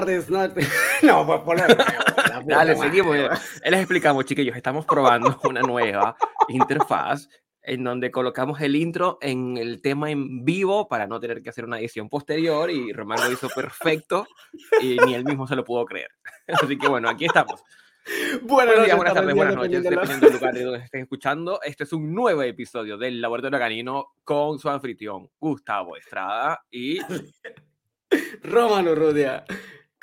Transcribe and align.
Buenas 0.00 0.26
tardes. 0.26 0.30
No, 0.30 0.48
no 1.02 1.26
pues 1.26 1.40
poner. 1.44 1.76
Dale, 2.46 2.76
seguimos. 2.76 3.16
Les 3.16 3.80
explicamos, 3.80 4.24
chiquillos. 4.24 4.56
Estamos 4.56 4.84
probando 4.86 5.38
una 5.44 5.60
nueva 5.60 6.16
interfaz 6.48 7.28
en 7.62 7.84
donde 7.84 8.10
colocamos 8.10 8.60
el 8.60 8.74
intro 8.74 9.18
en 9.22 9.56
el 9.56 9.80
tema 9.80 10.10
en 10.10 10.44
vivo 10.44 10.88
para 10.88 11.06
no 11.06 11.20
tener 11.20 11.42
que 11.42 11.50
hacer 11.50 11.64
una 11.64 11.78
edición 11.78 12.08
posterior 12.08 12.70
y 12.70 12.92
Román 12.92 13.20
lo 13.24 13.32
hizo 13.32 13.48
perfecto 13.48 14.26
y 14.82 14.98
ni 14.98 15.14
él 15.14 15.24
mismo 15.24 15.46
se 15.46 15.56
lo 15.56 15.64
pudo 15.64 15.84
creer. 15.86 16.10
Así 16.48 16.76
que 16.76 16.88
bueno, 16.88 17.08
aquí 17.08 17.24
estamos. 17.24 17.62
Buenos 18.42 18.84
días, 18.84 18.96
buenas 18.96 19.14
tardes, 19.14 19.34
buenas 19.34 19.54
noches, 19.54 19.82
dependiendo 19.82 20.26
del 20.26 20.34
lugar 20.34 20.54
de 20.54 20.64
donde 20.64 20.84
estén 20.84 21.02
escuchando. 21.02 21.60
Este 21.62 21.84
es 21.84 21.92
un 21.94 22.12
nuevo 22.12 22.42
episodio 22.42 22.98
del 22.98 23.18
Laboratorio 23.20 23.58
Canino 23.58 24.08
con 24.24 24.58
su 24.58 24.68
anfitrión 24.68 25.30
Gustavo 25.38 25.96
Estrada 25.96 26.66
y 26.70 26.98
Romano 28.42 28.94
Rudia 28.94 29.44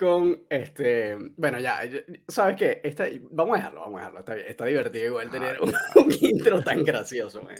con 0.01 0.45
este. 0.49 1.15
Bueno, 1.37 1.59
ya, 1.59 1.81
¿sabes 2.27 2.55
qué? 2.57 3.19
vamos 3.29 3.53
a 3.53 3.57
dejarlo, 3.57 3.81
vamos 3.81 3.97
a 3.97 3.99
dejarlo. 3.99 4.19
Está, 4.21 4.33
bien, 4.33 4.47
está 4.47 4.65
divertido 4.65 5.05
igual 5.05 5.29
tener 5.29 5.61
un, 5.61 5.71
intro 6.21 6.63
tan 6.63 6.83
gracioso, 6.83 7.43
man. 7.43 7.55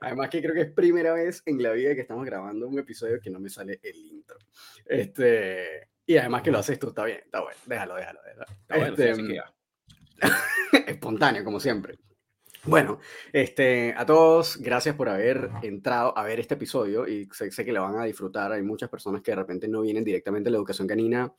Además, 0.00 0.30
que 0.30 0.40
creo 0.40 0.54
que 0.54 0.60
es 0.60 0.70
primera 0.70 1.12
vez 1.12 1.42
en 1.44 1.60
la 1.60 1.72
vida 1.72 1.96
que 1.96 2.02
estamos 2.02 2.24
grabando 2.24 2.68
un 2.68 2.78
episodio 2.78 3.20
que 3.20 3.30
no 3.30 3.40
me 3.40 3.50
sale 3.50 3.80
el 3.82 3.96
intro. 3.96 4.38
Este. 4.86 5.88
Y 6.06 6.16
además 6.16 6.42
que 6.42 6.52
lo 6.52 6.58
haces 6.58 6.78
tú, 6.78 6.88
está 6.88 7.04
bien, 7.04 7.18
está 7.24 7.40
bueno. 7.40 7.58
Déjalo, 7.66 7.96
déjalo, 7.96 8.20
déjalo. 8.22 8.44
Está 8.48 8.76
bueno, 8.76 8.96
este, 8.96 9.42
espontáneo, 10.92 11.42
como 11.42 11.58
siempre. 11.58 11.98
Bueno, 12.64 13.00
este, 13.32 13.92
a 13.96 14.06
todos, 14.06 14.56
gracias 14.58 14.94
por 14.94 15.08
haber 15.08 15.50
entrado 15.62 16.16
a 16.16 16.22
ver 16.22 16.38
este 16.38 16.54
episodio 16.54 17.08
y 17.08 17.28
sé, 17.32 17.50
que 17.64 17.72
lo 17.72 17.82
van 17.82 17.98
a 17.98 18.04
disfrutar. 18.04 18.52
Hay 18.52 18.62
muchas 18.62 18.88
personas 18.88 19.20
que 19.20 19.32
de 19.32 19.36
repente 19.36 19.66
no 19.66 19.80
vienen 19.80 20.04
directamente 20.04 20.44
de 20.46 20.52
la 20.52 20.58
educación 20.58 20.86
canina, 20.86 21.34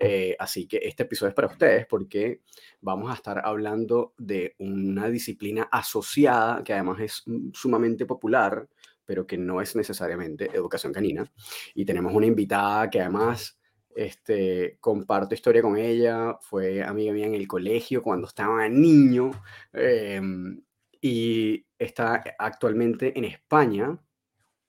eh, 0.00 0.34
así 0.36 0.66
que 0.66 0.80
este 0.82 1.04
episodio 1.04 1.28
es 1.28 1.34
para 1.36 1.46
ustedes 1.46 1.86
porque 1.86 2.40
vamos 2.80 3.08
a 3.08 3.14
estar 3.14 3.40
hablando 3.44 4.14
de 4.18 4.56
una 4.58 5.08
disciplina 5.10 5.68
asociada 5.70 6.64
que 6.64 6.72
además 6.72 6.98
es 7.00 7.24
sumamente 7.52 8.04
popular, 8.04 8.68
pero 9.06 9.28
que 9.28 9.38
no 9.38 9.60
es 9.60 9.76
necesariamente 9.76 10.50
educación 10.52 10.92
canina. 10.92 11.30
Y 11.76 11.84
tenemos 11.84 12.12
una 12.12 12.26
invitada 12.26 12.90
que 12.90 13.00
además 13.00 13.60
este, 13.94 14.78
comparto 14.80 15.34
historia 15.34 15.62
con 15.62 15.76
ella, 15.76 16.36
fue 16.40 16.82
amiga 16.82 17.12
mía 17.12 17.26
en 17.26 17.34
el 17.34 17.48
colegio 17.48 18.02
cuando 18.02 18.26
estaba 18.26 18.68
niño 18.68 19.30
em, 19.72 20.60
y 21.00 21.64
está 21.78 22.22
actualmente 22.38 23.16
en 23.16 23.24
España. 23.24 23.98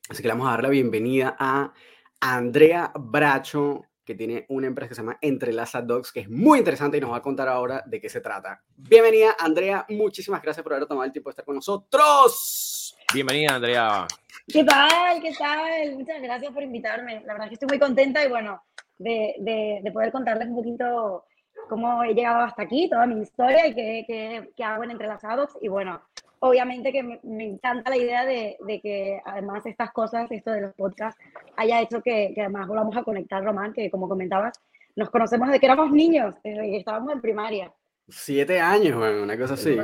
Así 0.10 0.22
que 0.22 0.28
le 0.28 0.34
vamos 0.34 0.48
a 0.48 0.52
dar 0.52 0.64
la 0.64 0.70
bienvenida 0.70 1.36
a 1.40 1.74
Andrea 2.20 2.92
Bracho, 2.96 3.86
que 4.06 4.16
tiene 4.16 4.46
una 4.50 4.68
empresa 4.68 4.90
que 4.90 4.96
se 4.96 5.02
llama 5.02 5.18
Entrelaza 5.22 5.82
Dogs, 5.82 6.12
que 6.12 6.20
es 6.22 6.30
muy 6.30 6.60
interesante 6.60 6.98
y 6.98 7.02
nos 7.02 7.12
va 7.12 7.18
a 7.18 7.22
contar 7.22 7.48
ahora 7.48 7.84
de 7.86 8.00
qué 8.00 8.10
se 8.10 8.22
trata. 8.22 8.62
Bienvenida, 8.76 9.36
Andrea. 9.40 9.86
Muchísimas 9.90 10.42
gracias 10.42 10.64
por 10.64 10.74
haber 10.74 10.88
tomado 10.88 11.06
el 11.06 11.12
tiempo 11.12 11.30
de 11.30 11.32
estar 11.32 11.46
con 11.46 11.56
nosotros. 11.56 12.96
Bienvenida, 13.14 13.56
Andrea. 13.56 14.08
¿Qué 14.48 14.64
tal? 14.64 15.22
¿Qué 15.22 15.34
tal? 15.34 15.96
Muchas 15.96 16.22
gracias 16.22 16.54
por 16.54 16.62
invitarme. 16.62 17.22
La 17.26 17.34
verdad 17.34 17.46
es 17.46 17.50
que 17.50 17.54
estoy 17.56 17.68
muy 17.68 17.80
contenta 17.80 18.24
y 18.24 18.30
bueno, 18.30 18.64
de, 18.98 19.82
de, 19.84 19.92
poder 19.92 20.12
contarles 20.12 20.48
un 20.48 20.56
poquito 20.56 21.26
cómo 21.70 22.04
he 22.04 22.14
llegado 22.14 22.42
hasta 22.42 22.64
aquí, 22.64 22.90
toda 22.90 23.06
mi 23.08 23.22
historia 23.22 23.68
y 23.68 23.74
qué, 23.74 24.52
qué, 24.56 24.64
hago 24.64 24.84
en 24.84 24.92
Entrelazados. 24.92 25.58
Y 25.62 25.68
bueno, 25.68 26.02
obviamente 26.40 26.92
que 26.92 27.04
me, 27.04 27.46
encanta 27.46 27.90
la 27.90 27.98
idea 27.98 28.26
de, 28.26 28.58
de, 28.66 28.82
que 28.82 29.22
además 29.26 29.66
estas 29.66 29.92
cosas, 29.92 30.32
esto 30.32 30.52
de 30.52 30.62
los 30.62 30.74
podcasts, 30.74 31.20
haya 31.58 31.82
hecho 31.82 32.02
que, 32.02 32.32
que, 32.34 32.42
además 32.42 32.68
volvamos 32.68 32.96
a 32.98 33.04
conectar, 33.04 33.44
Román, 33.44 33.74
que 33.74 33.90
como 33.90 34.08
comentabas, 34.08 34.54
nos 34.96 35.10
conocemos 35.10 35.48
desde 35.48 35.60
que 35.60 35.66
éramos 35.66 35.92
niños, 35.92 36.36
desde 36.44 36.62
que 36.62 36.78
estábamos 36.78 37.14
en 37.14 37.22
primaria. 37.22 37.74
Siete 38.08 38.60
años, 38.60 38.96
una 38.96 39.38
cosa 39.38 39.56
así. 39.56 39.78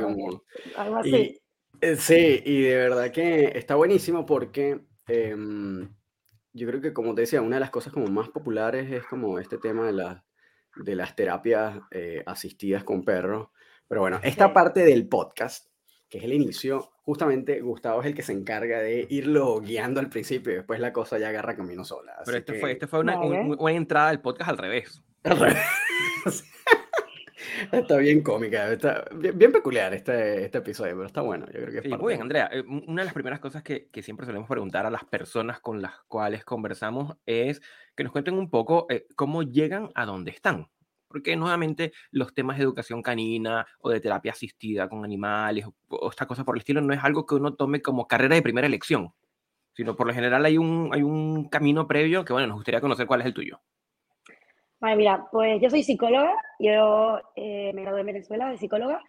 Algo 0.76 0.96
así. 0.96 1.38
Eh, 1.80 1.96
sí, 1.96 2.42
y 2.44 2.62
de 2.62 2.76
verdad 2.76 3.10
que 3.10 3.52
está 3.58 3.74
buenísimo 3.74 4.24
porque... 4.24 4.80
Em, 5.08 5.88
yo 6.52 6.66
creo 6.68 6.80
que 6.80 6.92
como 6.92 7.14
te 7.14 7.22
decía, 7.22 7.42
una 7.42 7.56
de 7.56 7.60
las 7.60 7.70
cosas 7.70 7.92
como 7.92 8.06
más 8.06 8.28
populares 8.28 8.90
es 8.90 9.04
como 9.04 9.38
este 9.38 9.58
tema 9.58 9.90
de, 9.90 10.16
de 10.76 10.96
las 10.96 11.16
terapias 11.16 11.80
eh, 11.90 12.22
asistidas 12.26 12.84
con 12.84 13.04
perros. 13.04 13.48
Pero 13.88 14.00
bueno, 14.00 14.20
esta 14.22 14.52
parte 14.52 14.84
del 14.84 15.08
podcast, 15.08 15.66
que 16.08 16.18
es 16.18 16.24
el 16.24 16.32
inicio, 16.32 16.92
justamente 17.02 17.60
Gustavo 17.60 18.00
es 18.00 18.06
el 18.06 18.14
que 18.14 18.22
se 18.22 18.32
encarga 18.32 18.78
de 18.78 19.06
irlo 19.10 19.60
guiando 19.60 20.00
al 20.00 20.08
principio 20.08 20.52
y 20.52 20.56
después 20.56 20.80
la 20.80 20.92
cosa 20.92 21.18
ya 21.18 21.28
agarra 21.28 21.56
camino 21.56 21.84
sola. 21.84 22.14
Pero 22.24 22.38
este 22.38 22.54
fue, 22.54 22.72
este 22.72 22.86
fue 22.86 23.00
una, 23.00 23.20
una, 23.20 23.72
entrada 23.72 24.08
del 24.08 24.20
podcast 24.20 24.50
al 24.50 24.58
revés. 24.58 25.02
Al 25.24 25.38
revés. 25.38 25.58
Está 27.70 27.96
bien 27.98 28.22
cómica, 28.22 28.72
está 28.72 29.04
bien, 29.14 29.52
peculiar 29.52 29.94
este, 29.94 30.44
este 30.44 30.58
episodio, 30.58 30.92
pero 30.94 31.06
está 31.06 31.20
bueno. 31.20 31.46
Yo 31.46 31.60
creo 31.60 31.70
que 31.70 31.78
es 31.78 31.84
sí, 31.84 31.90
muy 31.90 32.12
bien, 32.12 32.22
Andrea. 32.22 32.48
Eh, 32.52 32.62
una 32.66 33.02
de 33.02 33.04
las 33.06 33.14
primeras 33.14 33.40
cosas 33.40 33.62
que, 33.62 33.88
que, 33.88 34.02
siempre 34.02 34.26
solemos 34.26 34.48
preguntar 34.48 34.86
a 34.86 34.90
las 34.90 35.04
personas 35.04 35.60
con 35.60 35.80
las 35.80 35.92
cuales 36.08 36.44
conversamos 36.44 37.16
es 37.26 37.60
que 37.94 38.04
nos 38.04 38.12
cuenten 38.12 38.34
un 38.34 38.50
poco 38.50 38.86
eh, 38.90 39.06
cómo 39.14 39.42
llegan 39.42 39.90
a 39.94 40.04
donde 40.04 40.30
están. 40.30 40.68
Porque 41.08 41.36
nuevamente 41.36 41.92
los 42.10 42.32
temas 42.32 42.56
de 42.56 42.64
educación 42.64 43.02
canina 43.02 43.66
o 43.80 43.90
de 43.90 44.00
terapia 44.00 44.32
asistida 44.32 44.88
con 44.88 45.04
animales 45.04 45.66
o, 45.66 45.74
o 45.88 46.10
esta 46.10 46.26
cosa 46.26 46.44
por 46.44 46.56
el 46.56 46.60
estilo 46.60 46.80
no 46.80 46.94
es 46.94 47.04
algo 47.04 47.26
que 47.26 47.34
uno 47.34 47.54
tome 47.54 47.82
como 47.82 48.08
carrera 48.08 48.34
de 48.34 48.42
primera 48.42 48.66
elección, 48.66 49.12
sino 49.74 49.96
por 49.96 50.06
lo 50.06 50.14
general 50.14 50.44
hay 50.44 50.58
un, 50.58 50.90
hay 50.92 51.02
un 51.02 51.48
camino 51.48 51.86
previo 51.86 52.24
que, 52.24 52.32
bueno, 52.32 52.48
nos 52.48 52.56
gustaría 52.56 52.80
conocer 52.80 53.06
cuál 53.06 53.20
es 53.20 53.26
el 53.26 53.34
tuyo. 53.34 53.60
Vale, 54.82 54.96
mira, 54.96 55.28
pues 55.30 55.62
yo 55.62 55.70
soy 55.70 55.84
psicóloga, 55.84 56.34
yo 56.58 57.20
eh, 57.36 57.70
me 57.72 57.82
gradué 57.82 58.00
en 58.00 58.06
Venezuela 58.06 58.50
de 58.50 58.58
psicóloga. 58.58 59.00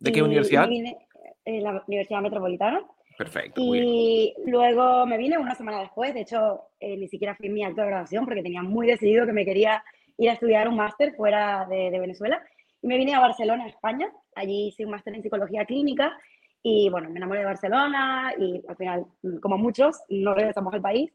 ¿De 0.00 0.10
qué 0.10 0.22
universidad? 0.22 0.66
Vine, 0.66 0.98
en 1.44 1.62
la 1.62 1.84
Universidad 1.86 2.20
Metropolitana. 2.20 2.82
Perfecto. 3.16 3.60
Y 3.62 4.34
luego 4.46 5.06
me 5.06 5.16
vine 5.18 5.38
una 5.38 5.54
semana 5.54 5.82
después, 5.82 6.14
de 6.14 6.22
hecho, 6.22 6.62
eh, 6.80 6.96
ni 6.96 7.06
siquiera 7.06 7.36
fui 7.36 7.46
en 7.46 7.54
mi 7.54 7.62
acto 7.62 7.80
de 7.80 7.86
graduación 7.86 8.24
porque 8.24 8.42
tenía 8.42 8.64
muy 8.64 8.88
decidido 8.88 9.24
que 9.24 9.32
me 9.32 9.44
quería 9.44 9.84
ir 10.18 10.30
a 10.30 10.32
estudiar 10.32 10.66
un 10.68 10.74
máster 10.74 11.14
fuera 11.14 11.64
de, 11.70 11.92
de, 11.92 12.00
Venezuela. 12.00 12.42
Y 12.82 12.88
me 12.88 12.96
vine 12.96 13.14
a 13.14 13.20
Barcelona, 13.20 13.68
España. 13.68 14.10
Allí 14.34 14.68
hice 14.68 14.84
un 14.84 14.90
máster 14.90 15.14
en 15.14 15.22
psicología 15.22 15.64
clínica 15.64 16.18
y 16.60 16.88
bueno, 16.90 17.08
me 17.08 17.18
enamoré 17.18 17.40
de 17.40 17.46
Barcelona 17.46 18.34
y 18.36 18.60
al 18.66 18.76
final, 18.76 19.06
como 19.40 19.58
muchos, 19.58 19.96
no 20.08 20.34
regresamos 20.34 20.74
al 20.74 20.82
país. 20.82 21.12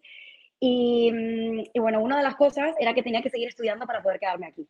Mm, 0.62 1.60
y, 1.74 1.80
bueno, 1.80 2.02
una 2.02 2.18
de 2.18 2.24
las 2.24 2.36
cosas 2.36 2.76
era 2.80 2.94
que 2.94 3.04
tenía 3.04 3.22
que 3.22 3.30
seguir 3.30 3.48
estudiando 3.48 3.86
para 3.86 4.02
poder 4.02 4.20
quedarme 4.20 4.48
aquí. 4.48 4.68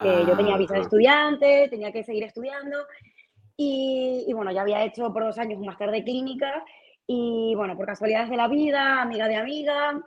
yo 0.00 0.36
tenía 0.36 0.56
visa 0.56 0.74
de 0.74 0.80
ah, 0.80 0.82
estudiante, 0.82 1.68
tenía 1.68 1.92
que 1.92 2.04
seguir 2.04 2.24
estudiando. 2.24 2.78
Y, 3.56 4.30
bueno, 4.34 4.52
ya 4.52 4.62
había 4.62 4.84
hecho 4.84 5.12
por 5.12 5.24
dos 5.24 5.38
años 5.38 5.58
un 5.58 5.66
máster 5.66 5.90
de 5.90 6.04
clínica. 6.04 6.64
Y 7.06 7.54
bueno, 7.56 7.76
por 7.76 7.86
casualidades 7.86 8.30
de 8.30 8.36
la 8.36 8.48
vida, 8.48 9.02
amiga 9.02 9.28
de 9.28 9.36
amiga, 9.36 10.00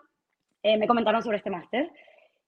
eh, 0.64 0.78
me 0.78 0.88
comentaron 0.88 1.24
sobre 1.24 1.38
este 1.38 1.50
máster. 1.50 1.92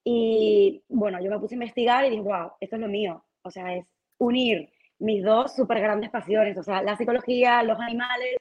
Y 0.04 0.82
bueno, 0.88 1.20
yo 1.20 1.30
me 1.30 1.38
puse 1.38 1.54
a 1.54 1.56
investigar 1.56 2.04
y 2.04 2.10
dije, 2.10 2.22
wow, 2.22 2.52
esto 2.60 2.76
es 2.76 2.82
lo 2.82 2.88
mío. 2.88 3.24
O 3.42 3.50
sea, 3.50 3.74
es 3.74 3.86
unir 4.18 4.70
mis 4.98 5.22
dos 5.24 5.54
súper 5.54 5.80
grandes 5.80 6.10
pasiones, 6.10 6.56
o 6.56 6.62
sea, 6.62 6.82
la 6.82 6.96
psicología, 6.96 7.62
los 7.62 7.78
animales. 7.80 8.36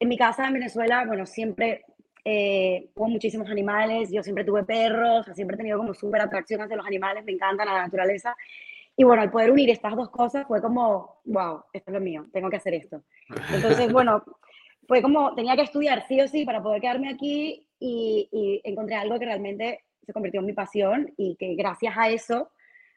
En 0.00 0.08
mi 0.08 0.16
casa 0.16 0.46
en 0.46 0.54
Venezuela, 0.54 1.04
bueno, 1.06 1.26
siempre 1.26 1.84
eh, 2.30 2.90
hubo 2.94 3.08
muchísimos 3.08 3.48
animales, 3.48 4.10
yo 4.12 4.22
siempre 4.22 4.44
tuve 4.44 4.62
perros, 4.62 5.24
siempre 5.32 5.54
he 5.54 5.56
tenido 5.56 5.78
como 5.78 5.94
súper 5.94 6.20
atracción 6.20 6.60
hacia 6.60 6.76
los 6.76 6.86
animales, 6.86 7.24
me 7.24 7.32
encantan 7.32 7.66
la 7.66 7.80
naturaleza. 7.80 8.36
Y 8.94 9.04
bueno, 9.04 9.22
al 9.22 9.30
poder 9.30 9.50
unir 9.50 9.70
estas 9.70 9.96
dos 9.96 10.10
cosas 10.10 10.46
fue 10.46 10.60
como, 10.60 11.22
wow, 11.24 11.62
esto 11.72 11.90
es 11.90 11.94
lo 11.94 12.00
mío, 12.00 12.26
tengo 12.30 12.50
que 12.50 12.56
hacer 12.56 12.74
esto. 12.74 13.02
Entonces, 13.50 13.90
bueno, 13.90 14.22
fue 14.86 15.00
como, 15.00 15.34
tenía 15.34 15.56
que 15.56 15.62
estudiar 15.62 16.06
sí 16.06 16.20
o 16.20 16.28
sí 16.28 16.44
para 16.44 16.62
poder 16.62 16.82
quedarme 16.82 17.08
aquí 17.08 17.66
y, 17.80 18.28
y 18.30 18.60
encontré 18.62 18.96
algo 18.96 19.18
que 19.18 19.24
realmente 19.24 19.84
se 20.04 20.12
convirtió 20.12 20.40
en 20.40 20.46
mi 20.46 20.52
pasión 20.52 21.14
y 21.16 21.34
que 21.36 21.54
gracias 21.54 21.94
a 21.96 22.10
eso, 22.10 22.50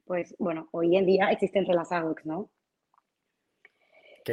pues 0.04 0.36
bueno, 0.40 0.68
hoy 0.72 0.98
en 0.98 1.06
día 1.06 1.30
existen 1.32 1.66
relazados, 1.66 2.18
¿no? 2.26 2.50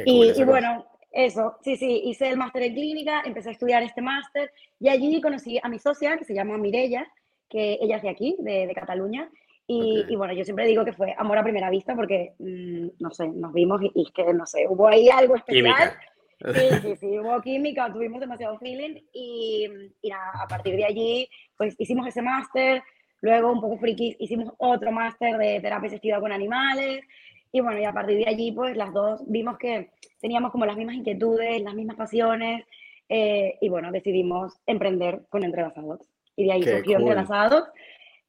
y, 0.05 0.33
y 0.35 0.43
bueno, 0.43 0.85
eso, 1.11 1.57
sí, 1.61 1.75
sí, 1.75 2.01
hice 2.05 2.29
el 2.29 2.37
máster 2.37 2.63
en 2.63 2.73
clínica, 2.73 3.21
empecé 3.25 3.49
a 3.49 3.51
estudiar 3.53 3.81
este 3.83 4.01
máster 4.01 4.51
y 4.79 4.89
allí 4.89 5.19
conocí 5.21 5.59
a 5.61 5.67
mi 5.67 5.79
socia 5.79 6.17
que 6.17 6.25
se 6.25 6.35
llama 6.35 6.57
Mirella, 6.57 7.07
que 7.49 7.79
ella 7.81 7.97
es 7.97 8.03
de 8.03 8.09
aquí, 8.09 8.35
de, 8.39 8.71
Cataluña. 8.75 9.29
Y, 9.65 10.05
y, 10.07 10.15
bueno, 10.15 10.33
yo 10.33 10.43
siempre 10.43 10.65
digo 10.65 10.83
que 10.83 10.93
fue 10.93 11.13
amor 11.15 11.37
a 11.37 11.43
primera 11.43 11.69
vista 11.69 11.95
porque, 11.95 12.33
mm, 12.39 12.87
no 12.99 13.11
sé, 13.11 13.27
nos 13.27 13.53
vimos 13.53 13.81
y, 13.83 13.91
y, 13.93 14.11
que, 14.11 14.33
no 14.33 14.45
sé, 14.47 14.65
hubo 14.67 14.87
ahí 14.87 15.09
algo 15.09 15.35
especial. 15.35 15.93
Sí, 16.39 16.69
sí, 16.81 16.95
sí, 16.95 17.19
hubo 17.19 17.41
química, 17.41 17.91
tuvimos 17.91 18.19
demasiado 18.19 18.57
feeling 18.59 18.95
y, 19.11 19.67
y 20.01 20.11
a 20.11 20.47
partir 20.47 20.75
de 20.75 20.85
allí, 20.85 21.29
pues 21.57 21.75
hicimos 21.77 22.07
ese 22.07 22.21
máster, 22.21 22.81
luego 23.21 23.51
un 23.51 23.59
poco 23.59 23.77
friki, 23.77 24.15
hicimos 24.19 24.53
otro 24.57 24.91
máster 24.91 25.37
de 25.37 25.59
terapia 25.59 25.87
asistida 25.87 26.19
con 26.19 26.31
animales 26.31 27.03
y 27.51 27.61
bueno, 27.61 27.79
y 27.79 27.85
a 27.85 27.93
partir 27.93 28.17
de 28.17 28.27
allí, 28.27 28.51
pues 28.51 28.77
las 28.77 28.93
dos 28.93 29.21
vimos 29.27 29.57
que 29.57 29.91
teníamos 30.19 30.51
como 30.51 30.65
las 30.65 30.77
mismas 30.77 30.95
inquietudes, 30.95 31.61
las 31.61 31.73
mismas 31.73 31.97
pasiones, 31.97 32.65
eh, 33.07 33.57
y 33.59 33.69
bueno, 33.69 33.91
decidimos 33.91 34.53
emprender 34.67 35.23
con 35.29 35.43
Entrelazados. 35.43 36.01
Y 36.35 36.45
de 36.45 36.51
ahí 36.51 36.63
surgió 36.63 36.99
Entrelazados. 36.99 37.63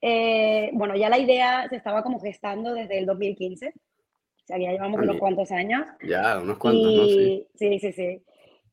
Eh, 0.00 0.70
bueno, 0.72 0.96
ya 0.96 1.10
la 1.10 1.18
idea 1.18 1.68
se 1.68 1.76
estaba 1.76 2.02
como 2.02 2.18
gestando 2.20 2.72
desde 2.72 2.98
el 2.98 3.06
2015. 3.06 3.68
O 3.68 4.46
sea, 4.46 4.58
ya 4.58 4.72
llevamos 4.72 4.98
Ah, 5.00 5.02
unos 5.02 5.18
cuantos 5.18 5.52
años. 5.52 5.86
Ya, 6.02 6.38
unos 6.38 6.56
cuantos, 6.56 6.82
¿no? 6.82 7.04
Sí. 7.04 7.46
Y, 7.54 7.58
sí, 7.58 7.78
sí, 7.78 7.92
sí. 7.92 8.24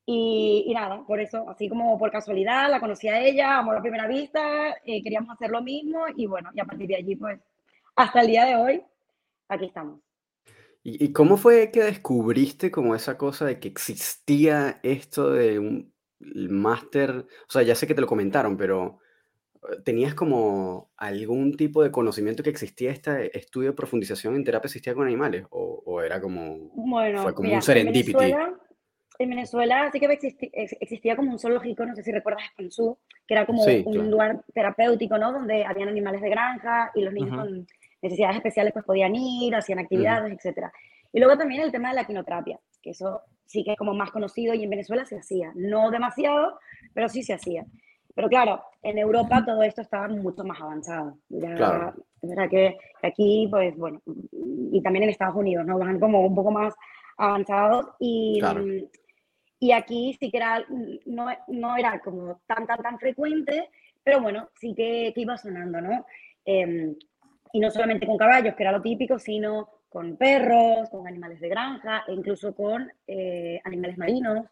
Y, 0.05 0.63
y 0.67 0.73
nada, 0.73 1.03
por 1.05 1.19
eso, 1.19 1.49
así 1.49 1.67
como 1.67 1.97
por 1.99 2.09
casualidad, 2.09 2.69
la 2.71 2.79
conocí 2.79 3.09
a 3.09 3.19
ella, 3.19 3.57
amor 3.57 3.75
a 3.75 3.81
primera 3.81 4.07
vista, 4.07 4.77
eh, 4.85 5.03
queríamos 5.03 5.31
hacer 5.31 5.49
lo 5.49 5.61
mismo 5.61 6.05
y 6.15 6.25
bueno, 6.25 6.49
y 6.53 6.61
a 6.61 6.65
partir 6.65 6.88
de 6.88 6.95
allí, 6.95 7.17
pues, 7.17 7.38
hasta 7.97 8.21
el 8.21 8.27
día 8.27 8.45
de 8.45 8.55
hoy, 8.55 8.81
aquí 9.49 9.65
estamos. 9.65 10.06
¿Y, 10.83 11.03
y 11.06 11.12
cómo 11.13 11.38
fue 11.38 11.71
que 11.71 11.83
descubriste 11.83 12.71
como 12.71 12.95
esa 12.95 13.18
cosa 13.18 13.45
de 13.45 13.59
que 13.59 13.68
existía 13.68 14.79
esto 14.83 15.31
de 15.31 15.59
un 15.59 15.94
máster? 16.19 17.12
O 17.12 17.51
sea, 17.51 17.63
ya 17.63 17.75
sé 17.75 17.88
que 17.88 17.95
te 17.95 18.01
lo 18.01 18.07
comentaron, 18.07 18.57
pero 18.57 19.00
eh, 19.69 19.81
¿tenías 19.83 20.13
como 20.15 20.91
algún 20.97 21.57
tipo 21.57 21.83
de 21.83 21.91
conocimiento 21.91 22.44
que 22.44 22.50
existía 22.51 22.91
este 22.91 23.38
estudio 23.38 23.71
de 23.71 23.75
profundización 23.75 24.35
en 24.35 24.44
terapia 24.44 24.68
asistida 24.68 24.95
con 24.95 25.07
animales? 25.07 25.45
¿O, 25.50 25.83
o 25.85 26.01
era 26.01 26.21
como, 26.21 26.71
Bueno, 26.74 27.23
fue 27.23 27.33
como 27.35 27.47
mira, 27.50 27.57
un 27.57 27.63
serendipity? 27.63 28.12
En 28.23 28.31
Venezuela, 28.31 28.59
en 29.19 29.30
Venezuela 29.30 29.89
sí 29.91 30.00
que 30.00 30.07
existi- 30.09 30.50
ex- 30.53 30.77
existía 30.80 31.15
como 31.15 31.31
un 31.31 31.39
zoológico, 31.39 31.85
no 31.85 31.95
sé 31.95 32.03
si 32.03 32.12
recuerdas 32.12 32.44
Esponzú, 32.45 32.97
que 33.27 33.33
era 33.33 33.45
como 33.45 33.63
Sí, 33.63 33.83
un 33.83 33.94
claro. 33.95 34.12
lugar 34.12 34.41
terapéutico, 34.53 35.18
¿no? 35.18 35.31
Donde 35.33 35.65
habían 35.65 35.89
animales 35.89 36.21
de 36.21 36.30
granja 36.30 36.91
y 36.95 37.01
los 37.01 37.13
niños 37.13 37.35
con 37.35 37.68
necesidades 38.01 38.38
especiales 38.38 38.73
pues 38.73 38.85
podían 38.85 39.15
ir, 39.15 39.55
hacían 39.55 39.79
actividades, 39.79 40.33
etcétera. 40.33 40.71
Y 41.13 41.19
luego 41.19 41.38
también 41.38 41.61
el 41.61 41.71
tema 41.71 41.89
de 41.89 41.95
la 41.95 42.05
quinoterapia, 42.05 42.59
que 42.81 42.91
eso 42.91 43.21
sí 43.45 43.63
que 43.63 43.71
es 43.71 43.77
como 43.77 43.94
más 43.94 44.11
conocido 44.11 44.53
y 44.53 44.63
en 44.63 44.69
Venezuela 44.69 45.05
se 45.05 45.17
hacía. 45.17 45.51
No 45.55 45.89
demasiado, 45.89 46.59
pero 46.94 47.07
sí 47.09 47.23
se 47.23 47.33
hacía. 47.33 47.65
Pero 48.13 48.29
claro, 48.29 48.63
en 48.81 48.97
Europa 48.97 49.44
todo 49.45 49.61
esto 49.63 49.81
estaba 49.81 50.07
mucho 50.07 50.44
más 50.44 50.59
avanzado. 50.59 51.17
Ya, 51.29 51.55
Claro. 51.55 51.94
Es 52.21 52.29
verdad 52.29 52.49
que 52.49 52.77
aquí, 53.03 53.47
pues 53.49 53.77
bueno, 53.77 54.01
y 54.71 54.81
también 54.81 55.03
en 55.03 55.09
Estados 55.11 55.35
Unidos, 55.35 55.65
¿no? 55.65 55.77
Van 55.77 55.99
como 55.99 56.25
un 56.25 56.33
poco 56.33 56.51
más 56.51 56.73
avanzados 57.15 57.88
y, 57.99 58.39
Claro. 58.39 58.63
y 59.59 59.71
aquí 59.71 60.17
sí 60.19 60.31
que 60.31 60.38
era, 60.38 60.65
no, 61.05 61.27
no 61.47 61.77
era 61.77 61.99
como 61.99 62.41
tan, 62.47 62.65
tan, 62.65 62.79
tan 62.81 62.97
frecuente, 62.99 63.69
pero 64.03 64.19
bueno, 64.21 64.49
sí 64.59 64.73
que, 64.73 65.11
que 65.13 65.21
iba 65.21 65.38
sonando, 65.38 65.79
¿no? 65.79 66.05
Em, 66.44 66.95
y 67.57 67.59
no 67.59 67.71
solamente 67.71 68.06
con 68.06 68.18
caballos, 68.18 68.54
que 68.54 68.62
era 68.62 68.71
lo 68.71 68.83
típico, 68.83 69.18
sino 69.18 69.68
con 69.89 70.15
perros, 70.15 70.92
con 70.92 71.07
animales 71.07 71.39
de 71.39 71.50
granja 71.50 72.04
e 72.07 72.13
incluso 72.13 72.54
con 72.54 72.88
eh, 73.07 73.59
animales 73.63 73.98
marinos. 73.98 74.45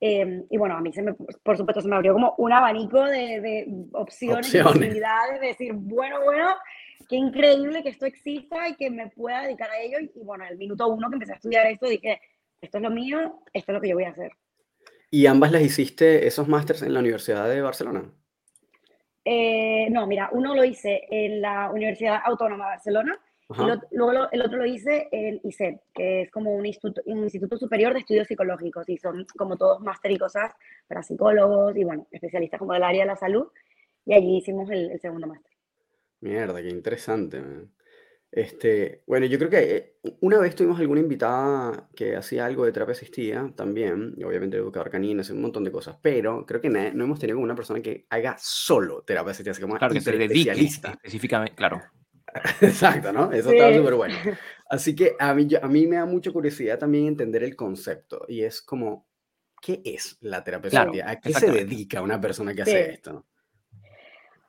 Em, 0.00 0.44
y 0.50 0.56
bueno, 0.56 0.76
a 0.76 0.80
mí 0.80 0.92
se 0.92 1.02
me, 1.02 1.14
por 1.14 1.56
supuesto 1.56 1.80
se 1.80 1.86
me 1.86 1.94
abrió 1.94 2.12
como 2.12 2.34
un 2.38 2.52
abanico 2.52 3.04
de, 3.04 3.40
de 3.40 3.66
opciones, 3.92 4.52
y 4.52 4.58
Opciones. 4.58 4.64
posibilidades, 4.64 5.40
de 5.40 5.46
decir, 5.46 5.72
bueno, 5.74 6.24
bueno, 6.24 6.56
qué 7.08 7.14
increíble 7.14 7.84
que 7.84 7.90
esto 7.90 8.04
exista 8.04 8.68
y 8.68 8.74
que 8.74 8.90
me 8.90 9.10
pueda 9.10 9.42
dedicar 9.42 9.70
a 9.70 9.80
ello. 9.80 9.98
Y, 10.00 10.10
y 10.18 10.24
bueno, 10.24 10.44
el 10.50 10.58
minuto 10.58 10.88
uno 10.88 11.08
que 11.10 11.14
empecé 11.14 11.34
a 11.34 11.36
estudiar 11.36 11.66
esto, 11.68 11.86
dije, 11.86 12.20
esto 12.60 12.78
es 12.78 12.82
lo 12.82 12.90
mío, 12.90 13.42
esto 13.52 13.70
es 13.70 13.74
lo 13.74 13.80
que 13.80 13.90
yo 13.90 13.94
voy 13.94 14.04
a 14.04 14.10
hacer. 14.10 14.32
¿Y 15.08 15.26
ambas 15.26 15.52
las 15.52 15.62
hiciste, 15.62 16.26
esos 16.26 16.48
másters, 16.48 16.82
en 16.82 16.94
la 16.94 16.98
Universidad 16.98 17.48
de 17.48 17.60
Barcelona? 17.60 18.10
Eh, 19.24 19.88
no, 19.90 20.06
mira, 20.06 20.28
uno 20.32 20.54
lo 20.54 20.64
hice 20.64 21.02
en 21.10 21.40
la 21.40 21.70
Universidad 21.70 22.20
Autónoma 22.24 22.64
de 22.66 22.70
Barcelona 22.72 23.18
y 23.48 23.66
lo- 23.66 23.80
luego 23.92 24.12
lo- 24.12 24.30
el 24.32 24.42
otro 24.42 24.58
lo 24.58 24.66
hice 24.66 25.08
en 25.12 25.40
ISEP, 25.44 25.80
que 25.94 26.22
es 26.22 26.30
como 26.30 26.54
un 26.54 26.66
instituto, 26.66 27.00
un 27.06 27.24
instituto 27.24 27.56
superior 27.56 27.92
de 27.92 28.00
estudios 28.00 28.26
psicológicos 28.26 28.88
y 28.88 28.98
son 28.98 29.26
como 29.36 29.56
todos 29.56 29.80
máster 29.80 30.10
y 30.12 30.18
cosas 30.18 30.52
para 30.86 31.02
psicólogos 31.02 31.76
y 31.76 31.84
bueno, 31.84 32.06
especialistas 32.10 32.58
como 32.58 32.72
del 32.74 32.82
área 32.82 33.02
de 33.02 33.06
la 33.08 33.16
salud 33.16 33.46
y 34.06 34.14
allí 34.14 34.38
hicimos 34.38 34.68
el, 34.70 34.90
el 34.90 35.00
segundo 35.00 35.26
máster. 35.26 35.52
Mierda, 36.20 36.60
qué 36.62 36.68
interesante. 36.68 37.40
man. 37.40 37.70
Este, 38.36 39.04
bueno, 39.06 39.26
yo 39.26 39.38
creo 39.38 39.48
que 39.48 39.62
eh, 40.02 40.16
una 40.22 40.38
vez 40.40 40.56
tuvimos 40.56 40.80
alguna 40.80 40.98
invitada 40.98 41.88
que 41.94 42.16
hacía 42.16 42.44
algo 42.46 42.64
de 42.64 42.72
terapia 42.72 42.90
asistida 42.90 43.48
también, 43.54 44.12
y 44.16 44.24
obviamente 44.24 44.56
educador 44.56 44.90
canino, 44.90 45.20
hace 45.20 45.32
un 45.32 45.40
montón 45.40 45.62
de 45.62 45.70
cosas, 45.70 45.96
pero 46.02 46.44
creo 46.44 46.60
que 46.60 46.68
no 46.68 47.04
hemos 47.04 47.20
tenido 47.20 47.38
una 47.38 47.54
persona 47.54 47.80
que 47.80 48.06
haga 48.10 48.34
solo 48.40 49.02
terapia 49.02 49.30
asistida, 49.30 49.52
así 49.52 49.60
como 49.62 49.78
Claro, 49.78 49.94
que 49.94 50.00
se 50.00 50.18
dedique 50.18 50.50
específicamente, 50.50 51.54
claro. 51.54 51.80
Exacto, 52.60 53.12
¿no? 53.12 53.30
Eso 53.30 53.52
estaba 53.52 53.70
Sí. 53.70 53.78
súper 53.78 53.94
bueno. 53.94 54.16
Así 54.68 54.96
que 54.96 55.14
a 55.20 55.32
mí, 55.32 55.46
yo- 55.46 55.62
a 55.64 55.68
mí 55.68 55.86
me 55.86 55.94
da 55.96 56.04
mucha 56.04 56.32
curiosidad 56.32 56.76
también 56.80 57.06
entender 57.06 57.44
el 57.44 57.54
concepto, 57.54 58.24
y 58.26 58.42
es 58.42 58.60
como, 58.62 59.06
¿qué 59.62 59.80
es 59.84 60.18
la 60.22 60.42
terapia 60.42 60.70
Claro? 60.70 60.92
¿A 61.06 61.20
qué 61.20 61.32
se 61.34 61.46
dedica 61.52 62.02
una 62.02 62.20
persona 62.20 62.52
que 62.52 62.64
Sí. 62.64 62.70
hace 62.72 62.90
esto? 62.94 63.26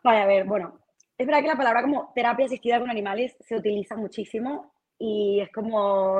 Vale, 0.03 0.21
a 0.21 0.25
ver, 0.25 0.45
bueno, 0.45 0.79
es 1.17 1.25
verdad 1.25 1.41
que 1.41 1.47
la 1.47 1.57
palabra 1.57 1.81
como 1.81 2.11
terapia 2.13 2.45
asistida 2.45 2.79
con 2.79 2.89
animales 2.89 3.35
se 3.39 3.55
utiliza 3.55 3.95
muchísimo 3.95 4.73
y 4.97 5.39
es 5.41 5.51
como, 5.51 6.19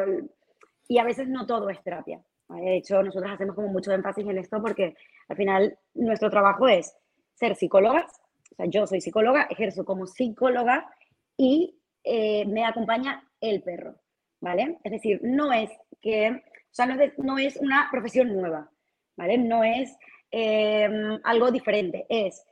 y 0.88 0.97
a 0.97 1.03
veces 1.03 1.27
no 1.27 1.45
todo 1.45 1.69
es 1.69 1.81
terapia. 1.83 2.24
De 2.47 2.77
hecho, 2.77 3.01
nosotros 3.01 3.31
hacemos 3.31 3.56
como 3.56 3.69
mucho 3.69 3.92
énfasis 3.92 4.25
en 4.25 4.38
esto 4.38 4.62
porque 4.62 4.95
al 5.27 5.36
final 5.36 5.77
nuestro 5.95 6.30
trabajo 6.30 6.68
es 6.68 6.95
ser 7.33 7.56
psicólogas, 7.56 8.21
o 8.51 8.56
sea, 8.56 8.65
yo 8.68 8.88
soy 8.88 9.01
psicóloga, 9.01 9.47
ejerzo 9.50 9.83
como 9.83 10.06
psicóloga 10.06 10.89
y 11.36 11.75
eh, 12.03 12.45
me 12.45 12.63
acompaña 12.63 13.27
el 13.41 13.62
perro, 13.63 13.95
¿vale? 14.39 14.77
Es 14.83 14.91
decir, 14.91 15.19
no 15.24 15.51
es 15.51 15.71
que, 16.01 16.30
o 16.30 16.74
sea, 16.74 16.86
no 16.86 17.01
es, 17.01 17.18
no 17.18 17.38
es 17.38 17.57
una 17.57 17.89
profesión 17.91 18.33
nueva, 18.33 18.69
¿vale? 19.18 19.38
No 19.38 19.63
es 19.63 19.98
eh, 20.31 20.88
algo 21.24 21.51
diferente, 21.51 22.06
es 22.07 22.45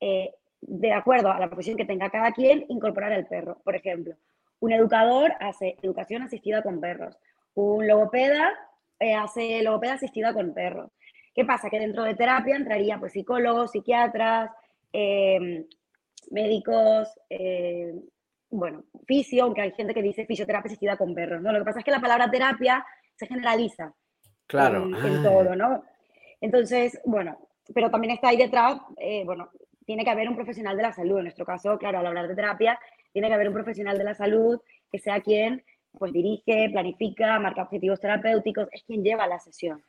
eh, 0.00 0.34
de 0.60 0.92
acuerdo 0.92 1.30
a 1.30 1.38
la 1.38 1.46
profesión 1.46 1.76
que 1.76 1.84
tenga 1.84 2.10
cada 2.10 2.32
quien, 2.32 2.64
incorporar 2.68 3.12
al 3.12 3.26
perro. 3.26 3.60
Por 3.64 3.76
ejemplo, 3.76 4.14
un 4.60 4.72
educador 4.72 5.32
hace 5.40 5.76
educación 5.82 6.22
asistida 6.22 6.62
con 6.62 6.80
perros, 6.80 7.16
un 7.54 7.86
logopeda 7.86 8.52
eh, 9.00 9.14
hace 9.14 9.62
logopeda 9.62 9.94
asistida 9.94 10.32
con 10.32 10.52
perros. 10.52 10.90
¿Qué 11.34 11.44
pasa? 11.44 11.70
Que 11.70 11.78
dentro 11.78 12.02
de 12.02 12.16
terapia 12.16 12.56
entraría 12.56 12.98
pues 12.98 13.12
psicólogos, 13.12 13.70
psiquiatras, 13.70 14.50
eh, 14.92 15.64
médicos, 16.30 17.08
eh, 17.30 17.94
bueno, 18.50 18.84
fisio, 19.06 19.44
aunque 19.44 19.60
hay 19.60 19.70
gente 19.72 19.94
que 19.94 20.02
dice 20.02 20.26
fisioterapia 20.26 20.68
asistida 20.68 20.96
con 20.96 21.14
perros, 21.14 21.40
¿no? 21.40 21.52
Lo 21.52 21.60
que 21.60 21.64
pasa 21.64 21.78
es 21.78 21.84
que 21.84 21.90
la 21.90 22.00
palabra 22.00 22.30
terapia 22.30 22.84
se 23.14 23.26
generaliza 23.26 23.94
Claro. 24.46 24.84
en, 24.84 24.94
en 24.94 25.16
ah, 25.18 25.22
todo, 25.22 25.54
¿no? 25.54 25.84
Entonces, 26.40 27.00
bueno, 27.04 27.38
pero 27.74 27.90
también 27.90 28.14
está 28.14 28.28
ahí 28.28 28.36
detrás, 28.36 28.80
eh, 28.96 29.22
bueno, 29.24 29.50
tiene 29.88 30.04
que 30.04 30.10
haber 30.10 30.28
un 30.28 30.36
profesional 30.36 30.76
de 30.76 30.82
la 30.82 30.92
salud. 30.92 31.16
En 31.16 31.24
nuestro 31.24 31.46
caso, 31.46 31.78
claro, 31.78 31.98
al 31.98 32.06
hablar 32.06 32.28
de 32.28 32.34
terapia, 32.34 32.78
tiene 33.10 33.28
que 33.28 33.34
haber 33.34 33.48
un 33.48 33.54
profesional 33.54 33.96
de 33.96 34.04
la 34.04 34.12
salud 34.12 34.60
que 34.92 34.98
sea 34.98 35.22
quien 35.22 35.64
pues 35.98 36.12
dirige, 36.12 36.68
planifica, 36.70 37.38
marca 37.40 37.62
objetivos 37.62 37.98
terapéuticos, 37.98 38.68
es 38.70 38.84
quien 38.84 39.02
lleva 39.02 39.26
la 39.26 39.38
sesión, 39.38 39.82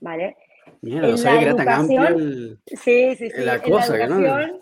¿vale? 0.00 0.36
Mierda, 0.82 1.06
en 1.06 1.12
no 1.12 1.16
sabía 1.16 1.34
la 1.34 1.38
que 1.38 1.46
era 1.46 1.56
tan 1.56 1.68
amplio 1.68 2.08
el... 2.08 2.58
Sí, 2.66 3.14
sí, 3.14 3.30
sí. 3.30 3.44
La 3.44 3.54
en 3.54 3.60
cosa, 3.60 3.96
la 3.96 4.08
¿no? 4.08 4.18
educación 4.18 4.60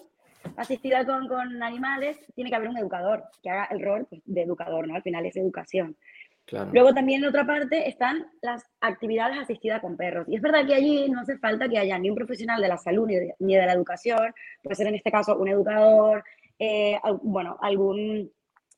asistida 0.58 1.06
con, 1.06 1.28
con 1.28 1.62
animales 1.62 2.18
tiene 2.34 2.50
que 2.50 2.56
haber 2.56 2.68
un 2.68 2.76
educador 2.76 3.24
que 3.42 3.48
haga 3.48 3.64
el 3.70 3.80
rol 3.80 4.06
pues, 4.10 4.20
de 4.26 4.42
educador, 4.42 4.86
¿no? 4.86 4.96
Al 4.96 5.02
final 5.02 5.24
es 5.24 5.36
educación. 5.38 5.96
Claro. 6.46 6.70
Luego 6.72 6.92
también 6.92 7.22
en 7.22 7.28
otra 7.28 7.46
parte 7.46 7.88
están 7.88 8.26
las 8.42 8.62
actividades 8.80 9.38
asistidas 9.38 9.80
con 9.80 9.96
perros. 9.96 10.26
Y 10.28 10.36
es 10.36 10.42
verdad 10.42 10.66
que 10.66 10.74
allí 10.74 11.08
no 11.08 11.20
hace 11.20 11.38
falta 11.38 11.68
que 11.68 11.78
haya 11.78 11.98
ni 11.98 12.10
un 12.10 12.16
profesional 12.16 12.60
de 12.60 12.68
la 12.68 12.76
salud 12.76 13.06
ni 13.06 13.14
de, 13.14 13.34
ni 13.38 13.54
de 13.54 13.64
la 13.64 13.72
educación, 13.72 14.34
puede 14.62 14.76
ser 14.76 14.88
en 14.88 14.96
este 14.96 15.10
caso 15.10 15.38
un 15.38 15.48
educador, 15.48 16.22
eh, 16.58 16.98
bueno, 17.22 17.56
algún 17.60 18.30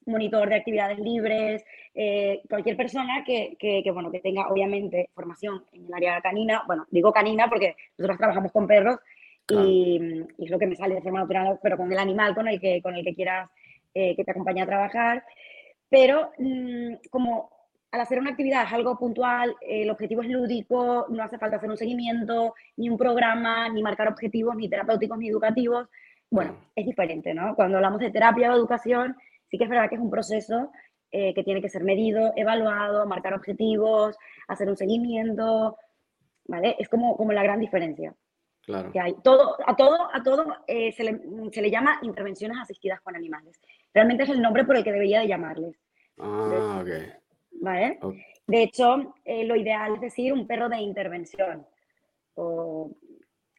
monitor 0.06 0.49
de 0.49 0.54
actividades 0.54 1.00
libres, 1.00 1.64
eh, 1.92 2.40
cualquier 2.49 2.76
persona 2.76 3.25
que, 3.25 3.56
que, 3.58 3.82
que, 3.82 3.90
bueno, 3.90 4.12
que 4.12 4.20
tenga 4.20 4.49
obviamente 4.49 5.11
formación 5.12 5.64
en 5.73 5.87
el 5.87 5.94
área 5.94 6.20
canina, 6.20 6.62
bueno, 6.66 6.87
digo 6.90 7.12
canina 7.12 7.49
porque 7.49 7.75
nosotros 7.99 8.18
trabajamos 8.18 8.52
con 8.52 8.68
perros 8.68 8.99
y, 9.49 10.00
y 10.38 10.44
es 10.44 10.50
lo 10.50 10.58
que 10.58 10.66
me 10.66 10.76
sale 10.76 10.94
de 10.94 11.02
forma 11.02 11.20
natural, 11.20 11.58
pero 11.62 11.76
con 11.76 11.92
el 11.92 11.99
animal 11.99 12.35
con 12.35 12.46
el 12.46 12.61
que, 12.61 12.80
con 12.80 12.94
el 12.94 13.04
que 13.04 13.14
quieras 13.14 13.50
eh, 13.94 14.14
que 14.14 14.25
te 14.25 14.30
acompañe 14.30 14.62
a 14.62 14.66
trabajar. 14.66 15.25
Pero 15.88 16.32
mm, 16.38 16.94
como 17.11 17.50
al 17.97 18.03
hacer 18.03 18.19
una 18.21 18.31
actividad 18.31 18.65
es 18.67 18.73
algo 18.75 18.99
puntual, 18.99 19.57
el 19.62 19.88
objetivo 19.91 20.21
es 20.23 20.29
lúdico, 20.29 21.07
no 21.09 21.23
hace 21.23 21.38
falta 21.38 21.57
hacer 21.57 21.71
un 21.71 21.79
seguimiento, 21.79 22.55
ni 22.76 22.91
un 22.91 22.99
programa, 22.99 23.71
ni 23.71 23.83
marcar 23.83 24.09
objetivos, 24.09 24.55
ni 24.55 24.69
terapéuticos, 24.69 25.17
ni 25.19 25.29
educativos. 25.31 25.88
Bueno, 26.31 26.59
es 26.75 26.85
diferente, 26.85 27.33
¿no? 27.33 27.55
Cuando 27.55 27.79
hablamos 27.79 27.99
de 28.00 28.11
terapia 28.11 28.53
o 28.53 28.57
educación, 28.57 29.17
sí 29.50 29.57
que 29.57 29.65
es 29.65 29.71
verdad 29.71 29.88
que 29.88 29.95
es 29.95 30.00
un 30.00 30.11
proceso 30.11 30.71
eh, 31.11 31.33
que 31.33 31.43
tiene 31.43 31.62
que 31.62 31.71
ser 31.71 31.85
medido, 31.85 32.35
evaluado, 32.37 33.07
marcar 33.07 33.33
objetivos, 33.33 34.15
hacer 34.47 34.69
un 34.69 34.76
seguimiento, 34.76 35.79
¿vale? 36.47 36.76
Es 36.79 36.91
como, 36.91 37.17
como 37.17 37.33
la 37.33 37.43
gran 37.43 37.61
diferencia 37.61 38.15
Claro. 38.61 38.93
que 38.93 39.00
hay. 39.00 39.15
Todo, 39.23 39.57
a 39.67 39.75
todo, 39.75 39.97
a 40.12 40.23
todo 40.23 40.45
eh, 40.67 40.93
se, 40.93 41.05
le, 41.05 41.21
se 41.50 41.62
le 41.62 41.71
llama 41.71 41.99
intervenciones 42.03 42.59
asistidas 42.61 43.00
con 43.00 43.17
animales. 43.17 43.59
Realmente 43.95 44.25
es 44.25 44.29
el 44.31 44.43
nombre 44.43 44.65
por 44.65 44.76
el 44.76 44.85
que 44.85 44.93
debería 44.93 45.21
de 45.21 45.29
llamarles, 45.29 45.79
Ah, 46.19 46.83
ok. 46.83 46.88
De 48.47 48.63
hecho, 48.63 49.15
eh, 49.25 49.45
lo 49.45 49.57
ideal 49.57 49.95
es 49.95 50.01
decir 50.01 50.33
un 50.33 50.47
perro 50.47 50.69
de 50.69 50.79
intervención. 50.79 51.67
O, 52.35 52.93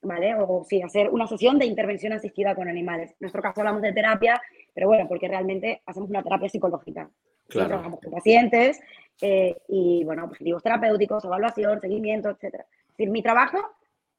¿vale? 0.03 0.35
O 0.35 0.63
sí, 0.63 0.81
hacer 0.81 1.09
una 1.09 1.27
sesión 1.27 1.59
de 1.59 1.65
intervención 1.65 2.13
asistida 2.13 2.55
con 2.55 2.69
animales. 2.69 3.11
En 3.11 3.17
nuestro 3.21 3.41
caso 3.41 3.61
hablamos 3.61 3.81
de 3.81 3.93
terapia, 3.93 4.41
pero 4.73 4.87
bueno, 4.87 5.07
porque 5.07 5.27
realmente 5.27 5.81
hacemos 5.85 6.09
una 6.09 6.23
terapia 6.23 6.49
psicológica. 6.49 7.09
Claro. 7.47 7.69
Trabajamos 7.69 7.99
con 8.01 8.11
pacientes 8.11 8.79
eh, 9.21 9.55
y, 9.67 10.03
bueno, 10.03 10.25
objetivos 10.25 10.63
terapéuticos, 10.63 11.25
evaluación, 11.25 11.79
seguimiento, 11.81 12.29
etc. 12.29 12.43
Es 12.43 12.97
decir, 12.97 13.09
mi 13.09 13.21
trabajo 13.21 13.57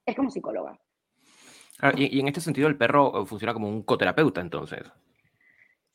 es 0.05 0.17
como 0.17 0.31
psicóloga. 0.31 0.79
Ah, 1.81 1.93
y, 1.97 2.17
y 2.17 2.21
en 2.21 2.29
este 2.29 2.41
sentido, 2.41 2.69
el 2.69 2.77
perro 2.77 3.23
eh, 3.23 3.27
funciona 3.27 3.55
como 3.55 3.69
un 3.69 3.83
coterapeuta, 3.83 4.41
entonces. 4.41 4.91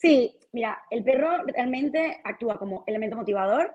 Sí, 0.04 0.36
mira, 0.52 0.84
el 0.90 1.02
perro 1.02 1.46
realmente 1.46 2.20
actúa 2.26 2.60
como 2.60 2.84
elemento 2.88 3.16
motivador, 3.16 3.74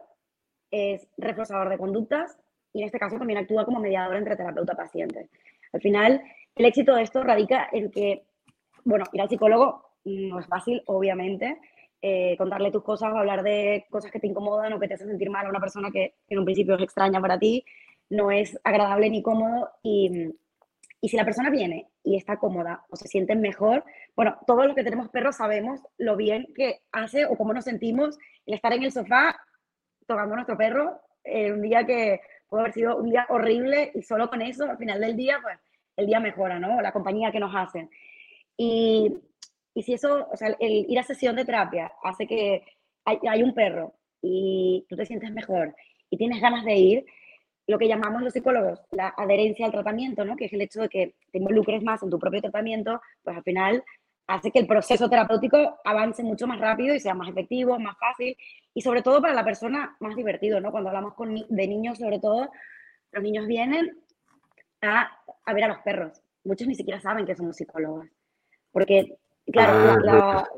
es 0.70 1.08
reforzador 1.16 1.70
de 1.70 1.78
conductas 1.78 2.38
y 2.74 2.80
en 2.82 2.86
este 2.86 2.98
caso 2.98 3.16
también 3.16 3.38
actúa 3.38 3.64
como 3.64 3.80
mediador 3.80 4.14
entre 4.14 4.36
terapeuta 4.36 4.74
y 4.74 4.76
paciente. 4.76 5.30
Al 5.72 5.80
final, 5.80 6.22
el 6.54 6.66
éxito 6.66 6.94
de 6.94 7.04
esto 7.04 7.22
radica 7.22 7.70
en 7.72 7.90
que, 7.90 8.26
bueno, 8.84 9.06
ir 9.14 9.22
al 9.22 9.30
psicólogo 9.30 9.92
no 10.04 10.38
es 10.38 10.46
fácil, 10.46 10.82
obviamente, 10.84 11.58
eh, 12.02 12.36
contarle 12.36 12.70
tus 12.70 12.82
cosas, 12.84 13.14
hablar 13.14 13.42
de 13.42 13.86
cosas 13.88 14.10
que 14.10 14.20
te 14.20 14.26
incomodan 14.26 14.74
o 14.74 14.78
que 14.78 14.86
te 14.86 14.94
hacen 14.94 15.08
sentir 15.08 15.30
mal 15.30 15.46
a 15.46 15.50
una 15.50 15.60
persona 15.60 15.90
que 15.90 16.16
en 16.28 16.38
un 16.40 16.44
principio 16.44 16.74
es 16.74 16.82
extraña 16.82 17.22
para 17.22 17.38
ti, 17.38 17.64
no 18.10 18.30
es 18.30 18.60
agradable 18.64 19.08
ni 19.08 19.22
cómodo 19.22 19.70
y, 19.82 20.28
y 21.00 21.08
si 21.08 21.16
la 21.16 21.24
persona 21.24 21.48
viene 21.48 21.88
y 22.08 22.16
está 22.16 22.38
cómoda 22.38 22.84
o 22.88 22.96
se 22.96 23.06
siente 23.06 23.36
mejor, 23.36 23.84
bueno, 24.16 24.38
todos 24.46 24.64
los 24.64 24.74
que 24.74 24.82
tenemos 24.82 25.10
perros 25.10 25.36
sabemos 25.36 25.80
lo 25.98 26.16
bien 26.16 26.48
que 26.54 26.80
hace 26.90 27.26
o 27.26 27.36
cómo 27.36 27.52
nos 27.52 27.64
sentimos 27.64 28.18
el 28.46 28.54
estar 28.54 28.72
en 28.72 28.82
el 28.82 28.92
sofá 28.92 29.38
tocando 30.06 30.32
a 30.32 30.36
nuestro 30.36 30.56
perro 30.56 31.00
en 31.22 31.52
un 31.52 31.62
día 31.62 31.84
que 31.84 32.20
puede 32.48 32.62
haber 32.62 32.72
sido 32.72 32.96
un 32.96 33.10
día 33.10 33.26
horrible 33.28 33.92
y 33.94 34.02
solo 34.02 34.30
con 34.30 34.40
eso, 34.40 34.64
al 34.64 34.78
final 34.78 35.02
del 35.02 35.16
día, 35.16 35.38
pues 35.42 35.58
el 35.96 36.06
día 36.06 36.18
mejora, 36.18 36.58
¿no? 36.58 36.80
La 36.80 36.92
compañía 36.92 37.30
que 37.30 37.40
nos 37.40 37.54
hacen. 37.54 37.90
Y, 38.56 39.12
y 39.74 39.82
si 39.82 39.92
eso, 39.92 40.28
o 40.32 40.36
sea, 40.36 40.56
el 40.58 40.86
ir 40.88 40.98
a 40.98 41.02
sesión 41.02 41.36
de 41.36 41.44
terapia 41.44 41.92
hace 42.02 42.26
que 42.26 42.64
hay, 43.04 43.18
hay 43.28 43.42
un 43.42 43.52
perro 43.52 43.92
y 44.22 44.86
tú 44.88 44.96
te 44.96 45.04
sientes 45.04 45.30
mejor 45.30 45.76
y 46.08 46.16
tienes 46.16 46.40
ganas 46.40 46.64
de 46.64 46.74
ir, 46.74 47.06
lo 47.68 47.78
que 47.78 47.86
llamamos 47.86 48.22
los 48.22 48.32
psicólogos 48.32 48.80
la 48.90 49.14
adherencia 49.16 49.66
al 49.66 49.72
tratamiento, 49.72 50.24
¿no? 50.24 50.34
que 50.36 50.46
es 50.46 50.52
el 50.52 50.62
hecho 50.62 50.80
de 50.80 50.88
que 50.88 51.14
te 51.30 51.38
involucres 51.38 51.82
más 51.82 52.02
en 52.02 52.10
tu 52.10 52.18
propio 52.18 52.40
tratamiento, 52.40 53.00
pues 53.22 53.36
al 53.36 53.42
final 53.44 53.84
hace 54.26 54.50
que 54.50 54.58
el 54.58 54.66
proceso 54.66 55.08
terapéutico 55.08 55.78
avance 55.84 56.22
mucho 56.22 56.46
más 56.46 56.58
rápido 56.60 56.94
y 56.94 57.00
sea 57.00 57.14
más 57.14 57.28
efectivo, 57.28 57.78
más 57.78 57.96
fácil 57.98 58.36
y 58.74 58.80
sobre 58.80 59.02
todo 59.02 59.20
para 59.20 59.34
la 59.34 59.44
persona 59.44 59.96
más 60.00 60.16
divertido, 60.16 60.60
¿no? 60.60 60.70
Cuando 60.70 60.88
hablamos 60.90 61.14
con, 61.14 61.34
de 61.34 61.68
niños, 61.68 61.98
sobre 61.98 62.18
todo, 62.18 62.50
los 63.12 63.22
niños 63.22 63.46
vienen 63.46 63.96
a, 64.82 65.10
a 65.44 65.52
ver 65.54 65.64
a 65.64 65.68
los 65.68 65.78
perros. 65.78 66.20
Muchos 66.44 66.68
ni 66.68 66.74
siquiera 66.74 67.00
saben 67.00 67.26
que 67.26 67.34
somos 67.36 67.56
psicólogos. 67.56 68.06
Porque, 68.70 69.16
claro, 69.52 69.72
Ah, 69.74 69.98
la- 70.02 70.12
la- 70.12 70.48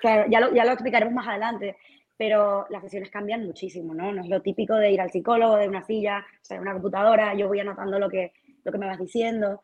claro, 0.00 0.30
ya, 0.30 0.40
lo, 0.40 0.54
ya 0.54 0.64
lo 0.64 0.72
explicaremos 0.72 1.14
más 1.14 1.28
adelante, 1.28 1.76
pero 2.18 2.66
las 2.68 2.82
sesiones 2.82 3.10
cambian 3.10 3.46
muchísimo, 3.46 3.94
¿no? 3.94 4.12
No 4.12 4.22
es 4.22 4.28
lo 4.28 4.42
típico 4.42 4.74
de 4.74 4.90
ir 4.90 5.00
al 5.00 5.10
psicólogo, 5.10 5.56
de 5.56 5.68
una 5.68 5.84
silla, 5.84 6.18
o 6.18 6.44
sea, 6.44 6.56
de 6.56 6.62
una 6.62 6.72
computadora, 6.72 7.32
yo 7.34 7.46
voy 7.48 7.60
anotando 7.60 7.98
lo 7.98 8.10
que, 8.10 8.32
lo 8.64 8.72
que 8.72 8.78
me 8.78 8.86
vas 8.86 8.98
diciendo. 8.98 9.62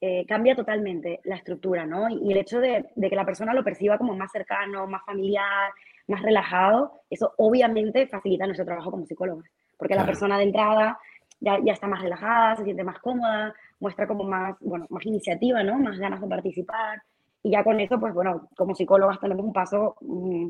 Eh, 0.00 0.26
cambia 0.26 0.56
totalmente 0.56 1.20
la 1.22 1.36
estructura, 1.36 1.86
¿no? 1.86 2.08
Y, 2.10 2.32
el 2.32 2.38
hecho 2.38 2.58
de, 2.58 2.86
de 2.96 3.08
que 3.08 3.14
la 3.14 3.24
persona 3.24 3.54
lo 3.54 3.62
perciba 3.62 3.98
como 3.98 4.16
más 4.16 4.32
cercano, 4.32 4.88
más 4.88 5.04
familiar, 5.06 5.70
más 6.08 6.20
relajado, 6.22 7.02
eso 7.08 7.32
obviamente 7.38 8.08
facilita 8.08 8.46
nuestro 8.46 8.66
trabajo 8.66 8.90
como 8.90 9.06
psicólogos, 9.06 9.44
porque 9.78 9.94
la 9.94 10.00
Claro. 10.00 10.12
persona 10.12 10.38
de 10.38 10.44
entrada 10.44 10.98
ya, 11.38 11.58
ya 11.64 11.72
está 11.72 11.86
más 11.86 12.02
relajada, 12.02 12.56
se 12.56 12.64
siente 12.64 12.82
más 12.82 12.98
cómoda, 12.98 13.54
muestra 13.78 14.08
como 14.08 14.24
más, 14.24 14.56
bueno, 14.60 14.86
más 14.90 15.06
iniciativa, 15.06 15.62
¿no? 15.62 15.78
Más 15.78 15.96
ganas 15.98 16.20
de 16.20 16.26
participar. 16.26 17.00
Y 17.44 17.50
ya 17.52 17.62
con 17.62 17.78
eso, 17.78 17.98
pues 18.00 18.12
bueno, 18.12 18.48
como 18.56 18.74
psicólogas 18.74 19.20
tenemos 19.20 19.44
un 19.46 19.52
paso 19.52 19.94
mm, 20.00 20.48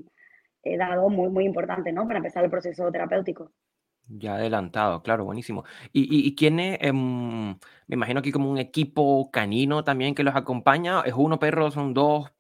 eh, 0.62 0.76
dado 0.76 1.08
muy, 1.08 1.28
muy 1.28 1.44
importante, 1.44 1.92
¿no? 1.92 2.06
Para 2.06 2.18
empezar 2.18 2.44
el 2.44 2.50
proceso 2.50 2.90
terapéutico. 2.90 3.50
Ya 4.08 4.34
adelantado, 4.34 5.02
claro, 5.02 5.24
buenísimo. 5.24 5.64
¿Y, 5.92 6.02
y, 6.02 6.26
y 6.26 6.34
quién 6.34 6.58
es, 6.60 6.78
em, 6.80 7.50
me 7.50 7.94
imagino 7.94 8.20
aquí 8.20 8.32
como 8.32 8.50
un 8.50 8.58
equipo 8.58 9.30
canino 9.30 9.84
también 9.84 10.14
que 10.14 10.24
los 10.24 10.34
acompaña? 10.34 11.02
¿Es 11.02 11.14
uno 11.16 11.38
perro, 11.38 11.70
son 11.70 11.94
dos, 11.94 12.30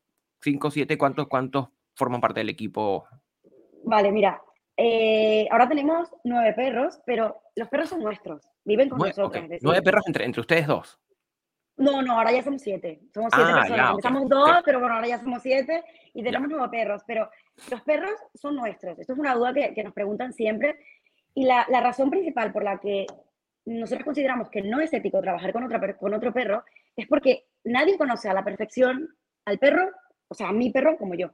cinco, 0.40 0.70
siete? 0.70 0.98
¿Cuántos, 0.98 1.28
cuántos 1.28 1.68
forman 1.94 2.20
parte 2.20 2.40
del 2.40 2.48
equipo? 2.48 3.06
Vale, 3.84 4.10
mira, 4.10 4.42
eh, 4.76 5.46
ahora 5.50 5.68
tenemos 5.68 6.08
nueve 6.24 6.52
perros, 6.54 7.00
pero 7.06 7.40
los 7.54 7.68
perros 7.68 7.90
son 7.90 8.02
nuestros, 8.02 8.42
viven 8.64 8.88
con 8.88 8.98
Nueve, 8.98 9.14
nosotros. 9.16 9.44
nueve 9.62 9.82
perros 9.82 10.02
entre, 10.06 10.24
entre 10.24 10.40
ustedes 10.40 10.66
dos. 10.66 10.98
No, 11.76 12.02
no, 12.02 12.18
ahora 12.18 12.32
ya 12.32 12.42
somos 12.42 12.62
siete. 12.62 13.00
Somos 13.14 13.32
siete 13.34 13.50
Ah, 13.50 13.56
personas. 13.60 13.76
ya, 13.78 13.84
ok, 13.86 13.98
Empezamos 13.98 14.28
dos, 14.28 14.62
pero 14.64 14.78
bueno, 14.80 14.94
ahora 14.94 15.08
ya 15.08 15.18
somos 15.18 15.42
siete 15.42 15.82
y 16.14 16.22
tenemos 16.22 16.48
nueve 16.48 16.68
perros. 16.70 17.02
Pero 17.06 17.30
los 17.70 17.80
perros 17.82 18.12
son 18.34 18.56
nuestros. 18.56 18.98
Esto 18.98 19.12
es 19.14 19.18
una 19.18 19.34
duda 19.34 19.52
que, 19.54 19.74
que 19.74 19.82
nos 19.84 19.92
preguntan 19.92 20.32
siempre. 20.32 20.78
Y 21.34 21.44
la, 21.46 21.66
la 21.70 21.80
razón 21.80 22.10
principal 22.10 22.52
por 22.52 22.62
la 22.62 22.78
que 22.78 23.06
nosotros 23.64 24.04
consideramos 24.04 24.50
que 24.50 24.60
no 24.62 24.80
es 24.80 24.92
ético 24.92 25.20
trabajar 25.20 25.52
con, 25.52 25.64
otra, 25.64 25.96
con 25.96 26.12
otro 26.14 26.32
perro 26.32 26.64
es 26.96 27.06
porque 27.06 27.46
nadie 27.64 27.96
conoce 27.96 28.28
a 28.28 28.34
la 28.34 28.44
perfección 28.44 29.08
al 29.46 29.58
perro, 29.58 29.88
o 30.28 30.34
sea, 30.34 30.48
a 30.48 30.52
mi 30.52 30.70
perro 30.70 30.96
como 30.98 31.14
yo. 31.14 31.30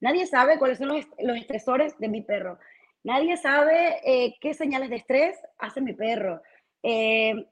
Nadie 0.00 0.26
sabe 0.26 0.58
cuáles 0.58 0.78
son 0.78 0.88
los, 0.88 1.06
los 1.18 1.36
estresores 1.36 1.98
de 1.98 2.08
mi 2.08 2.22
perro. 2.22 2.58
Nadie 3.04 3.36
sabe 3.36 3.98
eh, 4.04 4.36
qué 4.40 4.54
señales 4.54 4.90
de 4.90 4.96
estrés 4.96 5.38
hace 5.58 5.80
mi 5.80 5.92
perro. 5.94 6.42
Eh, 6.82 7.46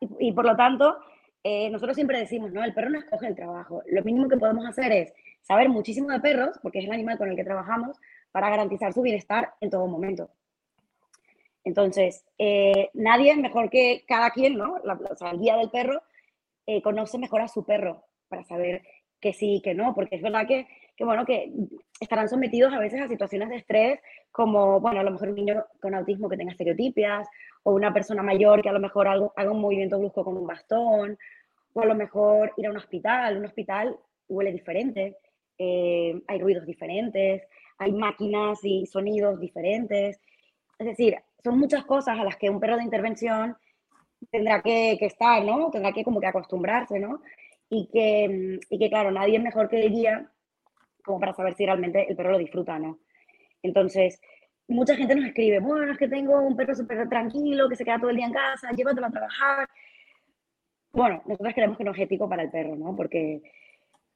y, 0.00 0.32
por 0.32 0.44
lo 0.44 0.56
tanto, 0.56 0.98
eh, 1.42 1.70
nosotros 1.70 1.94
siempre 1.94 2.18
decimos, 2.18 2.52
¿no? 2.52 2.62
El 2.62 2.74
perro 2.74 2.90
no 2.90 2.98
escoge 2.98 3.26
el 3.26 3.34
trabajo. 3.34 3.82
Lo 3.86 4.02
mínimo 4.02 4.28
que 4.28 4.36
podemos 4.36 4.66
hacer 4.66 4.92
es 4.92 5.12
saber 5.42 5.68
muchísimo 5.68 6.10
de 6.10 6.20
perros, 6.20 6.58
porque 6.62 6.78
es 6.80 6.84
el 6.84 6.92
animal 6.92 7.18
con 7.18 7.30
el 7.30 7.36
que 7.36 7.44
trabajamos, 7.44 7.96
para 8.30 8.50
garantizar 8.50 8.92
su 8.92 9.02
bienestar 9.02 9.54
en 9.60 9.70
todo 9.70 9.86
momento. 9.86 10.30
Entonces, 11.64 12.24
eh, 12.38 12.90
nadie 12.94 13.36
mejor 13.36 13.70
que 13.70 14.04
cada 14.06 14.30
quien, 14.30 14.56
¿no? 14.56 14.76
O 14.76 15.16
sea, 15.16 15.30
el 15.30 15.40
guía 15.40 15.56
del 15.56 15.70
perro 15.70 16.02
eh, 16.66 16.82
conoce 16.82 17.18
mejor 17.18 17.40
a 17.40 17.48
su 17.48 17.64
perro 17.64 18.04
para 18.28 18.44
saber 18.44 18.82
que 19.20 19.32
sí 19.32 19.56
y 19.56 19.62
que 19.62 19.74
no, 19.74 19.94
porque 19.94 20.16
es 20.16 20.22
verdad 20.22 20.46
que, 20.46 20.66
que, 20.96 21.04
bueno, 21.04 21.24
que 21.24 21.52
estarán 22.00 22.28
sometidos 22.28 22.72
a 22.72 22.78
veces 22.78 23.00
a 23.00 23.08
situaciones 23.08 23.48
de 23.48 23.56
estrés, 23.56 24.00
como, 24.30 24.80
bueno, 24.80 25.00
a 25.00 25.02
lo 25.02 25.10
mejor 25.10 25.30
un 25.30 25.34
niño 25.34 25.64
con 25.80 25.94
autismo 25.94 26.28
que 26.28 26.36
tenga 26.36 26.52
estereotipias, 26.52 27.26
o 27.68 27.74
una 27.74 27.92
persona 27.92 28.22
mayor 28.22 28.62
que 28.62 28.70
a 28.70 28.72
lo 28.72 28.80
mejor 28.80 29.06
haga, 29.08 29.50
un 29.52 29.60
movimiento 29.60 29.98
brusco 29.98 30.24
con 30.24 30.38
un 30.38 30.46
bastón, 30.46 31.18
o 31.74 31.80
a 31.82 31.84
lo 31.84 31.94
mejor 31.94 32.52
ir 32.56 32.66
a 32.66 32.70
un 32.70 32.78
hospital. 32.78 33.36
Un 33.36 33.44
hospital 33.44 33.94
huele 34.26 34.52
diferente, 34.52 35.18
eh, 35.58 36.18
hay 36.26 36.38
ruidos 36.40 36.64
diferentes, 36.64 37.42
hay 37.76 37.92
máquinas 37.92 38.58
y 38.62 38.86
sonidos 38.86 39.38
diferentes. 39.38 40.18
Es 40.78 40.86
decir, 40.86 41.16
son 41.44 41.58
muchas 41.58 41.84
cosas 41.84 42.18
a 42.18 42.24
las 42.24 42.36
que 42.36 42.48
un 42.48 42.58
perro 42.58 42.78
de 42.78 42.84
intervención 42.84 43.54
tendrá 44.30 44.62
que, 44.62 44.96
que 44.98 45.06
estar, 45.06 45.44
¿no? 45.44 45.70
Tendrá 45.70 45.92
que 45.92 46.04
como 46.04 46.20
que 46.20 46.26
acostumbrarse, 46.26 46.98
¿no? 46.98 47.20
Y 47.68 47.88
que, 47.92 48.60
y 48.70 48.78
que, 48.78 48.88
claro, 48.88 49.10
nadie 49.10 49.36
es 49.36 49.42
mejor 49.42 49.68
que 49.68 49.78
el 49.84 49.92
guía 49.92 50.30
como 51.04 51.20
para 51.20 51.34
saber 51.34 51.54
si 51.54 51.66
realmente 51.66 52.06
el 52.08 52.16
perro 52.16 52.32
lo 52.32 52.38
disfruta 52.38 52.78
no. 52.78 52.98
Entonces, 53.62 54.20
mucha 54.68 54.94
gente 54.94 55.14
nos 55.14 55.24
escribe, 55.24 55.60
bueno, 55.60 55.92
es 55.92 55.98
que 55.98 56.08
tengo 56.08 56.40
un 56.40 56.54
perro 56.54 56.74
súper 56.74 57.08
tranquilo, 57.08 57.68
que 57.68 57.76
se 57.76 57.84
queda 57.84 57.98
todo 57.98 58.10
el 58.10 58.16
día 58.16 58.26
en 58.26 58.32
casa, 58.32 58.70
llévatelo 58.72 59.06
a 59.06 59.10
trabajar. 59.10 59.68
Bueno, 60.92 61.22
nosotros 61.26 61.54
creemos 61.54 61.78
que 61.78 61.84
no 61.84 61.92
es 61.92 61.98
ético 61.98 62.28
para 62.28 62.42
el 62.42 62.50
perro, 62.50 62.76
¿no? 62.76 62.94
Porque, 62.94 63.42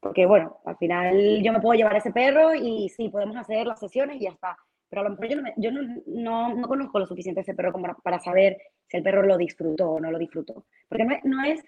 porque, 0.01 0.27
bueno, 0.27 0.59
al 0.65 0.77
final 0.77 1.43
yo 1.43 1.53
me 1.53 1.61
puedo 1.61 1.75
llevar 1.75 1.95
a 1.95 1.99
ese 1.99 2.13
perro 2.13 2.55
y 2.55 2.89
sí, 2.91 3.09
podemos 3.09 3.37
hacer 3.37 3.67
las 3.67 3.81
sesiones 3.81 4.17
y 4.17 4.25
ya 4.25 4.31
está. 4.31 4.57
Pero 4.89 5.01
a 5.01 5.05
lo 5.05 5.11
mejor 5.11 5.29
yo 5.29 5.37
no, 5.37 5.43
me, 5.43 5.55
yo 5.57 5.71
no, 5.71 5.83
no, 6.07 6.55
no 6.55 6.69
conozco 6.69 6.99
lo 6.99 7.07
suficiente 7.07 7.41
a 7.41 7.43
ese 7.43 7.55
perro 7.55 7.73
como 7.73 7.95
para 8.03 8.19
saber 8.19 8.59
si 8.89 8.99
el 8.99 9.03
perro 9.03 9.23
lo 9.23 9.39
disfrutó 9.39 9.93
o 9.93 10.01
no 10.01 10.11
lo 10.11 10.19
disfrutó. 10.19 10.67
Porque 10.87 11.05
no, 11.05 11.17
no 11.25 11.45
es, 11.45 11.65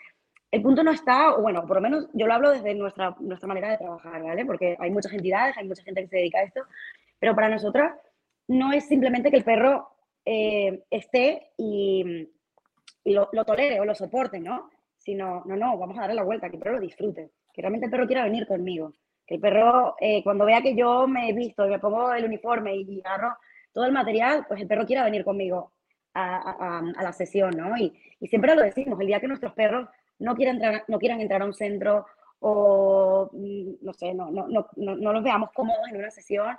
el 0.51 0.61
punto 0.61 0.83
no 0.83 0.91
está, 0.91 1.35
o 1.35 1.41
bueno, 1.41 1.67
por 1.67 1.77
lo 1.77 1.81
menos 1.81 2.09
yo 2.13 2.27
lo 2.27 2.35
hablo 2.35 2.51
desde 2.51 2.75
nuestra, 2.75 3.17
nuestra 3.21 3.49
manera 3.49 3.71
de 3.71 3.79
trabajar, 3.79 4.23
¿vale? 4.23 4.45
Porque 4.45 4.77
hay 4.79 4.91
muchas 4.91 5.13
entidades, 5.13 5.57
hay 5.57 5.67
mucha 5.67 5.83
gente 5.83 6.03
que 6.03 6.09
se 6.09 6.17
dedica 6.17 6.39
a 6.39 6.43
esto, 6.43 6.61
pero 7.19 7.35
para 7.35 7.49
nosotras 7.49 7.95
no 8.49 8.73
es 8.73 8.87
simplemente 8.87 9.31
que 9.31 9.39
el 9.39 9.45
perro 9.45 9.89
eh, 10.25 10.85
esté 10.91 11.51
y, 11.57 12.29
y 13.05 13.13
lo, 13.13 13.29
lo, 13.33 13.45
tolere 13.45 13.81
o 13.81 13.85
lo 13.85 13.95
soporte, 13.95 14.41
¿no? 14.41 14.71
Sino, 14.99 15.43
no, 15.47 15.57
no, 15.57 15.79
vamos 15.79 15.97
a 15.99 16.03
darle 16.03 16.17
la 16.17 16.25
vuelta, 16.25 16.49
que 16.49 16.57
el 16.57 16.63
perro 16.63 16.77
lo 16.77 16.81
disfrute, 16.81 17.31
que 17.53 17.63
realmente 17.63 17.87
el 17.87 17.91
perro 17.91 18.07
quiera 18.07 18.25
venir 18.25 18.47
conmigo, 18.47 18.93
que 19.27 19.37
el 19.37 19.41
perro, 19.41 19.97
eh, 20.01 20.23
cuando 20.23 20.45
vea 20.45 20.63
que 20.63 20.75
yo 20.75 21.07
me 21.07 21.29
he 21.29 21.33
visto 21.33 21.67
y 21.67 21.71
me 21.71 21.79
pongo 21.79 22.13
el 22.13 22.25
uniforme 22.25 22.77
y 22.77 23.01
agarro 23.05 23.37
todo 23.73 23.85
el 23.85 23.93
material, 23.93 24.45
pues 24.49 24.61
el 24.61 24.69
perro 24.69 24.87
quiera 24.87 25.05
venir 25.05 25.25
conmigo 25.25 25.73
a, 26.15 26.37
a, 26.37 26.79
a 26.79 27.03
la 27.03 27.13
sesión, 27.13 27.57
¿no? 27.57 27.77
Y, 27.77 27.93
y, 28.21 28.29
siempre 28.29 28.55
lo 28.55 28.63
decimos, 28.63 28.99
el 29.01 29.07
día 29.07 29.21
que 29.21 29.29
nuestros 29.29 29.53
perros 29.53 29.89
no 30.19 30.35
quieran 30.35 30.57
entrar, 30.57 30.85
no 30.89 30.99
quieran 30.99 31.21
entrar 31.21 31.43
a 31.43 31.47
un 31.47 31.55
centro 31.55 32.07
o, 32.39 33.31
mm, 33.33 33.85
no 33.85 33.93
sé, 33.95 34.15
no, 34.15 34.31
no, 34.31 34.47
no, 34.49 34.67
no 34.77 35.13
los 35.13 35.23
veamos 35.23 35.51
cómodos 35.53 35.89
en 35.91 35.97
una 35.97 36.11
sesión, 36.11 36.57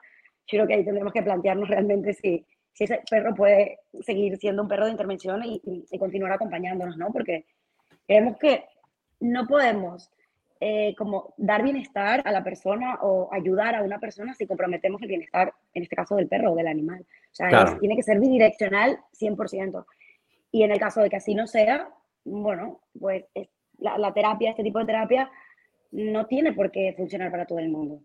yo 0.48 0.58
creo 0.58 0.68
que 0.68 0.74
ahí 0.76 0.86
tendremos 0.86 1.14
que 1.14 1.24
plantearnos 1.24 1.70
realmente 1.70 2.14
si, 2.14 2.46
si 2.74 2.84
ese 2.84 3.02
perro 3.10 3.34
puede 3.34 3.80
seguir 4.02 4.38
siendo 4.38 4.62
un 4.62 4.68
perro 4.68 4.86
de 4.86 4.92
intervención 4.92 5.44
y, 5.44 5.62
y, 5.66 5.86
y 5.90 6.00
continuar 6.00 6.34
acompañándonos, 6.34 6.98
¿no? 6.98 7.12
Porque 7.12 7.46
creemos 8.06 8.38
que 8.38 8.66
no 9.20 9.48
podemos 9.48 10.12
eh, 10.62 10.96
como 10.98 11.34
dar 11.36 11.64
bienestar 11.64 12.22
a 12.24 12.32
la 12.32 12.44
persona 12.44 12.96
o 13.02 13.30
ayudar 13.34 13.76
a 13.76 13.84
una 13.84 14.00
persona 14.00 14.34
si 14.34 14.48
comprometemos 14.48 15.02
el 15.02 15.10
bienestar, 15.10 15.54
en 15.74 15.84
este 15.84 15.98
caso 15.98 16.16
del 16.16 16.30
perro 16.30 16.54
o 16.54 16.56
del 16.56 16.68
animal. 16.68 17.02
O 17.02 17.36
sea, 17.36 17.78
tiene 17.80 17.96
que 17.96 18.04
ser 18.04 18.20
bidireccional 18.20 18.98
100%. 19.20 19.86
Y 20.52 20.64
en 20.64 20.72
el 20.72 20.80
caso 20.80 21.02
de 21.02 21.10
que 21.10 21.18
así 21.18 21.36
no 21.36 21.46
sea, 21.46 21.90
bueno, 22.24 22.80
pues 22.98 23.26
la, 23.80 24.14
terapia, 24.14 24.52
este 24.52 24.64
tipo 24.64 24.80
de 24.80 24.86
terapia, 24.86 25.30
no 25.92 26.26
tiene 26.26 26.54
por 26.54 26.72
qué 26.72 26.94
funcionar 26.96 27.32
para 27.32 27.46
todo 27.46 27.60
el 27.60 27.70
mundo. 27.70 28.00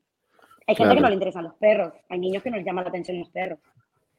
Hay 0.71 0.77
gente 0.77 0.95
que 0.95 1.01
no 1.01 1.09
le 1.09 1.15
interesan 1.15 1.45
los 1.45 1.55
perros, 1.55 1.93
hay 2.09 2.19
niños 2.19 2.43
que 2.43 2.51
no 2.51 2.57
les 2.57 2.65
llaman 2.65 2.85
la 2.85 2.91
atención 2.91 3.19
los 3.19 3.31
perros. 3.31 3.59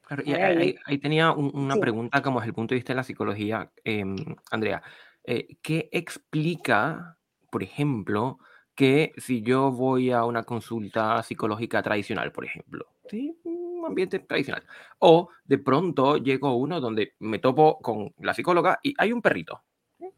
ahí, 0.08 0.98
tenía 0.98 1.31
una 1.31 1.75
pregunta 1.77 2.22
como 2.22 2.39
desde 2.39 2.50
el 2.50 2.53
punto 2.53 2.74
de 2.74 2.77
vista 2.77 2.93
de 2.93 2.98
la 2.98 3.03
psicología, 3.03 3.72
em, 3.84 4.15
Andrea. 4.51 4.81
Eh, 5.24 5.48
¿Qué 5.62 5.89
explica 5.91 7.17
por 7.51 7.62
ejemplo, 7.62 8.39
que 8.74 9.12
si 9.17 9.43
yo 9.43 9.72
voy 9.72 10.12
a 10.12 10.24
una 10.24 10.43
consulta 10.43 11.22
psicológica 11.22 11.84
tradicional, 11.84 12.31
por 12.31 12.46
ejemplo, 12.46 12.88
¿sí? 13.08 13.38
un 13.43 13.86
ambiente 13.86 14.20
tradicional, 14.20 14.63
o 15.00 15.29
de 15.43 15.58
pronto 15.60 16.17
llego 16.17 16.55
uno 16.55 16.79
donde 16.79 17.13
me 17.20 17.38
topo 17.38 17.77
con 17.79 18.13
la 18.20 18.34
psicóloga 18.34 18.79
y 18.81 18.96
hay 18.98 19.12
un 19.12 19.22
perrito 19.22 19.62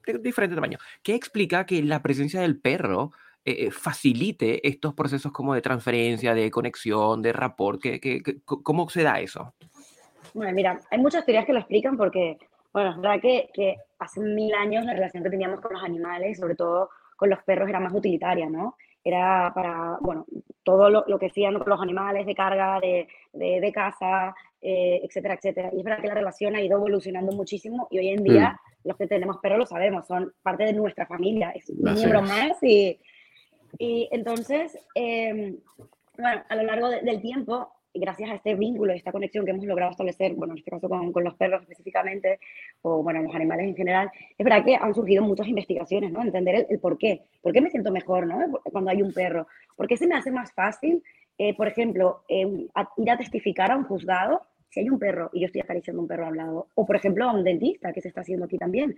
de 0.06 0.20
diferente 0.20 0.56
tamaño, 0.56 0.78
¿qué 1.02 1.16
explica 1.16 1.66
que 1.66 1.82
la 1.82 2.02
presencia 2.02 2.42
del 2.42 2.60
perro 2.60 3.12
eh, 3.46 3.72
facilite 3.72 4.66
estos 4.68 4.94
procesos 4.94 5.32
como 5.32 5.54
de 5.54 5.62
transferencia, 5.62 6.34
de 6.34 6.50
conexión, 6.50 7.22
de 7.22 7.34
rapport? 7.34 7.82
¿Qué, 7.82 8.22
cómo 8.46 8.90
se 8.90 9.04
da 9.04 9.20
eso? 9.20 9.54
Bueno, 10.34 10.54
mira, 10.54 10.80
hay 10.90 11.00
muchas 11.00 11.26
teorías 11.26 11.46
que 11.46 11.54
lo 11.54 11.60
explican 11.60 11.98
porque, 11.98 12.38
bueno, 12.72 12.92
es 12.92 12.98
verdad 12.98 13.22
que, 13.22 13.50
que 13.54 13.76
hace 14.00 14.22
mil 14.22 14.54
años 14.54 14.86
la 14.86 14.94
relación 14.94 15.24
que 15.24 15.30
teníamos 15.30 15.60
con 15.60 15.74
los 15.74 15.84
animales, 15.84 16.40
sobre 16.40 16.56
todo 16.56 16.90
con 17.18 17.30
los 17.30 17.44
perros 17.44 17.70
era 17.70 17.80
más 17.80 17.94
utilitaria, 17.94 18.50
¿no? 18.50 18.76
Era 19.04 19.52
para, 19.54 19.98
bueno, 20.00 20.26
todo 20.64 20.90
lo, 20.90 21.04
lo 21.08 21.20
que 21.20 21.26
hacían 21.26 21.60
con 21.60 21.70
los 21.70 21.82
animales 21.82 22.26
de 22.26 22.36
carga, 22.36 22.80
de, 22.80 23.08
de, 23.34 23.60
de 23.60 23.72
caza, 23.74 24.34
eh, 24.62 25.02
etcétera, 25.04 25.34
etcétera. 25.34 25.70
Y 25.74 25.80
es 25.80 25.84
verdad 25.84 26.02
que 26.02 26.08
la 26.08 26.14
relación 26.14 26.56
ha 26.56 26.62
ido 26.62 26.78
evolucionando 26.78 27.34
muchísimo 27.34 27.90
y 27.92 28.00
hoy 28.00 28.08
en 28.08 28.24
día 28.24 28.52
mm. 28.52 28.88
los 28.88 28.98
que 28.98 29.08
tenemos 29.08 29.38
perros 29.38 29.60
lo 29.60 29.66
sabemos, 29.66 30.08
son 30.08 30.34
parte 30.42 30.64
de 30.64 30.72
nuestra 30.72 31.06
familia, 31.06 31.52
es 31.52 31.70
un 31.70 31.94
miembro 31.94 32.22
más 32.22 32.64
y, 32.64 32.98
y 33.78 34.10
entonces, 34.12 34.78
eh, 34.96 35.56
bueno, 36.18 36.44
a 36.48 36.56
lo 36.56 36.64
largo 36.64 36.90
del 36.90 37.22
tiempo 37.22 37.72
gracias 37.94 38.32
a 38.32 38.36
este 38.36 38.56
vínculo, 38.56 38.94
esta 38.94 39.12
conexión 39.12 39.46
que 39.46 39.52
hemos 39.52 39.66
logrado 39.66 39.92
establecer, 39.92 40.34
bueno, 40.34 40.54
en 40.54 40.60
este 40.60 40.72
caso 40.72 40.90
con, 40.90 41.12
con, 41.12 41.24
los 41.24 41.36
perros 41.36 41.62
específicamente, 41.62 42.40
o 42.82 43.04
bueno, 43.04 43.22
los 43.22 43.36
animales 43.36 43.68
en 43.68 43.76
general, 43.76 44.10
es 44.38 44.44
verdad 44.44 44.66
que 44.66 44.76
han 44.76 44.94
surgido 44.94 45.24
muchas 45.24 45.48
investigaciones, 45.48 46.12
¿no? 46.12 46.22
Entender 46.22 46.66
el, 46.70 46.80
por 46.80 46.98
qué. 46.98 47.22
¿Por 47.42 47.54
qué 47.54 47.62
me 47.62 47.70
siento 47.70 47.92
mejor, 47.92 48.26
¿no? 48.26 48.60
Cuando 48.64 48.90
hay 48.90 49.02
un 49.02 49.14
perro. 49.14 49.48
¿Por 49.76 49.88
qué 49.88 49.98
se 49.98 50.08
me 50.08 50.16
hace 50.16 50.32
más 50.32 50.52
fácil, 50.54 51.04
eh, 51.38 51.56
por 51.56 51.68
ejemplo, 51.68 52.24
eh, 52.28 52.68
ir 52.98 53.12
a 53.12 53.18
testificar 53.18 53.72
a 53.72 53.78
un 53.78 53.84
juzgado 53.84 54.42
si 54.70 54.80
hay 54.80 54.90
un 54.90 54.98
perro 54.98 55.30
y 55.34 55.42
yo 55.42 55.46
estoy 55.46 55.62
acariciando 55.62 56.02
un 56.02 56.08
perro 56.08 56.28
al 56.28 56.36
lado? 56.36 56.68
O, 56.74 56.86
por 56.86 56.96
ejemplo, 56.96 57.26
a 57.26 57.34
un 57.34 57.44
dentista, 57.44 57.94
que 57.94 58.02
se 58.02 58.08
está 58.08 58.22
haciendo 58.22 58.46
aquí 58.46 58.58
también. 58.58 58.96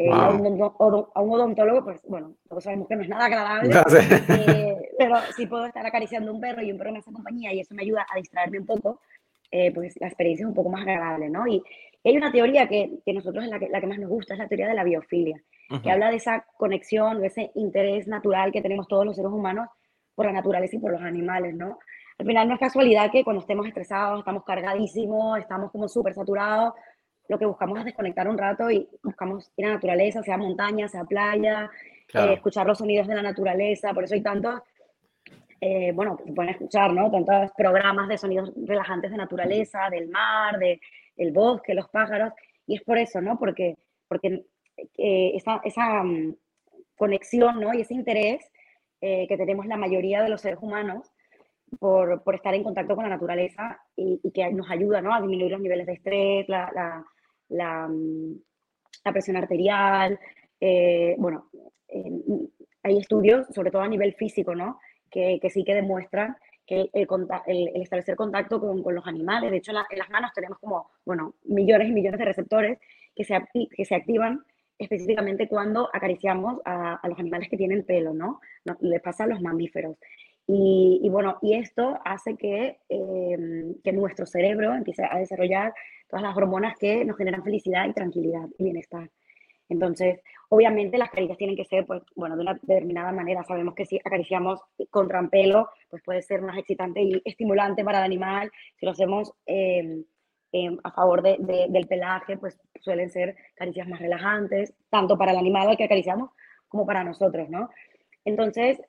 Eh, 0.00 0.08
a, 0.10 0.30
un, 0.30 1.30
odontólogo, 1.30 1.84
pues 1.84 2.00
bueno, 2.08 2.34
todos 2.48 2.64
sabemos 2.64 2.88
que 2.88 2.96
no 2.96 3.02
es 3.02 3.08
nada 3.10 3.26
agradable, 3.26 3.70
eh, 4.48 4.92
pero 4.96 5.16
si 5.36 5.46
puedo 5.46 5.66
estar 5.66 5.84
acariciando 5.84 6.32
un 6.32 6.40
perro 6.40 6.62
y 6.62 6.72
un 6.72 6.78
perro 6.78 6.92
me 6.92 7.00
hace 7.00 7.12
compañía 7.12 7.52
y 7.52 7.60
eso 7.60 7.74
me 7.74 7.82
ayuda 7.82 8.06
a 8.10 8.16
distraerme 8.16 8.60
un 8.60 8.66
poco, 8.66 9.00
eh, 9.50 9.70
pues 9.74 10.00
la 10.00 10.06
experiencia 10.06 10.44
es 10.44 10.48
un 10.48 10.54
poco 10.54 10.70
más 10.70 10.80
agradable, 10.80 11.28
¿no? 11.28 11.46
Y 11.46 11.62
hay 12.02 12.16
una 12.16 12.32
teoría 12.32 12.66
que, 12.66 13.00
que 13.04 13.12
nosotros 13.12 13.44
es 13.44 13.50
la 13.50 13.58
que, 13.58 13.68
la 13.68 13.78
que, 13.78 13.86
más 13.86 13.98
nos 13.98 14.08
gusta, 14.08 14.32
es 14.32 14.38
la 14.38 14.48
teoría 14.48 14.68
de 14.68 14.74
la 14.74 14.84
biofilia, 14.84 15.38
que 15.82 15.90
habla 15.90 16.08
de 16.08 16.16
esa 16.16 16.46
conexión, 16.56 17.20
de 17.20 17.26
ese 17.26 17.50
interés 17.54 18.06
natural 18.08 18.52
que 18.52 18.62
tenemos 18.62 18.88
todos 18.88 19.04
los 19.04 19.16
seres 19.16 19.30
humanos 19.30 19.68
por 20.14 20.24
la 20.24 20.32
naturaleza 20.32 20.76
y 20.76 20.78
por 20.78 20.92
los 20.92 21.02
animales, 21.02 21.54
¿no? 21.54 21.78
Al 22.18 22.26
final 22.26 22.48
no 22.48 22.54
es 22.54 22.60
casualidad 22.60 23.10
que 23.10 23.22
cuando 23.22 23.40
estemos 23.40 23.66
estresados, 23.66 24.20
estamos 24.20 24.44
cargadísimos, 24.44 25.38
estamos 25.38 25.70
como 25.70 25.88
súper 25.88 26.14
saturados, 26.14 26.72
lo 27.30 27.38
que 27.38 27.46
buscamos 27.46 27.78
es 27.78 27.84
desconectar 27.84 28.28
un 28.28 28.36
rato 28.36 28.68
y 28.72 28.88
buscamos 29.04 29.52
ir 29.56 29.64
a 29.64 29.68
la 29.68 29.74
naturaleza, 29.74 30.20
sea 30.20 30.36
montaña, 30.36 30.88
sea 30.88 31.04
playa, 31.04 31.70
eh, 32.12 32.32
escuchar 32.32 32.66
los 32.66 32.78
sonidos 32.78 33.06
de 33.06 33.14
la 33.14 33.22
naturaleza. 33.22 33.94
Por 33.94 34.02
eso 34.02 34.14
hay 34.14 34.20
tantos, 34.20 34.60
eh, 35.60 35.92
bueno, 35.92 36.18
se 36.26 36.32
pueden 36.32 36.50
escuchar, 36.50 36.92
¿no? 36.92 37.08
Tantos 37.08 37.52
programas 37.56 38.08
de 38.08 38.18
sonidos 38.18 38.52
relajantes 38.56 39.12
de 39.12 39.16
naturaleza, 39.16 39.88
del 39.90 40.08
mar, 40.08 40.58
de, 40.58 40.80
del 41.16 41.30
bosque, 41.30 41.72
los 41.72 41.88
pájaros. 41.88 42.32
Y 42.66 42.74
es 42.74 42.82
por 42.82 42.98
eso, 42.98 43.20
¿no? 43.20 43.38
Porque, 43.38 43.76
porque 44.08 44.46
eh, 44.98 45.30
esa, 45.36 45.60
esa 45.62 46.02
mm, 46.02 46.34
conexión, 46.96 47.60
¿no? 47.60 47.72
Y 47.72 47.82
ese 47.82 47.94
interés 47.94 48.44
que 49.02 49.36
tenemos 49.38 49.64
la 49.64 49.78
mayoría 49.78 50.22
de 50.22 50.28
los 50.28 50.42
seres 50.42 50.58
humanos 50.60 51.10
por, 51.78 52.22
por, 52.22 52.34
estar 52.34 52.52
en 52.54 52.62
contacto 52.62 52.94
con 52.94 53.04
la 53.04 53.08
naturaleza 53.08 53.80
y, 53.96 54.20
que 54.30 54.52
nos 54.52 54.70
ayuda 54.70 55.00
¿no? 55.00 55.14
a 55.14 55.22
disminuir 55.22 55.52
los 55.52 55.60
niveles 55.62 55.86
de 55.86 55.94
estrés, 55.94 56.46
la, 56.50 56.70
la, 56.74 57.02
Mm, 57.50 58.32
la, 59.04 59.12
presión 59.12 59.36
arterial. 59.36 60.18
Eh, 60.60 61.14
bueno, 61.18 61.50
hay 62.82 62.98
estudios, 62.98 63.46
sobre 63.54 63.70
todo 63.70 63.82
a 63.82 63.88
nivel 63.88 64.14
físico, 64.14 64.54
¿no? 64.54 64.78
que, 65.10 65.38
que 65.40 65.50
sí 65.50 65.64
que 65.64 65.74
demuestran 65.74 66.36
que 66.66 66.88
el, 66.92 67.08
el, 67.46 67.82
establecer 67.82 68.14
contacto 68.14 68.60
con, 68.60 68.82
con, 68.82 68.94
los 68.94 69.06
animales, 69.06 69.50
de 69.50 69.56
hecho 69.56 69.72
en, 69.72 69.98
las 69.98 70.10
manos 70.10 70.30
tenemos 70.32 70.58
como, 70.60 70.90
bueno, 71.04 71.34
millones 71.44 71.88
y 71.88 71.92
millones 71.92 72.18
de 72.18 72.24
receptores 72.24 72.78
que 73.14 73.24
se, 73.24 73.34
que 73.76 73.84
se 73.84 73.94
activan 73.96 74.44
específicamente 74.78 75.48
cuando 75.48 75.90
acariciamos 75.92 76.60
a, 76.64 77.00
los 77.08 77.18
animales 77.18 77.48
que 77.48 77.56
tienen 77.56 77.84
pelo, 77.84 78.14
¿no? 78.14 78.40
no 78.64 78.76
les 78.80 79.02
pasa 79.02 79.24
a 79.24 79.26
los 79.26 79.40
mamíferos. 79.40 79.96
Y, 80.46 81.06
bueno, 81.10 81.38
y 81.42 81.54
esto 81.54 82.00
hace 82.04 82.36
que, 82.36 82.78
em, 82.88 83.74
que 83.84 83.92
nuestro 83.92 84.26
cerebro 84.26 84.74
empiece 84.74 85.04
a 85.04 85.18
desarrollar 85.18 85.72
todas 86.10 86.22
las 86.22 86.36
hormonas 86.36 86.76
que 86.78 87.04
nos 87.04 87.16
generan 87.16 87.42
felicidad 87.42 87.86
y 87.88 87.92
tranquilidad 87.92 88.46
y 88.58 88.64
bienestar. 88.64 89.08
Entonces, 89.68 90.20
obviamente 90.48 90.98
las 90.98 91.10
caricias 91.10 91.38
tienen 91.38 91.56
que 91.56 91.64
ser, 91.64 91.86
pues, 91.86 92.02
bueno, 92.16 92.36
de 92.36 92.42
una 92.42 92.54
determinada 92.54 93.12
manera. 93.12 93.44
Sabemos 93.44 93.74
que 93.74 93.86
si 93.86 93.98
acariciamos 93.98 94.60
con 94.90 95.08
trampelo, 95.08 95.70
pues 95.88 96.02
puede 96.02 96.22
ser 96.22 96.42
más 96.42 96.58
excitante 96.58 97.00
y 97.00 97.22
estimulante 97.24 97.84
para 97.84 97.98
el 97.98 98.04
animal. 98.04 98.50
Si 98.76 98.84
lo 98.84 98.92
hacemos 98.92 99.32
em, 99.46 100.04
em, 100.52 100.76
a 100.82 100.90
favor 100.90 101.22
de, 101.22 101.66
del 101.68 101.86
pelaje, 101.86 102.36
pues 102.36 102.60
suelen 102.80 103.10
ser 103.10 103.36
caricias 103.54 103.88
más 103.88 104.00
relajantes, 104.00 104.74
tanto 104.90 105.16
para 105.16 105.32
el 105.32 105.38
animal 105.38 105.68
al 105.68 105.76
que 105.76 105.84
acariciamos 105.84 106.30
como 106.68 106.84
para 106.84 107.04
nosotros, 107.04 107.48
¿no? 107.48 107.70
Entonces, 108.24 108.80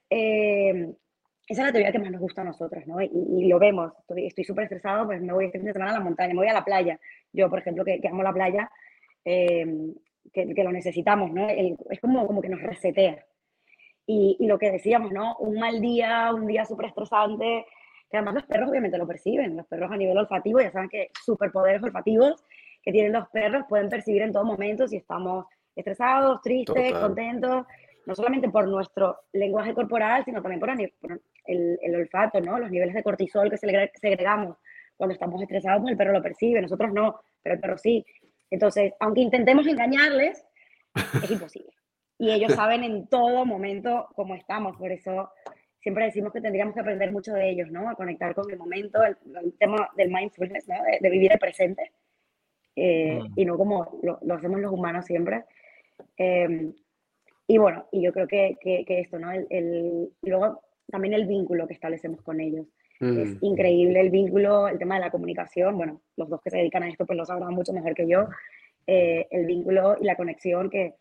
esa 1.52 1.62
es 1.62 1.68
la 1.68 1.72
teoría 1.74 1.92
que 1.92 2.00
más 2.00 2.12
nos 2.12 2.22
gusta 2.22 2.42
a 2.42 2.46
nosotros, 2.46 2.86
¿no? 2.88 3.02
Y, 3.02 3.48
lo 3.48 3.60
vemos, 3.60 3.92
estoy 4.16 4.44
súper 4.44 4.64
estresado, 4.66 5.06
pues 5.06 5.22
me 5.22 5.34
voy 5.34 5.46
este 5.46 5.60
fin 5.60 5.68
de 5.68 5.74
semana 5.74 5.92
a 5.92 5.96
la 5.96 6.04
montaña, 6.04 6.34
me 6.34 6.40
voy 6.40 6.48
a 6.48 6.54
la 6.54 6.64
playa. 6.64 7.00
Yo, 7.34 7.50
por 7.50 7.60
ejemplo, 7.60 7.84
que, 7.84 8.00
que 8.00 8.08
amo 8.08 8.24
la 8.24 8.34
playa, 8.34 8.72
eh, 9.26 9.66
que, 10.32 10.54
que, 10.54 10.64
lo 10.64 10.72
necesitamos, 10.72 11.32
¿no? 11.32 11.48
es 11.50 12.00
como, 12.00 12.26
como 12.26 12.42
que 12.42 12.50
nos 12.50 12.62
resetea. 12.62 13.26
Y, 14.06 14.38
y, 14.40 14.48
lo 14.48 14.58
que 14.58 14.72
decíamos, 14.72 15.12
¿no? 15.12 15.36
Un 15.38 15.60
mal 15.60 15.82
día, 15.82 16.32
un 16.34 16.48
día 16.48 16.66
súper 16.66 16.88
estresante, 16.88 17.66
que 18.10 18.18
además 18.18 18.36
los 18.36 18.46
perros 18.46 18.70
obviamente 18.70 18.98
lo 18.98 19.08
perciben, 19.08 19.58
los 19.58 19.68
perros 19.68 19.92
a 19.92 19.98
nivel 19.98 20.18
olfativo, 20.18 20.60
ya 20.62 20.72
saben 20.72 20.90
que 20.90 21.10
superpoderes 21.24 21.84
olfativos 21.84 22.44
que 22.82 22.92
tienen 22.92 23.14
los 23.14 23.28
perros 23.30 23.66
pueden 23.70 23.90
percibir 23.90 24.22
en 24.24 24.34
todo 24.34 24.44
momento 24.44 24.88
si 24.88 24.98
estamos 24.98 25.46
estresados, 25.76 26.42
tristes, 26.42 26.94
contentos, 26.94 27.66
no 28.06 28.16
solamente 28.16 28.50
por 28.50 28.68
nuestro 28.68 29.20
lenguaje 29.34 29.74
corporal, 29.74 30.24
sino 30.26 30.42
también 30.42 30.60
por, 30.60 30.70
el, 31.46 31.80
el, 31.82 31.96
olfato, 31.96 32.42
¿no? 32.42 32.58
Los 32.60 32.72
niveles 32.72 32.96
de 32.96 33.04
cortisol 33.04 33.50
que 33.50 33.58
segregamos 33.58 34.58
cuando 34.98 35.14
estamos 35.14 35.42
estresados, 35.42 35.82
pues 35.82 35.92
el 35.92 35.98
perro 35.98 36.14
lo 36.14 36.22
percibe, 36.22 36.62
nosotros 36.62 36.94
no, 36.94 37.20
pero 37.42 37.56
el 37.56 37.62
perro 37.62 37.78
sí. 37.78 38.06
Entonces, 38.50 38.94
aunque 39.00 39.22
intentemos 39.22 39.66
engañarles, 39.66 40.46
es 41.24 41.32
imposible. 41.32 41.72
Y 42.18 42.32
ellos 42.32 42.54
saben 42.54 42.84
en 42.84 43.08
todo 43.08 43.46
momento 43.46 44.08
cómo 44.16 44.36
estamos, 44.36 44.78
por 44.78 44.92
eso 44.92 45.32
siempre 45.80 46.06
decimos 46.06 46.32
que 46.32 46.42
tendríamos 46.42 46.76
que 46.76 46.82
aprender 46.82 47.12
mucho 47.12 47.34
de 47.34 47.50
ellos, 47.50 47.72
¿no? 47.72 47.90
A 47.90 47.96
conectar 47.96 48.36
con 48.36 48.50
el 48.52 48.58
momento, 48.58 49.00
el, 49.04 49.18
tema 49.58 49.90
del 49.98 50.12
mindfulness, 50.12 50.68
¿no? 50.68 50.76
De, 51.02 51.10
vivir 51.10 51.32
el 51.32 51.40
presente. 51.40 51.92
Eh, 52.76 53.20
mm. 53.22 53.34
Y 53.36 53.46
no 53.46 53.58
como 53.58 54.00
lo, 54.04 54.20
lo, 54.22 54.36
hacemos 54.36 54.60
los 54.60 54.72
humanos 54.72 55.06
siempre. 55.06 55.46
Eh, 56.18 56.72
y 57.52 57.58
bueno, 57.58 57.86
y 57.92 58.02
yo 58.02 58.14
creo 58.14 58.30
que, 58.30 58.58
que, 58.62 58.86
esto, 59.02 59.20
¿no? 59.20 59.30
El, 59.30 59.46
el, 59.50 60.10
luego 60.22 60.62
también 60.90 61.14
el 61.14 61.28
vínculo 61.28 61.68
que 61.68 61.74
establecemos 61.74 62.22
con 62.22 62.40
ellos. 62.40 62.66
Es 63.02 63.08
mm. 63.08 63.38
increíble 63.42 64.00
el 64.00 64.10
vínculo, 64.10 64.70
el 64.70 64.80
tema 64.80 64.96
de 64.96 65.02
la 65.02 65.12
comunicación. 65.12 65.76
Bueno, 65.76 66.02
los 66.16 66.30
dos 66.30 66.40
que 66.42 66.50
se 66.50 66.60
dedican 66.60 66.84
a 66.84 66.88
esto 66.88 67.06
pues 67.06 67.18
lo 67.18 67.26
sabrán 67.26 67.54
mucho 67.54 67.74
mejor 67.74 67.94
que 67.94 68.08
yo. 68.08 68.30
Eh, 68.88 69.28
el 69.32 69.48
vínculo 69.48 69.98
y 70.00 70.06
la 70.06 70.16
conexión, 70.16 70.70
que, 70.70 70.96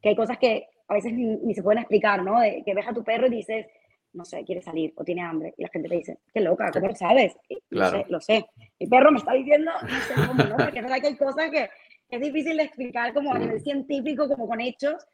que 0.00 0.10
hay 0.10 0.14
cosas 0.14 0.38
que 0.38 0.68
a 0.86 0.94
veces 0.94 1.12
ni, 1.12 1.52
se 1.52 1.64
pueden 1.64 1.80
explicar, 1.80 2.22
¿no? 2.22 2.38
De, 2.38 2.62
que 2.64 2.74
ves 2.74 2.86
a 2.86 2.94
tu 2.94 3.02
perro 3.02 3.26
y 3.26 3.30
dices, 3.30 3.66
no 4.12 4.24
sé, 4.24 4.44
quiere 4.44 4.62
salir 4.62 4.92
o 4.94 5.02
tiene 5.02 5.22
hambre. 5.22 5.52
Y 5.56 5.62
la 5.62 5.68
gente 5.70 5.88
te 5.88 5.96
dice, 5.96 6.18
qué 6.32 6.40
loca, 6.42 6.70
¿cómo 6.70 6.86
lo 6.86 6.94
sabes? 6.94 7.36
Lo 7.70 7.90
sé, 7.90 8.06
lo 8.08 8.20
sé. 8.20 8.46
El 8.78 8.88
perro 8.88 9.10
me 9.10 9.18
está 9.18 9.32
diciendo, 9.32 9.72
no 9.82 9.88
sé 9.88 10.14
cómo, 10.28 10.44
¿no? 10.44 10.56
Porque 10.58 10.78
es 10.78 10.84
verdad 10.84 11.00
que 11.00 11.08
hay 11.08 11.16
cosas 11.16 11.50
que 11.50 11.68
es 12.08 12.20
difícil 12.20 12.56
de 12.56 12.62
explicar 12.62 13.12
como 13.12 13.34
a 13.34 13.38
nivel 13.40 13.60
científico, 13.62 14.28
como 14.28 14.46
con 14.46 14.60
hechos, 14.60 15.04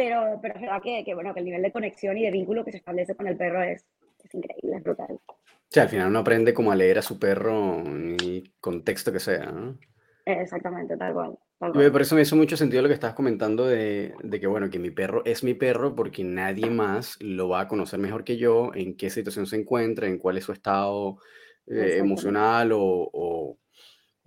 pero, 0.00 0.38
pero 0.40 0.54
es 0.54 0.60
verdad 0.62 0.80
que, 0.82 1.04
que, 1.04 1.14
bueno, 1.14 1.34
que 1.34 1.40
el 1.40 1.44
nivel 1.44 1.60
de 1.60 1.72
conexión 1.72 2.16
y 2.16 2.22
de 2.22 2.30
vínculo 2.30 2.64
que 2.64 2.70
se 2.70 2.78
establece 2.78 3.14
con 3.14 3.26
el 3.26 3.36
perro 3.36 3.62
es, 3.62 3.84
es 4.24 4.34
increíble, 4.34 4.78
es 4.78 4.82
brutal. 4.82 5.20
Sea, 5.68 5.82
al 5.82 5.88
final 5.90 6.08
uno 6.08 6.20
aprende 6.20 6.54
como 6.54 6.72
a 6.72 6.74
leer 6.74 6.96
a 6.98 7.02
su 7.02 7.18
perro 7.18 7.82
ni 7.84 8.42
contexto 8.60 9.12
que 9.12 9.20
sea, 9.20 9.52
¿no? 9.52 9.78
Exactamente, 10.24 10.96
tal 10.96 11.12
cual. 11.12 11.38
Tal 11.58 11.72
cual. 11.72 11.92
por 11.92 12.00
eso 12.00 12.14
me 12.14 12.22
hizo 12.22 12.34
mucho 12.34 12.56
sentido 12.56 12.80
lo 12.80 12.88
que 12.88 12.94
estabas 12.94 13.14
comentando 13.14 13.66
de, 13.66 14.14
de 14.22 14.40
que, 14.40 14.46
bueno, 14.46 14.70
que 14.70 14.78
mi 14.78 14.90
perro 14.90 15.22
es 15.26 15.44
mi 15.44 15.52
perro 15.52 15.94
porque 15.94 16.24
nadie 16.24 16.70
más 16.70 17.18
lo 17.20 17.50
va 17.50 17.60
a 17.60 17.68
conocer 17.68 18.00
mejor 18.00 18.24
que 18.24 18.38
yo, 18.38 18.70
en 18.74 18.96
qué 18.96 19.10
situación 19.10 19.46
se 19.46 19.56
encuentra, 19.56 20.06
en 20.06 20.16
cuál 20.16 20.38
es 20.38 20.44
su 20.44 20.52
estado 20.52 21.18
eh, 21.66 21.98
emocional 21.98 22.72
o, 22.72 22.80
o, 23.12 23.58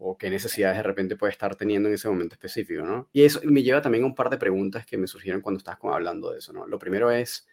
o 0.06 0.18
qué 0.18 0.30
necesidades 0.30 0.78
de 0.78 0.84
repente 0.84 1.16
puede 1.16 1.32
estar 1.32 1.56
teniendo 1.56 1.88
en 1.90 1.96
ese 1.96 2.10
momento 2.10 2.36
específico, 2.36 2.84
¿no? 2.84 3.10
Y 3.14 3.24
eso 3.24 3.40
me 3.44 3.64
lleva 3.64 3.82
también 3.82 4.04
a 4.04 4.08
un 4.08 4.16
par 4.16 4.30
de 4.30 4.38
preguntas 4.38 4.86
que 4.86 4.98
me 4.98 5.08
surgieron 5.08 5.42
cuando 5.42 5.62
como 5.80 5.94
hablando 5.94 6.32
de 6.32 6.40
eso, 6.40 6.52
¿no? 6.54 6.68
Lo 6.68 6.78
primero 6.78 7.10
es, 7.12 7.48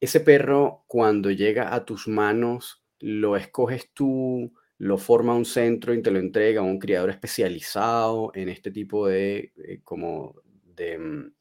ese 0.00 0.20
perro 0.20 0.84
cuando 0.86 1.30
llega 1.30 1.74
a 1.74 1.84
tus 1.84 2.06
manos, 2.06 2.84
¿lo 3.00 3.36
escoges 3.36 3.90
tú? 3.92 4.52
lo 4.78 4.98
forma 4.98 5.34
un 5.34 5.44
centro 5.44 5.94
y 5.94 6.02
te 6.02 6.10
lo 6.10 6.18
entrega 6.18 6.60
a 6.60 6.64
un 6.64 6.78
criador 6.78 7.10
especializado 7.10 8.30
en 8.34 8.48
este 8.48 8.70
tipo 8.70 9.06
de, 9.06 9.52
eh, 9.56 9.80
como 9.82 10.42
de 10.64 10.98
mm, 10.98 11.32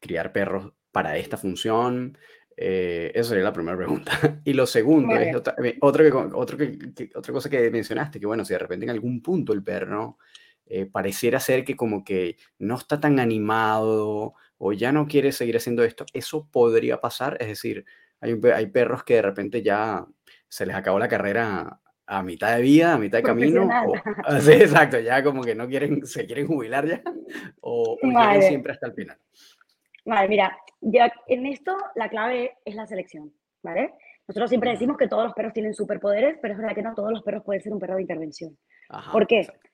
criar 0.00 0.32
perros 0.32 0.72
para 0.90 1.18
esta 1.18 1.36
función. 1.36 2.16
Eh, 2.60 3.12
esa 3.14 3.28
sería 3.28 3.44
la 3.44 3.52
primera 3.52 3.76
pregunta. 3.76 4.10
Y 4.44 4.52
lo 4.52 4.66
segundo 4.66 5.14
es 5.16 5.34
otra, 5.36 5.54
eh, 5.62 5.78
otro 5.80 6.02
que, 6.04 6.10
otro 6.34 6.56
que- 6.58 6.78
que- 6.92 7.10
otra 7.14 7.32
cosa 7.32 7.48
que 7.48 7.70
mencionaste, 7.70 8.18
que 8.18 8.26
bueno, 8.26 8.44
si 8.44 8.52
de 8.52 8.58
repente 8.58 8.84
en 8.84 8.90
algún 8.90 9.22
punto 9.22 9.52
el 9.52 9.62
perro 9.62 10.18
eh, 10.66 10.86
pareciera 10.86 11.38
ser 11.38 11.64
que 11.64 11.76
como 11.76 12.02
que 12.02 12.36
no 12.58 12.74
está 12.74 12.98
tan 12.98 13.20
animado 13.20 14.34
o 14.58 14.72
ya 14.72 14.90
no 14.90 15.06
quiere 15.06 15.30
seguir 15.30 15.56
haciendo 15.56 15.84
esto, 15.84 16.04
eso 16.12 16.48
podría 16.50 17.00
pasar. 17.00 17.36
Es 17.40 17.46
decir, 17.46 17.84
hay, 18.20 18.38
hay 18.52 18.66
perros 18.66 19.04
que 19.04 19.14
de 19.14 19.22
repente 19.22 19.62
ya 19.62 20.04
se 20.48 20.66
les 20.66 20.74
acabó 20.74 20.98
la 20.98 21.08
carrera 21.08 21.80
a 22.06 22.22
mitad 22.24 22.56
de 22.56 22.62
vida, 22.62 22.94
a 22.94 22.98
mitad 22.98 23.18
de 23.18 23.22
camino. 23.22 23.68
O- 23.86 23.94
sí, 24.40 24.52
exacto, 24.52 24.98
ya 24.98 25.22
como 25.22 25.44
que 25.44 25.54
no 25.54 25.68
quieren, 25.68 26.04
se 26.04 26.26
quieren 26.26 26.48
jubilar 26.48 26.86
ya 26.88 27.02
o, 27.60 27.92
o 27.92 28.06
llegan 28.08 28.14
Vale. 28.14 28.42
siempre 28.42 28.72
hasta 28.72 28.88
el 28.88 28.94
final. 28.94 29.16
Vale, 30.04 30.28
mira, 30.28 30.58
ya 30.80 31.12
en 31.26 31.46
esto 31.46 31.76
la 31.94 32.08
clave 32.08 32.56
es 32.64 32.74
la 32.74 32.86
selección, 32.86 33.32
¿vale? 33.62 33.94
Nosotros 34.26 34.50
siempre 34.50 34.70
decimos 34.70 34.96
que 34.96 35.08
todos 35.08 35.24
los 35.24 35.32
perros 35.32 35.54
tienen 35.54 35.74
superpoderes, 35.74 36.38
pero 36.42 36.54
es 36.54 36.60
verdad 36.60 36.74
que 36.74 36.82
no 36.82 36.94
todos 36.94 37.10
los 37.10 37.22
perros 37.22 37.44
pueden 37.44 37.62
ser 37.62 37.72
un 37.72 37.78
perro 37.78 37.96
de 37.96 38.02
intervención. 38.02 38.56
Ajá, 38.90 39.10
¿Por 39.10 39.26
qué? 39.26 39.40
exacto. 39.40 39.68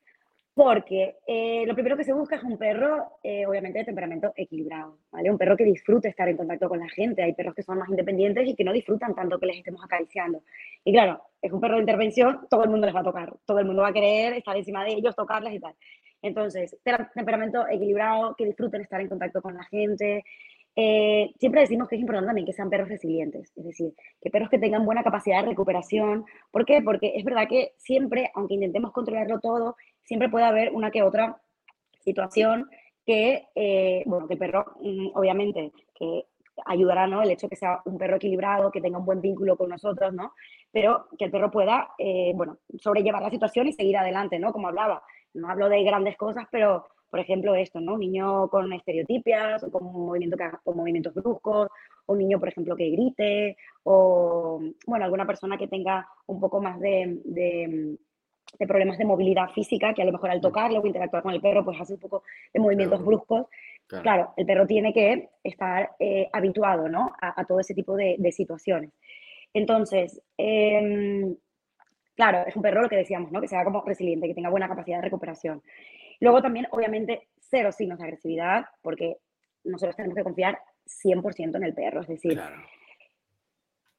Porque 0.55 1.17
eh, 1.27 1.65
lo 1.67 1.75
primero 1.75 1.97
que 1.97 2.05
se 2.05 2.13
busca 2.13 2.37
es 2.37 2.45
un 2.45 2.57
perro, 2.57 3.19
eh, 3.25 3.45
obviamente, 3.45 3.81
de 3.81 3.87
temperamento 3.87 4.33
equilibrado, 4.37 4.99
¿vale? 5.11 5.29
Un 5.29 5.37
perro 5.37 5.57
que 5.57 5.65
disfrute 5.65 6.07
estar 6.07 6.29
en 6.29 6.37
contacto 6.37 6.69
con 6.69 6.79
la 6.79 6.89
gente. 6.89 7.25
Hay 7.25 7.33
perros 7.33 7.57
que 7.57 7.65
son 7.65 7.79
más 7.79 7.89
independientes 7.89 8.47
y 8.47 8.55
que 8.55 8.63
no 8.63 8.73
disfrutan 8.73 9.17
tanto 9.17 9.41
que 9.41 9.47
les 9.47 9.57
estemos 9.57 9.83
acariciando. 9.85 10.45
Y 10.85 10.93
claro, 10.93 11.21
es 11.43 11.51
un 11.51 11.61
perro 11.61 11.75
de 11.75 11.81
intervención, 11.81 12.47
todo 12.49 12.63
el 12.63 12.71
mundo 12.71 12.87
les 12.87 12.95
va 12.95 13.01
a 13.01 13.05
tocar, 13.05 13.35
todo 13.45 13.59
el 13.59 13.65
mundo 13.65 13.83
va 13.83 13.89
a 13.89 13.93
querer 13.93 14.35
estar 14.35 14.57
encima 14.57 14.85
de 14.85 14.93
ellos, 14.93 15.17
tocarles 15.17 15.55
y 15.55 15.59
tal. 15.59 15.75
Entonces, 16.23 16.77
temperamento 17.15 17.67
equilibrado, 17.69 18.37
que 18.37 18.47
disfruten 18.47 18.81
estar 18.81 19.01
en 19.01 19.09
contacto 19.09 19.43
con 19.43 19.55
la 19.55 19.65
gente. 19.65 20.25
Eh, 20.77 21.33
siempre 21.39 21.61
decimos 21.61 21.89
que 21.89 21.95
es 21.95 22.01
importante 22.01 22.27
también 22.27 22.47
que 22.47 22.53
sean 22.53 22.69
perros 22.69 22.89
resilientes, 22.89 23.53
es 23.57 23.65
decir, 23.65 23.95
que 24.21 24.31
perros 24.31 24.51
que 24.51 24.59
tengan 24.59 24.85
buena 24.85 25.05
capacidad 25.05 25.43
de 25.43 25.51
recuperación. 25.51 26.25
¿Por 26.51 26.65
qué? 26.67 26.83
Porque 26.83 27.13
es 27.15 27.25
verdad 27.25 27.47
que 27.49 27.73
siempre, 27.79 28.31
aunque 28.35 28.55
intentemos 28.55 28.93
controlarlo 28.93 29.39
todo, 29.41 29.77
siempre 30.03 30.29
puede 30.29 30.47
haber 30.47 30.73
una 30.73 30.91
que 30.91 31.03
otra 31.03 31.41
situación 32.01 32.69
que, 33.07 33.49
eh, 33.55 34.03
bueno, 34.07 34.27
que 34.27 34.35
el 34.35 34.39
perro, 34.39 34.65
mm, 34.81 35.11
obviamente, 35.15 35.73
que 35.95 36.27
ayudará, 36.67 37.07
¿no? 37.07 37.23
El 37.23 37.31
hecho 37.31 37.49
que 37.49 37.57
sea 37.57 37.81
un 37.85 37.99
perro 37.99 38.17
equilibrado, 38.17 38.71
que 38.71 38.81
tenga 38.81 38.99
un 38.99 39.05
buen 39.05 39.21
vínculo 39.21 39.57
con 39.57 39.71
nosotros, 39.71 40.13
¿no? 40.13 40.33
Pero 40.73 41.09
que 41.19 41.27
el 41.27 41.31
perro 41.31 41.51
pueda, 41.51 41.91
eh, 41.99 42.33
bueno, 42.35 42.59
sobrellevar 42.79 43.23
la 43.23 43.31
situación 43.31 43.67
y 43.69 43.73
seguir 43.73 43.97
adelante, 43.97 44.39
¿no? 44.39 44.53
Como 44.53 44.69
hablaba, 44.69 45.03
no 45.35 45.49
hablo 45.51 45.69
de 45.69 45.83
grandes 45.83 46.17
cosas, 46.17 46.47
pero, 46.51 46.87
por 47.15 47.21
ejemplo, 47.21 47.55
esto, 47.55 47.79
¿no? 47.81 47.95
Un 47.95 48.01
niño 48.01 48.49
con 48.49 48.73
estereotipias, 48.73 49.63
o 49.63 49.71
con, 49.71 49.87
un 49.87 50.07
movimiento 50.07 50.37
que 50.37 50.43
haga- 50.43 50.61
con 50.65 50.77
movimientos 50.77 51.15
bruscos, 51.15 51.69
o 52.07 52.13
un 52.13 52.19
niño, 52.19 52.41
por 52.41 52.49
ejemplo, 52.49 52.75
que 52.75 52.91
grite, 52.91 53.57
o, 53.85 54.61
bueno, 54.85 55.05
alguna 55.05 55.25
persona 55.25 55.57
que 55.57 55.69
tenga 55.69 56.09
un 56.27 56.41
poco 56.41 56.61
más 56.61 56.81
de, 56.81 57.21
de, 57.25 57.97
de 58.59 58.67
problemas 58.67 58.99
de 58.99 59.05
movilidad 59.05 59.49
física, 59.51 59.95
que 59.95 60.03
a 60.03 60.07
lo 60.07 60.11
mejor 60.11 60.29
al 60.31 60.41
tocarlo 60.41 60.81
o 60.81 60.87
interactuar 60.89 61.23
con 61.23 61.33
el 61.33 61.41
perro, 61.41 61.65
pues 61.65 61.81
hace 61.81 61.95
un 61.95 62.01
poco 62.01 62.25
de 62.53 62.59
movimientos 62.59 62.99
Claro. 62.99 63.07
bruscos. 63.07 63.47
Claro. 63.87 64.03
Claro, 64.03 64.33
el 64.37 64.47
perro 64.47 64.67
tiene 64.67 64.93
que 64.93 65.29
estar 65.45 65.91
eh, 66.01 66.29
habituado, 66.33 66.89
¿no? 66.89 67.13
A, 67.21 67.41
a 67.41 67.45
todo 67.45 67.61
ese 67.61 67.75
tipo 67.75 67.95
de, 67.95 68.17
de 68.19 68.33
situaciones. 68.33 68.91
Entonces, 69.53 70.21
em, 70.37 71.37
claro, 72.17 72.39
es 72.45 72.57
un 72.57 72.63
perro 72.63 72.83
lo 72.83 72.89
que 72.89 72.97
decíamos, 72.97 73.31
¿no? 73.31 73.41
Que 73.41 73.47
sea 73.47 73.63
como 73.63 73.83
resiliente, 73.85 74.27
que 74.27 74.35
tenga 74.35 74.51
buena 74.51 74.67
capacidad 74.67 74.97
de 74.99 75.03
recuperación. 75.05 75.63
Luego 76.21 76.41
también, 76.43 76.67
obviamente, 76.71 77.29
cero 77.41 77.73
signos 77.73 77.99
de 77.99 78.05
agresividad, 78.05 78.67
porque 78.83 79.19
nosotros 79.65 79.97
tenemos 79.97 80.17
que 80.17 80.25
confiar 80.25 80.59
100% 80.87 81.57
en 81.57 81.65
el 81.65 81.75
perro. 81.75 82.01
Es 82.03 82.09
decir, 82.09 82.35
Claro. 82.35 82.57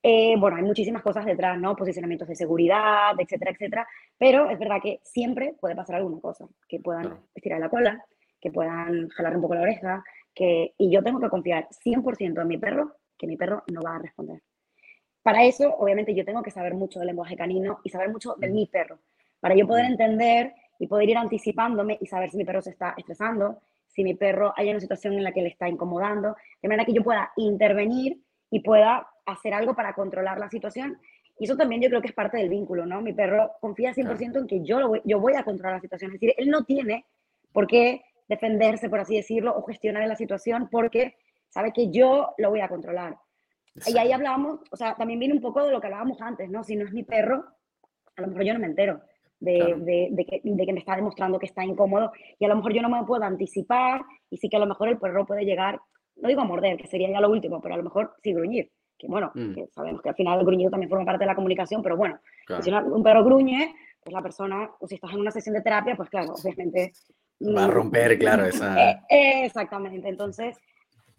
eh, 0.04 0.36
bueno, 0.38 0.58
hay 0.58 0.64
muchísimas 0.64 1.02
cosas 1.02 1.26
detrás, 1.26 1.60
¿no? 1.60 1.76
Posicionamientos 1.76 2.28
de 2.28 2.36
seguridad, 2.36 3.14
etcétera, 3.20 3.52
etcétera. 3.52 3.88
Pero 4.18 4.50
es 4.50 4.60
verdad 4.60 4.78
que 4.82 5.00
siempre 5.04 5.56
puede 5.60 5.76
pasar 5.76 5.96
alguna 5.96 6.22
cosa, 6.22 6.48
que 6.68 6.80
puedan 6.80 7.04
Claro. 7.06 7.24
estirar 7.34 7.60
la 7.60 7.70
cola, 7.70 8.06
que 8.40 8.52
puedan 8.52 9.10
jalar 9.10 9.36
un 9.36 9.42
poco 9.42 9.56
la 9.56 9.62
oreja, 9.62 10.04
que, 10.34 10.74
y 10.78 10.92
yo 10.92 11.02
tengo 11.02 11.20
que 11.20 11.30
confiar 11.30 11.68
100% 11.72 12.42
en 12.42 12.48
mi 12.48 12.58
perro, 12.58 12.98
que 13.18 13.26
mi 13.26 13.36
perro 13.38 13.64
no 13.72 13.82
va 13.82 13.96
a 13.96 14.00
responder. 14.00 14.42
Para 15.24 15.44
eso, 15.44 15.74
obviamente, 15.78 16.14
yo 16.14 16.24
tengo 16.24 16.44
que 16.44 16.52
saber 16.52 16.76
mucho 16.76 17.00
del 17.00 17.08
lenguaje 17.08 17.36
canino 17.36 17.80
y 17.84 17.90
saber 17.90 18.10
mucho 18.10 18.36
de 18.38 18.50
Mm. 18.50 18.54
mi 18.54 18.68
perro, 18.68 19.00
para 19.40 19.56
yo 19.56 19.66
poder 19.66 19.86
Mm. 19.86 19.92
entender 19.92 20.54
y 20.80 20.88
poder 20.88 21.10
ir 21.10 21.18
anticipándome 21.18 21.98
y 22.02 22.06
saber 22.08 22.30
si 22.32 22.38
mi 22.38 22.46
perro 22.46 22.62
se 22.62 22.72
está 22.72 22.94
estresando, 22.98 23.62
si 23.88 24.04
mi 24.04 24.14
perro 24.14 24.54
hay 24.56 24.70
una 24.70 24.80
situación 24.80 25.14
en 25.14 25.24
la 25.24 25.32
que 25.32 25.42
le 25.42 25.50
está 25.50 25.70
incomodando, 25.70 26.36
de 26.62 26.68
manera 26.68 26.86
que 26.86 26.94
yo 26.94 27.04
pueda 27.04 27.32
intervenir 27.38 28.22
y 28.50 28.60
pueda 28.60 29.08
hacer 29.26 29.54
algo 29.54 29.74
para 29.76 29.94
controlar 29.94 30.38
la 30.38 30.50
situación. 30.50 31.00
Y 31.38 31.46
eso 31.46 31.58
también 31.58 31.82
yo 31.82 31.90
creo 31.90 32.02
que 32.02 32.10
es 32.10 32.14
parte 32.14 32.38
del 32.38 32.50
vínculo, 32.50 32.86
¿no? 32.86 33.02
Mi 33.02 33.14
perro 33.14 33.52
confía 33.60 33.94
100% 33.94 34.40
en 34.40 34.48
que 34.48 34.64
yo, 34.64 34.80
lo 34.80 34.90
voy, 34.90 35.02
yo 35.06 35.20
voy 35.20 35.34
a 35.34 35.44
controlar 35.44 35.76
la 35.76 35.82
situación. 35.82 36.12
Es 36.12 36.20
decir, 36.20 36.34
él 36.38 36.50
no 36.50 36.64
tiene 36.64 37.06
por 37.52 37.68
qué 37.68 38.04
defenderse, 38.28 38.90
por 38.90 39.00
así 39.00 39.16
decirlo, 39.16 39.56
o 39.56 39.64
gestionar 39.64 40.08
la 40.08 40.16
situación 40.16 40.70
porque 40.70 41.16
sabe 41.50 41.72
que 41.72 41.90
yo 41.90 42.34
lo 42.38 42.50
voy 42.50 42.62
a 42.62 42.70
controlar. 42.70 43.18
Y 43.86 43.98
ahí 43.98 44.12
hablábamos, 44.12 44.62
o 44.72 44.78
sea, 44.78 44.96
también 44.96 45.20
viene 45.20 45.34
un 45.34 45.42
poco 45.42 45.66
de 45.66 45.72
lo 45.72 45.82
que 45.82 45.88
hablábamos 45.88 46.22
antes, 46.22 46.50
¿no? 46.50 46.64
Si 46.64 46.76
no 46.76 46.86
es 46.86 46.94
mi 46.94 47.04
perro, 47.04 47.46
a 48.16 48.22
lo 48.22 48.28
mejor 48.28 48.44
yo 48.44 48.54
no 48.54 48.60
me 48.60 48.68
entero 48.68 49.02
de, 49.40 49.56
Claro. 49.58 49.78
de- 49.80 50.08
de 50.12 50.26
que, 50.26 50.42
de 50.44 50.66
que 50.66 50.74
me 50.74 50.80
está 50.80 50.96
demostrando 50.96 51.40
que 51.40 51.46
está 51.46 51.64
incómodo 51.66 52.12
y 52.40 52.46
a 52.46 52.48
lo 52.48 52.56
mejor 52.56 52.74
yo 52.74 52.82
no 52.82 52.90
me 52.90 53.04
puedo 53.06 53.24
anticipar 53.24 54.02
y 54.30 54.38
sí 54.38 54.50
que 54.50 54.58
a 54.58 54.60
lo 54.60 54.66
mejor 54.66 54.88
el 54.90 54.98
perro 54.98 55.26
puede 55.26 55.46
llegar, 55.46 55.80
no 56.16 56.30
digo 56.30 56.42
a 56.42 56.46
morder, 56.46 56.78
que 56.78 56.88
sería 56.88 57.10
ya 57.10 57.20
lo 57.20 57.30
último, 57.30 57.62
pero 57.62 57.74
a 57.76 57.78
lo 57.78 57.84
mejor 57.84 58.14
sí 58.24 58.34
gruñir, 58.34 58.72
que 58.98 59.08
bueno, 59.08 59.32
Mm. 59.36 59.54
que 59.54 59.68
sabemos 59.68 60.02
que 60.02 60.10
al 60.10 60.16
final 60.16 60.40
el 60.40 60.46
gruñido 60.46 60.72
también 60.72 60.90
forma 60.90 61.06
parte 61.06 61.24
de 61.24 61.28
la 61.28 61.36
comunicación, 61.36 61.84
pero 61.84 61.98
bueno, 61.98 62.20
Claro. 62.46 62.64
si 62.64 62.72
un 62.72 63.04
perro 63.04 63.24
gruñe, 63.24 63.74
pues 64.02 64.14
la 64.14 64.22
persona, 64.22 64.70
o 64.80 64.88
si 64.88 64.96
estás 64.96 65.12
en 65.14 65.20
una 65.20 65.32
sesión 65.32 65.54
de 65.56 65.62
terapia, 65.62 65.96
pues 65.96 66.10
claro, 66.10 66.34
obviamente... 66.34 66.94
Va 67.42 67.66
a 67.66 67.68
mm, 67.68 67.72
romper, 67.72 68.18
claro, 68.18 68.46
esa. 68.46 68.76
eh, 69.10 69.46
exactamente, 69.46 70.08
entonces 70.08 70.58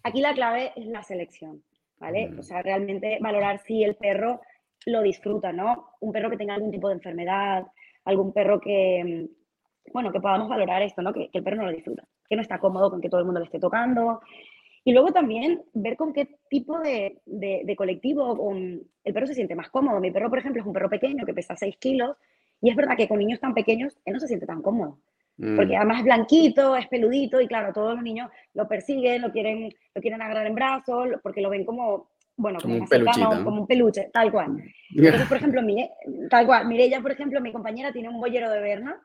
aquí 0.02 0.20
la 0.20 0.32
clave 0.32 0.72
es 0.76 0.86
la 0.86 1.02
selección, 1.02 1.62
¿vale? 1.98 2.28
Mm. 2.30 2.38
O 2.38 2.42
sea, 2.42 2.62
realmente 2.62 3.18
valorar 3.20 3.58
si 3.58 3.84
el 3.84 3.96
perro 3.96 4.40
lo 4.86 5.02
disfruta, 5.02 5.52
¿no? 5.52 5.90
Un 6.00 6.12
perro 6.12 6.30
que 6.30 6.36
tenga 6.36 6.54
algún 6.54 6.70
tipo 6.70 6.88
de 6.88 6.94
enfermedad, 6.94 7.66
algún 8.06 8.32
perro 8.32 8.60
que, 8.60 9.28
mm, 9.28 9.92
bueno, 9.92 10.12
que 10.12 10.20
podamos 10.20 10.48
valorar 10.48 10.82
esto, 10.82 11.02
¿no? 11.02 11.12
Que, 11.12 11.28
que 11.30 11.38
el 11.38 11.44
perro 11.44 11.58
no 11.58 11.66
lo 11.66 11.72
disfruta, 11.72 12.04
que 12.28 12.36
no 12.36 12.42
está 12.42 12.58
cómodo 12.58 12.90
con 12.90 13.00
que 13.02 13.10
todo 13.10 13.20
el 13.20 13.26
mundo 13.26 13.40
le 13.40 13.46
esté 13.46 13.60
tocando. 13.60 14.20
Y 14.84 14.92
luego 14.92 15.12
también 15.12 15.62
ver 15.74 15.96
con 15.96 16.12
qué 16.12 16.38
tipo 16.48 16.78
de, 16.80 17.20
de- 17.26 17.62
de 17.64 17.76
colectivo 17.76 18.36
con- 18.36 18.82
el 19.04 19.14
perro 19.14 19.26
se 19.26 19.34
siente 19.34 19.54
más 19.56 19.70
cómodo. 19.70 20.00
Mi 20.00 20.10
perro, 20.12 20.30
por 20.30 20.38
ejemplo, 20.38 20.60
es 20.62 20.66
un 20.66 20.72
perro 20.72 20.90
pequeño 20.90 21.26
que 21.26 21.34
pesa 21.34 21.56
6 21.56 21.76
kilos 21.78 22.16
y 22.60 22.70
es 22.70 22.76
verdad 22.76 22.96
que 22.96 23.08
con 23.08 23.18
niños 23.18 23.40
tan 23.40 23.54
pequeños 23.54 23.98
él 24.04 24.14
no 24.14 24.20
se 24.20 24.28
siente 24.28 24.46
tan 24.46 24.62
cómodo 24.62 24.98
porque 25.54 25.74
Mm, 25.74 25.76
además 25.76 25.98
es 25.98 26.04
blanquito, 26.04 26.76
es 26.76 26.86
peludito 26.88 27.40
y 27.42 27.46
claro, 27.46 27.72
todos 27.72 27.94
los 27.94 28.02
niños 28.02 28.30
lo 28.54 28.68
persiguen, 28.68 29.22
lo 29.22 29.32
quieren, 29.32 29.70
lo 29.94 30.00
quieren 30.02 30.22
agarrar 30.22 30.46
en 30.46 30.54
brazos, 30.54 31.08
porque 31.22 31.42
lo 31.42 31.50
ven 31.50 31.64
como, 31.66 32.08
bueno, 32.36 32.58
Como 32.60 32.74
un 32.76 32.86
peluchito, 32.88 33.34
¿no? 33.34 33.44
como 33.44 33.60
un 33.62 33.66
peluche, 33.66 34.10
tal 34.12 34.30
cual. 34.30 34.62
Entonces, 34.94 35.26
por 35.28 35.36
ejemplo, 35.38 35.62
mire, 35.62 35.90
tal 36.30 36.46
cual, 36.46 36.66
Mireia, 36.68 37.00
por 37.00 37.10
ejemplo, 37.12 37.40
mi 37.40 37.52
compañera 37.52 37.92
tiene 37.92 38.08
un 38.08 38.20
boyero 38.20 38.50
de 38.50 38.60
Berna 38.60 39.00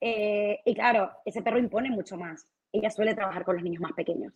eh, 0.00 0.60
y 0.64 0.74
claro, 0.74 1.10
ese 1.24 1.42
perro 1.42 1.58
impone 1.58 1.90
mucho 1.90 2.16
más. 2.16 2.46
Ella 2.72 2.90
suele 2.90 3.14
trabajar 3.14 3.44
con 3.44 3.54
los 3.56 3.64
niños 3.64 3.80
más 3.80 3.92
pequeños 3.92 4.32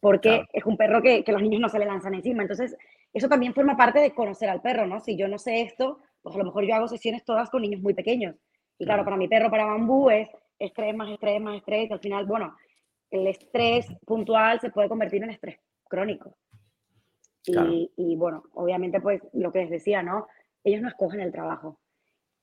porque 0.00 0.28
Claro. 0.30 0.46
es 0.52 0.64
un 0.64 0.76
perro 0.78 1.02
que, 1.02 1.22
que 1.24 1.32
los 1.32 1.42
niños 1.42 1.60
no 1.60 1.68
se 1.68 1.78
le 1.78 1.84
lanzan 1.84 2.14
encima. 2.14 2.42
Entonces, 2.42 2.74
eso 3.12 3.28
también 3.28 3.52
forma 3.54 3.76
parte 3.76 3.98
de 3.98 4.12
conocer 4.14 4.48
al 4.48 4.62
perro, 4.62 4.86
¿no? 4.86 5.00
Si 5.00 5.14
yo 5.16 5.28
no 5.28 5.36
sé 5.38 5.60
esto, 5.62 5.98
pues 6.22 6.34
a 6.34 6.38
lo 6.38 6.44
mejor 6.44 6.64
yo 6.64 6.74
hago 6.74 6.88
sesiones 6.88 7.22
todas 7.24 7.50
con 7.50 7.60
niños 7.62 7.82
muy 7.82 7.92
pequeños. 7.92 8.34
Y 8.78 8.84
claro, 8.86 8.98
Claro. 9.00 9.04
para 9.04 9.16
mi 9.18 9.28
perro, 9.28 9.50
para 9.50 9.66
Bambú, 9.66 10.08
es 10.08 10.28
estrés 10.58 10.94
más 10.94 11.10
estrés 11.10 11.40
más 11.40 11.56
estrés. 11.56 11.90
Y 11.90 11.92
al 11.92 12.00
final, 12.00 12.24
bueno, 12.24 12.56
el 13.10 13.26
estrés 13.26 13.86
puntual 14.06 14.58
se 14.60 14.70
puede 14.70 14.88
convertir 14.88 15.22
en 15.22 15.30
estrés 15.30 15.58
crónico. 15.88 16.36
Y, 17.46 18.16
bueno, 18.16 18.44
obviamente, 18.54 19.00
pues 19.00 19.22
lo 19.32 19.52
que 19.52 19.60
les 19.60 19.70
decía, 19.70 20.02
¿no? 20.02 20.26
Ellos 20.62 20.82
no 20.82 20.88
escogen 20.88 21.20
el 21.20 21.32
trabajo. 21.32 21.80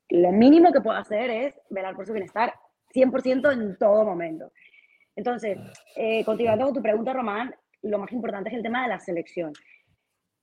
Lo 0.10 0.32
mínimo 0.32 0.72
que 0.72 0.82
puedo 0.82 0.98
hacer 0.98 1.30
es 1.30 1.56
velar 1.70 1.96
por 1.96 2.06
su 2.06 2.14
bienestar 2.14 2.54
100% 2.94 3.52
en 3.52 3.78
todo 3.78 4.06
momento. 4.06 4.52
Entonces, 5.16 5.58
eh, 5.96 6.24
continuando 6.24 6.66
con 6.66 6.74
tu 6.76 6.82
pregunta, 6.82 7.14
Román, 7.14 7.54
lo 7.82 8.00
más 8.00 8.12
importante 8.12 8.50
es 8.50 8.56
el 8.56 8.64
tema 8.64 8.84
de 8.84 8.90
la 8.90 9.00
selección. 9.00 9.54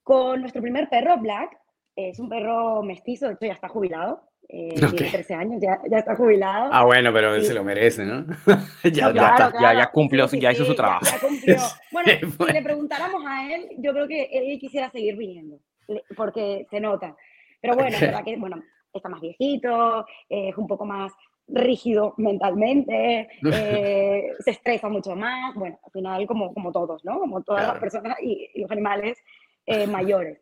Con 0.02 0.40
nuestro 0.40 0.60
primer 0.60 0.88
perro, 0.88 1.18
Black, 1.18 1.56
es 1.96 2.18
un 2.18 2.28
perro 2.28 2.82
mestizo, 2.82 3.26
de 3.26 3.34
hecho 3.34 3.46
ya 3.46 3.52
está 3.52 3.68
jubilado, 3.68 4.28
eh, 4.48 4.74
tiene 4.76 5.10
13 5.10 5.34
años, 5.34 5.62
ya, 5.62 5.80
ya, 5.90 5.98
está 5.98 6.16
jubilado. 6.16 6.70
Ah, 6.72 6.84
bueno, 6.84 7.12
pero 7.12 7.34
él 7.34 7.44
se 7.44 7.54
lo 7.54 7.64
merece, 7.64 8.04
¿no? 8.04 8.24
ya, 8.84 9.12
ya, 9.12 9.52
ya, 9.60 9.74
ya, 9.74 9.90
cumplió, 9.90 10.26
ya 10.26 10.52
hizo 10.52 10.64
su 10.64 10.74
trabajo. 10.74 11.04
Bueno, 11.90 12.12
si 12.46 12.52
le 12.52 12.62
preguntáramos 12.62 13.22
a 13.26 13.52
él, 13.52 13.68
yo 13.78 13.92
creo 13.92 14.06
que 14.06 14.28
él 14.32 14.58
quisiera 14.58 14.90
seguir 14.90 15.16
viniendo, 15.16 15.58
porque 16.16 16.66
se 16.70 16.80
nota. 16.80 17.16
Pero 17.60 17.74
bueno, 17.74 17.96
verdad 17.98 18.24
que, 18.24 18.36
bueno, 18.36 18.62
está 18.92 19.08
más 19.08 19.20
viejito, 19.20 20.06
es 20.28 20.56
un 20.56 20.66
poco 20.66 20.84
más 20.84 21.12
rígido 21.48 22.14
mentalmente, 22.16 23.28
eh, 23.52 24.32
se 24.38 24.50
estresa 24.50 24.88
mucho 24.88 25.14
más, 25.16 25.54
bueno, 25.54 25.78
al 25.84 25.92
final 25.92 26.26
como, 26.26 26.54
como 26.54 26.72
todos, 26.72 27.04
¿no? 27.04 27.18
Como 27.18 27.42
todas 27.42 27.66
las 27.66 27.78
personas 27.78 28.16
y, 28.22 28.50
los 28.54 28.70
animales 28.70 29.18
eh, 29.66 29.86
mayores. 29.86 30.38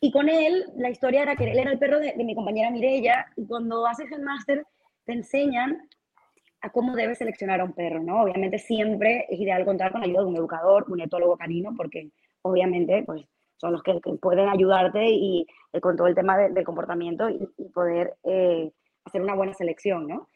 Y 0.00 0.10
con 0.10 0.28
él, 0.28 0.64
la 0.76 0.90
historia 0.90 1.22
era 1.22 1.36
que 1.36 1.50
él 1.50 1.58
era 1.58 1.72
el 1.72 1.78
perro 1.78 1.98
de, 1.98 2.14
mi 2.16 2.34
compañera 2.34 2.70
Mirella, 2.70 3.26
y 3.36 3.46
cuando 3.46 3.86
haces 3.86 4.10
el 4.12 4.22
máster 4.22 4.64
te 5.04 5.12
enseñan 5.12 5.88
a 6.60 6.70
cómo 6.70 6.94
debes 6.94 7.18
seleccionar 7.18 7.60
a 7.60 7.64
un 7.64 7.72
perro, 7.72 8.02
¿no? 8.02 8.22
Obviamente 8.22 8.58
siempre 8.58 9.26
es 9.28 9.40
ideal 9.40 9.64
contar 9.64 9.92
con 9.92 10.00
la 10.00 10.06
ayuda 10.06 10.22
de 10.22 10.26
un 10.26 10.36
educador, 10.36 10.86
un 10.88 11.00
etólogo 11.00 11.36
canino, 11.36 11.72
porque 11.76 12.10
obviamente 12.42 13.02
pues 13.04 13.24
son 13.56 13.72
los 13.72 13.82
que, 13.82 14.00
pueden 14.20 14.48
ayudarte 14.48 15.08
y 15.08 15.46
eh, 15.72 15.80
con 15.80 15.96
todo 15.96 16.06
el 16.08 16.14
tema 16.14 16.36
del 16.36 16.64
comportamiento 16.64 17.28
y, 17.28 17.38
poder 17.72 18.14
hacer 19.04 19.22
una 19.22 19.34
buena 19.34 19.54
selección, 19.54 20.06
¿no? 20.08 20.28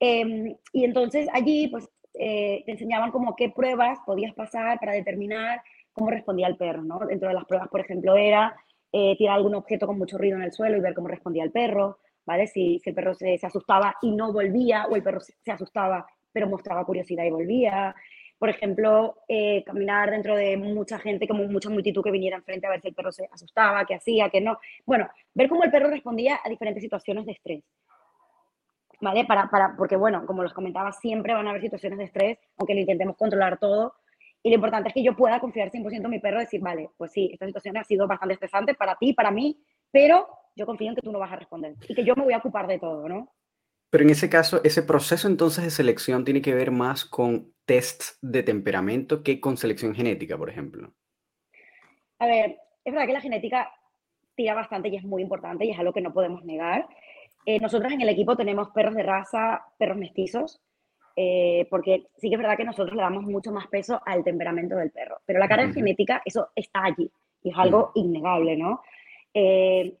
Em, 0.00 0.56
y 0.72 0.84
entonces 0.84 1.28
allí 1.32 1.68
pues 1.68 1.88
eh, 2.14 2.62
te 2.66 2.72
enseñaban 2.72 3.10
como 3.10 3.34
qué 3.36 3.50
pruebas 3.50 3.98
podías 4.06 4.34
pasar 4.34 4.78
para 4.78 4.92
determinar 4.92 5.62
cómo 5.92 6.10
respondía 6.10 6.46
el 6.46 6.56
perro, 6.56 6.82
¿no? 6.82 6.98
Dentro 7.00 7.28
de 7.28 7.34
las 7.34 7.44
pruebas, 7.44 7.68
por 7.68 7.80
ejemplo, 7.80 8.16
era 8.16 8.54
eh, 8.94 9.16
tirar 9.18 9.36
algún 9.36 9.56
objeto 9.56 9.86
con 9.86 9.98
mucho 9.98 10.16
ruido 10.16 10.36
en 10.36 10.44
el 10.44 10.52
suelo 10.52 10.76
y 10.76 10.80
ver 10.80 10.94
cómo 10.94 11.08
respondía 11.08 11.42
el 11.42 11.50
perro, 11.50 11.98
¿vale? 12.24 12.46
Si, 12.46 12.78
si 12.78 12.90
el 12.90 12.94
perro 12.94 13.14
se, 13.14 13.38
asustaba 13.42 13.96
y 14.00 14.12
no 14.12 14.32
volvía, 14.32 14.86
o 14.86 14.94
el 14.94 15.02
perro 15.02 15.20
se 15.20 15.50
asustaba 15.50 16.06
pero 16.34 16.48
mostraba 16.48 16.84
curiosidad 16.84 17.24
y 17.24 17.30
volvía. 17.30 17.94
Por 18.38 18.50
ejemplo, 18.50 19.20
eh, 19.28 19.62
caminar 19.64 20.10
dentro 20.10 20.36
de 20.36 20.56
mucha 20.56 20.98
gente, 20.98 21.28
como 21.28 21.44
mucha 21.44 21.70
multitud 21.70 22.02
que 22.02 22.10
viniera 22.10 22.36
enfrente 22.36 22.66
a 22.66 22.70
ver 22.70 22.82
si 22.82 22.88
el 22.88 22.94
perro 22.94 23.12
se 23.12 23.26
asustaba, 23.30 23.86
qué 23.86 23.94
hacía, 23.94 24.28
qué 24.28 24.40
no. 24.40 24.58
Bueno, 24.84 25.08
ver 25.32 25.48
cómo 25.48 25.62
el 25.64 25.70
perro 25.70 25.88
respondía 25.88 26.40
a 26.44 26.48
diferentes 26.48 26.82
situaciones 26.82 27.24
de 27.24 27.32
estrés. 27.32 27.64
¿vale? 29.00 29.24
Para, 29.24 29.48
para, 29.48 29.76
porque, 29.76 29.96
bueno, 29.96 30.26
como 30.26 30.42
los 30.42 30.52
comentaba, 30.52 30.90
siempre 30.92 31.32
van 31.34 31.46
a 31.46 31.50
haber 31.50 31.62
situaciones 31.62 31.98
de 31.98 32.04
estrés, 32.04 32.38
aunque 32.58 32.74
lo 32.74 32.80
intentemos 32.80 33.16
controlar 33.16 33.58
todo. 33.58 33.94
Y 34.46 34.50
lo 34.50 34.56
importante 34.56 34.88
es 34.90 34.94
que 34.94 35.02
yo 35.02 35.16
pueda 35.16 35.40
confiar 35.40 35.70
100% 35.70 36.04
en 36.04 36.10
mi 36.10 36.18
perro 36.18 36.36
y 36.36 36.44
decir, 36.44 36.60
vale, 36.60 36.90
pues 36.98 37.12
sí, 37.12 37.30
esta 37.32 37.46
situación 37.46 37.78
ha 37.78 37.84
sido 37.84 38.06
bastante 38.06 38.34
estresante 38.34 38.74
para 38.74 38.94
ti, 38.96 39.14
para 39.14 39.30
mí, 39.30 39.58
pero 39.90 40.28
yo 40.54 40.66
confío 40.66 40.90
en 40.90 40.94
que 40.94 41.00
tú 41.00 41.10
no 41.10 41.18
vas 41.18 41.32
a 41.32 41.36
responder 41.36 41.76
y 41.88 41.94
que 41.94 42.04
yo 42.04 42.14
me 42.14 42.24
voy 42.24 42.34
a 42.34 42.38
ocupar 42.38 42.66
de 42.66 42.78
todo, 42.78 43.08
¿no? 43.08 43.32
Pero 43.88 44.04
en 44.04 44.10
ese 44.10 44.28
caso, 44.28 44.60
ese 44.62 44.82
proceso 44.82 45.28
entonces 45.28 45.64
de 45.64 45.70
selección 45.70 46.26
tiene 46.26 46.42
que 46.42 46.52
ver 46.52 46.72
más 46.72 47.06
con 47.06 47.54
tests 47.64 48.18
de 48.20 48.42
temperamento 48.42 49.22
que 49.22 49.40
con 49.40 49.56
selección 49.56 49.94
genética, 49.94 50.36
por 50.36 50.50
ejemplo. 50.50 50.92
A 52.18 52.26
ver, 52.26 52.58
es 52.84 52.92
verdad 52.92 53.06
que 53.06 53.12
la 53.14 53.22
genética 53.22 53.72
tira 54.34 54.52
bastante 54.52 54.90
y 54.90 54.96
es 54.96 55.04
muy 55.04 55.22
importante 55.22 55.64
y 55.64 55.70
es 55.70 55.78
algo 55.78 55.94
que 55.94 56.02
no 56.02 56.12
podemos 56.12 56.44
negar. 56.44 56.86
Eh, 57.46 57.60
nosotros 57.60 57.90
en 57.92 58.02
el 58.02 58.10
equipo 58.10 58.36
tenemos 58.36 58.68
perros 58.74 58.94
de 58.94 59.04
raza, 59.04 59.64
perros 59.78 59.96
mestizos, 59.96 60.60
eh, 61.16 61.66
porque 61.70 62.06
sí 62.16 62.28
que 62.28 62.34
es 62.34 62.40
verdad 62.40 62.56
que 62.56 62.64
nosotros 62.64 62.96
le 62.96 63.02
damos 63.02 63.24
mucho 63.24 63.52
más 63.52 63.68
peso 63.68 64.00
al 64.04 64.24
temperamento 64.24 64.76
del 64.76 64.90
perro, 64.90 65.20
pero 65.24 65.38
la 65.38 65.48
carga 65.48 65.72
genética, 65.72 66.22
eso 66.24 66.48
está 66.54 66.84
allí 66.84 67.10
y 67.42 67.50
es 67.50 67.56
algo 67.56 67.92
innegable, 67.94 68.56
¿no? 68.56 68.82
Eh, 69.32 69.96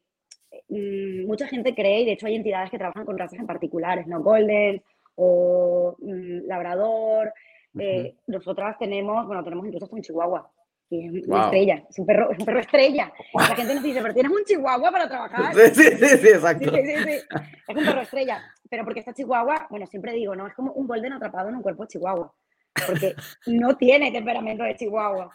mm, 0.68 1.26
mucha 1.26 1.46
gente 1.46 1.74
cree, 1.74 2.00
y 2.00 2.04
de 2.06 2.12
hecho 2.12 2.26
hay 2.26 2.36
entidades 2.36 2.70
que 2.70 2.78
trabajan 2.78 3.04
con 3.04 3.18
razas 3.18 3.38
en 3.38 3.46
particulares, 3.46 4.06
¿no? 4.06 4.22
Golden 4.22 4.82
o 5.16 5.96
mm, 5.98 6.46
Labrador. 6.46 7.32
nosotras 8.26 8.78
tenemos, 8.78 9.26
bueno, 9.26 9.42
tenemos 9.42 9.66
incluso 9.66 9.84
hasta 9.84 9.96
un 9.96 10.02
Chihuahua 10.02 10.50
es 10.90 11.26
una 11.26 11.44
estrella, 11.44 11.84
es 11.88 11.98
un 11.98 12.06
perro, 12.06 12.30
es 12.30 12.38
un 12.38 12.44
perro 12.44 12.60
estrella. 12.60 13.12
La 13.34 13.56
gente 13.56 13.74
nos 13.74 13.82
dice, 13.82 14.00
pero 14.02 14.14
tienes 14.14 14.32
un 14.32 14.44
chihuahua 14.44 14.90
para 14.90 15.08
trabajar. 15.08 15.54
Sí, 15.54 15.82
sí, 15.82 16.16
sí, 16.16 16.28
exacto. 16.28 16.70
Sí, 16.70 16.82
sí, 16.84 16.96
sí, 17.04 17.38
Es 17.68 17.76
un 17.76 17.84
perro 17.84 18.00
estrella. 18.00 18.42
Pero 18.70 18.84
porque 18.84 19.00
esta 19.00 19.14
chihuahua, 19.14 19.66
bueno, 19.70 19.86
siempre 19.86 20.12
digo, 20.12 20.34
¿no? 20.34 20.46
Es 20.46 20.54
como 20.54 20.72
un 20.72 20.86
golden 20.86 21.12
atrapado 21.12 21.48
en 21.48 21.56
un 21.56 21.62
cuerpo 21.62 21.84
de 21.84 21.88
chihuahua. 21.88 22.34
Porque 22.86 23.14
no 23.46 23.76
tiene 23.76 24.10
temperamento 24.10 24.64
de 24.64 24.76
chihuahua. 24.76 25.34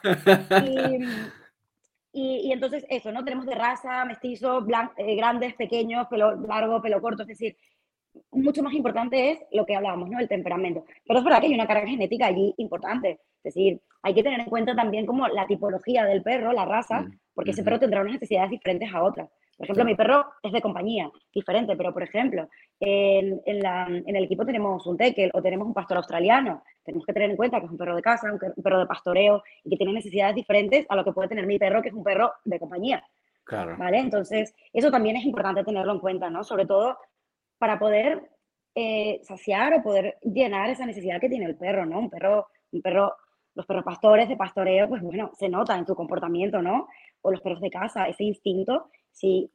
Y, 2.12 2.48
y, 2.48 2.52
entonces 2.52 2.86
eso, 2.90 3.12
¿no? 3.12 3.24
Tenemos 3.24 3.46
de 3.46 3.56
raza, 3.56 4.04
mestizos, 4.06 4.64
eh, 4.98 5.16
grandes, 5.16 5.54
pequeños, 5.54 6.08
pelo 6.08 6.36
largo, 6.36 6.82
pelo 6.82 7.00
corto, 7.02 7.22
es 7.22 7.28
decir, 7.28 7.56
mucho 8.32 8.64
más 8.64 8.74
importante 8.74 9.32
es 9.32 9.40
lo 9.52 9.66
que 9.66 9.76
hablábamos, 9.76 10.10
¿no? 10.10 10.20
El 10.20 10.28
temperamento. 10.28 10.86
Pero 11.06 11.20
es 11.20 11.26
verdad 11.26 11.40
que 11.40 11.48
hay 11.48 11.54
una 11.54 11.68
carga 11.68 11.88
genética 11.88 12.26
allí 12.26 12.54
importante. 12.58 13.20
Es 13.44 13.56
decir, 13.56 13.82
hay 14.02 14.14
que 14.14 14.24
tener 14.24 14.40
en 14.40 14.46
cuenta 14.48 14.76
también 14.76 15.06
como 15.06 15.28
la 15.28 15.48
tipología 15.48 16.06
del 16.06 16.22
perro, 16.22 16.54
la 16.54 16.66
raza, 16.66 17.02
mm, 17.02 17.20
porque 17.34 17.52
ese 17.52 17.64
perro 17.64 17.80
tendrá 17.80 18.02
unas 18.02 18.14
necesidades 18.14 18.52
diferentes 18.52 18.94
a 18.94 19.04
otras. 19.04 19.30
Por 19.60 19.66
ejemplo, 19.66 19.84
mi 19.84 19.96
perro 19.96 20.26
es 20.42 20.54
de 20.54 20.62
compañía, 20.62 21.12
diferente, 21.34 21.76
pero 21.76 21.92
por 21.92 22.02
ejemplo, 22.02 22.48
en, 22.80 23.42
en, 23.46 24.16
el 24.16 24.24
equipo 24.24 24.46
tenemos 24.46 24.88
un 24.88 24.96
tekel 24.96 25.32
o 25.34 25.42
tenemos 25.42 25.68
un 25.68 25.74
pastor 25.74 25.98
australiano. 25.98 26.64
Tenemos 26.82 27.06
que 27.06 27.12
tener 27.12 27.30
en 27.30 27.36
cuenta 27.36 27.60
que 27.60 27.66
es 27.66 27.72
un 27.72 27.78
perro 27.78 27.94
de 27.94 28.02
casa, 28.02 28.32
un, 28.32 28.64
perro 28.64 28.80
de 28.80 28.86
pastoreo 28.86 29.44
y 29.66 29.70
que 29.70 29.76
tiene 29.76 29.92
necesidades 29.92 30.34
diferentes 30.34 30.86
a 30.88 30.96
lo 30.96 31.04
que 31.04 31.12
puede 31.12 31.28
tener 31.28 31.46
mi 31.46 31.60
perro, 31.60 31.82
que 31.82 31.90
es 31.90 31.94
un 31.94 32.06
perro 32.06 32.32
de 32.46 32.58
compañía. 32.58 33.04
Claro. 33.44 33.76
¿Vale? 33.78 34.00
Entonces, 34.00 34.56
eso 34.72 34.92
también 34.92 35.18
es 35.18 35.26
importante 35.26 35.66
tenerlo 35.66 35.92
en 35.92 36.00
cuenta, 36.00 36.30
¿no? 36.30 36.46
Sobre 36.46 36.66
todo 36.66 36.98
para 37.58 37.78
poder 37.78 38.30
eh, 38.76 39.20
saciar 39.24 39.74
o 39.74 39.84
poder 39.84 40.18
llenar 40.22 40.70
esa 40.70 40.86
necesidad 40.86 41.20
que 41.20 41.28
tiene 41.28 41.48
el 41.48 41.58
perro, 41.58 41.86
¿no? 41.86 42.00
Un 42.00 42.10
perro, 42.10 42.48
un 42.72 42.82
perro 42.82 43.14
los 43.60 43.66
perros 43.66 43.84
pastores 43.84 44.30
de 44.30 44.38
pastoreo, 44.38 44.88
pues 44.88 45.02
bueno, 45.02 45.32
se 45.38 45.50
nota 45.50 45.78
en 45.78 45.86
su 45.86 45.94
comportamiento, 45.94 46.62
¿no? 46.62 46.88
O 47.22 47.30
los 47.30 47.42
perros 47.42 47.60
de 47.60 47.70
casa, 47.70 48.06
ese 48.06 48.24
instinto, 48.24 48.90
sí, 49.12 49.52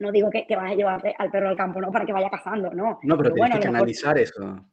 no 0.00 0.10
digo 0.10 0.30
que, 0.30 0.48
que 0.48 0.56
vas 0.56 0.72
a 0.72 0.74
llevarte 0.74 1.14
al 1.16 1.30
perro 1.30 1.48
al 1.48 1.56
campo, 1.56 1.80
¿no? 1.80 1.92
Para 1.92 2.04
que 2.04 2.12
vaya 2.12 2.28
cazando, 2.28 2.70
¿no? 2.74 2.98
No, 3.04 3.16
pero, 3.16 3.32
tienes 3.32 3.58
que 3.58 3.64
canalizar 3.64 4.18
eso. 4.18 4.66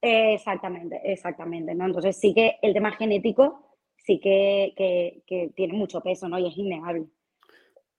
Exactamente, 0.00 1.00
exactamente, 1.02 1.74
¿no? 1.74 1.86
Entonces 1.86 2.16
sí 2.16 2.32
que 2.32 2.56
el 2.62 2.72
tema 2.72 2.92
genético 2.92 3.78
sí 3.96 4.20
que, 4.20 4.74
que, 4.76 5.24
que 5.26 5.50
tiene 5.56 5.72
mucho 5.72 6.00
peso, 6.00 6.28
¿no? 6.28 6.38
Y 6.38 6.46
es 6.46 6.56
innegable. 6.56 7.06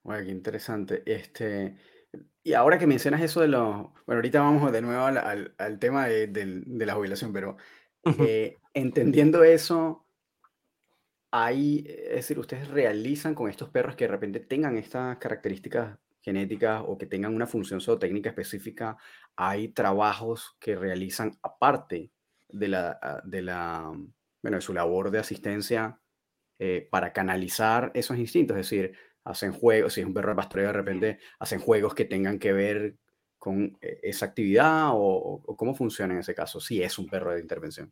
Bueno, 0.02 0.24
qué 0.24 0.32
interesante. 0.32 1.04
Este, 1.06 1.76
y 2.42 2.54
ahora 2.54 2.78
que 2.78 2.88
mencionas 2.88 3.22
eso 3.22 3.42
de 3.42 3.50
los... 3.50 3.88
Bueno, 4.06 4.20
ahorita 4.20 4.40
vamos 4.40 4.72
de 4.72 4.82
nuevo 4.82 5.04
al, 5.04 5.54
al, 5.58 5.80
tema 5.80 6.08
de, 6.08 6.28
de, 6.28 6.86
la 6.86 6.94
jubilación, 6.94 7.34
pero 7.34 7.58
eh, 8.20 8.58
entendiendo 8.76 9.44
eso, 9.44 10.05
hay, 11.38 11.84
es 11.86 12.16
decir, 12.16 12.40
ustedes 12.40 12.70
realizan 12.70 13.36
con 13.36 13.50
estos 13.50 13.70
perros 13.70 13.98
que 13.98 14.06
de 14.06 14.12
repente 14.12 14.40
tengan 14.40 14.78
estas 14.78 15.18
características 15.18 16.00
genéticas 16.22 16.82
o 16.88 16.98
que 16.98 17.08
tengan 17.08 17.36
una 17.36 17.46
función 17.46 17.82
zootécnica 17.82 18.30
específica, 18.30 18.96
hay 19.36 19.68
trabajos 19.68 20.56
que 20.62 20.78
realizan 20.78 21.38
aparte 21.42 22.14
de 22.48 22.70
la, 22.70 22.98
ah, 23.02 23.22
de 23.26 23.42
la, 23.42 23.92
bueno, 24.42 24.58
de 24.58 24.62
su 24.62 24.74
labor 24.74 25.12
de 25.12 25.20
asistencia 25.20 26.00
eh, 26.58 26.88
para 26.90 27.12
canalizar 27.12 27.92
esos 27.94 28.18
instintos, 28.18 28.56
es 28.56 28.70
decir, 28.70 28.98
hacen 29.26 29.52
juegos, 29.52 29.94
si 29.94 30.02
es 30.02 30.08
un 30.08 30.14
perro 30.14 30.30
de 30.30 30.36
pastoreo 30.38 30.68
de 30.68 30.74
repente 30.74 31.20
hacen 31.40 31.60
juegos 31.60 31.94
que 31.94 32.06
tengan 32.06 32.40
que 32.40 32.54
ver 32.54 32.96
con 33.38 33.78
eh, 33.82 34.00
esa 34.04 34.28
actividad 34.28 34.92
o, 34.94 35.42
o 35.46 35.58
cómo 35.58 35.76
funciona 35.76 36.14
en 36.14 36.22
ese 36.22 36.34
caso, 36.34 36.62
si 36.62 36.82
es 36.82 36.98
un 36.98 37.08
perro 37.08 37.34
de 37.34 37.42
intervención. 37.42 37.92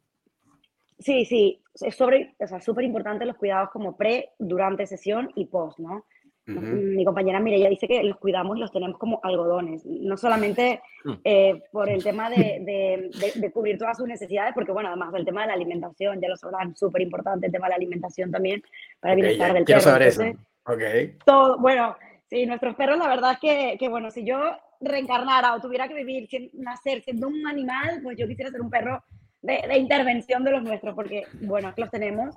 Sí, 1.04 1.26
sí, 1.26 1.62
es 1.82 1.96
sobre, 1.96 2.34
o 2.40 2.48
sea, 2.48 2.62
súper 2.62 2.86
importante 2.86 3.26
los 3.26 3.36
cuidados 3.36 3.70
como 3.72 3.98
pre, 3.98 4.30
durante 4.40 4.88
sesión 4.88 5.32
y 5.36 5.46
post, 5.46 5.80
¿no? 5.80 6.06
Mi 6.46 7.06
compañera 7.06 7.40
Mireia 7.40 7.70
dice 7.70 7.88
que 7.88 8.04
los 8.04 8.18
cuidamos 8.18 8.58
y 8.58 8.60
los 8.60 8.72
tenemos 8.72 8.98
como 8.98 9.22
algodones, 9.24 9.86
no 9.86 10.18
solamente 10.18 10.82
mm. 11.06 11.14
eh, 11.24 11.64
por 11.72 11.90
el 11.90 12.04
tema 12.04 12.30
de, 12.30 13.10
de, 13.36 13.52
cubrir 13.52 13.78
todas 13.78 13.96
sus 13.96 14.08
necesidades, 14.08 14.54
porque 14.54 14.74
bueno, 14.74 14.90
además 14.90 15.14
del 15.14 15.24
tema 15.24 15.44
de 15.44 15.48
la 15.48 15.54
alimentación, 15.54 16.20
ya 16.20 16.28
lo 16.28 16.36
sabrán, 16.36 16.76
súper 16.76 17.02
importante 17.02 17.46
el 17.46 17.52
tema 17.52 17.68
de 17.68 17.70
la 17.70 17.76
alimentación 17.78 18.30
también 18.30 18.62
para 19.00 19.14
el 19.14 19.22
bienestar 19.22 19.54
del 19.54 19.64
quiero 19.64 19.82
perro. 19.82 19.98
Quiero 19.98 20.12
saber 20.12 20.34
eso. 20.34 20.40
Ok. 20.66 21.24
Todo, 21.26 21.60
bueno, 21.60 21.96
sí, 22.30 22.46
nuestros 22.46 22.76
perros, 22.76 22.98
la 22.98 23.08
verdad 23.08 23.32
es 23.34 23.40
que, 23.40 23.78
que, 23.78 23.88
bueno, 23.88 24.12
si 24.12 24.26
yo 24.26 24.38
reencarnara 24.82 25.56
o 25.56 25.62
tuviera 25.62 25.88
que 25.88 25.94
vivir, 25.94 26.28
nacer 26.54 27.02
siendo 27.04 27.30
un 27.30 27.48
animal, 27.48 28.02
pues 28.04 28.18
yo 28.18 28.28
quisiera 28.28 28.52
ser 28.52 28.62
un 28.62 28.70
perro 28.70 29.02
de, 29.44 29.78
intervención 29.78 30.44
de 30.44 30.52
los 30.52 30.64
nuestros, 30.64 30.96
porque, 30.96 31.26
bueno, 31.42 31.74
los 31.76 31.92
tenemos, 31.92 32.36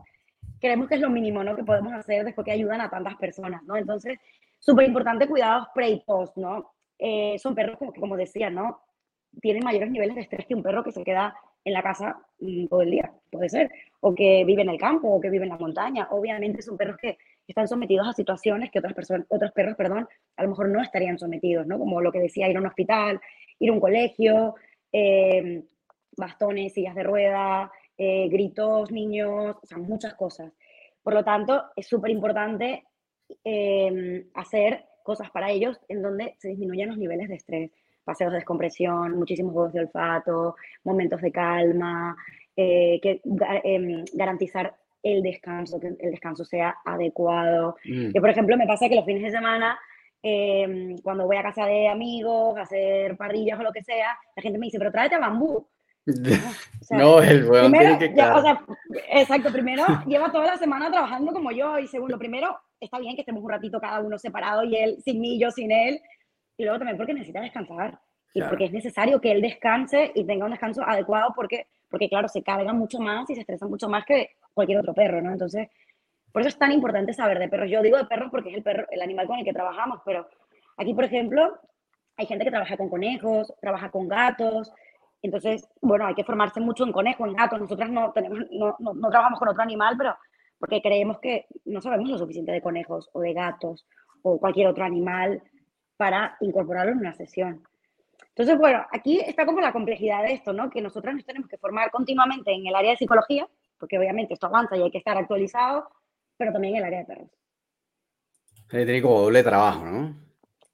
creemos 0.61 0.89
que 0.89 0.97
es 0.97 1.01
lo 1.01 1.09
mínimo, 1.09 1.43
¿no? 1.43 1.57
Que 1.57 1.65
podemos 1.65 1.93
hacer 1.93 2.25
después 2.25 2.45
que 2.45 2.53
ayudan 2.53 2.81
a 2.81 2.91
tantas 2.91 3.17
personas, 3.17 3.63
¿no? 3.63 3.77
Entonces, 3.77 4.19
súper 4.59 4.87
importante 4.87 5.29
cuidados 5.29 5.69
pre 5.75 5.89
y 5.89 6.01
post, 6.01 6.37
¿no? 6.37 6.73
Eh, 6.99 7.39
son 7.39 7.55
perros 7.55 7.79
como, 7.79 7.95
como 7.95 8.17
decía, 8.17 8.51
¿no? 8.51 8.81
Tienen 9.41 9.65
mayores 9.65 9.91
niveles 9.91 10.17
de 10.17 10.23
estrés 10.23 10.47
que 10.47 10.55
un 10.55 10.63
perro 10.63 10.83
que 10.83 10.93
se 10.93 11.05
queda 11.05 11.35
en 11.65 11.73
la 11.73 11.83
casa 11.83 12.19
mm, 12.41 12.67
todo 12.67 12.83
el 12.83 12.91
día, 12.91 13.13
puede 13.31 13.49
ser, 13.49 13.71
o 14.01 14.15
que 14.15 14.45
vive 14.45 14.63
en 14.63 14.71
el 14.71 14.79
campo, 14.79 15.09
o 15.09 15.21
que 15.21 15.31
vive 15.31 15.45
en 15.45 15.51
la 15.51 15.59
montaña. 15.59 16.09
Obviamente 16.11 16.63
son 16.63 16.77
perros 16.77 16.97
que 16.97 17.19
están 17.47 17.69
sometidos 17.69 18.09
a 18.09 18.13
situaciones 18.13 18.71
que 18.73 18.81
otras 18.81 18.95
personas, 18.95 19.27
otros 19.29 19.53
perros, 19.53 19.77
perdón, 19.77 20.09
a 20.37 20.43
lo 20.43 20.49
mejor 20.49 20.69
no 20.71 20.83
estarían 20.83 21.19
sometidos, 21.19 21.67
¿no? 21.67 21.79
Como 21.79 22.01
lo 22.01 22.11
que 22.11 22.19
decía, 22.19 22.49
ir 22.49 22.57
a 22.57 22.61
un 22.61 22.67
hospital, 22.67 23.21
ir 23.61 23.71
a 23.71 23.73
un 23.73 23.81
colegio, 23.81 24.57
eh, 24.93 25.63
bastones, 26.17 26.73
sillas 26.73 26.95
de 26.95 27.03
rueda, 27.03 27.71
eh, 27.99 28.29
gritos, 28.29 28.91
niños, 28.91 29.57
o 29.63 29.67
sea, 29.67 29.79
muchas 29.79 30.15
cosas. 30.15 30.53
Por 31.03 31.15
lo 31.15 31.25
tanto, 31.25 31.65
es 31.77 31.87
súper 31.87 32.11
importante 32.11 32.85
eh, 33.45 34.27
hacer 34.35 34.85
cosas 35.03 35.31
para 35.31 35.51
ellos 35.51 35.81
en 35.89 36.03
donde 36.03 36.35
se 36.39 36.49
disminuyan 36.49 36.89
los 36.89 36.99
niveles 36.99 37.29
de 37.29 37.37
estrés. 37.37 37.71
Paseos 38.05 38.33
de 38.33 38.39
descompresión, 38.39 39.17
muchísimos 39.17 39.53
juegos 39.53 39.73
de 39.73 39.81
olfato, 39.81 40.57
momentos 40.85 41.21
de 41.21 41.33
calma, 41.33 42.17
eh, 42.57 42.99
que, 43.01 43.21
em, 43.65 44.05
garantizar 44.15 44.75
el 45.03 45.23
descanso, 45.23 45.79
que 45.79 45.89
el 45.99 46.11
descanso 46.11 46.45
sea 46.45 46.77
adecuado. 46.85 47.77
Mm. 47.85 48.13
Que, 48.13 48.21
por 48.21 48.31
ejemplo, 48.31 48.57
me 48.57 48.67
pasa 48.67 48.89
que 48.89 48.97
los 48.97 49.05
fines 49.05 49.23
de 49.23 49.31
semana 49.31 49.79
em, 50.23 50.99
cuando 50.99 51.27
voy 51.27 51.37
a 51.37 51.43
casa 51.43 51.67
de 51.67 51.87
amigos, 51.87 52.57
a 52.57 52.63
hacer 52.63 53.17
parrillas 53.17 53.61
o 53.61 53.63
lo 53.63 53.73
que 53.73 53.85
sea, 53.85 54.19
la 54.35 54.43
gente 54.43 54.59
me 54.59 54.67
dice, 54.67 54.79
pero 54.79 54.91
tráete 54.91 55.15
a 55.15 55.21
bambú. 55.21 55.69
No, 56.91 57.21
el 57.21 57.49
weón 57.49 57.73
tiene 57.73 57.99
que 57.99 58.11
o 58.23 58.41
sea, 58.41 58.65
Exacto, 59.11 59.53
primero 59.53 59.85
lleva 60.07 60.31
toda 60.31 60.47
la 60.47 60.57
semana 60.57 60.91
trabajando 60.91 61.33
como 61.33 61.51
yo 61.51 61.79
y 61.79 61.89
segundo, 61.89 62.19
primero 62.19 62.59
está 62.81 62.99
bien 62.99 63.15
que 63.17 63.23
estemos 63.23 63.43
un 63.43 63.51
ratito 63.51 63.81
cada 63.81 64.01
uno 64.01 64.19
separado 64.19 64.65
y 64.65 64.77
él 64.77 64.97
sin 65.05 65.21
mí, 65.21 65.39
yo 65.41 65.51
sin 65.51 65.73
él. 65.73 66.01
Y 66.57 66.63
luego 66.65 66.79
también 66.79 66.97
porque 66.97 67.13
necesita 67.13 67.41
descansar 67.41 67.99
y 68.37 68.43
porque 68.43 68.67
es 68.67 68.73
necesario 68.73 69.21
que 69.21 69.33
él 69.33 69.41
descanse 69.41 70.13
y 70.15 70.25
tenga 70.25 70.45
un 70.45 70.51
descanso 70.51 70.83
adecuado 70.87 71.33
porque, 71.35 71.69
porque, 71.89 72.09
claro, 72.09 72.29
se 72.29 72.43
carga 72.43 72.73
mucho 72.75 72.99
más 72.99 73.29
y 73.31 73.35
se 73.35 73.41
estresa 73.41 73.67
mucho 73.67 73.89
más 73.89 74.05
que 74.05 74.31
cualquier 74.53 74.79
otro 74.79 74.93
perro, 74.93 75.23
¿no? 75.23 75.33
Entonces, 75.33 75.69
por 76.33 76.43
eso 76.43 76.51
es 76.51 76.59
tan 76.59 76.71
importante 76.71 77.15
saber 77.15 77.39
de 77.39 77.49
perros. 77.49 77.71
Yo 77.71 77.81
digo 77.81 77.97
de 77.97 78.05
perros 78.05 78.29
porque 78.31 78.51
es 78.51 78.57
el, 78.57 78.63
perro, 78.63 78.87
el 78.91 79.01
animal 79.01 79.27
con 79.27 79.39
el 79.39 79.45
que 79.45 79.55
trabajamos, 79.55 80.01
pero 80.05 80.29
aquí, 80.77 80.93
por 80.93 81.05
ejemplo, 81.05 81.59
hay 82.19 82.27
gente 82.27 82.45
que 82.45 82.51
trabaja 82.51 82.77
con 82.77 82.91
conejos, 82.91 83.55
trabaja 83.59 83.91
con 83.91 84.07
gatos, 84.07 84.71
entonces, 85.23 85.69
bueno, 85.81 86.07
hay 86.07 86.15
que 86.15 86.25
formarse 86.25 86.61
mucho 86.61 86.85
en 86.85 86.93
conejo, 86.93 87.27
en 87.27 87.35
gato. 87.35 87.59
Nosotras 87.59 87.91
no, 87.91 88.13
tenemos, 88.13 88.41
no, 88.51 88.77
no, 88.79 89.11
trabajamos 89.11 89.39
con 89.39 89.49
otro 89.49 89.63
animal, 89.63 89.97
pero 89.97 90.17
porque 90.59 90.81
creemos 90.81 91.19
que 91.21 91.47
no 91.65 91.81
sabemos 91.81 92.09
lo 92.09 92.19
suficiente 92.19 92.53
de 92.53 92.63
conejos 92.63 93.11
o 93.13 93.21
de 93.21 93.33
gatos 93.33 93.87
o 94.23 94.39
cualquier 94.39 94.69
otro 94.69 94.85
animal 94.85 95.43
para 95.97 96.37
incorporarlo 96.41 96.93
en 96.93 96.99
una 96.99 97.13
sesión. 97.13 97.63
Entonces, 98.29 98.59
bueno, 98.59 98.85
aquí 98.93 99.21
está 99.21 99.47
como 99.47 99.61
la 99.61 99.73
complejidad 99.73 100.23
de 100.23 100.35
esto, 100.35 100.53
¿no? 100.53 100.71
Que 100.71 100.83
nosotras 100.83 101.15
nos 101.15 101.25
tenemos 101.25 101.49
que 101.49 101.59
formar 101.59 101.91
continuamente 101.91 102.53
en 102.53 102.67
el 102.67 102.75
área 102.75 102.91
de 102.91 102.97
psicología, 102.99 103.49
porque 103.79 103.99
obviamente 103.99 104.35
esto 104.35 104.47
avanza 104.47 104.77
y 104.77 104.83
hay 104.83 104.91
que 104.91 104.99
estar 104.99 105.17
actualizado, 105.17 105.89
pero 106.37 106.53
también 106.53 106.75
en 106.75 106.81
el 106.81 106.87
área 106.87 106.99
de 107.01 107.05
perros. 107.07 107.31
Tiene 108.69 109.01
como 109.01 109.23
doble 109.23 109.43
trabajo, 109.43 109.85
¿no? 109.85 110.26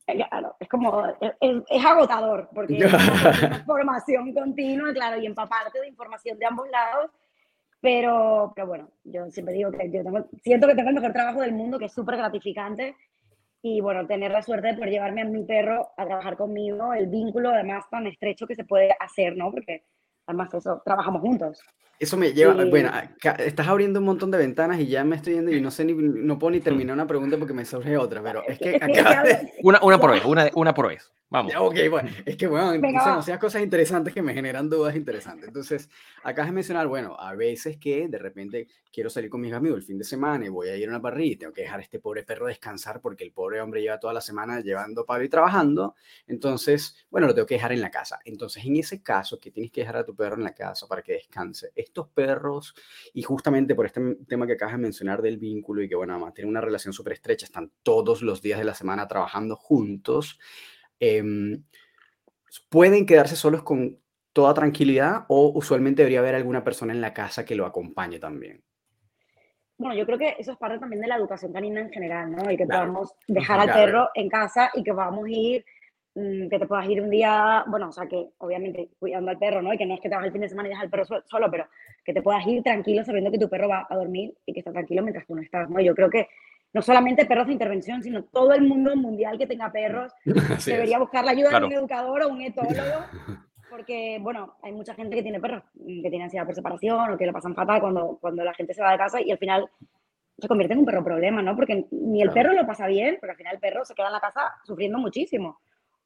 Claro, 0.05 0.57
es 0.59 0.69
como, 0.69 1.05
es, 1.41 1.85
agotador, 1.85 2.49
porque 2.53 2.79
es 2.79 2.93
una 2.93 3.65
formación 3.65 4.35
continua, 4.35 4.93
claro, 4.93 5.21
y 5.21 5.27
empaparte 5.27 5.81
de 5.81 5.89
información 5.89 6.39
de 6.39 6.47
ambos 6.47 6.69
lados, 6.71 7.11
pero, 7.81 8.53
pero 8.55 8.67
bueno, 8.67 8.91
yo 9.05 9.31
siempre 9.31 9.55
digo 9.55 9.71
que 9.71 9.91
yo 9.91 10.03
siento 10.43 10.67
que 10.67 10.75
tengo 10.75 10.89
el 10.89 10.97
mejor 10.97 11.13
trabajo 11.13 11.41
del 11.41 11.53
mundo, 11.53 11.79
que 11.79 11.85
es 11.85 11.93
súper 11.93 12.17
gratificante, 12.17 12.97
y 13.63 13.81
bueno, 13.81 14.07
tener 14.07 14.33
la 14.33 14.43
suerte 14.43 14.69
de 14.69 14.75
poder 14.75 14.91
llevarme 14.91 15.23
a 15.23 15.25
mi 15.25 15.45
perro 15.45 15.93
a 15.97 16.05
trabajar 16.05 16.37
conmigo, 16.37 16.93
el 16.95 17.07
vínculo 17.07 17.51
además 17.51 17.89
tan 17.89 18.09
estrecho 18.09 18.47
que 18.47 18.57
se 18.57 18.65
puede 18.65 18.95
hacer, 18.99 19.37
¿no? 19.37 19.53
Porque 19.53 19.85
además 20.27 20.53
eso, 20.55 20.83
trabajamos 20.85 21.21
juntos. 21.21 21.61
Eso 21.99 22.17
me 22.17 22.33
lleva, 22.33 22.53
bueno, 22.65 22.91
estás 23.39 23.69
abriendo 23.69 24.01
un 24.01 24.07
montón 24.07 24.33
de 24.33 24.39
ventanas 24.39 24.81
y 24.81 24.89
ya 24.89 25.05
me 25.05 25.15
estoy 25.15 25.35
yendo 25.35 25.53
y 25.53 25.61
no 25.61 25.71
sé 25.71 25.85
ni, 25.85 25.93
no 25.95 26.37
puedo 26.37 26.51
ni 26.51 26.59
mm. 26.59 26.63
terminar 26.63 26.95
una 26.95 27.07
pregunta 27.07 27.37
porque 27.39 27.55
me 27.55 27.65
surge 27.65 27.97
otra, 27.97 28.21
pero 28.21 28.43
es 28.45 28.59
que 28.59 28.81
Una, 29.63 29.81
una 29.83 30.01
por 30.01 30.11
vez, 30.11 30.25
una, 30.25 30.51
una 30.55 30.75
por 30.75 30.89
vez. 30.89 31.13
Vamos. 31.33 31.55
ok, 31.57 31.77
bueno, 31.89 32.11
es 32.27 32.37
que 32.37 32.47
bueno, 32.47 32.73
demasiadas 32.73 33.39
cosas 33.39 33.63
interesantes 33.63 34.13
que 34.13 34.21
me 34.21 34.35
generan 34.35 34.69
dudas 34.69 34.95
interesantes. 34.95 35.49
Entonces, 35.49 35.89
acá 36.23 36.45
de 36.45 36.53
mencionar, 36.53 36.87
bueno, 36.89 37.17
a 37.19 37.35
veces 37.35 37.79
que 37.79 38.07
de 38.07 38.19
repente 38.19 38.69
quiero 38.93 39.09
salir 39.09 39.31
con 39.31 39.41
mis 39.41 39.55
amigos 39.55 39.79
el 39.79 39.83
fin 39.83 39.97
de 39.97 40.05
semana 40.05 40.45
y 40.45 40.51
voy 40.51 40.69
a 40.69 40.77
ir 40.77 40.89
a 40.89 40.91
una 40.91 41.01
parrilla 41.01 41.33
y 41.33 41.37
tengo 41.37 41.55
que 41.55 41.63
dejar 41.63 41.81
a 41.81 41.83
este 41.85 42.01
pobre 42.01 42.23
perro 42.23 42.49
descansar 42.49 43.01
porque 43.01 43.25
el 43.25 43.33
pobre 43.33 43.63
hombre 43.63 43.81
lleva 43.81 43.99
toda 43.99 44.13
la 44.13 44.21
semana 44.21 44.61
llevando 44.61 45.07
palo 45.07 45.25
y 45.25 45.31
trabajando. 45.31 45.95
Entonces, 46.27 47.07
bueno, 47.09 47.27
lo 47.29 47.35
tengo 47.35 47.47
que 47.47 47.55
dejar 47.55 47.73
en 47.73 47.81
la 47.81 47.91
casa. 47.91 48.21
Entonces, 48.27 48.63
en 48.67 48.77
ese 48.77 49.03
caso, 49.03 49.39
que 49.39 49.51
tienes 49.51 49.73
que 49.73 49.81
dejar 49.81 49.97
a 49.97 50.05
tu 50.05 50.12
perro 50.15 50.37
en 50.37 50.45
la 50.45 50.55
casa 50.55 50.87
para 50.87 51.03
que 51.03 51.15
descanse, 51.15 51.73
estos 51.75 52.09
perros, 52.09 52.75
y 53.13 53.23
justamente 53.23 53.75
por 53.75 53.87
este 53.87 54.17
tema 54.29 54.47
que 54.47 54.55
acabas 54.55 54.75
de 54.75 54.83
mencionar 54.83 55.23
del 55.23 55.39
vínculo 55.39 55.83
y 55.83 55.89
que, 55.89 55.95
bueno, 55.95 56.15
además 56.15 56.35
tienen 56.35 56.51
una 56.51 56.61
relación 56.61 56.93
súper 56.93 57.15
estrecha, 57.15 57.47
están 57.47 57.71
todos 57.83 58.23
los 58.23 58.43
días 58.43 58.59
de 58.59 58.65
la 58.65 58.75
semana 58.75 59.09
trabajando 59.09 59.57
juntos 59.57 60.39
Em, 61.05 61.65
pueden 62.69 63.07
quedarse 63.07 63.35
solos 63.35 63.65
con 63.65 63.99
toda 64.33 64.55
tranquilidad 64.55 65.25
o 65.27 65.51
usualmente 65.53 66.03
debería 66.03 66.21
haber 66.21 66.37
alguna 66.37 66.63
persona 66.63 66.93
en 66.93 67.01
la 67.01 67.13
casa 67.13 67.45
que 67.45 67.57
lo 67.57 67.67
acompañe 67.67 68.21
también. 68.21 68.63
Bueno, 69.77 69.97
yo 69.97 70.07
creo 70.07 70.17
que 70.17 70.37
eso 70.39 70.53
es 70.53 70.59
parte 70.59 70.79
también 70.79 71.03
de 71.03 71.09
la 71.09 71.17
educación 71.17 71.53
canina 71.53 71.81
en 71.81 71.91
general, 71.91 72.31
¿no? 72.31 72.49
Y 72.53 72.57
que 72.57 72.67
podamos 72.67 73.17
dejar 73.27 73.59
al 73.59 73.73
perro 73.73 74.11
en 74.15 74.29
casa 74.29 74.71
y 74.75 74.85
que 74.85 74.93
vamos 74.93 75.27
a 75.27 75.31
ir, 75.31 75.65
que 76.15 76.59
te 76.59 76.67
puedas 76.67 76.87
ir 76.89 77.01
un 77.01 77.11
día, 77.11 77.65
bueno, 77.67 77.89
o 77.89 77.93
sea, 77.93 78.07
que 78.07 78.31
obviamente 78.39 78.91
cuidando 78.99 79.31
al 79.31 79.39
perro, 79.39 79.63
¿no? 79.63 79.73
Y 79.73 79.79
que 79.79 79.87
no 79.87 79.95
es 79.95 80.01
que 80.01 80.11
te 80.11 80.15
vas 80.15 80.25
el 80.25 80.33
fin 80.33 80.43
de 80.43 80.49
semana 80.49 80.69
y 80.69 80.71
dejas 80.71 80.85
al 80.85 80.91
perro 80.91 81.05
solo, 81.25 81.51
pero 81.51 81.67
que 82.05 82.13
te 82.13 82.21
puedas 82.21 82.47
ir 82.47 82.63
tranquilo 82.63 83.05
sabiendo 83.05 83.31
que 83.31 83.39
tu 83.39 83.49
perro 83.49 83.69
va 83.69 83.87
a 83.89 83.97
dormir 83.97 84.35
y 84.45 84.53
que 84.53 84.61
está 84.61 84.73
tranquilo 84.73 85.03
mientras 85.03 85.27
tú 85.27 85.35
no 85.35 85.43
estás, 85.43 85.71
¿no? 85.71 85.81
Yo 85.81 85.95
creo 85.95 86.11
que 86.11 86.29
no 86.75 86.83
solamente 86.83 87.25
perros 87.25 87.47
de 87.47 87.55
intervención, 87.55 88.03
sino 88.03 88.25
todo 88.25 88.53
el 88.53 88.63
mundo 88.63 88.95
mundial 88.97 89.39
que 89.39 89.47
tenga 89.47 89.73
perros 89.73 90.13
debería 90.67 90.99
buscar 90.99 91.25
la 91.25 91.33
ayuda 91.33 91.61
de 91.61 91.67
un 91.67 91.73
educador 91.73 92.23
o 92.23 92.29
un 92.29 92.43
etólogo, 92.43 93.05
porque, 93.71 94.19
bueno, 94.21 94.57
hay 94.63 94.73
mucha 94.73 94.95
gente 94.95 95.17
que 95.17 95.23
tiene 95.23 95.41
perros, 95.41 95.63
que 95.75 96.11
tiene 96.11 96.25
ansiedad 96.25 96.45
por 96.45 96.55
separación 96.55 97.11
o 97.11 97.17
que 97.17 97.27
lo 97.27 97.33
pasan 97.33 97.55
fatal 97.55 97.81
cuando, 97.81 98.19
cuando 98.21 98.45
la 98.45 98.53
gente 98.53 98.75
se 98.75 98.83
va 98.83 98.93
de 98.93 98.99
casa 98.99 99.19
y 99.21 99.31
al 99.31 99.39
final 99.39 99.71
se 100.37 100.49
convierte 100.49 100.75
en 100.75 100.81
un 100.81 100.87
perro 100.87 101.05
problema, 101.05 101.41
¿no? 101.41 101.57
Porque 101.57 101.87
ni 101.91 102.21
el 102.21 102.31
perro 102.33 102.53
lo 102.53 102.67
pasa 102.67 102.87
bien, 102.87 103.17
pero 103.19 103.33
al 103.33 103.37
final 103.37 103.55
el 103.55 103.61
perro 103.61 103.85
se 103.85 103.95
queda 103.95 104.09
en 104.09 104.13
la 104.13 104.21
casa 104.21 104.53
sufriendo 104.65 104.99
muchísimo. 104.99 105.61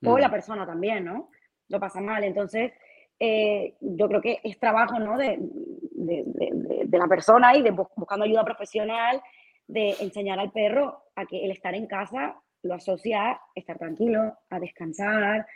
O 0.04 0.16
mm. 0.16 0.20
la 0.20 0.30
persona 0.30 0.66
también, 0.66 1.04
¿no? 1.04 1.30
Lo 1.68 1.80
pasa 1.80 2.00
mal. 2.00 2.24
Entonces, 2.24 2.72
eh, 3.18 3.74
yo 3.80 4.08
creo 4.08 4.20
que 4.20 4.40
es 4.44 4.58
trabajo, 4.58 4.98
¿no? 4.98 5.16
De, 5.16 5.38
de, 5.38 6.22
de, 6.26 6.82
de, 6.84 6.98
la 6.98 7.06
persona 7.06 7.56
y 7.56 7.62
de 7.62 7.70
buscando 7.70 8.24
ayuda 8.24 8.44
profesional 8.44 9.22
de 9.66 9.96
enseñar 10.00 10.38
al 10.38 10.52
perro 10.52 11.02
a 11.16 11.26
que 11.26 11.44
el 11.44 11.50
estar 11.50 11.74
en 11.74 11.86
casa 11.86 12.36
lo 12.62 12.74
asocia 12.74 13.30
a 13.30 13.40
estar 13.54 13.78
tranquilo, 13.78 14.36
a 14.50 14.60
descansar, 14.60 15.46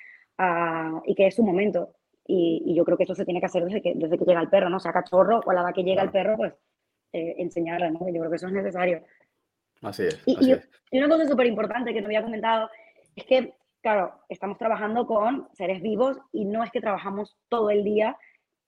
y 1.05 1.15
que 1.15 1.27
es 1.27 1.35
su 1.35 1.43
momento. 1.43 1.95
Y, 2.27 2.75
yo 2.75 2.85
creo 2.85 2.97
que 2.97 3.05
eso 3.05 3.15
se 3.15 3.25
tiene 3.25 3.41
que 3.41 3.47
hacer 3.47 3.65
desde 3.65 3.83
que, 3.83 3.93
desde 3.95 4.17
que 4.17 4.25
llega 4.25 4.41
el 4.41 4.49
perro, 4.49 4.71
¿no? 4.71 4.81
sea, 4.81 4.93
cachorro 4.93 5.41
o 5.45 5.51
a 5.51 5.55
la 5.55 5.63
edad 5.63 5.75
que 5.75 5.83
llega 5.83 6.03
el 6.03 6.11
perro, 6.11 6.37
pues 6.37 6.55
eh, 7.13 7.35
enseñarle, 7.39 7.91
¿no? 7.91 8.09
Yo 8.09 8.21
creo 8.21 8.31
que 8.31 8.37
eso 8.37 8.47
es 8.47 8.53
necesario. 8.53 9.03
Así 9.83 10.05
es. 10.05 10.23
Y, 10.27 10.55
y 10.91 10.99
una 10.99 11.09
cosa 11.09 11.27
súper 11.27 11.47
importante 11.47 11.93
que 11.93 12.01
no 12.01 12.07
había 12.07 12.23
comentado 12.23 12.71
es 13.17 13.25
que, 13.25 13.55
claro, 13.83 14.13
estamos 14.29 14.59
trabajando 14.59 15.07
con 15.07 15.49
seres 15.53 15.83
vivos 15.83 16.19
y 16.33 16.45
no 16.45 16.63
es 16.63 16.71
que 16.71 16.81
trabajamos 16.81 17.37
todo 17.49 17.71
el 17.71 17.85
día, 17.85 18.17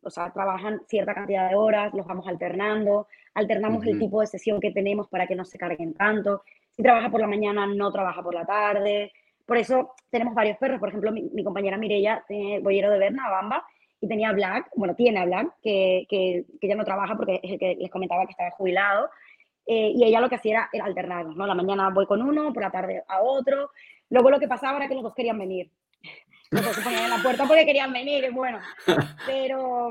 o 0.02 0.10
sea, 0.10 0.32
trabajan 0.32 0.80
cierta 0.88 1.14
cantidad 1.14 1.48
de 1.48 1.54
horas, 1.54 1.94
los 1.94 2.06
vamos 2.06 2.26
alternando, 2.26 3.06
alternamos 3.34 3.86
el 3.86 3.98
tipo 3.98 4.20
de 4.20 4.26
sesión 4.26 4.60
que 4.60 4.72
tenemos 4.72 5.08
para 5.08 5.26
que 5.26 5.36
no 5.36 5.44
se 5.44 5.58
carguen 5.58 5.94
tanto. 5.94 6.42
Si 6.70 6.82
trabaja 6.82 7.10
por 7.10 7.20
la 7.20 7.26
mañana, 7.26 7.66
no 7.66 7.92
trabaja 7.92 8.22
por 8.22 8.34
la 8.34 8.44
tarde. 8.44 9.12
Por 9.46 9.58
eso 9.58 9.94
tenemos 10.10 10.34
varios 10.34 10.56
perros. 10.58 10.80
Por 10.80 10.88
ejemplo, 10.88 11.12
mi, 11.12 11.44
compañera 11.44 11.76
Mirella 11.76 12.24
tiene 12.26 12.58
boyero 12.60 12.90
de 12.90 12.98
Berna, 12.98 13.30
Bamba, 13.30 13.64
y 14.00 14.08
tenía 14.08 14.32
Black, 14.32 14.70
bueno, 14.74 14.96
tiene 14.96 15.20
a 15.20 15.24
Black, 15.24 15.54
que, 15.62 16.06
que, 16.08 16.44
que 16.60 16.68
ya 16.68 16.74
no 16.74 16.84
trabaja 16.84 17.14
porque 17.16 17.38
es 17.40 17.52
el 17.52 17.58
que 17.58 17.76
les 17.78 17.90
comentaba 17.90 18.24
que 18.24 18.32
estaba 18.32 18.50
jubilado. 18.50 19.08
Eh, 19.66 19.92
y 19.94 20.04
ella 20.04 20.20
lo 20.20 20.28
que 20.28 20.34
hacía 20.34 20.68
era, 20.72 20.84
alternar, 20.84 21.26
¿no? 21.26 21.46
La 21.46 21.54
mañana 21.54 21.90
voy 21.90 22.06
con 22.06 22.20
uno, 22.22 22.52
por 22.52 22.62
la 22.62 22.70
tarde 22.70 23.02
a 23.06 23.22
otro. 23.22 23.70
Luego 24.12 24.30
lo 24.30 24.38
que 24.38 24.46
pasaba 24.46 24.76
era 24.78 24.88
que 24.88 24.94
los 24.94 25.02
dos 25.02 25.14
querían 25.14 25.38
venir 25.38 25.70
se 26.60 26.82
ponían 26.82 27.04
en 27.04 27.10
la 27.10 27.22
puerta 27.22 27.46
porque 27.46 27.64
querían 27.64 27.92
venir, 27.92 28.30
bueno. 28.32 28.58
Pero, 29.26 29.90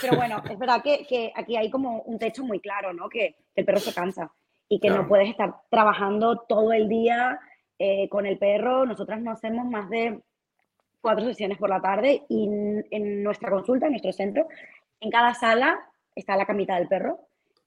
pero 0.00 0.16
bueno, 0.16 0.42
es 0.48 0.58
verdad 0.58 0.82
que, 0.82 1.06
que, 1.06 1.32
aquí 1.34 1.56
hay 1.56 1.70
como 1.70 2.02
un 2.02 2.18
techo 2.18 2.44
muy 2.44 2.60
claro, 2.60 2.92
¿no? 2.92 3.08
Que, 3.08 3.36
el 3.54 3.64
perro 3.64 3.80
se 3.80 3.92
cansa 3.92 4.30
y 4.68 4.78
que 4.78 4.88
no 4.88 5.08
puedes 5.08 5.28
estar 5.28 5.52
trabajando 5.68 6.44
todo 6.48 6.72
el 6.72 6.88
día 6.88 7.40
eh, 7.78 8.08
con 8.08 8.24
el 8.24 8.38
perro. 8.38 8.86
Nosotras 8.86 9.20
no 9.20 9.32
hacemos 9.32 9.66
más 9.66 9.90
de 9.90 10.20
cuatro 11.00 11.24
sesiones 11.24 11.58
por 11.58 11.68
la 11.68 11.80
tarde 11.80 12.22
y 12.28 12.48
en 12.90 13.22
nuestra 13.24 13.50
consulta, 13.50 13.86
en 13.86 13.92
nuestro 13.92 14.12
centro, 14.12 14.46
en 15.00 15.10
cada 15.10 15.34
sala 15.34 15.80
está 16.14 16.36
la 16.36 16.46
camita 16.46 16.76
del 16.76 16.86
perro. 16.86 17.18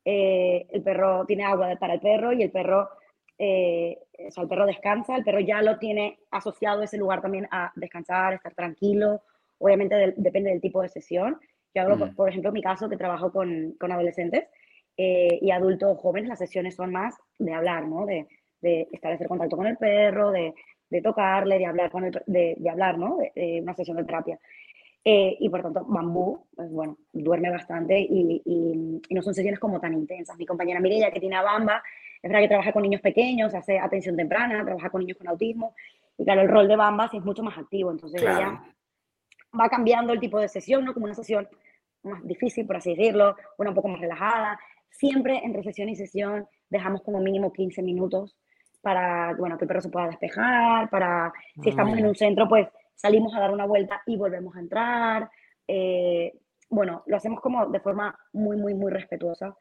Eh, 0.06 0.66
el 0.72 0.82
perro 0.82 1.26
tiene 1.26 1.43
agua 1.43 1.76
para 1.78 1.95
el 1.95 1.99
perro 1.99 2.32
y 2.32 2.41
el 2.41 2.52
perro, 2.52 2.89
eh, 3.43 3.97
o 4.27 4.29
sea, 4.29 4.43
el 4.43 4.49
perro 4.49 4.67
descansa, 4.67 5.15
el 5.15 5.23
perro 5.23 5.39
ya 5.39 5.63
lo 5.63 5.79
tiene 5.79 6.19
asociado 6.29 6.83
ese 6.83 6.99
lugar 6.99 7.23
también 7.23 7.47
a 7.49 7.71
descansar, 7.75 8.35
estar 8.35 8.53
tranquilo. 8.53 9.23
Obviamente 9.57 10.13
depende 10.15 10.51
del 10.51 10.61
tipo 10.61 10.83
de 10.83 10.89
sesión. 10.89 11.39
Yo 11.73 11.81
hablo, 11.81 12.13
por, 12.15 12.29
ejemplo, 12.29 12.49
en 12.49 12.53
mi 12.53 12.61
caso, 12.61 12.87
que 12.87 12.97
trabajo 12.97 13.31
con, 13.31 13.71
con 13.79 13.91
adolescentes 13.91 14.47
eh, 14.95 15.39
y 15.41 15.49
adultos 15.49 15.97
jóvenes, 15.97 16.29
las 16.29 16.37
sesiones 16.37 16.75
son 16.75 16.91
más 16.91 17.15
de 17.39 17.51
hablar, 17.51 17.87
¿no? 17.87 18.05
De, 18.05 18.27
de 18.61 18.87
establecer 18.91 19.27
contacto 19.27 19.57
con 19.57 19.65
el 19.65 19.77
perro, 19.77 20.29
de, 20.29 20.53
de 20.91 21.01
tocarle, 21.01 21.57
de 21.57 21.65
hablar, 21.65 21.89
con 21.89 22.05
el, 22.05 22.11
de, 22.27 22.55
de 22.59 22.69
hablar, 22.69 22.99
¿no? 22.99 23.17
De, 23.33 23.59
una 23.59 23.73
sesión 23.73 23.97
de 23.97 24.03
terapia. 24.03 24.39
Eh, 25.03 25.35
y 25.39 25.49
por 25.49 25.63
tanto, 25.63 25.83
Bambú, 25.87 26.45
pues 26.55 26.69
bueno, 26.71 26.99
duerme 27.11 27.49
bastante 27.49 27.99
y, 27.99 28.39
y, 28.45 29.15
no 29.15 29.23
son 29.23 29.33
sesiones 29.33 29.59
como 29.59 29.79
tan 29.79 29.95
intensas. 29.95 30.37
Mi 30.37 30.45
compañera 30.45 30.79
Mireia, 30.79 31.09
que 31.11 31.19
tiene 31.19 31.37
a 31.37 31.41
Bamba, 31.41 31.81
es 32.22 32.30
verdad 32.30 32.43
que 32.43 32.47
trabaja 32.49 32.72
con 32.72 32.84
niños 32.84 33.01
pequeños, 33.01 33.53
hace 33.55 33.80
atención 33.80 34.15
temprana, 34.15 34.63
trabaja 34.63 34.89
con 34.89 35.01
niños 35.01 35.17
con 35.17 35.28
autismo. 35.28 35.74
Y 36.17 36.24
claro, 36.24 36.41
el 36.41 36.49
rol 36.49 36.67
de 36.67 36.76
Bamba 36.76 37.07
sí 37.07 37.17
es 37.17 37.24
mucho 37.24 37.41
más 37.41 37.57
activo. 37.57 37.91
Entonces 37.91 38.22
ella 38.22 38.61
va 39.59 39.69
cambiando 39.69 40.13
el 40.13 40.19
tipo 40.19 40.39
de 40.39 40.47
sesión, 40.47 40.86
¿no? 40.86 40.93
Como 40.93 41.05
una 41.05 41.15
sesión 41.15 41.47
más 42.03 42.24
difícil, 42.26 42.67
por 42.67 42.78
así 42.78 42.91
decirlo, 42.91 43.36
una 43.57 43.72
un 43.72 43.76
poco 43.76 43.88
más 43.88 43.99
relajada. 43.99 44.59
Siempre 44.89 45.41
entre 45.43 45.63
sesión 45.63 45.89
y 45.89 45.95
sesión 45.95 46.47
dejamos 46.69 47.01
como 47.01 47.19
mínimo 47.19 47.51
15 47.51 47.82
minutos 47.82 48.38
para 48.82 49.34
bueno, 49.36 49.57
que 49.57 49.65
el 49.65 49.67
perro 49.67 49.82
se 49.82 49.89
pueda 49.89 50.07
despejar, 50.07 50.89
para 50.89 51.32
si 51.61 51.69
estamos 51.69 51.97
en 51.97 52.07
un 52.07 52.15
centro, 52.15 52.47
pues 52.47 52.67
salimos 52.95 53.34
a 53.36 53.39
dar 53.39 53.51
una 53.51 53.65
vuelta 53.65 54.01
y 54.05 54.17
volvemos 54.17 54.55
a 54.55 54.59
entrar. 54.59 55.30
Eh, 55.67 56.34
bueno, 56.69 57.03
lo 57.05 57.17
hacemos 57.17 57.41
como 57.41 57.67
de 57.67 57.80
forma 57.80 58.17
muy, 58.34 58.57
muy, 58.57 58.74
muy 58.74 58.91
respetuosa. 58.91 59.55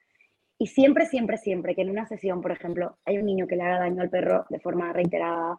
Y 0.62 0.66
siempre, 0.66 1.06
siempre, 1.06 1.38
siempre 1.38 1.74
que 1.74 1.80
en 1.80 1.88
una 1.88 2.06
sesión, 2.06 2.42
por 2.42 2.52
ejemplo, 2.52 2.98
hay 3.06 3.16
un 3.16 3.24
niño 3.24 3.46
que 3.46 3.56
le 3.56 3.62
haga 3.62 3.78
daño 3.78 4.02
al 4.02 4.10
perro 4.10 4.44
de 4.50 4.60
forma 4.60 4.92
reiterada, 4.92 5.58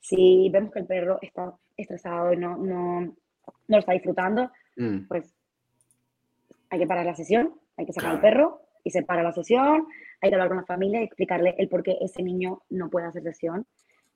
si 0.00 0.48
vemos 0.48 0.72
que 0.72 0.78
el 0.78 0.86
perro 0.86 1.18
está 1.20 1.54
estresado 1.76 2.32
y 2.32 2.38
no, 2.38 2.56
no, 2.56 3.00
no 3.02 3.14
lo 3.68 3.78
está 3.78 3.92
disfrutando, 3.92 4.50
mm. 4.74 5.06
pues 5.06 5.34
hay 6.70 6.78
que 6.78 6.86
parar 6.86 7.04
la 7.04 7.14
sesión, 7.14 7.60
hay 7.76 7.84
que 7.84 7.92
sacar 7.92 8.12
al 8.12 8.22
perro 8.22 8.62
y 8.82 8.90
se 8.90 9.02
para 9.02 9.22
la 9.22 9.32
sesión, 9.32 9.86
hay 10.22 10.30
que 10.30 10.34
hablar 10.34 10.48
con 10.48 10.56
la 10.56 10.64
familia 10.64 11.02
y 11.02 11.04
explicarle 11.04 11.54
el 11.58 11.68
por 11.68 11.82
qué 11.82 11.98
ese 12.00 12.22
niño 12.22 12.62
no 12.70 12.88
puede 12.88 13.06
hacer 13.06 13.22
sesión. 13.24 13.66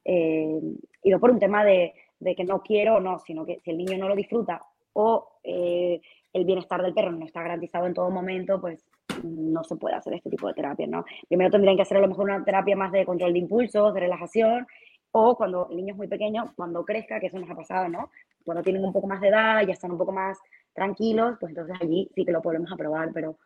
Eh, 0.03 0.61
y 1.03 1.11
no 1.11 1.21
por 1.21 1.31
un 1.31 1.41
tema 1.41 1.63
de, 1.63 1.93
de, 2.21 2.35
que 2.35 2.45
no 2.45 2.63
quiero 2.63 2.97
o 2.97 3.01
no, 3.01 3.19
sino 3.19 3.45
que 3.45 3.61
si 3.61 3.71
el 3.71 3.77
niño 3.77 3.99
no 3.99 4.09
lo 4.09 4.17
disfruta 4.17 4.63
o 4.95 5.37
eh, 5.45 6.01
el 6.33 6.47
bienestar 6.47 6.81
del 6.81 6.95
perro 6.95 7.13
no 7.13 7.27
está 7.27 7.43
garantizado 7.43 7.87
en 7.87 7.93
todo 7.93 8.11
momento, 8.11 8.59
pues 8.59 8.83
no 9.23 9.65
se 9.65 9.77
puede 9.77 9.95
hacer 9.95 10.15
este 10.15 10.31
tipo 10.31 10.49
de 10.49 10.55
terapia, 10.55 10.87
¿no? 10.87 11.05
Primero 11.29 11.51
tendrían 11.51 11.77
que 11.77 11.83
hacer 11.83 11.97
a 11.97 12.01
lo 12.01 12.09
mejor 12.09 12.25
una 12.25 12.45
terapia 12.45 12.77
más 12.77 12.93
de 12.93 13.05
control 13.05 13.33
de 13.33 13.39
impulsos, 13.39 13.95
de 13.95 14.01
relajación, 14.01 14.67
o 15.13 15.37
cuando 15.37 15.69
el 15.71 15.77
niño 15.77 15.93
es 15.93 15.99
muy 15.99 16.09
pequeño, 16.09 16.53
cuando 16.57 16.85
crezca, 16.85 17.21
que 17.21 17.27
eso 17.27 17.39
nos 17.39 17.51
ha 17.51 17.55
pasado, 17.55 17.89
¿no? 17.89 18.11
Cuando 18.45 18.63
tienen 18.63 18.85
un 18.85 18.93
poco 18.93 19.07
más 19.07 19.21
de 19.21 19.29
edad, 19.29 19.63
ya 19.67 19.73
están 19.73 19.93
un 19.93 19.99
poco 19.99 20.13
más 20.13 20.39
tranquilos, 20.75 21.37
pues 21.39 21.51
entonces 21.51 21.77
allí 21.81 22.11
sí 22.15 22.25
que 22.25 22.33
lo 22.33 22.43
podemos 22.43 22.73
aprobar, 22.73 23.11
pero 23.13 23.37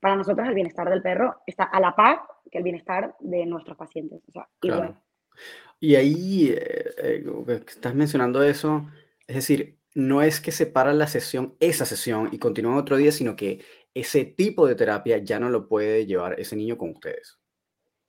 para 0.00 0.16
nosotros 0.16 0.46
el 0.46 0.54
bienestar 0.54 0.88
del 0.90 1.02
perro 1.02 1.36
está 1.46 1.64
a 1.64 1.80
la 1.80 1.96
par 1.96 2.20
que 2.50 2.58
el 2.58 2.64
bienestar 2.64 3.14
de 3.20 3.46
nuestros 3.46 3.76
pacientes. 3.76 4.20
O 4.28 4.32
sea, 4.32 4.48
igual. 4.62 4.96
Y 5.80 5.94
ahí, 5.96 6.50
eh, 6.50 6.90
eh, 6.98 7.64
estás 7.66 7.94
mencionando 7.94 8.42
eso, 8.42 8.86
es 9.26 9.36
decir, 9.36 9.78
no 9.94 10.22
es 10.22 10.40
que 10.40 10.52
se 10.52 10.66
para 10.66 10.92
la 10.92 11.06
sesión, 11.06 11.54
esa 11.60 11.86
sesión, 11.86 12.28
y 12.32 12.38
continúa 12.38 12.76
otro 12.76 12.96
día, 12.96 13.12
sino 13.12 13.36
que 13.36 13.60
ese 13.94 14.24
tipo 14.24 14.66
de 14.66 14.74
terapia 14.74 15.18
ya 15.18 15.38
no 15.38 15.48
lo 15.48 15.68
puede 15.68 16.04
llevar 16.04 16.38
ese 16.38 16.56
niño 16.56 16.76
con 16.76 16.90
ustedes. 16.90 17.38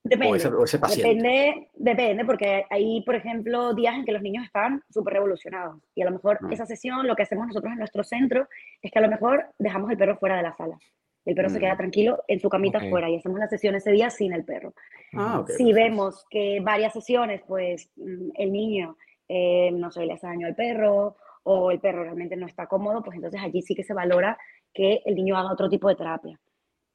Depende, 0.04 0.38
ese, 0.38 0.78
depende, 0.78 1.70
depende, 1.74 2.26
porque 2.26 2.64
hay, 2.70 3.02
por 3.02 3.16
ejemplo, 3.16 3.74
días 3.74 3.96
en 3.96 4.06
que 4.06 4.12
los 4.12 4.22
niños 4.22 4.46
están 4.46 4.84
súper 4.92 5.16
revolucionados. 5.16 5.82
Y 5.96 6.04
a 6.04 6.06
lo 6.06 6.12
mejor 6.12 6.44
mm. 6.44 6.54
esa 6.54 6.68
sesión, 6.68 7.08
lo 7.08 7.16
que 7.16 7.24
hacemos 7.24 7.48
nosotros 7.48 7.74
en 7.74 7.80
nuestro 7.80 8.04
centro, 8.04 8.48
es 8.84 8.92
que 8.92 9.00
a 9.00 9.02
lo 9.02 9.10
mejor 9.10 9.48
dejamos 9.58 9.90
el 9.90 9.98
perro 9.98 10.18
fuera 10.18 10.38
de 10.38 10.44
la 10.44 10.56
sala. 10.56 10.78
El 11.26 11.34
perro 11.34 11.50
se 11.50 11.60
queda 11.60 11.74
mm. 11.74 11.78
tranquilo 11.78 12.24
en 12.28 12.40
su 12.40 12.50
camita 12.50 12.78
afuera 12.78 13.10
y 13.10 13.16
hacemos 13.16 13.40
la 13.40 13.48
sesión 13.48 13.74
ese 13.74 13.92
día 13.92 14.12
sin 14.12 14.32
el 14.34 14.46
perro. 14.46 14.76
Ah, 15.16 15.44
si 15.48 15.74
vemos 15.74 16.24
que 16.30 16.60
varias 16.62 16.94
sesiones, 16.94 17.42
pues 17.48 17.90
mm, 17.96 18.30
el 18.36 18.52
niño 18.52 18.98
eh, 19.28 19.72
no 19.72 19.90
se 19.90 20.06
le 20.06 20.14
hace 20.14 20.28
daño 20.28 20.46
al 20.46 20.56
perro 20.56 21.16
o 21.42 21.72
el 21.72 21.80
perro 21.80 22.04
realmente 22.04 22.36
no 22.36 22.46
está 22.46 22.68
cómodo, 22.68 23.02
pues 23.02 23.16
entonces 23.16 23.42
allí 23.42 23.64
sí 23.64 23.74
que 23.74 23.84
se 23.84 23.96
valora 23.96 24.38
que 24.76 25.02
el 25.06 25.16
niño 25.16 25.38
haga 25.38 25.54
otro 25.54 25.70
tipo 25.70 25.88
de 25.88 25.96
terapia. 25.96 26.40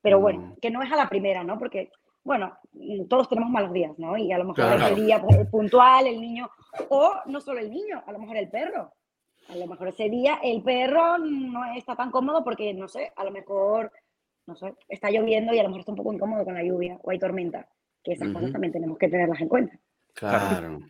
Pero 0.03 0.21
bueno, 0.21 0.55
que 0.61 0.71
no 0.71 0.83
es 0.83 0.93
a 0.93 0.97
la 0.97 1.09
primera, 1.09 1.43
¿no? 1.43 1.59
Porque 1.59 1.91
bueno, 2.23 2.57
mm, 2.73 3.07
todos 3.09 3.29
tenemos 3.29 3.51
malos 3.51 3.73
días, 3.73 3.99
¿no? 3.99 4.17
Y 4.17 4.31
a 4.33 4.39
lo 4.39 4.45
mejor 4.45 4.81
ese 4.81 4.95
día 4.95 5.21
pues, 5.21 5.49
puntual, 5.49 6.07
el 6.07 6.21
niño, 6.21 6.51
o 6.91 7.15
no 7.27 7.41
solo 7.41 7.61
el 7.61 7.71
niño, 7.71 8.03
a 8.07 8.13
lo 8.13 8.19
mejor 8.19 8.37
el 8.37 8.51
perro. 8.51 8.93
A 9.49 9.57
lo 9.57 9.67
mejor 9.67 9.89
ese 9.89 10.09
día 10.09 10.39
el 10.43 10.63
perro 10.63 11.19
no 11.19 11.65
está 11.75 11.97
tan 11.97 12.11
cómodo 12.11 12.45
porque, 12.45 12.73
no 12.73 12.87
sé, 12.87 13.13
a 13.17 13.25
lo 13.25 13.33
mejor, 13.33 13.91
no 14.47 14.55
sé, 14.55 14.75
está 14.89 15.11
lloviendo 15.11 15.53
y 15.53 15.59
a 15.59 15.63
lo 15.63 15.71
mejor 15.71 15.81
está 15.81 15.93
un 15.93 15.97
poco 15.97 16.13
incómodo 16.13 16.45
con 16.45 16.55
la 16.55 16.63
lluvia 16.63 16.99
o 17.03 17.11
hay 17.11 17.19
tormenta. 17.19 17.69
Que 18.03 18.13
esas 18.13 18.33
cosas 18.33 18.53
también 18.53 18.73
tenemos 18.73 18.97
que 18.97 19.09
tenerlas 19.09 19.41
en 19.41 19.49
cuenta. 19.49 19.79
Claro. 20.15 20.81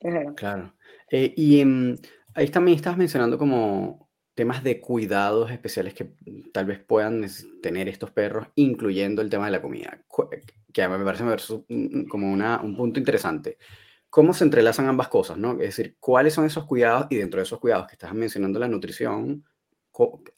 claro. 0.36 0.74
Eh, 1.10 1.34
y 1.36 1.60
em, 1.60 1.96
ahí 2.34 2.48
también 2.48 2.76
estás 2.76 2.96
mencionando 2.96 3.36
como 3.36 4.01
temas 4.34 4.64
de 4.64 4.80
cuidados 4.80 5.50
especiales 5.50 5.94
que 5.94 6.12
tal 6.52 6.64
vez 6.64 6.80
puedan 6.80 7.26
tener 7.62 7.88
estos 7.88 8.10
perros, 8.10 8.48
incluyendo 8.54 9.20
el 9.22 9.30
tema 9.30 9.46
de 9.46 9.52
la 9.52 9.62
comida, 9.62 9.98
que 10.72 10.88
me 10.88 11.04
parece 11.04 11.24
como 12.08 12.32
una, 12.32 12.60
un 12.62 12.76
punto 12.76 12.98
interesante. 12.98 13.58
¿Cómo 14.08 14.34
se 14.34 14.44
entrelazan 14.44 14.88
ambas 14.88 15.08
cosas? 15.08 15.38
¿no? 15.38 15.52
Es 15.52 15.76
decir, 15.76 15.96
¿cuáles 15.98 16.34
son 16.34 16.44
esos 16.44 16.66
cuidados? 16.66 17.06
Y 17.10 17.16
dentro 17.16 17.38
de 17.38 17.44
esos 17.44 17.58
cuidados 17.58 17.86
que 17.86 17.94
estás 17.94 18.12
mencionando 18.14 18.58
la 18.58 18.68
nutrición, 18.68 19.44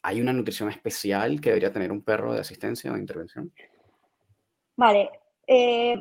¿hay 0.01 0.21
una 0.21 0.33
nutrición 0.33 0.69
especial 0.69 1.39
que 1.41 1.49
debería 1.49 1.71
tener 1.71 1.91
un 1.91 2.01
perro 2.01 2.33
de 2.33 2.41
asistencia 2.41 2.91
o 2.91 2.95
de 2.95 3.01
intervención? 3.01 3.51
Vale. 4.75 5.09
Eh, 5.47 5.95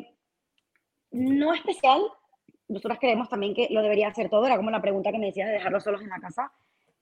no 1.12 1.55
especial. 1.55 2.03
Nosotros 2.68 2.99
creemos 3.01 3.28
también 3.28 3.55
que 3.55 3.68
lo 3.70 3.82
debería 3.82 4.09
hacer 4.09 4.28
todo. 4.30 4.47
Era 4.47 4.57
como 4.57 4.70
la 4.70 4.82
pregunta 4.82 5.12
que 5.12 5.18
me 5.18 5.26
decías 5.26 5.49
de 5.49 5.55
dejarlos 5.55 5.84
solos 5.84 6.03
en 6.03 6.09
la 6.09 6.18
casa. 6.18 6.53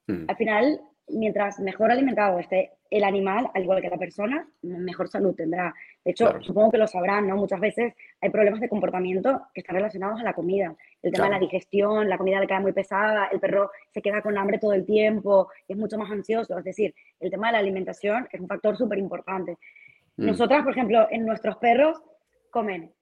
Mm. 0.07 0.24
Al 0.28 0.36
final, 0.36 0.80
mientras 1.09 1.61
mejor 1.61 1.90
alimentado 1.90 2.38
esté 2.38 2.72
el 2.90 3.05
animal, 3.05 3.48
al 3.55 3.62
igual 3.62 3.80
que 3.80 3.88
la 3.88 3.96
persona, 3.96 4.46
mejor 4.61 5.09
salud 5.09 5.34
tendrá. 5.34 5.74
De 6.05 6.11
hecho, 6.11 6.42
supongo 6.42 6.72
que 6.72 6.78
lo 6.78 6.86
sabrán, 6.86 7.26
¿no? 7.26 7.36
Muchas 7.36 7.59
veces 7.59 7.94
hay 8.20 8.28
problemas 8.28 8.61
de 8.61 8.68
comportamiento 8.68 9.46
que 9.55 9.62
están 9.62 9.76
relacionados 9.76 10.20
a 10.20 10.24
la 10.24 10.34
comida. 10.34 10.74
El 11.03 11.12
tema 11.12 11.26
de 11.26 11.32
la 11.32 11.38
digestión, 11.38 12.09
la 12.09 12.18
comida 12.18 12.38
le 12.38 12.46
queda 12.46 12.61
muy 12.61 12.72
pesada, 12.72 13.28
el 13.32 13.40
perro 13.40 13.70
se 13.90 14.03
queda 14.03 14.20
con 14.20 14.36
hambre 14.36 14.59
todo 14.59 14.74
el 14.74 14.84
tiempo 14.84 15.48
es 15.66 15.76
mucho 15.76 15.96
más 15.96 16.11
ansioso. 16.11 16.59
Es 16.59 16.64
decir, 16.64 16.94
el 17.18 17.30
tema 17.30 17.46
de 17.46 17.53
la 17.55 17.59
alimentación 17.61 18.28
es 18.30 18.40
un 18.40 18.48
factor 18.48 18.76
súper 18.76 18.98
importante. 18.98 19.57
Mm. 20.18 20.26
Nosotras, 20.26 20.62
por 20.62 20.72
ejemplo, 20.72 21.07
en 21.11 21.24
nuestros 21.24 21.57
perros 21.57 22.03
comen 22.50 22.92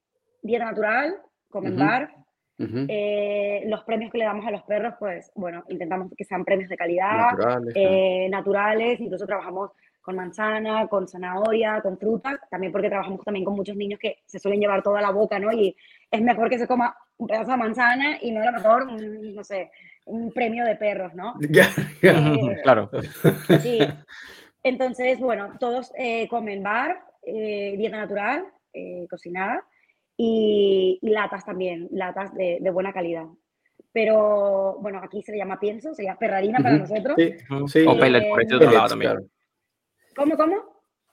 dieta 0.42 0.66
natural, 0.66 1.16
comen 1.48 1.76
bar, 1.76 2.14
eh, 2.88 3.62
los 3.66 3.82
premios 3.84 4.12
que 4.12 4.18
le 4.18 4.24
damos 4.24 4.46
a 4.46 4.50
los 4.50 4.62
perros, 4.62 4.94
pues 4.98 5.32
bueno, 5.34 5.64
intentamos 5.68 6.12
que 6.16 6.24
sean 6.24 6.44
premios 6.44 6.68
de 6.68 6.76
calidad, 6.76 7.30
naturales, 8.28 9.00
eh, 9.00 9.04
incluso 9.04 9.26
trabajamos 9.26 9.70
con 10.02 10.16
manzana, 10.16 10.86
con 10.86 11.08
zanahoria, 11.08 11.80
con 11.80 11.98
fruta, 11.98 12.38
también 12.50 12.72
porque 12.72 12.88
trabajamos 12.88 13.24
también 13.24 13.44
con 13.44 13.54
muchos 13.54 13.76
niños 13.76 13.98
que 13.98 14.18
se 14.26 14.38
suelen 14.38 14.60
llevar 14.60 14.82
toda 14.82 15.00
la 15.00 15.10
boca, 15.10 15.38
¿no? 15.38 15.52
Y 15.52 15.74
es 16.10 16.20
mejor 16.20 16.50
que 16.50 16.58
se 16.58 16.66
coma 16.66 16.94
un 17.16 17.26
pedazo 17.26 17.52
de 17.52 17.56
manzana 17.56 18.18
y 18.20 18.30
no 18.30 18.42
a 18.42 18.46
lo 18.46 18.52
mejor, 18.52 18.92
no 18.92 19.44
sé, 19.44 19.70
un 20.06 20.32
premio 20.32 20.64
de 20.64 20.76
perros, 20.76 21.14
¿no? 21.14 21.34
Eh, 22.02 22.56
claro. 22.62 22.90
Sí. 23.60 23.78
Entonces, 24.62 25.18
bueno, 25.18 25.52
todos 25.58 25.92
comen 26.28 26.62
bar, 26.62 27.02
dieta 27.22 27.98
natural, 27.98 28.44
cocinada, 29.08 29.64
y, 30.22 30.98
latas 31.00 31.46
también, 31.46 31.88
latas 31.92 32.34
de, 32.34 32.58
de, 32.60 32.70
buena 32.70 32.92
calidad. 32.92 33.24
Pero 33.90 34.76
bueno, 34.80 35.00
aquí 35.02 35.22
se 35.22 35.32
le 35.32 35.38
llama 35.38 35.58
pienso, 35.58 35.94
se 35.94 36.04
llama 36.04 36.18
perrarina 36.18 36.58
para 36.58 36.76
nosotros. 36.76 37.16
Sí, 37.16 37.34
sí. 37.68 37.86
O 37.88 37.98
pellets, 37.98 38.26
por 38.28 38.42
este 38.42 38.54
otro 38.56 38.70
lado 38.70 38.88
también. 38.88 39.30
¿Cómo, 40.14 40.36
cómo? 40.36 40.56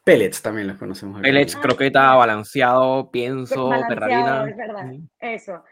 Pellets 0.04 0.42
también 0.42 0.68
los 0.68 0.78
conocemos. 0.78 1.22
Pellets, 1.22 1.56
croqueta, 1.56 2.16
balanceado, 2.16 3.10
pienso, 3.10 3.70
perrarina. 3.88 4.46
Es 4.50 4.58
verdad, 4.58 4.92
eso. 5.22 5.64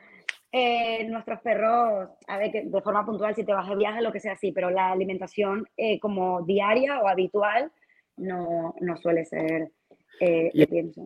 Eh, 0.49 1.05
nuestros 1.09 1.41
perros, 1.41 2.09
a 2.27 2.37
ver, 2.37 2.51
que 2.51 2.63
de 2.63 2.81
forma 2.81 3.05
puntual, 3.05 3.35
si 3.35 3.43
te 3.43 3.53
vas 3.53 3.67
de 3.67 3.75
viaje, 3.75 4.01
lo 4.01 4.13
que 4.13 4.21
sea 4.21 4.33
así, 4.33 4.53
pero 4.53 4.69
la 4.69 4.93
alimentación 4.93 5.67
eh, 5.75 5.99
como 5.99 6.43
diaria 6.45 7.01
o 7.01 7.07
habitual 7.09 7.69
no, 8.15 8.73
no 8.79 8.95
suele 8.95 9.25
ser 9.25 9.71
eh, 10.21 10.51
pienso. 10.69 11.05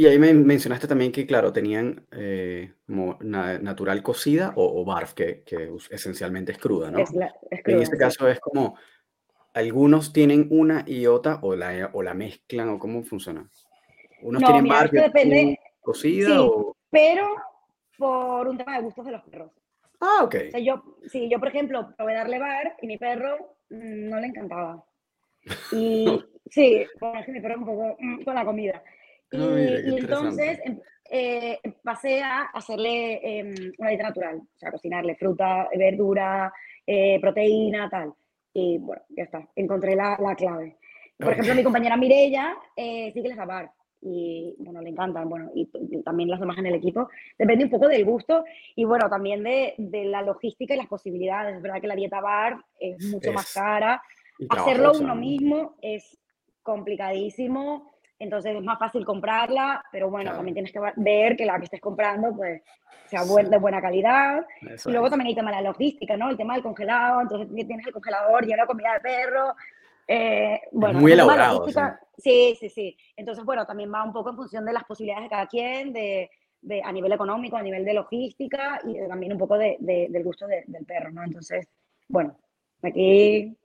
Y 0.00 0.06
ahí 0.06 0.18
me 0.18 0.32
mencionaste 0.32 0.88
también 0.88 1.12
que, 1.12 1.26
claro, 1.26 1.52
tenían 1.52 2.06
eh, 2.12 2.72
como 2.86 3.18
natural 3.20 4.02
cocida 4.02 4.54
o, 4.56 4.82
barf, 4.82 5.12
que, 5.12 5.42
que, 5.42 5.70
esencialmente 5.90 6.52
es 6.52 6.58
cruda, 6.58 6.90
¿no? 6.90 7.00
Es, 7.00 7.10
en 7.66 7.82
este 7.82 7.98
caso 7.98 8.26
es 8.26 8.40
como 8.40 8.78
algunos 9.52 10.14
tienen 10.14 10.46
una 10.48 10.84
y 10.86 11.06
otra 11.06 11.40
o 11.42 11.54
la, 11.54 11.90
o 11.92 12.02
la 12.02 12.14
mezclan 12.14 12.70
o 12.70 12.78
cómo 12.78 13.02
funciona. 13.02 13.46
Unos 14.22 14.40
No, 14.40 14.46
tienen 14.46 14.64
mira, 14.64 14.76
bar 14.76 14.84
esto 14.86 15.02
depende- 15.02 15.58
cocida 15.82 16.28
Sí. 16.28 16.34
o... 16.38 16.74
Pero 16.90 17.26
por 17.98 18.48
un 18.48 18.56
tema 18.56 18.78
de 18.78 18.84
gustos 18.84 19.04
de 19.04 19.12
los 19.12 19.22
perros. 19.24 19.50
Ah, 20.00 20.24
ok. 20.24 20.34
O 20.48 20.50
sea, 20.52 20.60
yo, 20.60 20.96
sí, 21.08 21.28
yo, 21.30 21.38
por 21.38 21.48
ejemplo, 21.48 21.94
probé 21.94 22.14
darle 22.14 22.38
bar 22.38 22.74
y 22.80 22.86
mi 22.86 22.96
perro 22.96 23.54
mm, 23.68 24.08
no 24.08 24.18
le 24.18 24.28
encantaba. 24.28 24.82
Y 25.72 26.22
sí, 26.50 26.86
bueno, 26.98 27.20
es 27.20 27.26
que 27.26 27.32
mi 27.32 27.40
perro 27.42 27.56
es 27.56 27.60
un 27.60 27.66
poco 27.66 27.96
mm, 28.00 28.22
con 28.24 28.34
la 28.34 28.46
comida. 28.46 28.82
Y, 29.32 29.36
Ah, 29.36 29.46
mira, 29.54 29.80
y 29.80 29.98
entonces 29.98 30.60
em- 30.64 30.80
eh, 31.12 31.58
pasé 31.82 32.20
a 32.22 32.42
hacerle 32.52 33.20
em, 33.22 33.72
una 33.78 33.88
dieta 33.90 34.04
natural, 34.04 34.38
o 34.38 34.58
sea, 34.58 34.70
cocinarle 34.70 35.14
fruta, 35.16 35.68
verdura, 35.76 36.52
eh, 36.86 37.18
proteína, 37.20 37.88
tal. 37.90 38.12
Y 38.52 38.78
bueno, 38.78 39.02
ya 39.10 39.24
está, 39.24 39.48
encontré 39.54 39.94
la, 39.94 40.16
la 40.20 40.34
clave. 40.34 40.76
Por 41.18 41.32
ejemplo, 41.32 41.54
mi 41.54 41.62
compañera 41.62 41.96
Mirella 41.96 42.56
eh, 42.76 43.10
sí 43.12 43.22
que 43.22 43.28
les 43.28 43.36
da 43.36 43.44
bar 43.44 43.70
y 44.02 44.56
bueno, 44.58 44.80
le 44.80 44.88
encantan, 44.88 45.28
bueno, 45.28 45.50
y, 45.54 45.68
y 45.90 46.02
también 46.02 46.30
las 46.30 46.40
demás 46.40 46.56
en 46.58 46.66
el 46.66 46.74
equipo. 46.74 47.08
Depende 47.38 47.64
un 47.64 47.70
poco 47.70 47.86
del 47.86 48.04
gusto 48.06 48.44
y 48.74 48.84
bueno, 48.84 49.10
también 49.10 49.42
de, 49.44 49.74
de 49.76 50.04
la 50.06 50.22
logística 50.22 50.72
y 50.74 50.78
las 50.78 50.86
posibilidades. 50.86 51.56
Es 51.56 51.62
verdad 51.62 51.80
que 51.82 51.86
la 51.86 51.94
dieta 51.96 52.20
bar 52.20 52.56
es 52.78 53.04
mucho 53.12 53.32
más 53.32 53.46
Es 53.48 53.54
cara. 53.54 54.02
y 54.38 54.46
Hacerlo 54.48 54.92
uno 54.98 55.08
¿no? 55.08 55.14
mismo 55.16 55.74
es 55.82 56.18
complicadísimo, 56.62 57.92
entonces 58.20 58.54
es 58.54 58.62
más 58.62 58.78
fácil 58.78 59.04
comprarla, 59.04 59.84
pero 59.90 60.08
bueno, 60.10 60.26
Claro. 60.26 60.36
también 60.38 60.54
tienes 60.54 60.72
que 60.72 60.80
ver 60.96 61.36
que 61.36 61.44
la 61.46 61.58
que 61.58 61.64
estés 61.64 61.80
comprando 61.80 62.32
pues 62.36 62.62
sea 63.06 63.24
Sí. 63.24 63.34
de 63.48 63.58
buena 63.58 63.80
calidad. 63.80 64.46
Eso 64.70 64.88
Y 64.88 64.92
luego 64.92 65.06
es. 65.06 65.10
también 65.10 65.26
hay 65.26 65.32
el 65.32 65.36
tema 65.36 65.50
de 65.50 65.56
la 65.56 65.68
logística, 65.70 66.16
¿no? 66.16 66.30
El 66.30 66.36
tema 66.36 66.54
del 66.54 66.62
congelado, 66.62 67.22
entonces 67.22 67.48
tienes 67.66 67.86
el 67.86 67.92
congelador 67.92 68.46
lleno 68.46 68.62
de 68.62 68.66
comida 68.68 68.92
de 68.94 69.00
perro. 69.00 69.54
eh, 70.12 70.62
bueno, 70.72 70.98
muy 70.98 71.12
elaborado, 71.12 71.60
logística- 71.60 72.00
Sí, 72.18 72.56
sí, 72.58 72.68
sí. 72.68 72.96
Entonces, 73.16 73.44
bueno, 73.44 73.64
también 73.64 73.92
va 73.94 74.02
un 74.02 74.12
poco 74.12 74.30
en 74.30 74.36
función 74.36 74.64
de 74.66 74.72
las 74.72 74.82
posibilidades 74.82 75.24
de 75.26 75.30
cada 75.30 75.46
quien, 75.46 75.92
de, 75.92 76.28
de- 76.62 76.82
a 76.82 76.90
nivel 76.90 77.12
económico, 77.12 77.56
a 77.56 77.62
nivel 77.62 77.84
de 77.84 77.94
logística 77.94 78.80
y 78.84 78.98
también 79.06 79.32
un 79.32 79.38
poco 79.38 79.56
de- 79.56 79.76
de- 79.78 80.08
del 80.10 80.24
gusto 80.24 80.48
de- 80.48 80.64
del 80.66 80.84
perro, 80.84 81.12
¿no? 81.12 81.22
Entonces, 81.22 81.68
bueno, 82.08 82.36
aquí 82.82 83.56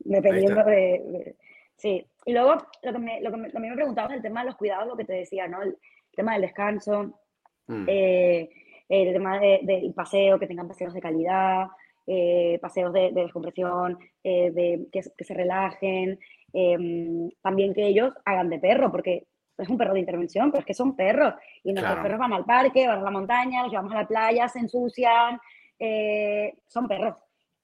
dependiendo 0.00 0.64
de, 0.64 0.74
de- 1.06 1.36
Sí. 1.82 2.06
Y 2.26 2.32
luego, 2.32 2.54
lo 2.84 2.92
que, 2.92 2.98
me, 3.00 3.20
lo 3.20 3.30
que 3.32 3.36
me- 3.38 3.50
también 3.50 3.72
me 3.72 3.76
preguntabas 3.76 4.12
el 4.12 4.22
tema 4.22 4.40
de 4.40 4.46
los 4.46 4.56
cuidados, 4.56 4.86
lo 4.86 4.96
que 4.96 5.04
te 5.04 5.14
decía, 5.14 5.48
¿no? 5.48 5.62
El 5.62 5.76
tema 6.14 6.34
del 6.34 6.42
descanso, 6.42 7.18
Mm. 7.66 7.84
eh, 7.88 8.50
el 8.88 9.12
tema 9.12 9.40
de- 9.40 9.60
del 9.64 9.92
paseo, 9.92 10.38
que 10.38 10.46
tengan 10.46 10.68
paseos 10.68 10.94
de 10.94 11.00
calidad, 11.00 11.66
eh, 12.06 12.58
paseos 12.62 12.92
de, 12.92 13.10
de 13.12 13.22
descompresión, 13.22 13.98
eh, 14.22 14.50
de 14.52 14.86
que, 14.92 15.00
que 15.16 15.24
se 15.24 15.34
relajen, 15.34 16.18
em, 16.52 17.30
también 17.42 17.72
que 17.74 17.86
ellos 17.86 18.14
hagan 18.24 18.48
de 18.50 18.58
perro, 18.60 18.90
porque 18.92 19.26
es 19.58 19.68
un 19.68 19.76
perro 19.78 19.94
de 19.94 20.00
intervención, 20.00 20.50
pero 20.50 20.60
es 20.60 20.66
que 20.66 20.74
son 20.74 20.94
perros. 20.94 21.34
Y 21.64 21.72
nuestros 21.72 21.94
Claro. 21.94 22.02
perros 22.04 22.20
van 22.20 22.32
al 22.32 22.44
parque, 22.44 22.86
van 22.86 23.00
a 23.00 23.02
la 23.02 23.10
montaña, 23.10 23.62
los 23.62 23.70
llevamos 23.72 23.92
a 23.92 24.02
la 24.02 24.06
playa, 24.08 24.48
se 24.48 24.58
ensucian, 24.60 25.40
eh, 25.78 26.54
son 26.68 26.86
perros. 26.86 27.16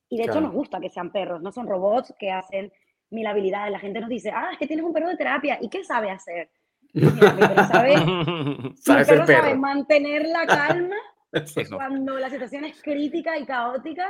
Y 0.08 0.16
de 0.18 0.24
hecho 0.24 0.40
nos 0.40 0.52
gusta 0.52 0.80
que 0.80 0.88
sean 0.90 1.12
perros, 1.12 1.40
no 1.42 1.52
son 1.52 1.66
robots 1.68 2.14
que 2.18 2.30
hacen 2.32 2.72
mil 3.11 3.26
habilidades. 3.26 3.72
La 3.72 3.78
gente 3.78 4.00
nos 4.00 4.09
dice, 4.09 4.30
ah, 4.30 4.50
es 4.52 4.59
que 4.59 4.66
tienes 4.66 4.84
un 4.84 4.92
perro 4.92 5.09
de 5.09 5.16
terapia, 5.16 5.59
¿y 5.61 5.68
qué 5.68 5.84
sabe 5.84 6.11
hacer? 6.11 6.50
Mira, 6.92 7.32
mi 7.32 7.40
perro 7.40 7.64
sabe, 7.64 7.94
Sabe 8.76 9.04
ser 9.04 9.14
perro 9.16 9.26
sabe 9.26 9.48
perro. 9.48 9.59
mantener 9.59 10.26
la 10.26 10.46
calma 10.46 10.96
cuando 11.76 12.18
la 12.18 12.30
situación 12.30 12.64
es 12.64 12.80
crítica 12.82 13.38
y 13.38 13.44
caótica 13.44 14.09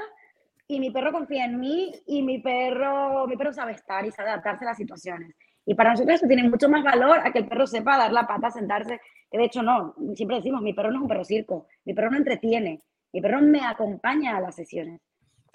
y 0.68 0.78
mi 0.80 0.90
perro 0.90 1.12
confía 1.12 1.46
en 1.46 1.58
mí 1.58 1.92
y 2.06 2.22
mi 2.22 2.40
perro, 2.40 3.26
mi 3.26 3.36
perro 3.36 3.52
sabe 3.52 3.72
estar 3.72 4.04
y 4.04 4.10
sabe 4.12 4.30
adaptarse 4.30 4.64
a 4.64 4.68
las 4.68 4.76
situaciones. 4.76 5.34
Y 5.64 5.74
para 5.74 5.90
nosotros 5.90 6.16
eso 6.16 6.26
tiene 6.26 6.48
mucho 6.48 6.68
más 6.68 6.84
valor 6.84 7.20
a 7.24 7.32
que 7.32 7.40
el 7.40 7.48
perro 7.48 7.66
sepa 7.66 7.98
dar 7.98 8.12
la 8.12 8.26
pata, 8.26 8.50
sentarse, 8.50 9.00
que 9.30 9.38
de 9.38 9.44
hecho 9.44 9.62
no, 9.62 9.94
siempre 10.14 10.36
decimos, 10.36 10.62
mi 10.62 10.74
perro 10.74 10.90
no 10.90 10.96
es 10.96 11.02
un 11.02 11.08
perro 11.08 11.24
circo, 11.24 11.66
mi 11.84 11.94
perro 11.94 12.10
no 12.10 12.18
entretiene, 12.18 12.80
mi 13.12 13.20
perro 13.20 13.40
me 13.40 13.60
acompaña 13.60 14.36
a 14.36 14.40
las 14.40 14.54
sesiones 14.54 15.00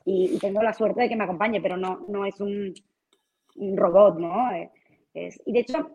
y, 0.06 0.36
y 0.36 0.40
tengo 0.40 0.62
la 0.62 0.74
suerte 0.74 1.02
de 1.02 1.10
que 1.10 1.16
me 1.16 1.24
acompañe, 1.24 1.62
pero 1.62 1.78
no, 1.78 2.06
no 2.08 2.26
es 2.26 2.40
un, 2.42 2.74
un 3.56 3.78
robot, 3.78 4.18
¿no? 4.20 4.52
Eh, 4.52 4.72
es- 5.14 5.42
y 5.46 5.54
de 5.54 5.60
hecho 5.60 5.92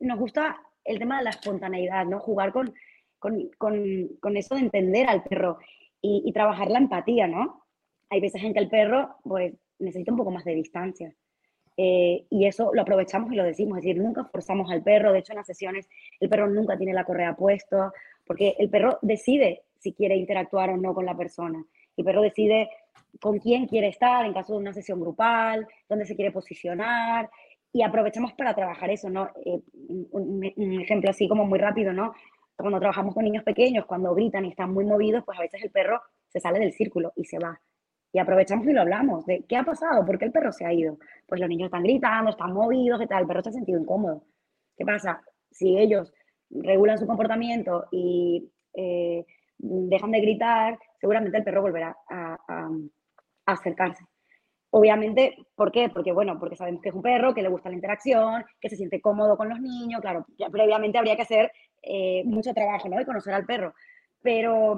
nos 0.00 0.18
gusta 0.18 0.58
el 0.84 0.98
tema 0.98 1.18
de 1.18 1.24
la 1.24 1.30
espontaneidad, 1.30 2.06
¿no? 2.06 2.20
Jugar 2.20 2.52
con, 2.52 2.72
con, 3.18 3.50
con, 3.58 4.08
con 4.20 4.36
eso 4.36 4.54
de 4.54 4.62
entender 4.62 5.08
al 5.08 5.22
perro 5.24 5.58
y, 6.00 6.22
y 6.24 6.32
trabajar 6.32 6.70
la 6.70 6.78
empatía, 6.78 7.26
¿no? 7.26 7.64
Hay 8.08 8.20
veces 8.20 8.42
en 8.42 8.52
que 8.54 8.60
el 8.60 8.68
perro, 8.68 9.16
pues, 9.22 9.54
necesita 9.78 10.12
un 10.12 10.18
poco 10.18 10.30
más 10.30 10.44
de 10.44 10.54
distancia. 10.54 11.14
Eh, 11.76 12.26
y 12.28 12.46
eso 12.46 12.70
lo 12.74 12.82
aprovechamos 12.82 13.32
y 13.32 13.36
lo 13.36 13.44
decimos, 13.44 13.78
es 13.78 13.84
decir, 13.84 14.02
nunca 14.02 14.24
forzamos 14.24 14.70
al 14.70 14.82
perro, 14.82 15.12
de 15.12 15.20
hecho 15.20 15.32
en 15.32 15.38
las 15.38 15.46
sesiones 15.46 15.88
el 16.18 16.28
perro 16.28 16.48
nunca 16.48 16.76
tiene 16.76 16.92
la 16.92 17.04
correa 17.04 17.34
puesta, 17.36 17.92
porque 18.26 18.54
el 18.58 18.68
perro 18.68 18.98
decide 19.00 19.62
si 19.78 19.94
quiere 19.94 20.16
interactuar 20.16 20.70
o 20.70 20.76
no 20.76 20.92
con 20.92 21.06
la 21.06 21.16
persona. 21.16 21.64
El 21.96 22.04
perro 22.04 22.20
decide 22.20 22.68
con 23.20 23.38
quién 23.38 23.66
quiere 23.66 23.88
estar 23.88 24.24
en 24.24 24.32
caso 24.32 24.52
de 24.54 24.58
una 24.60 24.72
sesión 24.72 25.00
grupal, 25.00 25.66
dónde 25.88 26.06
se 26.06 26.16
quiere 26.16 26.32
posicionar, 26.32 27.28
y 27.72 27.82
aprovechamos 27.82 28.32
para 28.34 28.54
trabajar 28.54 28.90
eso, 28.90 29.08
¿no? 29.10 29.30
Eh, 29.44 29.60
un, 30.10 30.52
un- 30.56 30.80
ejemplo 30.80 31.10
así 31.10 31.28
como 31.28 31.44
muy 31.46 31.58
rápido, 31.58 31.92
¿no? 31.92 32.14
Cuando 32.56 32.78
trabajamos 32.78 33.14
con 33.14 33.24
niños 33.24 33.44
pequeños, 33.44 33.86
cuando 33.86 34.14
gritan 34.14 34.44
y 34.44 34.50
están 34.50 34.72
muy 34.72 34.84
movidos, 34.84 35.22
pues 35.24 35.38
a 35.38 35.42
veces 35.42 35.62
el 35.62 35.70
perro 35.70 36.00
se 36.28 36.40
sale 36.40 36.58
del 36.58 36.72
círculo 36.72 37.12
y 37.16 37.24
se 37.24 37.38
va. 37.38 37.60
Y 38.12 38.18
aprovechamos 38.18 38.66
y 38.66 38.72
lo 38.72 38.80
hablamos 38.80 39.24
de 39.26 39.44
qué 39.48 39.56
ha 39.56 39.62
pasado, 39.64 40.04
por 40.04 40.18
qué 40.18 40.24
el 40.26 40.32
perro 40.32 40.52
se 40.52 40.64
ha 40.66 40.72
ido. 40.72 40.98
Pues 41.26 41.40
los 41.40 41.48
niños 41.48 41.66
están 41.66 41.84
gritando, 41.84 42.30
están 42.30 42.52
movidos, 42.52 42.98
¿qué 43.00 43.06
tal? 43.06 43.22
El 43.22 43.28
perro 43.28 43.42
se 43.42 43.50
ha 43.50 43.52
sentido 43.52 43.80
incómodo. 43.80 44.24
¿Qué 44.76 44.84
pasa? 44.84 45.22
Si 45.50 45.78
ellos 45.78 46.12
regulan 46.50 46.98
su 46.98 47.06
comportamiento 47.06 47.86
y 47.92 48.50
eh, 48.74 49.24
dejan 49.62 50.10
de 50.12 50.20
gritar, 50.20 50.78
seguramente 51.00 51.38
el 51.38 51.44
perro 51.44 51.62
volverá 51.62 51.96
a, 52.08 52.34
a- 52.48 52.70
a 53.46 53.52
acercarse. 53.52 54.04
Obviamente, 54.70 55.36
¿por 55.56 55.72
qué? 55.72 55.88
Porque, 55.88 56.12
bueno, 56.12 56.38
porque 56.38 56.56
sabemos 56.56 56.82
que 56.82 56.90
es 56.90 56.94
un 56.94 57.02
perro, 57.02 57.34
que 57.34 57.42
le 57.42 57.48
gusta 57.48 57.68
la 57.70 57.74
interacción, 57.76 58.44
que 58.60 58.68
se 58.70 58.76
siente 58.76 59.00
cómodo 59.00 59.36
con 59.36 59.48
los 59.48 59.60
niños, 59.60 60.00
claro, 60.00 60.26
ya 60.38 60.48
previamente 60.48 60.98
habría 60.98 61.16
que 61.16 61.22
hacer 61.22 61.52
eh, 61.82 62.22
mucho 62.24 62.54
trabajo, 62.54 62.88
¿no? 62.88 63.00
Y 63.00 63.04
conocer 63.04 63.34
al 63.34 63.46
perro. 63.46 63.74
Pero, 64.22 64.76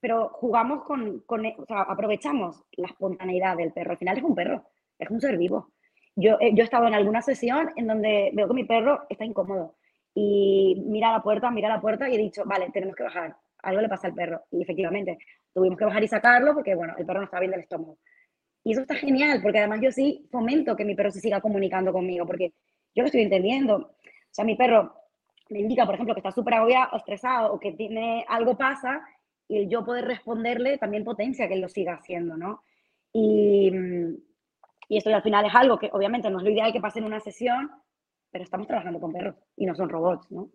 pero 0.00 0.30
jugamos 0.30 0.82
con, 0.84 1.20
con, 1.20 1.46
o 1.46 1.64
sea, 1.66 1.82
aprovechamos 1.82 2.62
la 2.72 2.88
espontaneidad 2.88 3.56
del 3.56 3.72
perro. 3.72 3.92
Al 3.92 3.98
final 3.98 4.18
es 4.18 4.24
un 4.24 4.34
perro, 4.34 4.64
es 4.98 5.10
un 5.10 5.20
ser 5.20 5.38
vivo. 5.38 5.70
Yo, 6.16 6.36
eh, 6.40 6.52
yo 6.54 6.62
he 6.62 6.64
estado 6.64 6.86
en 6.86 6.94
alguna 6.94 7.22
sesión 7.22 7.70
en 7.76 7.86
donde 7.86 8.30
veo 8.34 8.48
que 8.48 8.54
mi 8.54 8.64
perro 8.64 9.02
está 9.08 9.24
incómodo 9.24 9.76
y 10.14 10.82
mira 10.86 11.10
la 11.12 11.22
puerta, 11.22 11.50
mira 11.50 11.68
la 11.68 11.80
puerta 11.80 12.08
y 12.08 12.14
he 12.14 12.18
dicho, 12.18 12.42
vale, 12.46 12.70
tenemos 12.72 12.94
que 12.94 13.02
bajar, 13.02 13.36
algo 13.64 13.80
le 13.80 13.88
pasa 13.88 14.08
al 14.08 14.14
perro. 14.14 14.42
Y 14.50 14.62
efectivamente, 14.62 15.18
tuvimos 15.52 15.78
que 15.78 15.84
bajar 15.84 16.02
y 16.04 16.08
sacarlo 16.08 16.54
porque, 16.54 16.74
bueno, 16.74 16.94
el 16.98 17.06
perro 17.06 17.20
no 17.20 17.24
está 17.24 17.40
bien 17.40 17.52
del 17.52 17.60
estómago. 17.60 17.98
Y 18.62 18.72
eso 18.72 18.80
está 18.80 18.94
genial, 18.94 19.40
porque 19.42 19.58
además 19.58 19.80
yo 19.82 19.92
sí 19.92 20.26
fomento 20.30 20.74
que 20.76 20.84
mi 20.84 20.94
perro 20.94 21.10
se 21.10 21.20
siga 21.20 21.40
comunicando 21.40 21.92
conmigo, 21.92 22.26
porque 22.26 22.52
yo 22.94 23.02
lo 23.02 23.06
estoy 23.06 23.22
entendiendo. 23.22 23.76
O 23.76 23.90
sea, 24.30 24.44
mi 24.44 24.56
perro 24.56 24.94
me 25.50 25.60
indica, 25.60 25.84
por 25.84 25.94
ejemplo, 25.94 26.14
que 26.14 26.20
está 26.20 26.30
súper 26.30 26.54
agobiado 26.54 26.88
o 26.92 26.96
estresado 26.96 27.52
o 27.52 27.60
que 27.60 27.72
tiene 27.72 28.24
algo 28.28 28.56
pasa, 28.56 29.02
y 29.46 29.58
el 29.58 29.68
yo 29.68 29.84
poder 29.84 30.06
responderle 30.06 30.78
también 30.78 31.04
potencia 31.04 31.46
que 31.46 31.54
él 31.54 31.60
lo 31.60 31.68
siga 31.68 31.94
haciendo, 31.94 32.36
¿no? 32.36 32.62
Y, 33.12 33.70
mm, 33.70 34.16
y 34.88 34.96
esto 34.96 35.14
al 35.14 35.22
final 35.22 35.44
es 35.46 35.54
algo 35.54 35.78
que 35.78 35.90
obviamente 35.92 36.30
no 36.30 36.38
es 36.38 36.44
lo 36.44 36.50
ideal 36.50 36.72
que 36.72 36.80
pase 36.80 36.98
en 36.98 37.04
una 37.04 37.20
sesión, 37.20 37.70
pero 38.30 38.44
estamos 38.44 38.66
trabajando 38.66 39.00
con 39.00 39.12
perros 39.12 39.36
y 39.56 39.66
no 39.66 39.74
son 39.74 39.88
robots, 39.88 40.30
¿no? 40.30 40.50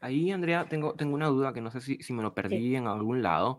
Ahí, 0.00 0.30
Andrea, 0.30 0.66
tengo, 0.68 0.94
tengo 0.94 1.14
una 1.14 1.28
duda 1.28 1.52
que 1.52 1.60
no 1.60 1.70
sé 1.70 1.80
si, 1.80 2.02
si 2.02 2.12
me 2.12 2.22
lo 2.22 2.34
perdí 2.34 2.76
en 2.76 2.86
algún 2.86 3.22
lado. 3.22 3.58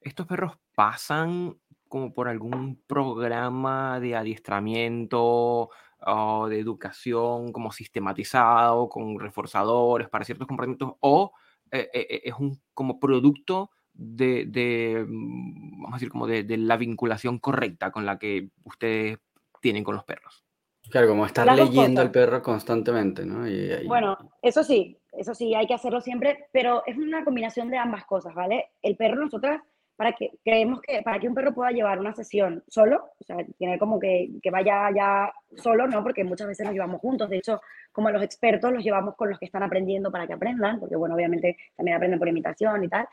¿Estos 0.00 0.26
perros 0.26 0.58
pasan 0.74 1.58
como 1.88 2.12
por 2.12 2.28
algún 2.28 2.82
programa 2.86 4.00
de 4.00 4.16
adiestramiento 4.16 5.70
o 6.06 6.48
de 6.48 6.58
educación 6.58 7.52
como 7.52 7.72
sistematizado, 7.72 8.88
con 8.88 9.18
reforzadores 9.18 10.08
para 10.08 10.24
ciertos 10.24 10.46
comportamientos, 10.46 10.94
o 11.00 11.32
eh, 11.70 11.88
eh, 11.92 12.06
eh, 12.10 12.20
es 12.24 12.34
un 12.38 12.60
como 12.74 12.98
producto 13.00 13.70
de, 13.92 14.44
de, 14.46 15.06
mm, 15.08 15.82
vamos 15.82 15.94
a 15.94 15.96
decir, 15.96 16.10
como 16.10 16.26
de, 16.26 16.42
de 16.44 16.56
la 16.56 16.76
vinculación 16.76 17.38
correcta 17.38 17.90
con 17.90 18.04
la 18.04 18.18
que 18.18 18.50
ustedes 18.64 19.18
tienen 19.60 19.84
con 19.84 19.94
los 19.94 20.04
perros? 20.04 20.43
Claro, 20.90 21.08
como 21.08 21.26
estar 21.26 21.46
Las 21.46 21.56
leyendo 21.56 22.00
al 22.00 22.10
perro 22.10 22.42
constantemente, 22.42 23.24
¿no? 23.24 23.48
Y, 23.48 23.72
y- 23.72 23.86
Bueno, 23.86 24.16
eso 24.42 24.62
sí, 24.62 24.96
eso 25.12 25.34
sí, 25.34 25.54
hay 25.54 25.66
que 25.66 25.74
hacerlo 25.74 26.00
siempre, 26.00 26.46
pero 26.52 26.82
es 26.86 26.96
una 26.96 27.24
combinación 27.24 27.70
de 27.70 27.78
ambas 27.78 28.04
cosas, 28.04 28.34
¿vale? 28.34 28.70
El 28.82 28.96
perro, 28.96 29.16
nosotras, 29.16 29.62
para 29.96 30.12
que 30.12 30.32
creemos 30.44 30.80
que 30.82 31.02
para 31.02 31.18
que 31.20 31.28
un 31.28 31.34
perro 31.34 31.54
pueda 31.54 31.70
llevar 31.70 31.98
una 32.00 32.12
sesión 32.14 32.62
solo, 32.68 33.10
o 33.20 33.24
sea, 33.24 33.36
tener 33.58 33.78
como 33.78 33.98
que, 34.00 34.28
que 34.42 34.50
vaya 34.50 34.90
ya 34.94 35.32
solo, 35.56 35.86
¿no? 35.86 36.02
Porque 36.02 36.24
muchas 36.24 36.48
veces 36.48 36.66
nos 36.66 36.74
llevamos 36.74 37.00
juntos, 37.00 37.30
de 37.30 37.36
hecho, 37.38 37.60
como 37.92 38.08
a 38.08 38.12
los 38.12 38.22
expertos 38.22 38.72
los 38.72 38.82
llevamos 38.82 39.14
con 39.16 39.30
los 39.30 39.38
que 39.38 39.46
están 39.46 39.62
aprendiendo 39.62 40.10
para 40.10 40.26
que 40.26 40.32
aprendan, 40.32 40.80
porque 40.80 40.96
bueno, 40.96 41.14
obviamente 41.14 41.56
también 41.76 41.96
aprenden 41.96 42.18
por 42.18 42.28
imitación 42.28 42.82
y 42.84 42.88
tal. 42.88 43.06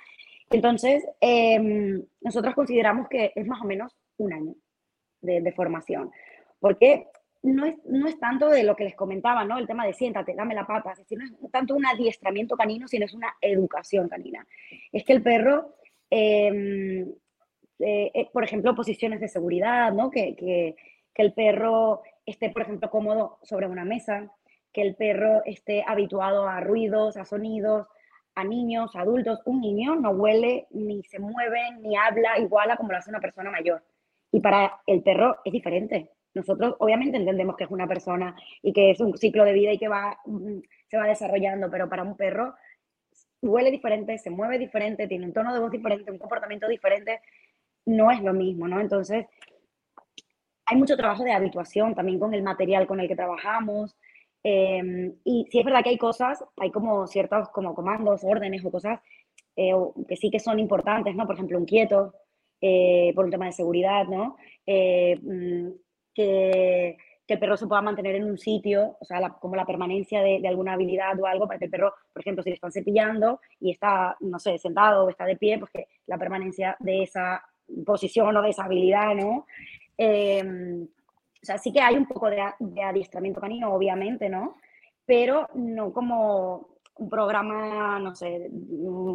Entonces, 0.49 1.05
eh, 1.21 2.03
nosotros 2.21 2.53
consideramos 2.55 3.07
que 3.07 3.31
es 3.35 3.45
más 3.47 3.61
o 3.61 3.65
menos 3.65 3.95
un 4.17 4.33
año 4.33 4.53
de, 5.21 5.39
de 5.41 5.51
formación. 5.53 6.11
Porque 6.59 7.07
no 7.43 7.65
es, 7.65 7.75
no 7.85 8.07
es 8.07 8.19
tanto 8.19 8.49
de 8.49 8.63
lo 8.63 8.75
que 8.75 8.83
les 8.83 8.95
comentaba, 8.95 9.43
¿no? 9.43 9.57
El 9.57 9.67
tema 9.67 9.85
de 9.85 9.93
siéntate, 9.93 10.35
dame 10.35 10.55
la 10.55 10.67
pata, 10.67 10.91
es 10.91 10.99
decir, 10.99 11.17
no 11.17 11.25
es 11.25 11.51
tanto 11.51 11.75
un 11.75 11.85
adiestramiento 11.85 12.55
canino, 12.55 12.87
sino 12.87 13.05
es 13.05 13.13
una 13.13 13.35
educación 13.41 14.09
canina. 14.09 14.45
Es 14.91 15.03
que 15.03 15.13
el 15.13 15.23
perro, 15.23 15.75
em, 16.09 17.09
eh, 17.79 18.11
eh, 18.13 18.29
por 18.31 18.43
ejemplo, 18.43 18.75
posiciones 18.75 19.19
de 19.19 19.27
seguridad, 19.27 19.91
¿no? 19.91 20.11
Que, 20.11 20.35
que, 20.35 20.75
que 21.13 21.21
el 21.21 21.33
perro 21.33 22.03
esté, 22.25 22.49
por 22.49 22.61
ejemplo, 22.61 22.89
cómodo 22.89 23.39
sobre 23.43 23.67
una 23.67 23.85
mesa, 23.85 24.31
que 24.71 24.81
el 24.81 24.95
perro 24.95 25.41
esté 25.45 25.83
habituado 25.85 26.47
a 26.47 26.61
ruidos, 26.61 27.17
a 27.17 27.25
sonidos, 27.25 27.87
a 28.35 28.43
niños, 28.43 28.95
adultos. 28.95 29.39
Un 29.45 29.61
niño 29.61 29.95
no 29.95 30.11
huele, 30.11 30.67
ni 30.71 31.03
se 31.03 31.19
mueve, 31.19 31.59
ni 31.81 31.95
habla 31.97 32.39
igual 32.39 32.71
a 32.71 32.77
como 32.77 32.91
lo 32.91 32.97
hace 32.97 33.09
una 33.09 33.19
persona 33.19 33.51
mayor. 33.51 33.83
Y 34.31 34.39
para 34.39 34.79
el 34.85 35.01
perro 35.03 35.37
es 35.43 35.51
diferente. 35.51 36.09
Nosotros 36.33 36.75
obviamente 36.79 37.17
entendemos 37.17 37.57
que 37.57 37.65
es 37.65 37.71
una 37.71 37.87
persona 37.87 38.35
y 38.61 38.73
que 38.73 38.91
es 38.91 38.99
un 38.99 39.17
ciclo 39.17 39.43
de 39.45 39.53
vida 39.53 39.73
y 39.73 39.77
que 39.77 39.87
va, 39.87 40.17
mm, 40.25 40.59
se 40.89 40.97
va 40.97 41.07
desarrollando, 41.07 41.69
pero 41.69 41.89
para 41.89 42.03
un 42.03 42.15
perro 42.15 42.53
huele 43.41 43.71
diferente, 43.71 44.17
se 44.17 44.29
mueve 44.29 44.59
diferente, 44.59 45.07
tiene 45.07 45.25
un 45.25 45.33
tono 45.33 45.53
de 45.53 45.59
voz 45.59 45.71
diferente, 45.71 46.11
un 46.11 46.19
comportamiento 46.19 46.67
diferente, 46.67 47.21
no 47.85 48.11
es 48.11 48.21
lo 48.21 48.33
mismo, 48.33 48.67
¿no? 48.67 48.79
Entonces, 48.79 49.25
hay 50.65 50.77
mucho 50.77 50.95
trabajo 50.95 51.23
de 51.23 51.31
habituación 51.33 51.95
también 51.95 52.19
con 52.19 52.33
el 52.33 52.43
material 52.43 52.87
con 52.87 52.99
el 52.99 53.07
que 53.07 53.15
trabajamos. 53.15 53.95
Em, 54.43 55.15
y 55.23 55.45
sí 55.51 55.59
es 55.59 55.65
verdad 55.65 55.83
que 55.83 55.89
hay 55.89 55.97
cosas, 55.97 56.43
hay 56.57 56.71
como 56.71 57.07
ciertos 57.07 57.49
como 57.49 57.75
comandos, 57.75 58.23
órdenes 58.23 58.63
o 58.65 58.71
cosas 58.71 58.99
eh, 59.55 59.73
que 60.07 60.15
sí 60.15 60.31
que 60.31 60.39
son 60.39 60.59
importantes, 60.59 61.15
¿no? 61.15 61.25
Por 61.25 61.35
ejemplo, 61.35 61.57
un 61.57 61.65
quieto, 61.65 62.13
eh, 62.61 63.11
por 63.15 63.25
un 63.25 63.31
tema 63.31 63.45
de 63.47 63.51
seguridad, 63.51 64.05
¿no? 64.07 64.37
Que, 66.13 66.97
que, 67.27 67.33
el 67.33 67.39
perro 67.39 67.55
se 67.55 67.67
pueda 67.67 67.81
mantener 67.81 68.15
en 68.15 68.25
un 68.25 68.37
sitio, 68.37 68.97
o 68.99 69.05
sea, 69.05 69.29
como 69.39 69.55
la 69.55 69.65
permanencia 69.65 70.21
de, 70.21 70.39
de, 70.41 70.47
alguna 70.47 70.73
habilidad 70.73 71.19
o 71.19 71.25
algo, 71.25 71.47
para 71.47 71.59
que 71.59 71.65
el 71.65 71.71
perro, 71.71 71.93
por 72.11 72.21
ejemplo, 72.21 72.43
si 72.43 72.49
le 72.49 72.55
están 72.55 72.71
cepillando 72.71 73.39
y 73.59 73.71
está, 73.71 74.17
no 74.19 74.39
sé, 74.39 74.57
sentado 74.57 75.05
o 75.05 75.09
está 75.09 75.25
de 75.25 75.37
pie, 75.37 75.57
pues 75.57 75.71
que 75.71 75.87
la 76.07 76.17
permanencia 76.17 76.75
de 76.79 77.03
esa 77.03 77.43
posición 77.85 78.35
o 78.35 78.41
de 78.41 78.49
esa 78.49 78.65
habilidad, 78.65 79.15
¿no? 79.15 79.45
Eh, 79.97 80.87
o 81.41 81.45
sea, 81.45 81.57
sí 81.57 81.73
que 81.73 81.81
hay 81.81 81.95
un 81.95 82.05
poco 82.05 82.29
de, 82.29 82.41
de, 82.59 82.83
adiestramiento 82.83 83.41
canino, 83.41 83.73
obviamente, 83.73 84.29
¿no? 84.29 84.57
Pero 85.05 85.47
no 85.55 85.91
como 85.91 86.69
un 86.97 87.09
programa, 87.09 87.99
no 87.99 88.13
sé, 88.13 88.51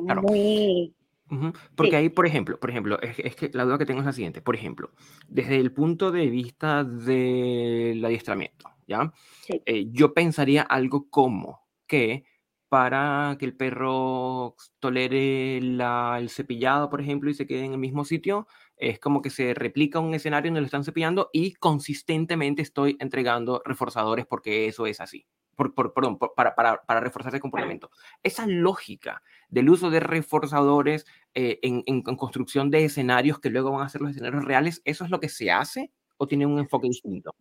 claro. 0.04 0.22
muy... 0.22 0.92
Uh 1.30 1.34
-huh. 1.34 1.58
Porque 1.74 1.90
sí. 1.90 1.96
ahí, 1.96 2.08
por 2.08 2.26
ejemplo, 2.26 2.58
por 2.60 2.70
ejemplo, 2.70 3.00
es, 3.02 3.18
es, 3.18 3.36
que 3.36 3.50
la 3.52 3.64
duda 3.64 3.78
que 3.78 3.86
tengo 3.86 4.00
es 4.00 4.06
la 4.06 4.12
siguiente. 4.12 4.40
Por 4.42 4.54
ejemplo, 4.54 4.92
desde 5.28 5.56
el 5.56 5.72
punto 5.72 6.12
de 6.12 6.26
vista 6.28 6.84
del 6.84 8.04
adiestramiento, 8.04 8.70
¿ya? 8.86 9.12
Sí. 9.42 9.60
Eh, 9.66 9.86
yo 9.90 10.14
pensaría 10.14 10.62
algo 10.62 11.08
como 11.10 11.66
que 11.86 12.24
para 12.68 13.36
que 13.38 13.46
el 13.46 13.56
perro 13.56 14.56
tolere 14.80 15.60
la, 15.60 16.16
el 16.18 16.30
cepillado, 16.30 16.90
por 16.90 17.00
ejemplo, 17.00 17.30
y 17.30 17.34
se 17.34 17.46
quede 17.46 17.64
en 17.64 17.72
el 17.72 17.78
mismo 17.78 18.04
sitio, 18.04 18.48
es 18.76 18.98
como 18.98 19.22
que 19.22 19.30
se 19.30 19.54
replica 19.54 20.00
un 20.00 20.14
escenario 20.14 20.50
donde 20.50 20.60
lo 20.60 20.66
están 20.66 20.84
cepillando 20.84 21.30
y 21.32 21.54
consistentemente 21.54 22.62
estoy 22.62 22.96
entregando 23.00 23.62
reforzadores 23.64 24.26
porque 24.26 24.66
eso 24.66 24.86
es 24.86 25.00
así. 25.00 25.26
Por, 25.56 25.74
por, 25.74 25.94
perdón, 25.94 26.18
por, 26.18 26.34
para, 26.34 26.54
para, 26.54 26.82
para, 26.82 27.00
reforzar 27.00 27.32
ese 27.32 27.40
comportamiento. 27.40 27.90
Esa 28.22 28.46
lógica 28.46 29.22
del 29.48 29.70
uso 29.70 29.90
de 29.90 30.00
reforzadores 30.00 31.06
eh, 31.34 31.58
en, 31.62 31.82
en, 31.86 32.02
en, 32.06 32.16
construcción 32.16 32.70
de 32.70 32.84
escenarios 32.84 33.40
que 33.40 33.50
luego 33.50 33.72
van 33.72 33.86
a 33.86 33.88
ser 33.88 34.02
los 34.02 34.10
escenarios 34.10 34.44
reales, 34.44 34.82
¿eso 34.84 35.04
es 35.04 35.10
lo 35.10 35.18
que 35.18 35.30
se 35.30 35.50
hace 35.50 35.90
o 36.18 36.26
tiene 36.26 36.46
un 36.46 36.58
enfoque 36.58 36.88
distinto? 36.88 37.34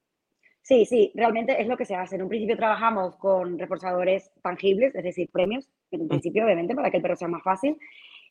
Sí, 0.65 0.83
sí, 0.85 1.11
realmente 1.13 1.61
es 1.61 1.67
lo 1.67 1.77
que 1.77 1.85
se 1.85 1.93
hace. 1.93 2.15
En 2.15 2.23
un 2.23 2.29
principio 2.29 2.57
trabajamos 2.57 3.15
con 3.17 3.59
reforzadores 3.59 4.31
tangibles, 4.41 4.95
es 4.95 5.03
decir, 5.03 5.29
premios, 5.31 5.69
en 5.91 6.01
un 6.01 6.07
principio, 6.07 6.43
obviamente, 6.43 6.73
para 6.73 6.89
que 6.89 6.97
el 6.97 7.03
perro 7.03 7.15
sea 7.15 7.27
más 7.27 7.43
fácil. 7.43 7.77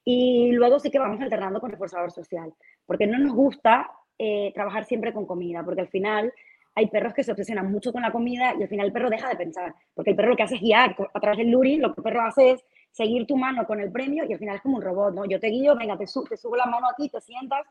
Y 0.04 0.50
luego 0.50 0.80
sí 0.80 0.90
que 0.90 0.98
vamos 0.98 1.20
alternando 1.20 1.60
con 1.60 1.70
reforzador 1.70 2.10
social, 2.10 2.52
porque 2.86 3.06
no 3.06 3.18
nos 3.18 3.34
gusta 3.34 3.88
eh, 4.18 4.50
trabajar 4.52 4.84
siempre 4.84 5.12
con 5.12 5.26
comida, 5.26 5.64
porque 5.64 5.82
al 5.82 5.88
final 5.88 6.32
hay 6.74 6.88
perros 6.88 7.14
que 7.14 7.22
se 7.22 7.30
obsesionan 7.30 7.70
mucho 7.70 7.92
con 7.92 8.02
la 8.02 8.10
comida 8.10 8.54
y 8.58 8.62
al 8.62 8.68
final 8.68 8.86
el 8.86 8.92
perro 8.92 9.10
deja 9.10 9.28
de 9.28 9.36
pensar, 9.36 9.74
porque 9.94 10.10
el 10.10 10.16
perro 10.16 10.30
lo 10.30 10.36
que 10.36 10.42
hace 10.42 10.56
es 10.56 10.60
guiar 10.60 10.96
a 11.12 11.20
través 11.20 11.38
del 11.38 11.50
luri, 11.50 11.76
lo 11.76 11.94
que 11.94 12.00
el 12.00 12.04
perro 12.04 12.22
hace 12.22 12.50
es 12.52 12.64
seguir 12.90 13.26
tu 13.26 13.36
mano 13.36 13.66
con 13.66 13.80
el 13.80 13.92
premio 13.92 14.24
y 14.24 14.32
al 14.32 14.38
final 14.38 14.56
es 14.56 14.62
como 14.62 14.76
un 14.76 14.82
robot, 14.82 15.14
¿no? 15.14 15.24
Yo 15.24 15.38
te 15.38 15.48
guío, 15.48 15.76
venga, 15.76 15.96
te, 15.96 16.06
su 16.06 16.24
te 16.24 16.36
subo 16.36 16.56
la 16.56 16.66
mano 16.66 16.88
aquí, 16.88 17.08
te 17.08 17.20
sientas, 17.20 17.64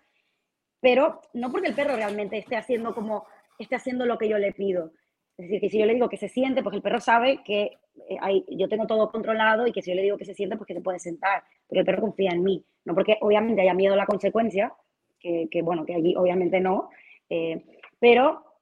pero 0.79 1.21
no 1.33 1.51
porque 1.51 1.69
el 1.69 1.75
perro 1.75 1.95
realmente 1.95 2.37
esté 2.37 2.55
haciendo 2.55 2.93
como, 2.93 3.25
esté 3.59 3.75
haciendo 3.75 4.05
lo 4.05 4.17
que 4.17 4.29
yo 4.29 4.37
le 4.37 4.53
pido. 4.53 4.91
Es 5.37 5.45
decir, 5.45 5.61
que 5.61 5.69
si 5.69 5.79
yo 5.79 5.85
le 5.85 5.95
digo 5.95 6.09
que 6.09 6.17
se 6.17 6.29
siente, 6.29 6.61
pues 6.61 6.75
el 6.75 6.81
perro 6.81 6.99
sabe 6.99 7.41
que 7.43 7.77
eh, 8.09 8.17
hay, 8.21 8.45
yo 8.49 8.69
tengo 8.69 8.85
todo 8.85 9.11
controlado 9.11 9.65
y 9.65 9.71
que 9.71 9.81
si 9.81 9.91
yo 9.91 9.95
le 9.95 10.03
digo 10.03 10.17
que 10.17 10.25
se 10.25 10.33
siente, 10.33 10.57
pues 10.57 10.67
que 10.67 10.75
se 10.75 10.81
puede 10.81 10.99
sentar, 10.99 11.43
porque 11.67 11.79
el 11.79 11.85
perro 11.85 12.01
confía 12.01 12.31
en 12.31 12.43
mí, 12.43 12.63
no 12.85 12.93
porque 12.93 13.17
obviamente 13.21 13.61
haya 13.61 13.73
miedo 13.73 13.93
a 13.93 13.97
la 13.97 14.05
consecuencia, 14.05 14.73
que, 15.19 15.47
que 15.49 15.61
bueno, 15.61 15.85
que 15.85 15.95
allí 15.95 16.15
obviamente 16.15 16.59
no, 16.59 16.89
eh, 17.29 17.63
pero 17.99 18.52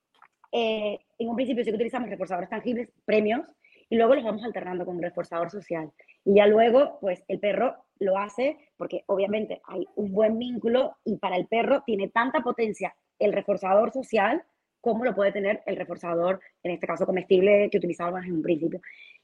eh, 0.52 1.00
en 1.18 1.30
un 1.30 1.36
principio 1.36 1.64
sí 1.64 1.70
que 1.70 1.76
utilizamos 1.76 2.10
reforzadores 2.10 2.50
tangibles, 2.50 2.90
premios, 3.06 3.42
y 3.90 3.98
luego 3.98 4.16
los 4.16 4.24
vamos 4.24 4.44
alternando 4.44 4.86
con 4.86 4.96
un 4.96 5.04
reforzador 5.04 5.52
social. 5.52 5.92
Y 6.24 6.36
ya 6.36 6.48
luego, 6.48 6.98
pues 7.02 7.24
el 7.28 7.40
perro 7.40 7.76
lo 8.00 8.18
hace 8.18 8.58
porque 8.78 9.04
obviamente 9.08 9.62
hay 9.66 9.86
un 9.96 10.14
buen 10.14 10.40
vínculo 10.40 10.96
y 11.04 11.18
para 11.18 11.36
el 11.36 11.48
perro 11.48 11.84
tiene 11.86 12.08
tanta 12.10 12.42
potencia 12.42 12.96
el 13.20 13.34
reforzador 13.34 13.92
social 13.92 14.44
como 14.82 15.06
lo 15.06 15.16
puede 15.16 15.32
tener 15.32 15.62
el 15.66 15.78
reforzador, 15.78 16.42
en 16.64 16.72
este 16.72 16.88
caso 16.88 17.06
comestible, 17.06 17.70
que 17.70 17.78
utilizábamos 17.78 18.26
en 18.26 18.34
un 18.34 18.42
principio. 18.42 18.82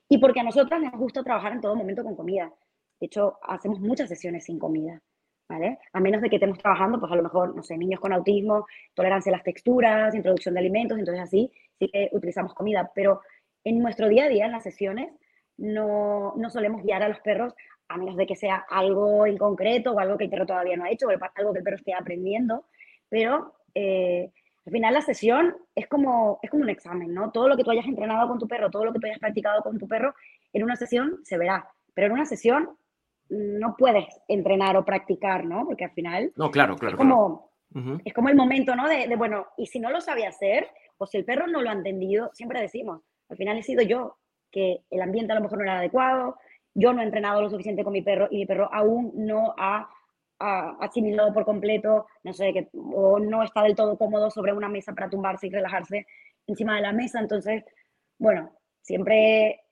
Y 0.08 0.20
porque 0.20 0.40
a 0.40 0.44
nosotras 0.44 0.80
nos 0.80 0.94
gusta 0.94 1.24
trabajar 1.24 1.52
en 1.52 1.62
todo 1.62 1.76
momento 1.76 2.04
con 2.04 2.16
comida. 2.16 2.54
De 3.00 3.08
hecho, 3.08 3.40
hacemos 3.42 3.80
muchas 3.80 4.08
sesiones 4.08 4.46
sin 4.46 4.60
comida. 4.60 5.02
¿Vale? 5.50 5.80
A 5.94 6.00
menos 6.02 6.22
de 6.22 6.30
que 6.30 6.36
estemos 6.36 6.58
trabajando, 6.58 7.00
pues 7.00 7.12
a 7.12 7.16
lo 7.16 7.24
mejor, 7.24 7.56
no 7.56 7.64
sé, 7.64 7.78
niños 7.78 8.02
con 8.02 8.12
autismo, 8.12 8.68
tolerancia 8.94 9.32
a 9.32 9.38
las 9.38 9.44
texturas, 9.44 10.14
introducción 10.14 10.54
de 10.54 10.60
alimentos, 10.60 11.00
entonces 11.00 11.24
así 11.24 11.52
sí 11.80 11.90
que 11.90 12.10
utilizamos 12.12 12.54
comida, 12.54 12.92
pero 12.94 13.22
en 13.64 13.80
nuestro 13.80 14.10
día 14.10 14.26
a 14.26 14.30
día, 14.30 14.46
en 14.46 14.52
las 14.52 14.64
sesiones, 14.64 15.10
no, 15.58 16.34
no 16.36 16.50
solemos 16.50 16.84
guiar 16.84 17.04
a 17.04 17.10
los 17.10 17.20
perros 17.20 17.54
a 17.90 17.98
menos 17.98 18.18
de 18.18 18.26
que 18.26 18.36
sea 18.36 18.66
algo 18.70 19.26
en 19.26 19.38
concreto 19.38 19.94
o 19.94 20.00
algo 20.00 20.18
que 20.18 20.26
el 20.26 20.30
perro 20.30 20.46
todavía 20.46 20.76
no 20.76 20.84
ha 20.84 20.92
hecho 20.92 21.08
o 21.08 21.12
algo 21.12 21.54
que 21.54 21.60
el 21.60 21.64
perro 21.64 21.78
esté 21.78 21.94
aprendiendo, 21.94 22.66
pero 23.10 23.54
eh, 23.74 24.32
al 24.66 24.72
final 24.72 24.94
la 24.94 25.02
sesión 25.02 25.56
es 25.76 25.88
como, 25.88 26.40
es 26.42 26.50
como 26.50 26.64
un 26.64 26.70
examen, 26.70 27.14
¿no? 27.14 27.32
Todo 27.32 27.48
lo 27.48 27.56
que 27.56 27.64
tú 27.64 27.72
hayas 27.72 27.86
entrenado 27.86 28.28
con 28.28 28.40
tu 28.40 28.48
perro, 28.48 28.70
todo 28.70 28.84
lo 28.86 28.94
que 28.94 29.00
tú 29.00 29.08
hayas 29.08 29.20
practicado 29.20 29.62
con 29.64 29.78
tu 29.78 29.88
perro, 29.88 30.14
en 30.52 30.64
una 30.64 30.76
sesión 30.76 31.20
se 31.24 31.38
verá, 31.38 31.70
pero 31.94 32.08
en 32.08 32.14
una 32.14 32.26
sesión 32.26 32.70
no 33.30 33.76
puedes 33.78 34.06
entrenar 34.28 34.78
o 34.78 34.86
practicar, 34.86 35.46
¿no? 35.46 35.66
Porque 35.66 35.86
al 35.86 35.92
final... 35.92 36.32
No, 36.36 36.50
claro, 36.52 36.76
claro. 36.76 36.96
Es 36.96 36.98
como, 36.98 37.52
claro. 37.72 37.88
Uh 37.90 37.96
-huh. 37.98 38.02
es 38.06 38.14
como 38.14 38.30
el 38.30 38.36
momento, 38.36 38.76
¿no? 38.76 38.88
De, 38.88 39.08
de, 39.08 39.16
bueno, 39.16 39.48
y 39.58 39.66
si 39.66 39.80
no 39.80 39.90
lo 39.92 40.02
sabía 40.02 40.30
hacer, 40.30 40.68
o 40.98 41.06
si 41.06 41.18
el 41.18 41.26
perro 41.26 41.48
no 41.48 41.62
lo 41.62 41.70
ha 41.70 41.74
entendido, 41.74 42.32
siempre 42.34 42.62
decimos, 42.62 43.02
al 43.30 43.38
final 43.38 43.58
he 43.58 43.64
sido 43.64 43.84
yo, 43.84 44.18
que 44.52 44.84
el 44.90 45.02
ambiente 45.02 45.34
a 45.34 45.36
lo 45.36 45.42
mejor 45.42 45.58
no 45.58 45.64
era 45.66 45.80
adecuado, 45.80 46.38
yo 46.74 46.94
no 46.94 47.02
he 47.02 47.06
entrenado 47.06 47.42
lo 47.42 47.50
suficiente 47.50 47.84
con 47.84 47.94
mi 47.94 48.02
perro 48.02 48.28
y 48.32 48.38
mi 48.38 48.46
perro 48.46 48.70
aún 48.72 49.12
no 49.16 49.54
ha, 49.58 49.90
ha 50.40 50.78
asimilado 50.80 51.34
por 51.34 51.44
completo, 51.44 52.06
no 52.24 52.34
sé, 52.34 52.54
que, 52.54 52.70
o 52.74 53.20
no 53.20 53.44
está 53.44 53.64
del 53.64 53.76
todo 53.76 53.98
cómodo 53.98 54.30
sobre 54.30 54.54
una 54.54 54.70
mesa 54.70 54.94
para 54.94 55.10
tumbarse 55.10 55.48
y 55.48 55.50
relajarse 55.50 56.06
encima 56.46 56.76
de 56.76 56.82
la 56.82 56.94
mesa. 56.94 57.20
Entonces, 57.20 57.66
bueno, 58.18 58.52
siempre 58.82 59.64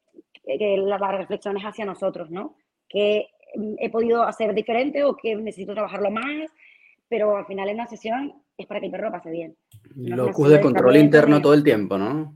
que 0.43 0.77
la, 0.77 0.97
la 0.97 1.11
reflexión 1.11 1.57
es 1.57 1.63
hacia 1.63 1.85
nosotros, 1.85 2.29
¿no? 2.31 2.55
Que 2.89 3.29
he 3.77 3.89
podido 3.89 4.23
hacer 4.23 4.53
diferente 4.53 5.03
o 5.03 5.15
que 5.15 5.35
necesito 5.35 5.73
trabajarlo 5.73 6.11
más, 6.11 6.51
pero 7.07 7.37
al 7.37 7.45
final 7.45 7.69
en 7.69 7.75
una 7.75 7.87
sesión 7.87 8.33
es 8.57 8.65
para 8.65 8.79
que 8.79 8.87
el 8.87 8.91
perro 8.91 9.05
lo 9.05 9.11
pase 9.11 9.31
bien. 9.31 9.55
No 9.95 10.15
Locus 10.15 10.49
de 10.49 10.61
control 10.61 10.97
interno 10.97 11.41
todo 11.41 11.53
el 11.53 11.63
tiempo, 11.63 11.97
¿no? 11.97 12.33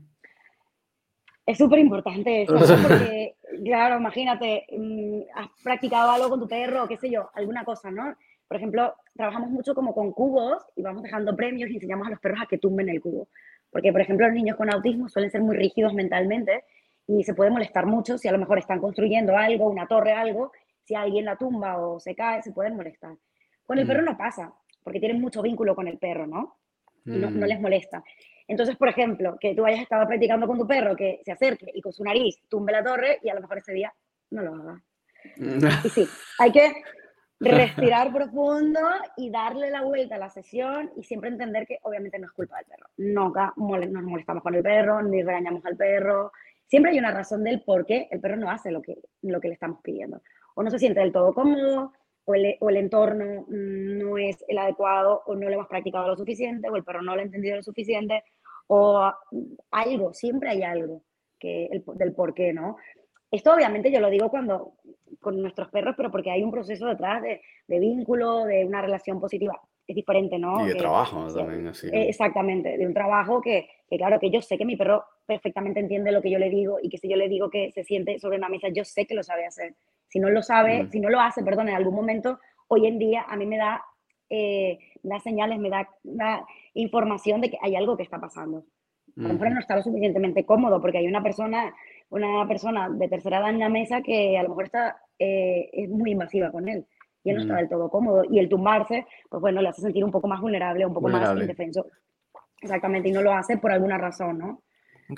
Es 1.46 1.58
súper 1.58 1.80
importante 1.80 2.42
eso, 2.42 2.54
porque, 2.88 3.34
claro, 3.64 3.98
imagínate, 3.98 4.66
mmm, 4.76 5.22
has 5.34 5.48
practicado 5.62 6.10
algo 6.10 6.28
con 6.28 6.40
tu 6.40 6.48
perro, 6.48 6.86
qué 6.86 6.96
sé 6.96 7.10
yo, 7.10 7.30
alguna 7.34 7.64
cosa, 7.64 7.90
¿no? 7.90 8.14
Por 8.46 8.56
ejemplo, 8.56 8.94
trabajamos 9.14 9.50
mucho 9.50 9.74
como 9.74 9.94
con 9.94 10.12
cubos 10.12 10.62
y 10.76 10.82
vamos 10.82 11.02
dejando 11.02 11.36
premios 11.36 11.70
y 11.70 11.74
enseñamos 11.74 12.06
a 12.06 12.10
los 12.10 12.20
perros 12.20 12.40
a 12.42 12.46
que 12.46 12.58
tumben 12.58 12.88
el 12.88 13.00
cubo. 13.00 13.28
Porque, 13.70 13.92
por 13.92 14.00
ejemplo, 14.00 14.26
los 14.26 14.34
niños 14.34 14.56
con 14.56 14.72
autismo 14.72 15.08
suelen 15.08 15.30
ser 15.30 15.40
muy 15.40 15.56
rígidos 15.56 15.94
mentalmente 15.94 16.64
y 17.06 17.24
se 17.24 17.34
puede 17.34 17.50
molestar 17.50 17.86
mucho 17.86 18.18
si 18.18 18.28
a 18.28 18.32
lo 18.32 18.38
mejor 18.38 18.58
están 18.58 18.80
construyendo 18.80 19.36
algo, 19.36 19.68
una 19.68 19.86
torre, 19.86 20.12
algo, 20.12 20.52
si 20.90 20.96
alguien 20.96 21.24
la 21.24 21.36
tumba 21.36 21.78
o 21.78 22.00
se 22.00 22.16
cae, 22.16 22.42
se 22.42 22.50
pueden 22.50 22.74
molestar. 22.74 23.16
Con 23.64 23.78
el 23.78 23.84
mm. 23.84 23.88
perro 23.88 24.02
no 24.02 24.18
pasa, 24.18 24.52
porque 24.82 24.98
tienen 24.98 25.20
mucho 25.20 25.40
vínculo 25.40 25.76
con 25.76 25.86
el 25.86 25.98
perro, 25.98 26.26
¿no? 26.26 26.58
Y 27.06 27.10
no, 27.10 27.30
no, 27.30 27.46
mm. 27.46 27.48
les 27.48 27.60
molesta. 27.60 28.02
Entonces, 28.48 28.76
por 28.76 28.88
ejemplo, 28.88 29.36
que 29.40 29.54
tú 29.54 29.64
hayas 29.64 29.82
estado 29.82 30.04
practicando 30.08 30.48
con 30.48 30.58
tu 30.58 30.66
perro, 30.66 30.96
que 30.96 31.20
se 31.24 31.30
acerque 31.30 31.70
y 31.72 31.80
con 31.80 31.92
su 31.92 32.02
nariz 32.02 32.42
tumbe 32.48 32.72
la 32.72 32.82
torre 32.82 33.20
y 33.22 33.28
a 33.28 33.34
lo 33.34 33.40
mejor 33.40 33.58
ese 33.58 33.72
día 33.72 33.94
no 34.30 34.42
lo 34.42 34.54
haga. 34.56 34.82
y 35.84 35.88
sí, 35.90 36.08
hay 36.40 36.50
que, 36.50 36.72
respirar 37.38 38.12
profundo 38.12 38.80
y 39.16 39.30
darle 39.30 39.70
la 39.70 39.82
vuelta 39.82 40.16
a 40.16 40.18
la 40.18 40.28
sesión 40.28 40.90
y 40.96 41.04
siempre 41.04 41.30
entender 41.30 41.68
que 41.68 41.78
obviamente 41.82 42.18
no 42.18 42.26
es 42.26 42.32
culpa 42.32 42.56
del 42.56 42.66
perro. 42.66 42.88
Nunca 42.96 43.52
nos 43.56 44.02
molestamos 44.02 44.42
con 44.42 44.56
el 44.56 44.62
perro, 44.64 45.00
ni 45.02 45.22
regañamos 45.22 45.64
al 45.64 45.76
perro. 45.76 46.32
Siempre 46.66 46.90
hay 46.90 46.98
una 46.98 47.12
razón 47.12 47.44
del 47.44 47.62
por 47.62 47.86
qué 47.86 48.08
el 48.10 48.20
perro 48.20 48.36
no 48.36 48.50
hace 48.50 48.72
lo 48.72 48.82
que, 48.82 48.98
lo 49.22 49.40
que 49.40 49.46
le 49.46 49.54
estamos 49.54 49.80
pidiendo. 49.82 50.20
O 50.60 50.62
no 50.62 50.70
se 50.70 50.78
siente 50.78 51.00
del 51.00 51.10
todo 51.10 51.32
cómodo, 51.32 51.94
o 52.26 52.34
el, 52.34 52.54
o 52.60 52.68
el 52.68 52.76
entorno 52.76 53.46
no 53.48 54.18
es 54.18 54.44
el 54.46 54.58
adecuado, 54.58 55.22
o 55.24 55.34
no 55.34 55.48
lo 55.48 55.54
hemos 55.54 55.68
practicado 55.68 56.06
lo 56.06 56.16
suficiente, 56.18 56.68
o 56.68 56.76
el 56.76 56.84
perro 56.84 57.00
no 57.00 57.14
lo 57.14 57.22
ha 57.22 57.24
entendido 57.24 57.56
lo 57.56 57.62
suficiente, 57.62 58.24
o 58.66 59.10
algo, 59.70 60.12
siempre 60.12 60.50
hay 60.50 60.62
algo 60.62 61.00
que 61.38 61.64
el, 61.64 61.82
del 61.94 62.12
por 62.12 62.34
qué, 62.34 62.52
¿no? 62.52 62.76
Esto 63.30 63.54
obviamente 63.54 63.90
yo 63.90 64.00
lo 64.00 64.10
digo 64.10 64.28
cuando 64.28 64.74
con 65.18 65.40
nuestros 65.40 65.70
perros, 65.70 65.94
pero 65.96 66.10
porque 66.10 66.30
hay 66.30 66.42
un 66.42 66.50
proceso 66.50 66.88
detrás 66.88 67.22
de, 67.22 67.40
de 67.66 67.78
vínculo, 67.78 68.44
de 68.44 68.66
una 68.66 68.82
relación 68.82 69.18
positiva. 69.18 69.58
Es 69.86 69.96
diferente, 69.96 70.38
¿no? 70.38 70.66
Y 70.66 70.68
de 70.68 70.74
trabajo 70.74 71.26
también, 71.32 71.68
así. 71.68 71.86
Eh, 71.86 72.10
exactamente, 72.10 72.76
de 72.76 72.86
un 72.86 72.92
trabajo 72.92 73.40
que, 73.40 73.66
que, 73.88 73.96
claro, 73.96 74.20
que 74.20 74.30
yo 74.30 74.42
sé 74.42 74.58
que 74.58 74.66
mi 74.66 74.76
perro 74.76 75.04
perfectamente 75.24 75.80
entiende 75.80 76.12
lo 76.12 76.20
que 76.20 76.30
yo 76.30 76.38
le 76.38 76.50
digo 76.50 76.76
y 76.82 76.90
que 76.90 76.98
si 76.98 77.08
yo 77.08 77.16
le 77.16 77.30
digo 77.30 77.48
que 77.48 77.72
se 77.72 77.82
siente 77.82 78.18
sobre 78.18 78.36
una 78.36 78.50
mesa, 78.50 78.68
yo 78.68 78.84
sé 78.84 79.06
que 79.06 79.14
lo 79.14 79.22
sabe 79.22 79.46
hacer. 79.46 79.74
Si 80.10 80.18
no 80.18 80.28
lo 80.28 80.42
sabe, 80.42 80.82
mm. 80.82 80.90
si 80.90 81.00
no 81.00 81.08
lo 81.08 81.20
hace, 81.20 81.42
perdón, 81.42 81.68
en 81.68 81.76
algún 81.76 81.94
momento, 81.94 82.38
hoy 82.68 82.86
en 82.86 82.98
día 82.98 83.24
a 83.28 83.36
mí 83.36 83.46
me 83.46 83.56
da, 83.56 83.82
eh, 84.28 84.78
da 85.02 85.18
señales, 85.20 85.58
me 85.58 85.70
da, 85.70 85.88
da 86.02 86.44
información 86.74 87.40
de 87.40 87.50
que 87.50 87.58
hay 87.62 87.76
algo 87.76 87.96
que 87.96 88.02
está 88.02 88.20
pasando. 88.20 88.64
A 89.16 89.22
lo 89.22 89.34
mejor 89.34 89.50
no 89.50 89.60
está 89.60 89.76
lo 89.76 89.82
suficientemente 89.82 90.46
cómodo 90.46 90.80
porque 90.80 90.98
hay 90.98 91.06
una 91.06 91.22
persona, 91.22 91.74
una 92.10 92.46
persona 92.46 92.88
de 92.88 93.08
tercera 93.08 93.38
edad 93.38 93.50
en 93.50 93.58
la 93.58 93.68
mesa 93.68 94.02
que 94.02 94.38
a 94.38 94.42
lo 94.42 94.50
mejor 94.50 94.64
está, 94.64 94.96
eh, 95.18 95.68
es 95.72 95.88
muy 95.90 96.12
invasiva 96.12 96.50
con 96.50 96.68
él 96.68 96.86
y 97.24 97.30
él 97.30 97.36
no 97.36 97.42
está 97.42 97.56
del 97.56 97.68
todo 97.68 97.90
cómodo. 97.90 98.24
Y 98.30 98.38
el 98.38 98.48
tumbarse, 98.48 99.06
pues 99.28 99.40
bueno, 99.40 99.60
le 99.60 99.68
hace 99.68 99.82
sentir 99.82 100.04
un 100.04 100.10
poco 100.10 100.28
más 100.28 100.40
vulnerable, 100.40 100.86
un 100.86 100.94
poco 100.94 101.08
más 101.08 101.38
indefenso. 101.38 101.86
Exactamente, 102.62 103.08
y 103.08 103.12
no 103.12 103.22
lo 103.22 103.32
hace 103.32 103.58
por 103.58 103.72
alguna 103.72 103.98
razón, 103.98 104.38
¿no? 104.38 104.62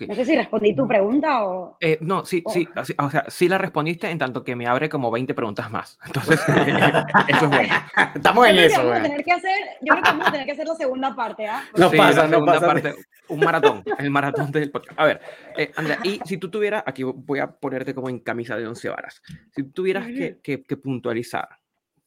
No 0.09 0.15
sé 0.15 0.25
si 0.25 0.37
respondí 0.37 0.75
tu 0.75 0.87
pregunta 0.87 1.45
o... 1.45 1.77
Eh, 1.81 1.99
no, 2.01 2.25
sí, 2.25 2.43
sí, 2.49 2.69
o 2.99 3.11
sea, 3.11 3.25
sí 3.29 3.49
la 3.49 3.59
respondiste 3.59 4.11
en 4.11 4.19
tanto 4.19 4.43
que 4.43 4.57
me 4.57 4.67
abre 4.67 4.89
como 4.89 5.11
20 5.11 5.35
preguntas 5.35 5.71
más. 5.71 5.99
Entonces, 6.07 6.41
eso 7.29 7.45
es 7.45 7.49
bueno. 7.49 7.75
Estamos 8.15 8.47
en 8.49 8.59
eso, 8.59 8.79
vamos 8.79 8.99
a 8.99 9.03
tener 9.03 9.25
que 9.25 9.33
hacer, 9.33 9.61
Yo 9.81 9.93
creo 9.93 10.03
que 10.03 10.11
vamos 10.11 10.29
a 10.29 10.33
tener 10.33 10.47
que 10.47 10.53
hacer 10.53 10.67
la 10.67 10.75
segunda 10.75 11.15
parte, 11.15 11.47
¿ah? 11.47 11.65
No 11.77 11.91
pasa, 11.91 12.27
no 12.27 12.45
pasa. 12.45 12.67
Parte, 12.67 12.95
un 13.29 13.41
maratón, 13.41 13.85
el 13.99 14.11
maratón 14.11 14.51
del 14.51 14.71
podcast. 14.71 14.99
A 14.99 15.05
ver, 15.05 15.21
eh, 15.57 15.71
Andrea, 15.77 15.99
y 16.05 16.21
si 16.25 16.37
tú 16.37 16.51
tuvieras, 16.51 16.83
aquí 16.87 17.03
voy 17.03 17.39
a 17.39 17.51
ponerte 17.51 17.95
como 17.95 18.09
en 18.09 18.21
camisa 18.21 18.57
de 18.57 18.67
once 18.67 18.89
varas, 18.89 19.23
si 19.55 19.63
tú 19.63 19.71
tuvieras 19.73 20.07
que, 20.07 20.39
que, 20.43 20.63
que, 20.63 20.77
puntualizar 20.77 21.49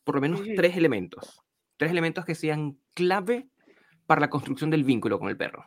por 0.04 0.16
lo 0.16 0.22
menos 0.22 0.42
tres 0.56 0.78
elementos, 0.78 1.42
tres 1.78 1.92
elementos 1.92 2.26
que 2.26 2.36
sean 2.36 2.78
clave 2.94 3.50
para 4.06 4.22
la 4.22 4.30
construcción 4.30 4.70
del 4.70 4.84
vínculo 4.84 5.20
con 5.20 5.30
el 5.30 5.38
perro. 5.38 5.66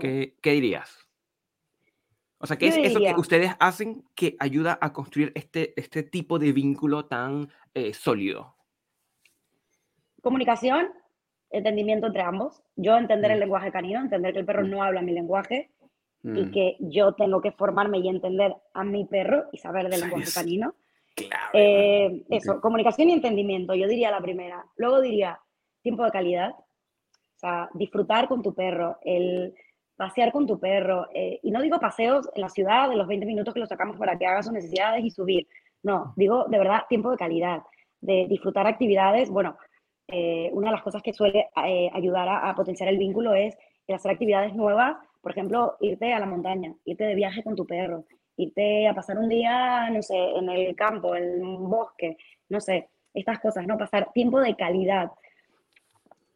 ¿Qué, 0.00 0.34
dirías? 0.42 0.98
O 2.38 2.46
sea, 2.46 2.56
¿qué 2.56 2.68
es 2.68 2.76
eso 2.76 2.98
que 2.98 3.14
ustedes 3.16 3.52
hacen 3.60 4.04
que 4.14 4.36
ayuda 4.40 4.78
a 4.80 4.92
construir 4.92 5.32
este, 5.34 5.78
este 5.80 6.02
tipo 6.02 6.38
de 6.38 6.52
vínculo 6.52 7.06
tan 7.06 7.48
eh, 7.74 7.92
sólido? 7.94 8.56
Comunicación, 10.22 10.88
entendimiento 11.50 12.06
entre 12.06 12.22
ambos. 12.22 12.62
Yo 12.76 12.96
entender 12.96 13.30
el 13.30 13.38
mm. 13.38 13.40
lenguaje 13.40 13.72
canino, 13.72 14.00
entender 14.00 14.32
que 14.32 14.40
el 14.40 14.46
perro 14.46 14.64
mm. 14.64 14.70
no 14.70 14.82
habla 14.82 15.02
mi 15.02 15.12
lenguaje 15.12 15.70
y 16.24 16.28
mm. 16.28 16.50
que 16.52 16.76
yo 16.80 17.12
tengo 17.14 17.40
que 17.40 17.52
formarme 17.52 17.98
y 17.98 18.08
entender 18.08 18.54
a 18.74 18.84
mi 18.84 19.04
perro 19.04 19.44
y 19.52 19.58
saber 19.58 19.88
del 19.88 20.00
lenguaje 20.00 20.32
canino. 20.32 20.74
Claro. 21.14 21.50
Eh, 21.52 22.24
eso, 22.30 22.60
comunicación 22.60 23.10
y 23.10 23.12
entendimiento, 23.12 23.74
yo 23.74 23.86
diría 23.86 24.10
la 24.10 24.20
primera. 24.20 24.64
Luego 24.76 25.00
diría 25.00 25.40
tiempo 25.82 26.04
de 26.04 26.10
calidad, 26.10 26.52
o 26.52 27.38
sea, 27.38 27.68
disfrutar 27.74 28.28
con 28.28 28.42
tu 28.42 28.54
perro, 28.54 28.98
el 29.02 29.54
pasear 29.96 30.32
con 30.32 30.46
tu 30.46 30.58
perro. 30.58 31.08
Eh, 31.14 31.40
y 31.42 31.50
no 31.50 31.60
digo 31.60 31.78
paseos 31.78 32.28
en 32.34 32.42
la 32.42 32.48
ciudad 32.48 32.88
de 32.88 32.96
los 32.96 33.06
20 33.06 33.26
minutos 33.26 33.54
que 33.54 33.60
lo 33.60 33.66
sacamos 33.66 33.96
para 33.96 34.18
que 34.18 34.26
haga 34.26 34.42
sus 34.42 34.52
necesidades 34.52 35.04
y 35.04 35.10
subir. 35.10 35.46
No, 35.82 36.12
digo 36.16 36.44
de 36.48 36.58
verdad 36.58 36.82
tiempo 36.88 37.10
de 37.10 37.16
calidad, 37.16 37.62
de 38.00 38.26
disfrutar 38.28 38.66
actividades. 38.66 39.30
Bueno, 39.30 39.56
eh, 40.08 40.50
una 40.52 40.68
de 40.68 40.72
las 40.72 40.82
cosas 40.82 41.02
que 41.02 41.12
suele 41.12 41.48
eh, 41.64 41.90
ayudar 41.92 42.28
a, 42.28 42.54
potenciar 42.54 42.88
el 42.88 42.98
vínculo 42.98 43.34
es 43.34 43.56
el 43.86 43.94
hacer 43.94 44.10
actividades 44.10 44.54
nuevas. 44.54 44.96
Por 45.20 45.32
ejemplo, 45.32 45.76
irte 45.80 46.12
a 46.12 46.18
la 46.18 46.26
montaña, 46.26 46.74
irte 46.84 47.04
de 47.04 47.14
viaje 47.14 47.42
con 47.42 47.54
tu 47.54 47.66
perro, 47.66 48.04
irte 48.36 48.88
a 48.88 48.94
pasar 48.94 49.18
un 49.18 49.28
día, 49.28 49.88
no 49.90 50.02
sé, 50.02 50.16
en 50.16 50.48
el 50.48 50.74
campo, 50.74 51.14
en 51.14 51.44
un 51.44 51.70
bosque, 51.70 52.16
no 52.48 52.60
sé, 52.60 52.88
estas 53.14 53.38
cosas, 53.38 53.66
¿no? 53.66 53.78
Pasar 53.78 54.12
tiempo 54.12 54.40
de 54.40 54.56
calidad. 54.56 55.12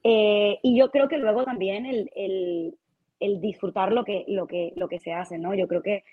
y 0.05 0.79
yo 0.79 0.91
creo 0.93 1.09
que 1.09 1.19
luego 1.19 1.45
también 1.45 1.85
el, 1.85 2.11
el, 2.15 2.79
el 3.21 3.41
disfrutar 3.41 3.93
lo 3.93 4.05
que, 4.05 4.25
lo 4.29 4.47
que, 4.47 4.73
lo 4.77 4.89
que 4.89 4.99
se 4.99 5.13
hace, 5.13 5.39
¿no? 5.39 5.55
Yo 5.55 5.69
creo 5.69 5.83
que 5.83 6.05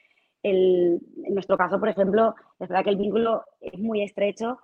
el, 0.41 0.99
en 1.23 1.33
nuestro 1.33 1.57
caso, 1.57 1.79
por 1.79 1.89
ejemplo, 1.89 2.35
es 2.59 2.67
verdad 2.67 2.83
que 2.83 2.89
el 2.89 2.97
vínculo 2.97 3.43
es 3.61 3.79
muy 3.79 4.01
estrecho, 4.01 4.59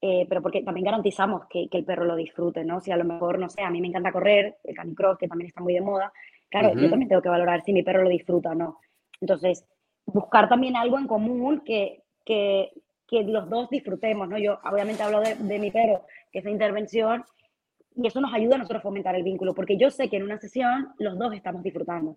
eh, 0.00 0.26
pero 0.28 0.42
porque 0.42 0.62
también 0.62 0.84
garantizamos 0.84 1.46
que, 1.48 1.68
que, 1.68 1.78
el 1.78 1.84
perro 1.84 2.04
lo 2.04 2.16
disfrute, 2.16 2.64
¿no? 2.64 2.80
Si 2.80 2.90
a 2.90 2.96
lo 2.96 3.04
mejor, 3.04 3.38
no 3.38 3.48
sé, 3.48 3.62
a 3.62 3.70
mí 3.70 3.80
me 3.80 3.88
encanta 3.88 4.12
correr, 4.12 4.58
el 4.64 4.74
canicross, 4.74 5.18
que 5.18 5.28
también 5.28 5.48
está 5.48 5.62
muy 5.62 5.74
de 5.74 5.80
moda, 5.80 6.12
claro, 6.50 6.74
yo 6.74 6.88
también 6.90 7.08
tengo 7.08 7.22
que 7.22 7.28
valorar 7.28 7.62
si 7.64 7.72
mi 7.72 7.82
perro 7.82 8.02
lo 8.02 8.10
disfruta 8.10 8.50
o 8.50 8.54
no. 8.54 8.78
Entonces, 9.20 9.64
buscar 10.06 10.48
también 10.48 10.76
algo 10.76 10.98
en 10.98 11.06
común 11.06 11.62
que, 11.64 12.02
que, 12.24 12.70
que 13.06 13.24
los 13.24 13.48
dos 13.48 13.70
disfrutemos, 13.70 14.28
¿no? 14.28 14.38
Yo 14.38 14.58
obviamente 14.70 15.02
hablo 15.02 15.20
de, 15.20 15.34
de 15.36 15.58
mi 15.58 15.70
perro, 15.70 16.02
que 16.30 16.40
es 16.40 16.44
de 16.44 16.50
intervención, 16.50 17.24
y 17.96 18.06
eso 18.06 18.20
nos 18.20 18.34
ayuda 18.34 18.56
a 18.56 18.58
nosotros 18.58 18.80
a 18.80 18.82
fomentar 18.82 19.14
el 19.14 19.22
vínculo, 19.22 19.54
porque 19.54 19.76
yo 19.76 19.90
sé 19.90 20.08
que 20.08 20.16
en 20.16 20.24
una 20.24 20.38
sesión 20.38 20.92
los 20.98 21.18
dos 21.18 21.32
estamos 21.34 21.62
disfrutando. 21.62 22.16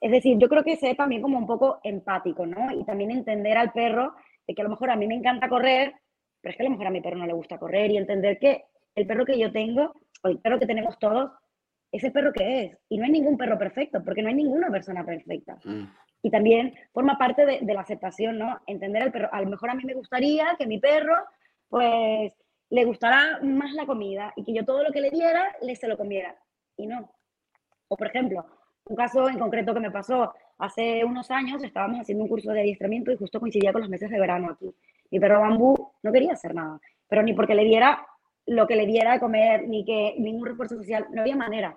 Es 0.00 0.10
decir, 0.10 0.36
yo 0.38 0.48
creo 0.48 0.64
que 0.64 0.76
ser 0.76 0.96
también 0.96 1.22
como 1.22 1.38
un 1.38 1.46
poco 1.46 1.78
empático, 1.84 2.44
¿no? 2.44 2.72
Y 2.72 2.84
también 2.84 3.12
entender 3.12 3.56
al 3.56 3.72
perro 3.72 4.14
de 4.46 4.54
que 4.54 4.62
a 4.62 4.64
lo 4.64 4.70
mejor 4.70 4.90
a 4.90 4.96
mí 4.96 5.06
me 5.06 5.14
encanta 5.14 5.48
correr, 5.48 5.94
pero 6.40 6.50
es 6.50 6.56
que 6.56 6.62
a 6.62 6.64
lo 6.64 6.70
mejor 6.70 6.88
a 6.88 6.90
mi 6.90 7.00
perro 7.00 7.18
no 7.18 7.26
le 7.26 7.32
gusta 7.32 7.58
correr 7.58 7.90
y 7.92 7.96
entender 7.96 8.38
que 8.38 8.64
el 8.96 9.06
perro 9.06 9.24
que 9.24 9.38
yo 9.38 9.52
tengo, 9.52 9.92
o 10.24 10.28
el 10.28 10.38
perro 10.38 10.58
que 10.58 10.66
tenemos 10.66 10.98
todos, 10.98 11.30
es 11.92 12.02
el 12.02 12.12
perro 12.12 12.32
que 12.32 12.64
es. 12.64 12.78
Y 12.88 12.98
no 12.98 13.04
hay 13.04 13.12
ningún 13.12 13.36
perro 13.36 13.58
perfecto, 13.58 14.02
porque 14.04 14.22
no 14.22 14.28
hay 14.28 14.34
ninguna 14.34 14.70
persona 14.70 15.04
perfecta. 15.04 15.58
Mm. 15.64 15.84
Y 16.22 16.30
también 16.30 16.74
forma 16.92 17.16
parte 17.16 17.46
de, 17.46 17.60
de, 17.62 17.74
la 17.74 17.82
aceptación, 17.82 18.38
¿no? 18.38 18.58
Entender 18.66 19.02
al 19.02 19.12
perro. 19.12 19.28
A 19.30 19.40
lo 19.40 19.48
mejor 19.48 19.70
a 19.70 19.74
mí 19.74 19.84
me 19.84 19.94
gustaría 19.94 20.56
que 20.58 20.66
mi 20.66 20.80
perro, 20.80 21.14
pues, 21.68 22.32
le 22.70 22.84
gustará 22.84 23.40
más 23.42 23.72
la 23.72 23.86
comida 23.86 24.32
y 24.36 24.44
que 24.44 24.52
yo 24.52 24.64
todo 24.64 24.82
lo 24.82 24.92
que 24.92 25.00
le 25.00 25.10
diera, 25.10 25.54
le 25.62 25.76
se 25.76 25.88
lo 25.88 25.96
comiera. 25.96 26.36
Y 26.76 26.86
no. 26.86 27.10
O 27.88 27.96
por 27.96 28.08
ejemplo, 28.08 28.44
un 28.86 28.96
caso 28.96 29.28
en 29.28 29.38
concreto 29.38 29.74
que 29.74 29.80
me 29.80 29.90
pasó 29.90 30.32
hace 30.58 31.04
unos 31.04 31.30
años, 31.30 31.62
estábamos 31.62 32.00
haciendo 32.00 32.24
un 32.24 32.28
curso 32.28 32.52
de 32.52 32.60
adiestramiento 32.60 33.12
y 33.12 33.16
justo 33.16 33.40
coincidía 33.40 33.72
con 33.72 33.82
los 33.82 33.90
meses 33.90 34.10
de 34.10 34.18
verano 34.18 34.50
aquí. 34.50 34.74
Mi 35.10 35.20
perro 35.20 35.40
bambú 35.40 35.92
no 36.02 36.12
quería 36.12 36.32
hacer 36.32 36.54
nada, 36.54 36.80
pero 37.08 37.22
ni 37.22 37.34
porque 37.34 37.54
le 37.54 37.64
diera 37.64 38.06
lo 38.46 38.66
que 38.66 38.76
le 38.76 38.86
diera 38.86 39.14
de 39.14 39.20
comer, 39.20 39.68
ni 39.68 39.84
que 39.84 40.14
ningún 40.18 40.46
refuerzo 40.46 40.76
social, 40.76 41.06
no 41.10 41.22
había 41.22 41.36
manera. 41.36 41.76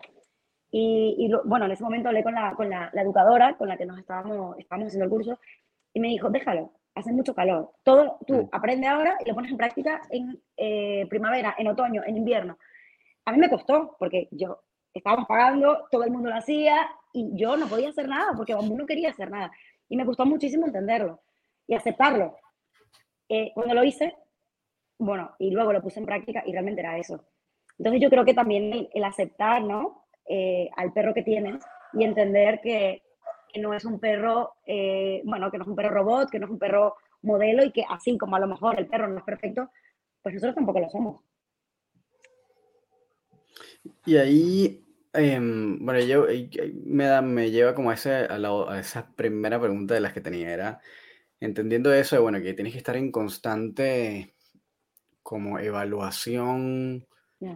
Y, 0.72 1.32
bueno, 1.46 1.66
en 1.66 1.72
ese 1.72 1.84
momento 1.84 2.10
hablé 2.10 2.24
con, 2.24 2.36
la, 2.36 2.54
con 2.54 2.70
la, 2.70 2.92
la, 2.94 3.02
educadora 3.02 3.58
con 3.58 3.68
la 3.68 3.76
que 3.76 3.88
nos 3.88 3.98
estábamos, 3.98 4.56
estábamos 4.60 4.88
haciendo 4.88 5.06
el 5.06 5.10
curso 5.10 5.40
y 5.94 6.00
me 6.00 6.10
dijo, 6.10 6.30
déjalo, 6.30 6.72
hace 7.00 7.12
mucho 7.12 7.34
calor. 7.34 7.72
Todo 7.84 8.18
tú 8.26 8.44
mm. 8.44 8.50
aprende 8.52 8.88
ahora 8.88 9.18
y 9.24 9.28
lo 9.28 9.36
pones 9.36 9.52
en 9.52 9.58
práctica 9.58 10.02
en 10.10 10.42
eh, 10.58 11.06
primavera, 11.10 11.56
en 11.58 11.68
otoño, 11.68 12.04
en 12.06 12.18
invierno. 12.18 12.58
A 13.26 13.32
mí 13.32 13.38
me 13.38 13.50
costó 13.50 13.96
porque 14.00 14.28
yo 14.32 14.62
estábamos 14.94 15.28
pagando, 15.28 15.88
todo 15.92 16.04
el 16.04 16.12
mundo 16.12 16.30
lo 16.30 16.36
hacía 16.36 16.90
y 17.14 17.32
yo 17.34 17.58
no 17.58 17.68
podía 17.68 17.90
hacer 17.90 18.08
nada 18.08 18.34
porque 18.36 18.54
Bambú 18.54 18.78
no 18.78 18.86
quería 18.86 19.10
hacer 19.10 19.30
nada. 19.30 19.52
Y 19.88 19.98
me 19.98 20.06
costó 20.06 20.26
muchísimo 20.26 20.66
entenderlo 20.66 21.20
y 21.68 21.76
aceptarlo. 21.76 22.36
Eh, 23.28 23.52
cuando 23.54 23.74
lo 23.74 23.84
hice, 23.84 24.16
bueno, 24.98 25.36
y 25.40 25.52
luego 25.52 25.74
lo 25.74 25.82
puse 25.82 26.00
en 26.00 26.06
práctica 26.06 26.44
y 26.46 26.52
realmente 26.52 26.82
era 26.82 26.98
eso. 26.98 27.26
Entonces 27.78 28.02
yo 28.02 28.10
creo 28.10 28.26
que 28.26 28.34
también 28.34 28.90
el, 28.94 29.04
aceptar, 29.04 29.64
¿no? 29.64 30.06
Eh, 30.28 30.70
al 30.76 30.92
perro 30.94 31.14
que 31.14 31.24
tienes 31.24 31.64
y 31.94 32.04
entender 32.04 32.60
que 32.62 33.02
que 33.52 33.60
no 33.60 33.74
es 33.74 33.86
un 33.86 34.00
perro, 34.00 34.54
eh, 34.66 35.22
bueno, 35.26 35.52
que 35.52 35.58
no 35.58 35.64
es 35.64 35.70
un 35.70 35.76
perro 35.76 35.90
robot, 35.90 36.30
que 36.30 36.40
no 36.40 36.46
es 36.46 36.52
un 36.52 36.60
perro 36.60 36.96
modelo 37.22 37.64
y 37.64 37.72
que 37.72 37.84
así 37.90 38.18
como 38.18 38.36
a 38.36 38.40
lo 38.40 38.48
mejor 38.48 38.80
el 38.80 38.88
perro 38.88 39.08
no 39.08 39.20
es 39.20 39.24
perfecto, 39.24 39.70
pues 40.22 40.36
nosotros 40.36 40.56
tampoco 40.56 40.80
lo 40.80 40.90
somos. 40.90 41.22
Y 44.06 44.18
ahí, 44.18 44.86
em, 45.14 45.84
bueno, 45.86 46.00
yo, 46.02 46.26
me, 46.86 47.06
da, 47.06 47.22
me 47.22 47.52
lleva 47.52 47.74
como 47.74 47.92
a, 47.92 47.94
ese, 47.94 48.12
a, 48.12 48.80
esa 48.80 49.12
primera 49.16 49.60
pregunta 49.60 49.94
de 49.94 50.02
las 50.02 50.14
que 50.14 50.22
tenía, 50.22 50.54
era 50.54 50.80
entendiendo 51.40 51.94
eso, 51.94 52.16
de, 52.16 52.22
bueno, 52.22 52.42
que 52.42 52.54
tienes 52.54 52.74
que 52.74 52.80
estar 52.80 52.98
en 52.98 53.12
constante 53.12 54.36
como 55.24 55.60
evaluación 55.60 57.06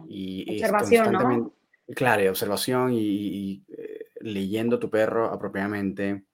y, 0.08 0.62
observación, 0.62 1.12
¿no? 1.12 1.54
Claro, 1.94 2.30
observación 2.30 2.92
y, 2.94 3.62
eh, 3.76 3.93
leyendo 4.24 4.78
tu 4.78 4.90
perro 4.90 5.26
apropiadamente, 5.26 6.24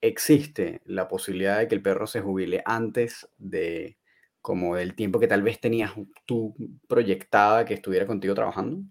existe 0.00 0.80
la 0.84 1.08
posibilidad 1.08 1.58
de 1.58 1.68
que 1.68 1.74
el 1.74 1.82
perro 1.82 2.06
se 2.06 2.20
jubile 2.20 2.62
antes 2.64 3.28
de, 3.38 3.96
como 4.42 4.76
del 4.76 4.94
tiempo 4.94 5.18
que 5.18 5.26
tal 5.26 5.42
vez 5.42 5.58
tenías 5.58 5.92
tú 6.26 6.54
proyectada 6.86 7.64
que 7.64 7.74
estuviera 7.74 8.06
contigo 8.06 8.34
trabajando? 8.34 8.82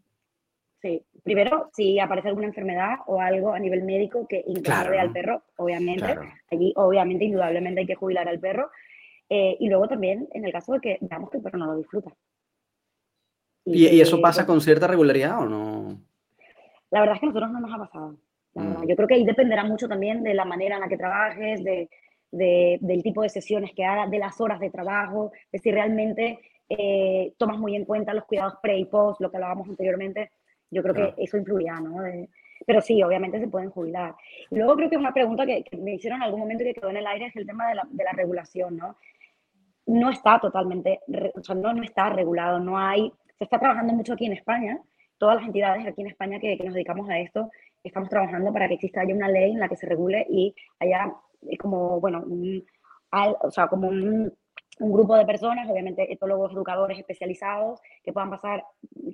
Sí, 0.81 1.05
primero, 1.23 1.69
si 1.73 1.99
aparece 1.99 2.29
alguna 2.29 2.47
enfermedad 2.47 2.95
o 3.05 3.21
algo 3.21 3.53
a 3.53 3.59
nivel 3.59 3.83
médico 3.83 4.25
que 4.27 4.43
incluye 4.47 4.97
al 4.97 5.11
perro, 5.11 5.43
obviamente, 5.57 6.17
allí 6.49 6.73
obviamente, 6.75 7.25
indudablemente 7.25 7.81
hay 7.81 7.87
que 7.87 7.95
jubilar 7.95 8.27
al 8.27 8.39
perro. 8.39 8.71
Eh, 9.29 9.57
y 9.59 9.69
luego 9.69 9.87
también 9.87 10.27
en 10.31 10.45
el 10.45 10.51
caso 10.51 10.73
de 10.73 10.79
que 10.79 10.97
veamos 11.01 11.29
que 11.29 11.37
el 11.37 11.43
perro 11.43 11.59
no 11.59 11.67
lo 11.67 11.77
disfruta. 11.77 12.11
¿Y, 13.65 14.01
eso 14.01 14.19
pasa 14.19 14.45
con 14.47 14.61
cierta 14.61 14.87
regularidad 14.87 15.39
o 15.39 15.45
no? 15.45 16.01
La 16.89 17.01
verdad 17.01 17.15
es 17.15 17.19
que 17.19 17.25
a 17.27 17.29
nosotros 17.29 17.51
no 17.51 17.59
nos 17.59 17.73
ha 17.73 17.77
pasado. 17.77 18.17
Mm. 18.59 18.87
Yo 18.87 18.95
creo 18.95 19.07
que 19.07 19.15
ahí 19.15 19.25
dependerá 19.25 19.63
mucho 19.63 19.87
también 19.87 20.23
de 20.23 20.33
la 20.33 20.45
manera 20.45 20.75
en 20.75 20.81
la 20.81 20.87
que 20.87 20.97
trabajes, 20.97 21.63
de, 21.63 21.89
del 22.31 23.03
tipo 23.03 23.21
de 23.21 23.29
sesiones 23.29 23.71
que 23.75 23.85
hagas, 23.85 24.11
de 24.11 24.19
las 24.19 24.39
horas 24.39 24.59
de 24.59 24.69
trabajo, 24.69 25.31
de 25.51 25.59
si 25.59 25.71
realmente 25.71 26.39
eh, 26.69 27.33
tomas 27.37 27.57
muy 27.57 27.75
en 27.75 27.85
cuenta 27.85 28.13
los 28.13 28.25
cuidados 28.25 28.55
pre 28.61 28.77
y 28.77 28.85
post, 28.85 29.21
lo 29.21 29.31
que 29.31 29.37
hablábamos 29.37 29.67
anteriormente. 29.67 30.31
Yo 30.71 30.83
creo 30.83 30.93
que 30.93 31.23
eso 31.23 31.37
influirá, 31.37 31.79
¿no? 31.79 32.03
pero 32.65 32.81
sí, 32.81 33.01
obviamente 33.01 33.39
se 33.39 33.47
pueden 33.47 33.69
jubilar. 33.69 34.15
Y 34.51 34.55
luego 34.55 34.75
creo 34.75 34.89
que 34.89 34.97
una 34.97 35.13
pregunta 35.13 35.45
que, 35.45 35.63
me 35.77 35.95
hicieron 35.95 36.17
en 36.17 36.23
algún 36.23 36.41
momento 36.41 36.63
y 36.63 36.67
que 36.67 36.73
quedó 36.75 36.89
en 36.89 36.97
el 36.97 37.07
aire 37.07 37.27
es 37.27 37.35
el 37.35 37.45
tema 37.45 37.67
de 37.69 37.75
la, 37.75 37.87
de 37.89 38.03
la 38.03 38.11
regulación, 38.11 38.77
¿no? 38.77 38.97
No 39.85 40.11
está 40.11 40.39
totalmente, 40.39 40.99
o 41.33 41.41
sea, 41.41 41.55
no, 41.55 41.73
no 41.73 41.83
está 41.83 42.09
regulado, 42.09 42.59
no 42.59 42.77
hay, 42.77 43.11
se 43.37 43.45
está 43.45 43.59
trabajando 43.59 43.93
mucho 43.93 44.13
aquí 44.13 44.25
en 44.25 44.33
España, 44.33 44.79
todas 45.17 45.37
las 45.37 45.45
entidades 45.45 45.87
aquí 45.87 46.01
en 46.01 46.07
España 46.07 46.39
que, 46.39 46.57
que 46.57 46.63
nos 46.63 46.75
dedicamos 46.75 47.09
a 47.09 47.17
esto, 47.19 47.49
estamos 47.83 48.09
trabajando 48.09 48.51
para 48.51 48.67
que 48.67 48.75
exista 48.75 49.01
haya 49.01 49.15
una 49.15 49.29
ley 49.29 49.51
en 49.51 49.59
la 49.59 49.69
que 49.69 49.75
se 49.75 49.87
regule 49.87 50.25
y 50.29 50.53
haya 50.79 51.13
es 51.47 51.57
como, 51.57 51.99
bueno, 51.99 52.23
un, 52.25 52.65
o 53.11 53.51
sea, 53.51 53.67
como 53.67 53.87
un, 53.87 54.33
un, 54.79 54.91
grupo 54.91 55.15
de 55.15 55.25
personas, 55.25 55.69
obviamente 55.69 56.11
etólogos, 56.11 56.51
educadores 56.53 56.99
especializados, 56.99 57.79
que 58.03 58.13
puedan 58.13 58.29
pasar 58.29 58.63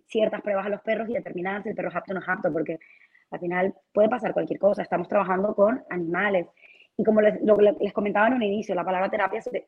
ciertas 0.07 0.41
pruebas 0.41 0.65
a 0.65 0.69
los 0.69 0.81
perros 0.81 1.09
y 1.09 1.13
determinar 1.13 1.63
si 1.63 1.69
el 1.69 1.75
perro 1.75 1.89
es 1.89 1.95
apto 1.95 2.11
o 2.11 2.15
no 2.15 2.21
es 2.21 2.29
apto, 2.29 2.51
porque 2.51 2.79
al 3.31 3.39
final 3.39 3.73
puede 3.93 4.09
pasar 4.09 4.33
cualquier 4.33 4.59
cosa. 4.59 4.81
Estamos 4.81 5.07
trabajando 5.07 5.53
con 5.55 5.83
animales. 5.89 6.47
Y 6.97 7.03
como 7.03 7.21
les, 7.21 7.41
lo, 7.41 7.57
les 7.57 7.93
comentaba 7.93 8.27
en 8.27 8.35
un 8.35 8.43
inicio, 8.43 8.75
la 8.75 8.85
palabra 8.85 9.09
terapia 9.09 9.41
se 9.41 9.67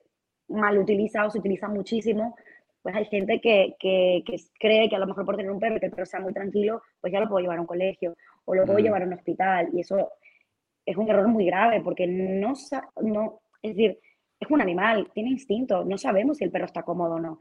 mal 0.50 0.78
utiliza 0.78 1.26
o 1.26 1.30
se 1.30 1.40
utiliza 1.40 1.68
muchísimo. 1.68 2.36
Pues 2.82 2.96
hay 2.96 3.06
gente 3.06 3.42
que, 3.42 3.76
que, 3.80 4.24
que, 4.26 4.38
cree 4.60 4.88
que 4.88 4.96
a 4.96 5.00
lo 5.00 5.08
mejor 5.08 5.26
por 5.26 5.36
tener 5.36 5.52
un 5.52 5.60
perro 5.60 5.76
y 5.76 5.80
que 5.80 5.88
el 5.88 5.92
perro 5.92 6.06
sea 6.06 6.22
muy 6.22 6.34
tranquilo, 6.34 6.82
pues 7.02 7.12
ya 7.12 7.20
lo 7.20 7.28
puedo 7.28 7.42
llevar 7.42 7.58
a 7.58 7.62
un 7.62 7.68
colegio 7.68 8.16
o 8.48 8.56
lo 8.56 8.66
puedo 8.66 8.80
mm. 8.80 8.82
llevar 8.82 9.04
a 9.04 9.06
un 9.06 9.14
hospital. 9.14 9.70
Y 9.74 9.82
eso 9.82 10.14
es 10.86 10.98
un 10.98 11.10
error 11.10 11.28
muy 11.28 11.46
grave 11.46 11.82
porque 11.82 12.08
no, 12.08 12.54
no, 13.02 13.42
es 13.62 13.76
decir, 13.76 14.00
es 14.40 14.50
un 14.50 14.62
animal, 14.62 15.12
tiene 15.14 15.30
instinto, 15.30 15.84
no 15.84 15.98
sabemos 15.98 16.38
si 16.38 16.46
el 16.46 16.52
perro 16.52 16.66
está 16.66 16.84
cómodo 16.84 17.16
o 17.16 17.20
no. 17.20 17.40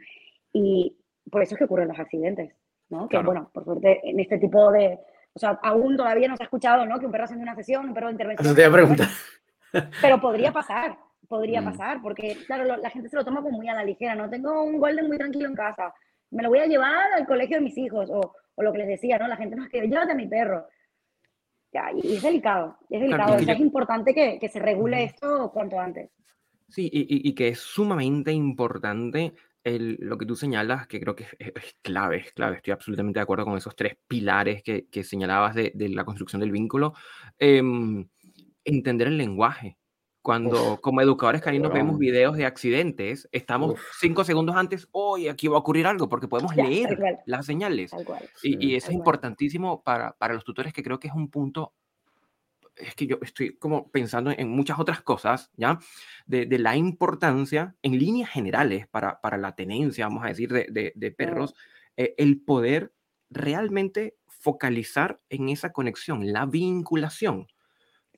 Y 0.52 0.96
por 1.30 1.42
eso 1.42 1.54
es 1.54 1.58
que 1.58 1.64
ocurren 1.64 1.88
los 1.88 1.98
accidentes, 1.98 2.54
¿no? 2.88 3.08
Que 3.08 3.18
bueno, 3.18 3.50
por 3.52 3.64
suerte 3.64 4.00
en 4.02 4.18
este 4.18 4.38
tipo 4.38 4.70
de, 4.72 4.98
o 5.32 5.38
sea, 5.38 5.58
aún 5.62 5.96
todavía 5.96 6.28
no 6.28 6.36
se 6.36 6.42
ha 6.42 6.46
escuchado, 6.46 6.84
¿no? 6.86 6.98
Que 6.98 7.06
un 7.06 7.12
perro 7.12 7.24
haciendo 7.24 7.44
una 7.44 7.54
sesión, 7.54 7.86
un 7.86 7.94
perro 7.94 8.08
de 8.08 8.12
intervención. 8.12 8.48
No 8.48 8.54
te 8.54 8.62
voy 8.62 8.70
a 8.70 8.72
preguntar. 8.72 9.08
Pero 10.02 10.20
podría 10.20 10.52
pasar, 10.52 10.98
podría 11.28 11.60
mm. 11.60 11.64
pasar, 11.64 12.02
porque 12.02 12.36
claro, 12.46 12.76
la 12.76 12.90
gente 12.90 13.08
se 13.08 13.16
lo 13.16 13.24
toma 13.24 13.42
como 13.42 13.58
muy 13.58 13.68
a 13.68 13.74
la 13.74 13.84
ligera, 13.84 14.16
¿no? 14.16 14.28
Tengo 14.28 14.64
un 14.64 14.80
golden 14.80 15.06
muy 15.06 15.18
tranquilo 15.18 15.48
en 15.48 15.54
casa, 15.54 15.94
me 16.30 16.42
lo 16.42 16.48
voy 16.48 16.58
a 16.58 16.66
llevar 16.66 17.12
al 17.16 17.26
colegio 17.26 17.58
de 17.58 17.62
mis 17.62 17.78
hijos, 17.78 18.10
o, 18.10 18.34
o 18.56 18.62
lo 18.62 18.72
que 18.72 18.78
les 18.78 18.88
decía, 18.88 19.18
¿no? 19.18 19.28
La 19.28 19.36
gente 19.36 19.54
no 19.54 19.64
es 19.64 19.70
que 19.70 19.82
llévate 19.82 20.12
a 20.12 20.16
mi 20.16 20.26
perro 20.26 20.66
y 22.02 22.14
es 22.14 22.22
delicado, 22.22 22.76
es 22.90 23.00
delicado. 23.00 23.36
es 23.36 23.60
importante 23.60 24.14
que, 24.14 24.38
que, 24.38 24.48
se 24.48 24.58
regule 24.58 25.04
esto 25.04 25.50
cuanto 25.52 25.78
antes. 25.78 26.10
Sí, 26.68 26.90
y, 26.92 27.28
y, 27.28 27.34
que 27.34 27.48
es 27.48 27.60
sumamente 27.60 28.32
importante 28.32 29.34
el, 29.62 29.96
lo 30.00 30.18
que 30.18 30.26
tú 30.26 30.34
señalas, 30.34 30.86
que 30.86 31.00
creo 31.00 31.14
que 31.14 31.26
es, 31.38 31.76
clave, 31.82 32.18
es 32.18 32.32
clave. 32.32 32.56
Estoy 32.56 32.72
absolutamente 32.72 33.18
de 33.18 33.22
acuerdo 33.22 33.44
con 33.44 33.56
esos 33.56 33.76
tres 33.76 33.96
pilares 34.08 34.62
que, 34.62 34.86
que 34.88 35.04
señalabas 35.04 35.54
de, 35.54 35.72
de, 35.74 35.88
la 35.88 36.04
construcción 36.04 36.40
del 36.40 36.50
vínculo. 36.50 36.94
Em, 37.38 38.08
entender 38.64 39.08
el 39.08 39.16
lenguaje. 39.16 39.76
Cuando 40.26 40.80
como 40.80 41.00
educadores 41.00 41.40
caninos 41.40 41.72
vemos 41.72 42.00
videos 42.00 42.36
de 42.36 42.46
accidentes, 42.46 43.28
estamos 43.30 43.78
cinco 44.00 44.24
segundos 44.24 44.56
antes, 44.56 44.88
hoy 44.90 45.28
aquí 45.28 45.46
va 45.46 45.54
a 45.54 45.60
ocurrir 45.60 45.86
algo, 45.86 46.08
porque 46.08 46.26
podemos 46.26 46.56
leer 46.56 46.98
las 47.26 47.46
señales. 47.46 47.92
y, 48.42 48.66
y, 48.66 48.74
eso 48.74 48.88
es 48.88 48.94
importantísimo 48.94 49.84
para, 49.84 50.14
para 50.14 50.34
los 50.34 50.42
tutores, 50.42 50.72
que 50.72 50.82
creo 50.82 50.98
que 50.98 51.06
es 51.06 51.14
un 51.14 51.30
punto 51.30 51.74
es 52.74 52.96
que 52.96 53.06
yo 53.06 53.18
estoy 53.22 53.54
como 53.54 53.88
pensando 53.92 54.32
en 54.36 54.48
muchas 54.48 54.80
otras 54.80 55.00
cosas, 55.00 55.52
¿ya? 55.56 55.78
De, 56.26 56.44
de 56.44 56.58
la 56.58 56.76
importancia, 56.76 57.76
en 57.82 57.96
líneas 57.96 58.28
generales, 58.28 58.88
para, 58.88 59.20
para, 59.20 59.36
la 59.36 59.54
tenencia, 59.54 60.06
vamos 60.06 60.24
a 60.24 60.28
decir, 60.30 60.52
de, 60.52 60.92
de, 60.92 61.10
perros, 61.12 61.54
eh, 61.96 62.16
el 62.18 62.40
poder 62.40 62.92
realmente 63.30 64.16
focalizar 64.26 65.20
en 65.28 65.50
esa 65.50 65.72
conexión, 65.72 66.32
la 66.32 66.46
vinculación. 66.46 67.46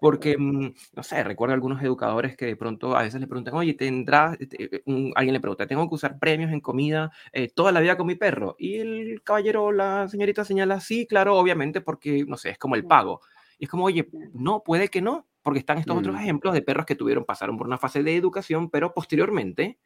Porque, 0.01 0.36
mm, 0.38 0.74
no 0.94 1.03
sé, 1.03 1.24
recuerdo 1.24 1.55
algunos 1.55 1.82
educadores 1.82 2.36
que 2.36 2.46
de 2.46 2.57
pronto 2.57 2.96
a 2.96 3.03
veces 3.03 3.20
le 3.20 3.26
preguntan, 3.26 3.55
oye, 3.55 3.74
tendrás, 3.74 4.36
este, 4.40 4.82
alguien 5.14 5.32
le 5.32 5.40
pregunta, 5.40 5.66
¿tengo 5.66 5.88
que 5.88 5.94
usar 5.94 6.18
premios 6.18 6.53
en 6.53 6.61
comida 6.61 7.11
eh, 7.32 7.49
toda 7.49 7.72
la 7.72 7.80
vida 7.80 7.96
con 7.96 8.07
mi 8.07 8.14
perro? 8.14 8.57
Y 8.59 8.76
el 8.76 9.22
caballero 9.22 9.64
o 9.64 9.72
la 9.72 10.09
señorita 10.09 10.44
señala, 10.44 10.80
sí, 10.80 11.07
claro, 11.07 11.36
obviamente, 11.36 11.80
porque, 11.80 12.24
no 12.26 12.36
sé, 12.36 12.51
es 12.51 12.59
como 12.59 12.74
el 12.76 12.86
pago. 12.86 13.20
Y 13.59 13.64
es 13.64 13.70
como, 13.70 13.84
oye, 13.84 14.09
no, 14.32 14.62
puede 14.62 14.88
que 14.88 15.03
no, 15.03 15.26
porque 15.42 15.61
están 15.61 15.78
estos 15.78 15.96
otros 15.96 16.14
mm. 16.14 16.18
ejemplos 16.20 16.55
de 16.55 16.62
perros 16.62 16.86
que 16.86 16.94
tuvieron, 16.94 17.24
pasaron 17.24 17.57
por 17.57 17.66
una 17.66 17.78
fase 17.78 18.03
de 18.03 18.14
educación, 18.16 18.70
pero 18.70 18.94
posteriormente 18.94 19.78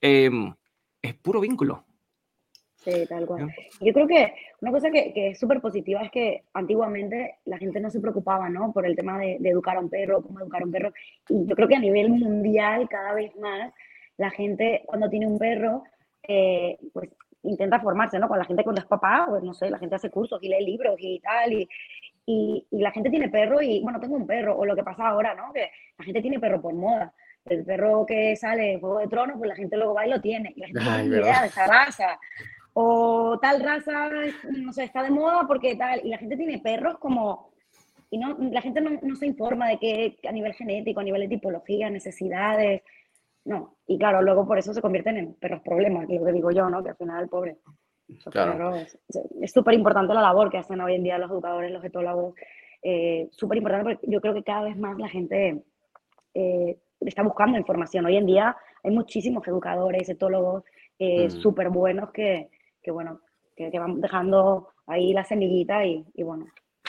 em, 0.00 0.54
es 1.02 1.14
puro 1.14 1.40
vínculo. 1.40 1.87
Sí, 2.88 3.06
tal 3.06 3.26
cual. 3.26 3.54
Yo 3.80 3.92
creo 3.92 4.06
que 4.06 4.32
una 4.60 4.72
cosa 4.72 4.90
que, 4.90 5.12
que 5.12 5.28
es 5.28 5.38
súper 5.38 5.60
positiva 5.60 6.02
es 6.02 6.10
que 6.10 6.44
antiguamente 6.54 7.36
la 7.44 7.58
gente 7.58 7.80
no 7.80 7.90
se 7.90 8.00
preocupaba, 8.00 8.48
¿no? 8.48 8.72
Por 8.72 8.86
el 8.86 8.96
tema 8.96 9.18
de, 9.18 9.38
educar 9.44 9.76
a 9.76 9.80
un 9.80 9.90
perro, 9.90 10.22
cómo 10.22 10.40
educar 10.40 10.62
a 10.62 10.64
un 10.64 10.72
perro. 10.72 10.92
Y 11.28 11.46
yo 11.46 11.54
creo 11.54 11.68
que 11.68 11.76
a 11.76 11.80
nivel 11.80 12.10
mundial, 12.10 12.88
cada 12.88 13.12
vez 13.14 13.34
más, 13.36 13.72
la 14.16 14.30
gente 14.30 14.82
cuando 14.86 15.08
tiene 15.08 15.26
un 15.26 15.38
perro, 15.38 15.84
eh, 16.26 16.78
pues 16.92 17.10
intenta 17.42 17.80
formarse, 17.80 18.18
¿no? 18.18 18.28
Con 18.28 18.38
la 18.38 18.44
gente 18.44 18.64
cuando 18.64 18.80
es 18.80 18.86
papá, 18.86 19.26
pues 19.28 19.42
no 19.42 19.54
sé, 19.54 19.70
la 19.70 19.78
gente 19.78 19.96
hace 19.96 20.10
cursos 20.10 20.42
y 20.42 20.48
lee 20.48 20.64
libros 20.64 20.96
y 20.98 21.20
tal, 21.20 21.52
y, 21.52 21.68
y, 22.26 22.66
la 22.70 22.90
gente 22.90 23.10
tiene 23.10 23.28
perro 23.28 23.62
y, 23.62 23.80
bueno, 23.80 24.00
tengo 24.00 24.16
un 24.16 24.26
perro, 24.26 24.56
o 24.56 24.66
lo 24.66 24.74
que 24.74 24.82
pasa 24.82 25.08
ahora, 25.08 25.34
¿no? 25.34 25.52
Que 25.52 25.70
la 25.98 26.04
gente 26.04 26.20
tiene 26.20 26.40
perro 26.40 26.60
por 26.60 26.74
moda. 26.74 27.12
El 27.44 27.64
perro 27.64 28.04
que 28.04 28.36
sale 28.36 28.72
en 28.72 28.80
Juego 28.80 28.98
de 28.98 29.06
Tronos, 29.08 29.38
pues 29.38 29.48
la 29.48 29.56
gente 29.56 29.76
luego 29.76 29.94
va 29.94 30.06
y 30.06 30.10
lo 30.10 30.20
tiene. 30.20 30.52
Y 30.54 30.60
la 30.60 30.66
gente 30.66 30.80
no 30.80 30.96
tiene 30.96 31.16
idea 31.16 31.40
de 31.40 31.46
esa 31.46 31.66
raza 31.66 32.18
o 32.80 33.36
tal 33.40 33.60
raza, 33.60 34.08
no 34.56 34.72
sé, 34.72 34.84
está 34.84 35.02
de 35.02 35.10
moda 35.10 35.48
porque 35.48 35.74
tal, 35.74 36.00
y 36.04 36.10
la 36.10 36.18
gente 36.18 36.36
tiene 36.36 36.60
perros 36.60 36.96
como, 36.98 37.50
y 38.08 38.18
no, 38.18 38.36
la 38.38 38.62
gente 38.62 38.80
no, 38.80 38.90
no 39.02 39.16
se 39.16 39.26
informa 39.26 39.68
de 39.68 39.78
que 39.78 40.18
a 40.28 40.30
nivel 40.30 40.54
genético, 40.54 41.00
a 41.00 41.02
nivel 41.02 41.22
de 41.22 41.28
tipología, 41.28 41.90
necesidades, 41.90 42.82
no, 43.44 43.78
y 43.88 43.98
claro, 43.98 44.22
luego 44.22 44.46
por 44.46 44.58
eso 44.58 44.72
se 44.72 44.80
convierten 44.80 45.16
en 45.16 45.34
perros 45.34 45.60
problemas, 45.62 46.06
que 46.06 46.20
lo 46.20 46.24
que 46.24 46.30
digo 46.30 46.52
yo, 46.52 46.70
¿no? 46.70 46.84
Que 46.84 46.90
al 46.90 46.96
final, 46.96 47.28
pobre. 47.28 47.56
Claro. 48.30 48.76
es 48.76 49.52
súper 49.52 49.74
importante 49.74 50.14
la 50.14 50.22
labor 50.22 50.48
que 50.48 50.58
hacen 50.58 50.80
hoy 50.80 50.94
en 50.94 51.02
día 51.02 51.18
los 51.18 51.32
educadores, 51.32 51.72
los 51.72 51.84
etólogos, 51.84 52.36
eh, 52.80 53.28
súper 53.32 53.58
importante 53.58 53.96
porque 53.96 54.06
yo 54.08 54.20
creo 54.20 54.34
que 54.34 54.44
cada 54.44 54.62
vez 54.62 54.76
más 54.78 54.96
la 54.98 55.08
gente 55.08 55.64
eh, 56.32 56.78
está 57.00 57.24
buscando 57.24 57.58
información. 57.58 58.06
Hoy 58.06 58.16
en 58.16 58.26
día 58.26 58.56
hay 58.84 58.92
muchísimos 58.92 59.46
educadores, 59.48 60.08
etólogos 60.08 60.62
eh, 61.00 61.26
mm. 61.26 61.30
súper 61.30 61.70
buenos 61.70 62.12
que, 62.12 62.48
que 62.88 62.92
bueno, 62.92 63.20
que, 63.54 63.70
que, 63.70 63.78
van 63.78 64.00
dejando 64.00 64.68
ahí 64.86 65.12
la 65.12 65.22
semillita 65.22 65.84
y, 65.84 66.06
y, 66.14 66.22
bueno, 66.22 66.46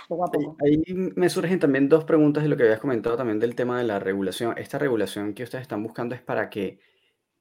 poco 0.07 0.23
a 0.23 0.31
poco. 0.31 0.55
Ahí 0.63 0.81
me 0.87 1.27
surgen 1.27 1.59
también 1.59 1.89
dos 1.89 2.05
preguntas 2.05 2.41
de 2.41 2.47
lo 2.47 2.55
que 2.55 2.63
habías 2.63 2.79
comentado 2.79 3.17
también 3.17 3.37
del 3.37 3.53
tema 3.53 3.77
de 3.77 3.83
la 3.83 3.99
regulación. 3.99 4.57
Esta 4.57 4.79
regulación 4.79 5.33
que 5.33 5.43
ustedes 5.43 5.63
están 5.63 5.83
buscando 5.83 6.15
es 6.15 6.21
para 6.21 6.49
que, 6.49 6.79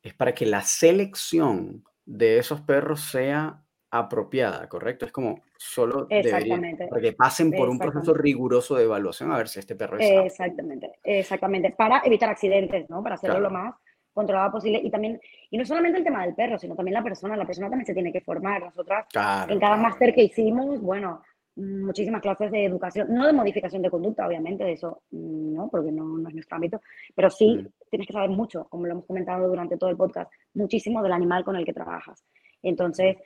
es 0.02 0.12
para 0.12 0.34
que 0.34 0.44
la 0.44 0.62
selección 0.62 1.84
de 2.04 2.38
esos 2.38 2.60
perros 2.62 3.00
sea 3.00 3.62
apropiada, 3.92 4.68
¿correcto? 4.68 5.06
Es 5.06 5.12
como 5.12 5.44
solo 5.56 6.06
debería, 6.06 6.60
para 6.90 7.00
que 7.00 7.12
pasen 7.12 7.52
por 7.52 7.68
un 7.68 7.78
proceso 7.78 8.12
riguroso 8.12 8.74
de 8.74 8.84
evaluación 8.84 9.30
a 9.30 9.36
ver 9.36 9.48
si 9.48 9.60
este 9.60 9.76
perro 9.76 9.98
es 9.98 10.10
Exactamente, 10.10 10.98
exactamente, 11.04 11.70
para 11.70 12.02
evitar 12.04 12.28
accidentes, 12.28 12.90
¿no? 12.90 13.04
Para 13.04 13.14
hacerlo 13.14 13.38
lo 13.38 13.50
más 13.50 13.76
controlada 14.18 14.50
posible. 14.50 14.80
Y 14.82 14.90
también, 14.90 15.20
y 15.50 15.56
no 15.56 15.64
solamente 15.64 15.98
el 15.98 16.04
tema 16.04 16.24
del 16.24 16.34
perro, 16.34 16.58
sino 16.58 16.74
también 16.74 16.94
la 16.94 17.02
persona. 17.02 17.36
La 17.36 17.46
persona 17.46 17.68
también 17.68 17.86
se 17.86 17.94
tiene 17.94 18.12
que 18.12 18.20
formar. 18.20 18.62
Nosotras, 18.62 19.06
en 19.48 19.58
cada 19.58 19.76
máster 19.76 20.14
que 20.14 20.24
hicimos, 20.24 20.80
bueno, 20.80 21.22
muchísimas 21.58 22.20
clases 22.20 22.50
de 22.50 22.64
educación, 22.64 23.08
no 23.10 23.26
de 23.26 23.32
modificación 23.32 23.82
de 23.82 23.90
conducta, 23.90 24.26
obviamente, 24.26 24.64
de 24.64 24.72
eso 24.72 25.02
no, 25.10 25.68
porque 25.68 25.90
no, 25.90 26.04
no 26.18 26.28
es 26.28 26.34
nuestro 26.34 26.56
ámbito, 26.56 26.80
pero 27.14 27.30
sí 27.30 27.56
mm. 27.56 27.88
tienes 27.90 28.06
que 28.06 28.12
saber 28.12 28.30
mucho, 28.30 28.68
como 28.68 28.86
lo 28.86 28.92
hemos 28.92 29.06
comentado 29.06 29.48
durante 29.48 29.76
todo 29.76 29.90
el 29.90 29.96
podcast, 29.96 30.30
muchísimo 30.54 31.02
del 31.02 31.12
animal 31.12 31.44
con 31.44 31.56
el 31.56 31.64
que 31.64 31.72
trabajas. 31.72 32.24
Entonces, 32.62 33.16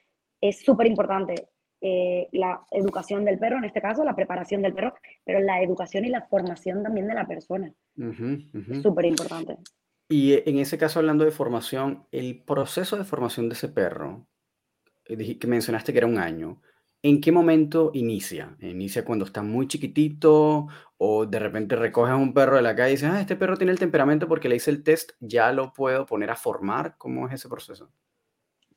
es 0.40 0.60
súper 0.64 0.86
importante 0.86 1.34
eh, 1.80 2.28
la 2.32 2.60
educación 2.70 3.24
del 3.24 3.38
perro, 3.38 3.58
en 3.58 3.64
este 3.64 3.82
caso, 3.82 4.04
la 4.04 4.14
preparación 4.14 4.62
del 4.62 4.72
perro, 4.72 4.94
pero 5.24 5.40
la 5.40 5.60
educación 5.62 6.04
y 6.04 6.08
la 6.08 6.22
formación 6.22 6.82
también 6.82 7.08
de 7.08 7.14
la 7.14 7.26
persona. 7.26 7.72
Súper 8.82 9.04
importante. 9.06 9.56
Y 10.08 10.48
en 10.48 10.58
ese 10.58 10.78
caso, 10.78 10.98
hablando 10.98 11.24
de 11.24 11.30
formación, 11.30 12.06
el 12.12 12.42
proceso 12.42 12.96
de 12.96 13.04
formación 13.04 13.48
de 13.48 13.54
ese 13.54 13.68
perro, 13.68 14.26
eh, 15.06 15.38
que 15.38 15.46
mencionaste 15.46 15.92
que 15.92 15.98
era 15.98 16.06
un 16.06 16.18
año, 16.18 16.60
¿en 17.02 17.20
qué 17.20 17.32
momento 17.32 17.90
inicia? 17.94 18.56
¿Inicia 18.60 19.04
cuando 19.04 19.24
está 19.24 19.42
muy 19.42 19.66
chiquitito 19.66 20.68
o 20.98 21.26
de 21.26 21.38
repente 21.38 21.76
recoges 21.76 22.14
un 22.14 22.32
perro 22.32 22.56
de 22.56 22.62
la 22.62 22.76
calle 22.76 22.90
y 22.90 22.92
dices, 22.96 23.10
ah, 23.10 23.20
este 23.20 23.36
perro 23.36 23.56
tiene 23.56 23.72
el 23.72 23.78
temperamento 23.78 24.28
porque 24.28 24.48
le 24.48 24.56
hice 24.56 24.70
el 24.70 24.82
test, 24.82 25.12
ya 25.20 25.52
lo 25.52 25.72
puedo 25.72 26.06
poner 26.06 26.30
a 26.30 26.36
formar? 26.36 26.96
¿Cómo 26.98 27.26
es 27.26 27.34
ese 27.34 27.48
proceso? 27.48 27.90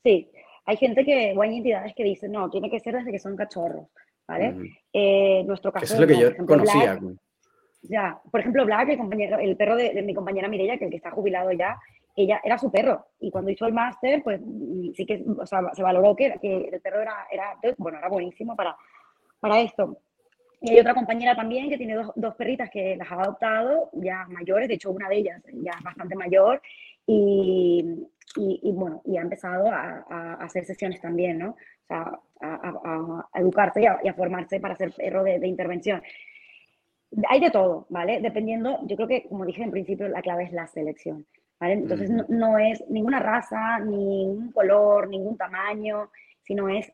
Sí, 0.03 0.29
hay 0.65 0.77
gente 0.77 1.05
que, 1.05 1.33
o 1.35 1.41
hay 1.41 1.57
entidades 1.57 1.93
que 1.95 2.03
dicen, 2.03 2.31
no, 2.31 2.49
tiene 2.49 2.69
que 2.69 2.79
ser 2.79 2.95
desde 2.95 3.11
que 3.11 3.19
son 3.19 3.35
cachorros, 3.35 3.87
¿vale? 4.27 4.55
Eh, 4.91 5.43
nuestro 5.45 5.71
caso... 5.71 5.85
Eso 5.85 5.95
es 5.95 5.99
lo 5.99 6.07
que 6.07 6.17
yo 6.17 6.45
conocía. 6.45 6.99
Ya, 7.89 8.19
por 8.31 8.39
ejemplo, 8.39 8.65
Black, 8.65 8.89
el, 8.89 8.97
compañero, 8.97 9.39
el 9.39 9.55
perro 9.55 9.75
de, 9.75 9.93
de 9.93 10.01
mi 10.01 10.13
compañera 10.13 10.47
Mireia, 10.47 10.77
que, 10.77 10.89
que 10.89 10.97
está 10.97 11.11
jubilado 11.11 11.51
ya, 11.51 11.77
ella 12.15 12.41
era 12.43 12.57
su 12.57 12.71
perro. 12.71 13.07
Y 13.19 13.29
cuando 13.29 13.51
hizo 13.51 13.65
el 13.65 13.73
máster, 13.73 14.23
pues 14.23 14.39
mm, 14.41 14.91
sí 14.93 15.05
que 15.05 15.23
o 15.37 15.45
sea, 15.45 15.61
se 15.73 15.83
valoró 15.83 16.15
que, 16.15 16.35
que, 16.41 16.69
el 16.71 16.81
perro 16.81 17.01
era, 17.01 17.27
era, 17.31 17.55
bueno, 17.77 17.97
era 17.97 18.07
buenísimo 18.07 18.55
para, 18.55 18.75
para 19.39 19.59
esto. 19.59 19.97
Y 20.61 20.71
hay 20.71 20.79
otra 20.79 20.95
compañera 20.95 21.35
también 21.35 21.69
que 21.69 21.77
tiene 21.77 21.95
dos, 21.95 22.11
dos, 22.15 22.35
perritas 22.35 22.69
que 22.69 22.95
las 22.95 23.11
ha 23.11 23.21
adoptado, 23.21 23.89
ya 23.93 24.25
mayores, 24.29 24.67
de 24.67 24.75
hecho 24.75 24.91
una 24.91 25.09
de 25.09 25.17
ellas 25.17 25.43
ya 25.53 25.71
es 25.77 25.83
bastante 25.83 26.15
mayor, 26.15 26.61
y, 27.05 27.85
y, 28.37 28.59
y 28.63 28.71
bueno, 28.71 29.01
y 29.05 29.17
ha 29.17 29.21
empezado 29.21 29.67
a, 29.67 30.05
a, 30.09 30.33
hacer 30.35 30.65
sesiones 30.65 30.99
también, 31.01 31.37
¿no? 31.37 31.49
O 31.49 31.87
sea, 31.87 32.19
a, 32.41 33.25
a 33.33 33.39
educarse 33.39 33.81
y, 33.81 33.85
y 34.05 34.07
a, 34.07 34.13
formarse 34.13 34.59
para 34.59 34.75
ser 34.75 34.91
perro 34.93 35.23
de, 35.23 35.37
de 35.37 35.47
intervención. 35.47 36.01
Hay 37.29 37.39
de 37.39 37.51
todo, 37.51 37.85
¿vale? 37.89 38.19
Dependiendo, 38.21 38.79
yo 38.85 38.95
creo 38.95 39.07
que, 39.07 39.27
como 39.27 39.45
dije 39.45 39.63
en 39.63 39.71
principio, 39.71 40.07
la 40.07 40.21
clave 40.21 40.43
es 40.43 40.51
la 40.51 40.67
selección. 40.67 41.25
¿vale? 41.59 41.73
Entonces 41.73 42.09
no, 42.09 42.25
no, 42.29 42.57
es 42.57 42.83
ninguna 42.89 43.19
raza, 43.19 43.79
ningún 43.79 44.51
color, 44.51 45.07
ningún 45.07 45.37
tamaño, 45.37 46.09
sino 46.41 46.69
es 46.69 46.91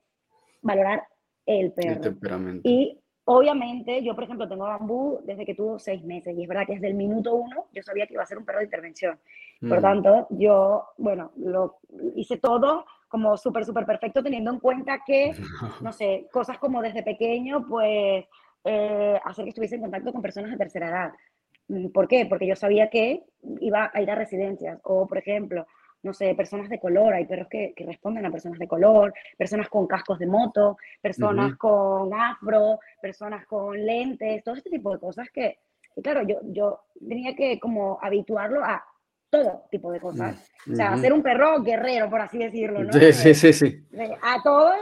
valorar 0.61 1.03
el 1.45 1.72
perro. 1.72 1.93
El 1.93 2.01
temperamento. 2.01 2.61
Y 2.63 2.99
obviamente 3.26 4.03
yo, 4.03 4.15
por 4.15 4.26
ejemplo, 4.26 4.47
tengo 4.47 4.65
bambú 4.65 5.19
desde 5.24 5.45
que 5.45 5.55
tuvo 5.55 5.80
seis 5.80 6.03
meses 6.03 6.36
y 6.38 6.43
es 6.43 6.47
verdad 6.47 6.65
que 6.65 6.74
desde 6.74 6.88
el 6.88 6.95
minuto 6.95 7.34
uno 7.34 7.67
yo 7.74 7.82
sabía 7.84 8.07
que 8.07 8.13
iba 8.13 8.24
a 8.24 8.28
ser 8.28 8.38
un 8.38 8.45
perro 8.45 8.59
de 8.59 8.65
intervención. 8.65 9.19
Por 9.59 9.80
mm. 9.80 9.82
tanto, 9.82 10.28
yo, 10.32 10.86
bueno, 10.97 11.32
lo 11.38 11.80
hice 12.15 12.38
todo 12.38 12.86
como 13.07 13.38
súper, 13.38 13.65
súper 13.65 13.86
perfecto 13.86 14.24
teniendo 14.24 14.51
en 14.51 14.59
cuenta 14.59 15.01
que, 15.05 15.34
no 15.82 15.91
sé, 15.91 16.28
cosas 16.32 16.57
como 16.57 16.82
desde 16.82 17.03
pequeño, 17.03 17.65
pues 17.67 18.26
eh, 18.64 19.20
hacer 19.24 19.45
que 19.45 19.49
estuviese 19.49 19.76
en 19.76 19.82
contacto 19.82 20.12
con 20.12 20.22
personas 20.22 20.51
de 20.51 20.57
tercera 20.57 20.89
edad. 20.89 21.14
Mm, 21.68 21.88
¿Por 21.89 22.07
qué? 22.07 22.26
Porque 22.26 22.47
yo 22.47 22.55
sabía 22.55 22.89
que 22.89 23.24
iba 23.59 23.91
a 23.93 24.01
ir 24.01 24.12
a 24.12 24.16
residencias 24.16 24.80
o, 24.84 25.07
por 25.07 25.18
ejemplo, 25.18 25.66
no 26.03 26.14
sé, 26.14 26.34
personas 26.36 26.70
de 26.70 26.80
color, 26.80 27.14
hay 27.14 27.26
perros 27.26 27.47
que, 27.47 27.74
que 27.76 27.86
responden 27.86 28.26
a 28.26 28.32
personas 28.32 28.59
de 28.59 28.68
color, 28.68 29.14
personas 29.38 29.70
con 29.70 29.88
cascos 29.88 30.18
de 30.20 30.26
moto, 30.26 30.78
personas 30.99 31.51
uh 31.51 31.53
-huh. 31.53 31.57
con 31.57 32.14
afro, 32.14 32.80
personas 33.01 33.45
con 33.45 33.86
lentes, 33.86 34.43
todo 34.43 34.55
este 34.55 34.70
tipo 34.70 34.91
de 34.91 34.99
cosas 34.99 35.30
que, 35.30 35.59
que, 35.93 36.01
claro, 36.01 36.24
yo, 36.24 36.39
yo 36.43 36.82
tenía 37.07 37.36
que 37.36 37.59
como 37.59 37.99
habituarlo 38.01 38.64
a 38.64 38.84
todo 39.30 39.64
tipo 39.70 39.91
de 39.91 39.99
cosas. 39.99 40.36
Uh 40.66 40.70
-huh. 40.70 40.74
O 40.74 40.76
sea, 40.76 40.97
ser 40.97 41.14
un 41.14 41.22
perro 41.22 41.62
guerrero, 41.62 42.09
por 42.09 42.22
así 42.22 42.39
decirlo, 42.39 42.84
¿no? 42.84 42.93
Sí, 42.93 43.14
sí, 43.14 43.34
sí, 43.34 43.53
sí. 43.53 43.86
A 44.22 44.41
todo, 44.43 44.74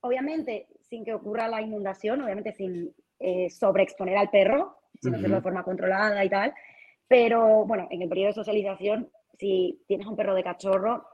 obviamente, 0.00 0.68
sin 0.80 1.04
que 1.04 1.14
ocurra 1.14 1.48
la 1.48 1.60
inundación, 1.60 2.22
obviamente 2.22 2.52
sin 2.52 2.94
eh, 3.22 3.50
sobreexponer 3.50 4.16
al 4.16 4.30
perro, 4.30 4.78
sino 5.00 5.12
uh 5.12 5.14
-huh. 5.14 5.18
hacerlo 5.18 5.36
de 5.36 5.42
forma 5.42 5.64
controlada 5.64 6.24
y 6.24 6.28
tal. 6.28 6.52
Pero 7.08 7.64
bueno, 7.66 7.88
en 7.90 8.02
el 8.02 8.08
periodo 8.08 8.28
de 8.28 8.34
socialización, 8.34 9.10
si 9.38 9.82
tienes 9.86 10.06
un 10.06 10.16
perro 10.16 10.34
de 10.34 10.42
cachorro, 10.42 11.06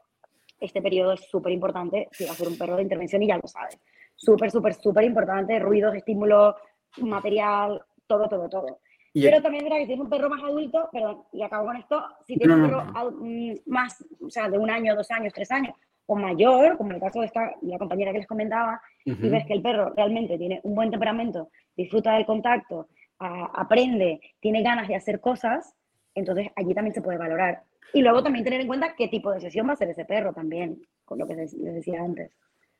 este 0.60 0.82
periodo 0.82 1.12
es 1.12 1.20
súper 1.28 1.52
importante 1.52 2.08
si 2.12 2.24
va 2.24 2.32
a 2.32 2.34
ser 2.34 2.48
un 2.48 2.58
perro 2.58 2.76
de 2.76 2.82
intervención 2.82 3.22
y 3.22 3.28
ya 3.28 3.38
lo 3.38 3.46
sabes. 3.46 3.78
Súper, 4.14 4.50
súper, 4.50 4.74
súper 4.74 5.04
importante, 5.04 5.58
ruidos, 5.58 5.94
estímulos, 5.94 6.56
material, 6.98 7.80
todo, 8.06 8.28
todo, 8.28 8.48
todo. 8.48 8.80
Y 9.12 9.22
Pero 9.22 9.40
también 9.40 9.64
mira 9.64 9.76
que 9.76 9.82
si 9.82 9.86
tienes 9.88 10.04
un 10.04 10.10
perro 10.10 10.28
más 10.28 10.42
adulto, 10.42 10.88
perdón, 10.92 11.24
y 11.32 11.42
acabo 11.42 11.66
con 11.66 11.76
esto, 11.76 12.04
si 12.26 12.36
tienes 12.36 12.56
no, 12.56 12.64
un 12.64 12.70
perro 12.70 12.84
no. 12.84 13.10
Mm, 13.20 13.54
más, 13.66 14.04
o 14.20 14.30
sea, 14.30 14.48
de 14.48 14.58
un 14.58 14.70
año, 14.70 14.94
dos 14.94 15.10
años, 15.10 15.32
tres 15.32 15.50
años, 15.50 15.74
o 16.10 16.16
mayor, 16.16 16.78
como 16.78 16.90
en 16.90 16.96
el 16.96 17.02
caso 17.02 17.20
de 17.20 17.26
esta, 17.26 17.52
la 17.60 17.78
compañera 17.78 18.12
que 18.12 18.18
les 18.18 18.26
comentaba, 18.26 18.80
uh 19.04 19.10
-huh. 19.12 19.26
y 19.26 19.28
ves 19.28 19.46
que 19.46 19.52
el 19.52 19.62
perro 19.62 19.92
realmente 19.94 20.38
tiene 20.38 20.58
un 20.62 20.74
buen 20.74 20.90
temperamento, 20.90 21.50
disfruta 21.76 22.14
del 22.14 22.24
contacto, 22.24 22.88
aprende, 23.18 24.20
tiene 24.40 24.62
ganas 24.62 24.88
de 24.88 24.96
hacer 24.96 25.20
cosas, 25.20 25.74
entonces 26.14 26.48
allí 26.56 26.72
también 26.74 26.94
se 26.94 27.02
puede 27.02 27.18
valorar. 27.18 27.62
Y 27.92 28.00
luego 28.00 28.22
también 28.22 28.44
tener 28.44 28.60
en 28.60 28.66
cuenta 28.66 28.94
qué 28.96 29.08
tipo 29.08 29.32
de 29.32 29.40
sesión 29.40 29.68
va 29.68 29.74
a 29.74 29.76
ser 29.76 29.90
ese 29.90 30.06
perro 30.06 30.32
también, 30.32 30.80
con 31.04 31.18
lo 31.18 31.26
que 31.26 31.34
les 31.34 31.52
decía 31.74 32.00
antes. 32.02 32.32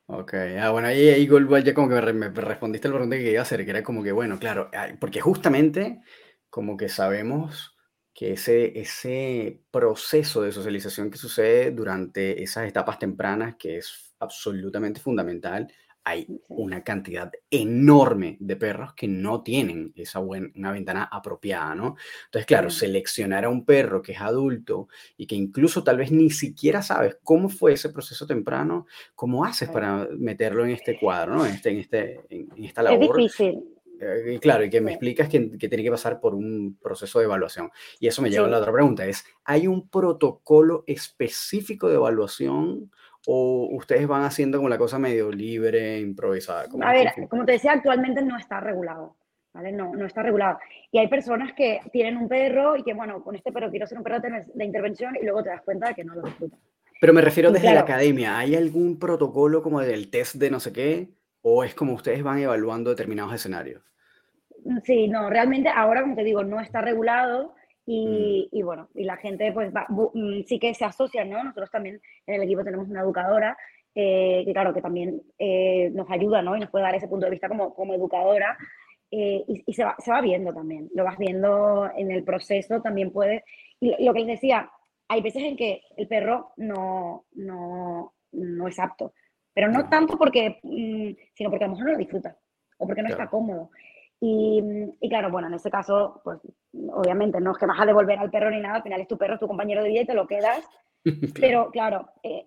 Ok, 0.06 0.32
ah, 0.58 0.70
bueno, 0.70 0.88
ahí, 0.88 1.08
ahí 1.10 1.22
igual 1.22 1.62
ya 1.62 1.74
como 1.74 1.88
que 1.90 2.00
me, 2.00 2.12
me 2.14 2.28
respondiste 2.30 2.88
el 2.88 2.94
pregunta 2.94 3.16
que 3.16 3.30
iba 3.30 3.40
a 3.40 3.42
hacer, 3.42 3.62
que 3.62 3.70
era 3.70 3.82
como 3.82 4.02
que, 4.02 4.12
bueno, 4.12 4.38
claro, 4.38 4.70
porque 4.98 5.20
justamente 5.20 6.00
como 6.48 6.78
que 6.78 6.88
sabemos 6.88 7.77
que 8.18 8.32
ese, 8.32 8.76
ese 8.76 9.60
proceso 9.70 10.42
de 10.42 10.50
socialización 10.50 11.08
que 11.08 11.18
sucede 11.18 11.70
durante 11.70 12.42
esas 12.42 12.66
etapas 12.66 12.98
tempranas, 12.98 13.54
que 13.56 13.76
es 13.76 14.12
absolutamente 14.18 14.98
fundamental, 14.98 15.72
hay 16.02 16.26
una 16.48 16.82
cantidad 16.82 17.30
enorme 17.48 18.36
de 18.40 18.56
perros 18.56 18.92
que 18.94 19.06
no 19.06 19.44
tienen 19.44 19.92
esa 19.94 20.18
buena, 20.18 20.48
una 20.56 20.72
ventana 20.72 21.08
apropiada, 21.12 21.76
¿no? 21.76 21.94
Entonces, 22.24 22.46
claro, 22.46 22.70
seleccionar 22.70 23.44
a 23.44 23.50
un 23.50 23.64
perro 23.64 24.02
que 24.02 24.12
es 24.12 24.20
adulto 24.20 24.88
y 25.16 25.28
que 25.28 25.36
incluso 25.36 25.84
tal 25.84 25.98
vez 25.98 26.10
ni 26.10 26.30
siquiera 26.30 26.82
sabes 26.82 27.18
cómo 27.22 27.48
fue 27.48 27.74
ese 27.74 27.90
proceso 27.90 28.26
temprano, 28.26 28.86
¿cómo 29.14 29.44
haces 29.44 29.68
para 29.68 30.08
meterlo 30.18 30.64
en 30.64 30.72
este 30.72 30.98
cuadro, 30.98 31.36
¿no? 31.36 31.46
En, 31.46 31.54
este, 31.54 31.70
en, 31.70 31.78
este, 31.78 32.20
en, 32.30 32.48
en 32.56 32.64
esta 32.64 32.82
labor? 32.82 33.20
Es 33.20 33.38
difícil. 33.38 33.77
Eh, 34.00 34.38
claro, 34.40 34.64
y 34.64 34.70
que 34.70 34.80
me 34.80 34.92
explicas 34.92 35.28
que, 35.28 35.50
que, 35.58 35.68
tiene 35.68 35.82
que 35.82 35.90
pasar 35.90 36.20
por 36.20 36.34
un 36.34 36.78
proceso 36.80 37.18
de 37.18 37.24
evaluación. 37.24 37.70
Y 37.98 38.06
eso 38.06 38.22
me 38.22 38.30
lleva 38.30 38.44
sí. 38.44 38.48
a 38.48 38.52
la 38.52 38.58
otra 38.58 38.72
pregunta, 38.72 39.04
es, 39.06 39.24
¿hay 39.44 39.66
un 39.66 39.88
protocolo 39.88 40.84
específico 40.86 41.88
de 41.88 41.96
evaluación 41.96 42.90
o 43.26 43.68
ustedes 43.72 44.06
van 44.06 44.22
haciendo 44.22 44.58
como 44.58 44.68
la 44.68 44.78
cosa 44.78 44.98
medio 44.98 45.30
libre, 45.30 46.00
improvisada? 46.00 46.66
A 46.80 46.92
ver, 46.92 47.12
como 47.28 47.44
te 47.44 47.52
decía, 47.52 47.72
actualmente 47.72 48.22
no 48.22 48.36
está 48.38 48.60
regulado, 48.60 49.16
¿vale? 49.52 49.72
No, 49.72 49.92
no 49.94 50.06
está 50.06 50.22
regulado. 50.22 50.58
Y 50.92 50.98
hay 50.98 51.08
personas 51.08 51.52
que 51.54 51.80
tienen 51.92 52.16
un 52.16 52.28
perro 52.28 52.76
y 52.76 52.84
que, 52.84 52.94
bueno, 52.94 53.22
con 53.22 53.34
este 53.34 53.52
perro 53.52 53.70
quiero 53.70 53.86
ser 53.86 53.98
un 53.98 54.04
perro 54.04 54.20
de 54.20 54.64
intervención 54.64 55.16
y 55.20 55.24
luego 55.24 55.42
te 55.42 55.50
das 55.50 55.62
cuenta 55.62 55.88
de 55.88 55.94
que 55.94 56.04
no 56.04 56.14
lo 56.14 56.22
disfrutan. 56.22 56.58
Pero 57.00 57.12
me 57.12 57.20
refiero 57.20 57.50
desde 57.50 57.62
claro. 57.62 57.76
la 57.76 57.82
academia, 57.82 58.38
¿hay 58.38 58.56
algún 58.56 58.98
protocolo 58.98 59.62
como 59.62 59.80
del 59.80 60.10
test 60.10 60.34
de 60.36 60.50
no 60.50 60.58
sé 60.58 60.72
qué? 60.72 61.08
¿O 61.42 61.64
es 61.64 61.74
como 61.74 61.94
ustedes 61.94 62.22
van 62.22 62.38
evaluando 62.38 62.90
determinados 62.90 63.34
escenarios? 63.34 63.82
Sí, 64.84 65.08
no, 65.08 65.30
realmente 65.30 65.68
ahora, 65.68 66.02
como 66.02 66.16
te 66.16 66.24
digo, 66.24 66.42
no 66.42 66.60
está 66.60 66.80
regulado 66.80 67.54
y, 67.86 68.48
mm. 68.52 68.56
y, 68.56 68.62
bueno, 68.62 68.88
y 68.94 69.04
la 69.04 69.16
gente 69.16 69.52
pues 69.52 69.72
va, 69.74 69.86
mm, 69.88 70.42
sí 70.46 70.58
que 70.58 70.74
se 70.74 70.84
asocia, 70.84 71.24
¿no? 71.24 71.42
Nosotros 71.42 71.70
también 71.70 72.00
en 72.26 72.34
el 72.34 72.42
equipo 72.42 72.64
tenemos 72.64 72.88
una 72.88 73.00
educadora 73.00 73.56
eh, 73.94 74.42
que 74.44 74.52
claro, 74.52 74.74
que 74.74 74.82
también 74.82 75.22
eh, 75.38 75.90
nos 75.92 76.10
ayuda, 76.10 76.42
¿no? 76.42 76.56
Y 76.56 76.60
nos 76.60 76.70
puede 76.70 76.84
dar 76.84 76.94
ese 76.94 77.08
punto 77.08 77.26
de 77.26 77.30
vista 77.30 77.48
como, 77.48 77.74
como 77.74 77.94
educadora 77.94 78.56
eh, 79.10 79.44
y, 79.48 79.64
y 79.66 79.72
se, 79.72 79.84
va, 79.84 79.96
se, 79.98 80.10
va, 80.10 80.20
viendo 80.20 80.52
también, 80.52 80.90
lo 80.94 81.02
vas 81.02 81.18
viendo 81.18 81.90
en 81.96 82.10
el 82.10 82.22
proceso, 82.24 82.82
también 82.82 83.10
puede, 83.10 83.44
y 83.80 84.04
lo 84.04 84.12
que 84.12 84.20
les 84.20 84.28
decía, 84.28 84.70
hay 85.08 85.22
veces 85.22 85.42
en 85.42 85.56
que 85.56 85.82
el 85.96 86.06
perro 86.06 86.52
no, 86.58 87.24
no, 87.32 88.12
no 88.32 88.68
es 88.68 88.78
apto, 88.78 89.14
pero 89.58 89.72
no 89.72 89.88
tanto 89.88 90.16
porque, 90.16 90.60
mm, 90.62 91.34
sino 91.34 91.50
porque 91.50 91.64
a 91.64 91.66
lo 91.66 91.72
mejor 91.72 91.86
no 91.86 91.92
lo 91.94 91.98
disfruta 91.98 92.36
o 92.76 92.86
porque 92.86 93.02
no 93.02 93.08
claro. 93.08 93.24
está 93.24 93.28
cómodo. 93.28 93.70
Y, 94.20 94.62
y, 95.00 95.08
claro, 95.08 95.32
bueno, 95.32 95.48
en 95.48 95.54
ese 95.54 95.68
caso, 95.68 96.20
pues 96.22 96.38
obviamente 96.92 97.40
no 97.40 97.50
es 97.50 97.58
que 97.58 97.66
vas 97.66 97.80
a 97.80 97.86
devolver 97.86 98.20
al 98.20 98.30
perro 98.30 98.50
ni 98.50 98.60
nada, 98.60 98.76
al 98.76 98.82
final 98.84 99.00
es 99.00 99.08
tu 99.08 99.18
perro, 99.18 99.34
es 99.34 99.40
tu 99.40 99.48
compañero 99.48 99.82
de 99.82 99.88
vida 99.88 100.02
y 100.02 100.06
te 100.06 100.14
lo 100.14 100.28
quedas. 100.28 100.64
claro. 101.02 101.32
Pero 101.34 101.70
claro, 101.72 102.08
eh, 102.22 102.46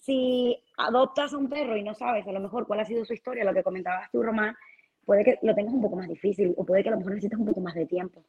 si 0.00 0.58
adoptas 0.78 1.34
a 1.34 1.36
un 1.36 1.50
perro 1.50 1.76
y 1.76 1.82
no 1.82 1.92
sabes 1.92 2.26
a 2.26 2.32
lo 2.32 2.40
mejor 2.40 2.66
cuál 2.66 2.80
ha 2.80 2.86
sido 2.86 3.04
su 3.04 3.12
historia, 3.12 3.44
lo 3.44 3.52
que 3.52 3.62
comentabas 3.62 4.10
tú, 4.10 4.22
Román, 4.22 4.56
puede 5.04 5.24
que 5.24 5.38
lo 5.42 5.54
tengas 5.54 5.74
un 5.74 5.82
poco 5.82 5.96
más 5.96 6.08
difícil 6.08 6.54
o 6.56 6.64
puede 6.64 6.82
que 6.82 6.88
a 6.88 6.92
lo 6.92 6.98
mejor 6.98 7.12
necesites 7.12 7.38
un 7.38 7.48
poco 7.48 7.60
más 7.60 7.74
de 7.74 7.84
tiempo. 7.84 8.24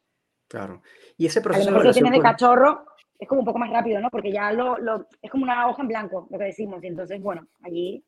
Claro. 0.50 0.82
Y 1.16 1.28
ese 1.28 1.40
proceso. 1.40 1.70
A 1.70 1.72
lo 1.72 1.78
mejor 1.78 1.94
si 1.94 2.02
tienes 2.02 2.20
de 2.20 2.24
cachorro, 2.24 2.88
es 3.18 3.28
como 3.28 3.40
un 3.40 3.46
poco 3.46 3.60
más 3.60 3.70
rápido, 3.70 4.00
¿no? 4.00 4.10
Porque 4.10 4.34
ya 4.34 4.52
lo, 4.52 4.78
lo, 4.80 5.08
es 5.22 5.32
como 5.32 5.44
una 5.44 5.68
hoja 5.70 5.82
en 5.82 5.88
blanco, 5.88 6.28
lo 6.30 6.38
que 6.38 6.46
decimos. 6.46 6.84
Y 6.84 6.88
entonces, 6.88 7.22
bueno, 7.22 7.48
allí 7.64 8.04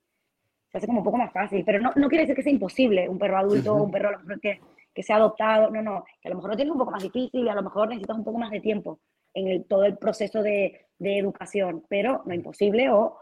se 0.71 0.77
hace 0.77 0.87
como 0.87 0.99
un 0.99 1.05
poco 1.05 1.17
más 1.17 1.31
fácil. 1.31 1.63
Pero 1.65 1.79
no, 1.79 1.91
no 1.95 2.09
quiere 2.09 2.23
decir 2.23 2.35
que 2.35 2.43
sea 2.43 2.51
imposible 2.51 3.09
un 3.09 3.17
perro 3.19 3.37
adulto, 3.37 3.73
uh 3.73 3.79
-huh. 3.79 3.85
un 3.85 3.91
perro 3.91 4.09
a 4.09 4.11
lo 4.13 4.19
mejor 4.19 4.39
que, 4.39 4.59
que 4.93 5.03
sea 5.03 5.17
adoptado. 5.17 5.69
No, 5.71 5.81
no, 5.81 6.05
que 6.21 6.27
a 6.27 6.31
lo 6.31 6.35
mejor 6.35 6.51
lo 6.51 6.55
tienes 6.55 6.71
un 6.71 6.79
poco 6.79 6.91
más 6.91 7.03
difícil 7.03 7.45
y 7.45 7.49
a 7.49 7.55
lo 7.55 7.63
mejor 7.63 7.89
necesitas 7.89 8.17
un 8.17 8.23
poco 8.23 8.37
más 8.37 8.51
de 8.51 8.59
tiempo 8.59 8.99
en 9.33 9.47
el, 9.47 9.65
todo 9.65 9.85
el 9.85 9.97
proceso 9.97 10.41
de, 10.41 10.85
de 10.97 11.17
educación, 11.17 11.83
pero 11.89 12.23
no 12.25 12.33
imposible 12.33 12.89
o 12.89 13.17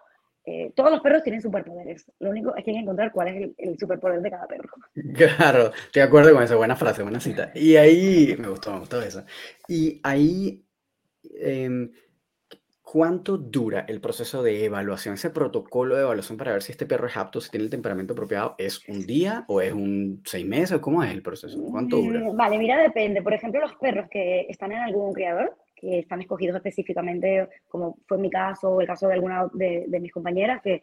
eh, 0.49 0.71
todos 0.73 0.89
los 0.89 1.01
perros 1.01 1.23
tienen 1.23 1.41
superpoderes. 1.41 2.09
Lo 2.19 2.29
único 2.29 2.55
es 2.55 2.63
que 2.63 2.71
hay 2.71 2.77
que 2.77 2.83
encontrar 2.83 3.11
cuál 3.11 3.27
es 3.27 3.35
el, 3.35 3.55
el, 3.57 3.77
superpoder 3.77 4.21
de 4.21 4.31
cada 4.31 4.47
perro. 4.47 4.69
Claro, 5.13 5.71
te 5.91 6.01
acuerdo 6.01 6.33
con 6.33 6.41
esa 6.41 6.55
buena 6.55 6.77
frase, 6.77 7.03
buena 7.03 7.19
cita. 7.19 7.51
Y 7.53 7.75
ahí 7.75 8.33
me 8.39 8.47
gustó, 8.47 8.71
me 8.71 8.79
gustó 8.79 9.01
eso. 9.01 9.25
Y 9.67 9.99
ahí, 10.03 10.65
eh, 11.37 11.89
¿Cuánto 12.89 13.37
dura 13.37 13.83
el 13.89 13.99
proceso 13.99 14.41
de 14.41 14.63
evaluación, 14.63 15.15
ese 15.15 15.29
protocolo 15.29 15.97
de 15.97 16.03
evaluación 16.03 16.37
para 16.37 16.53
ver 16.53 16.63
si 16.63 16.71
este 16.71 16.85
perro 16.85 17.07
es 17.07 17.17
apto, 17.17 17.41
si 17.41 17.51
tiene 17.51 17.65
el 17.65 17.69
temperamento 17.69 18.13
apropiado? 18.13 18.55
¿Es 18.57 18.87
un 18.87 19.05
día 19.05 19.43
o 19.49 19.59
es 19.59 19.73
un 19.73 20.21
seis 20.23 20.45
meses? 20.45 20.79
¿Cómo 20.79 21.03
es 21.03 21.11
el 21.11 21.21
proceso? 21.21 21.61
¿Cuánto 21.69 21.97
dura? 21.97 22.21
Mm, 22.21 22.37
Vale, 22.37 22.57
mira, 22.57 22.81
depende. 22.81 23.21
Por 23.21 23.33
ejemplo, 23.33 23.59
los 23.59 23.75
perros 23.75 24.07
que 24.09 24.45
están 24.47 24.71
en 24.71 24.77
algún 24.77 25.11
criador, 25.11 25.57
que 25.75 25.99
están 25.99 26.21
escogidos 26.21 26.55
específicamente, 26.55 27.49
como 27.67 27.97
fue 28.07 28.19
mi 28.19 28.29
caso 28.29 28.69
o 28.69 28.79
el 28.79 28.87
caso 28.87 29.09
de 29.09 29.15
alguna 29.15 29.49
de, 29.51 29.83
de 29.85 29.99
mis 29.99 30.13
compañeras, 30.13 30.61
que 30.61 30.81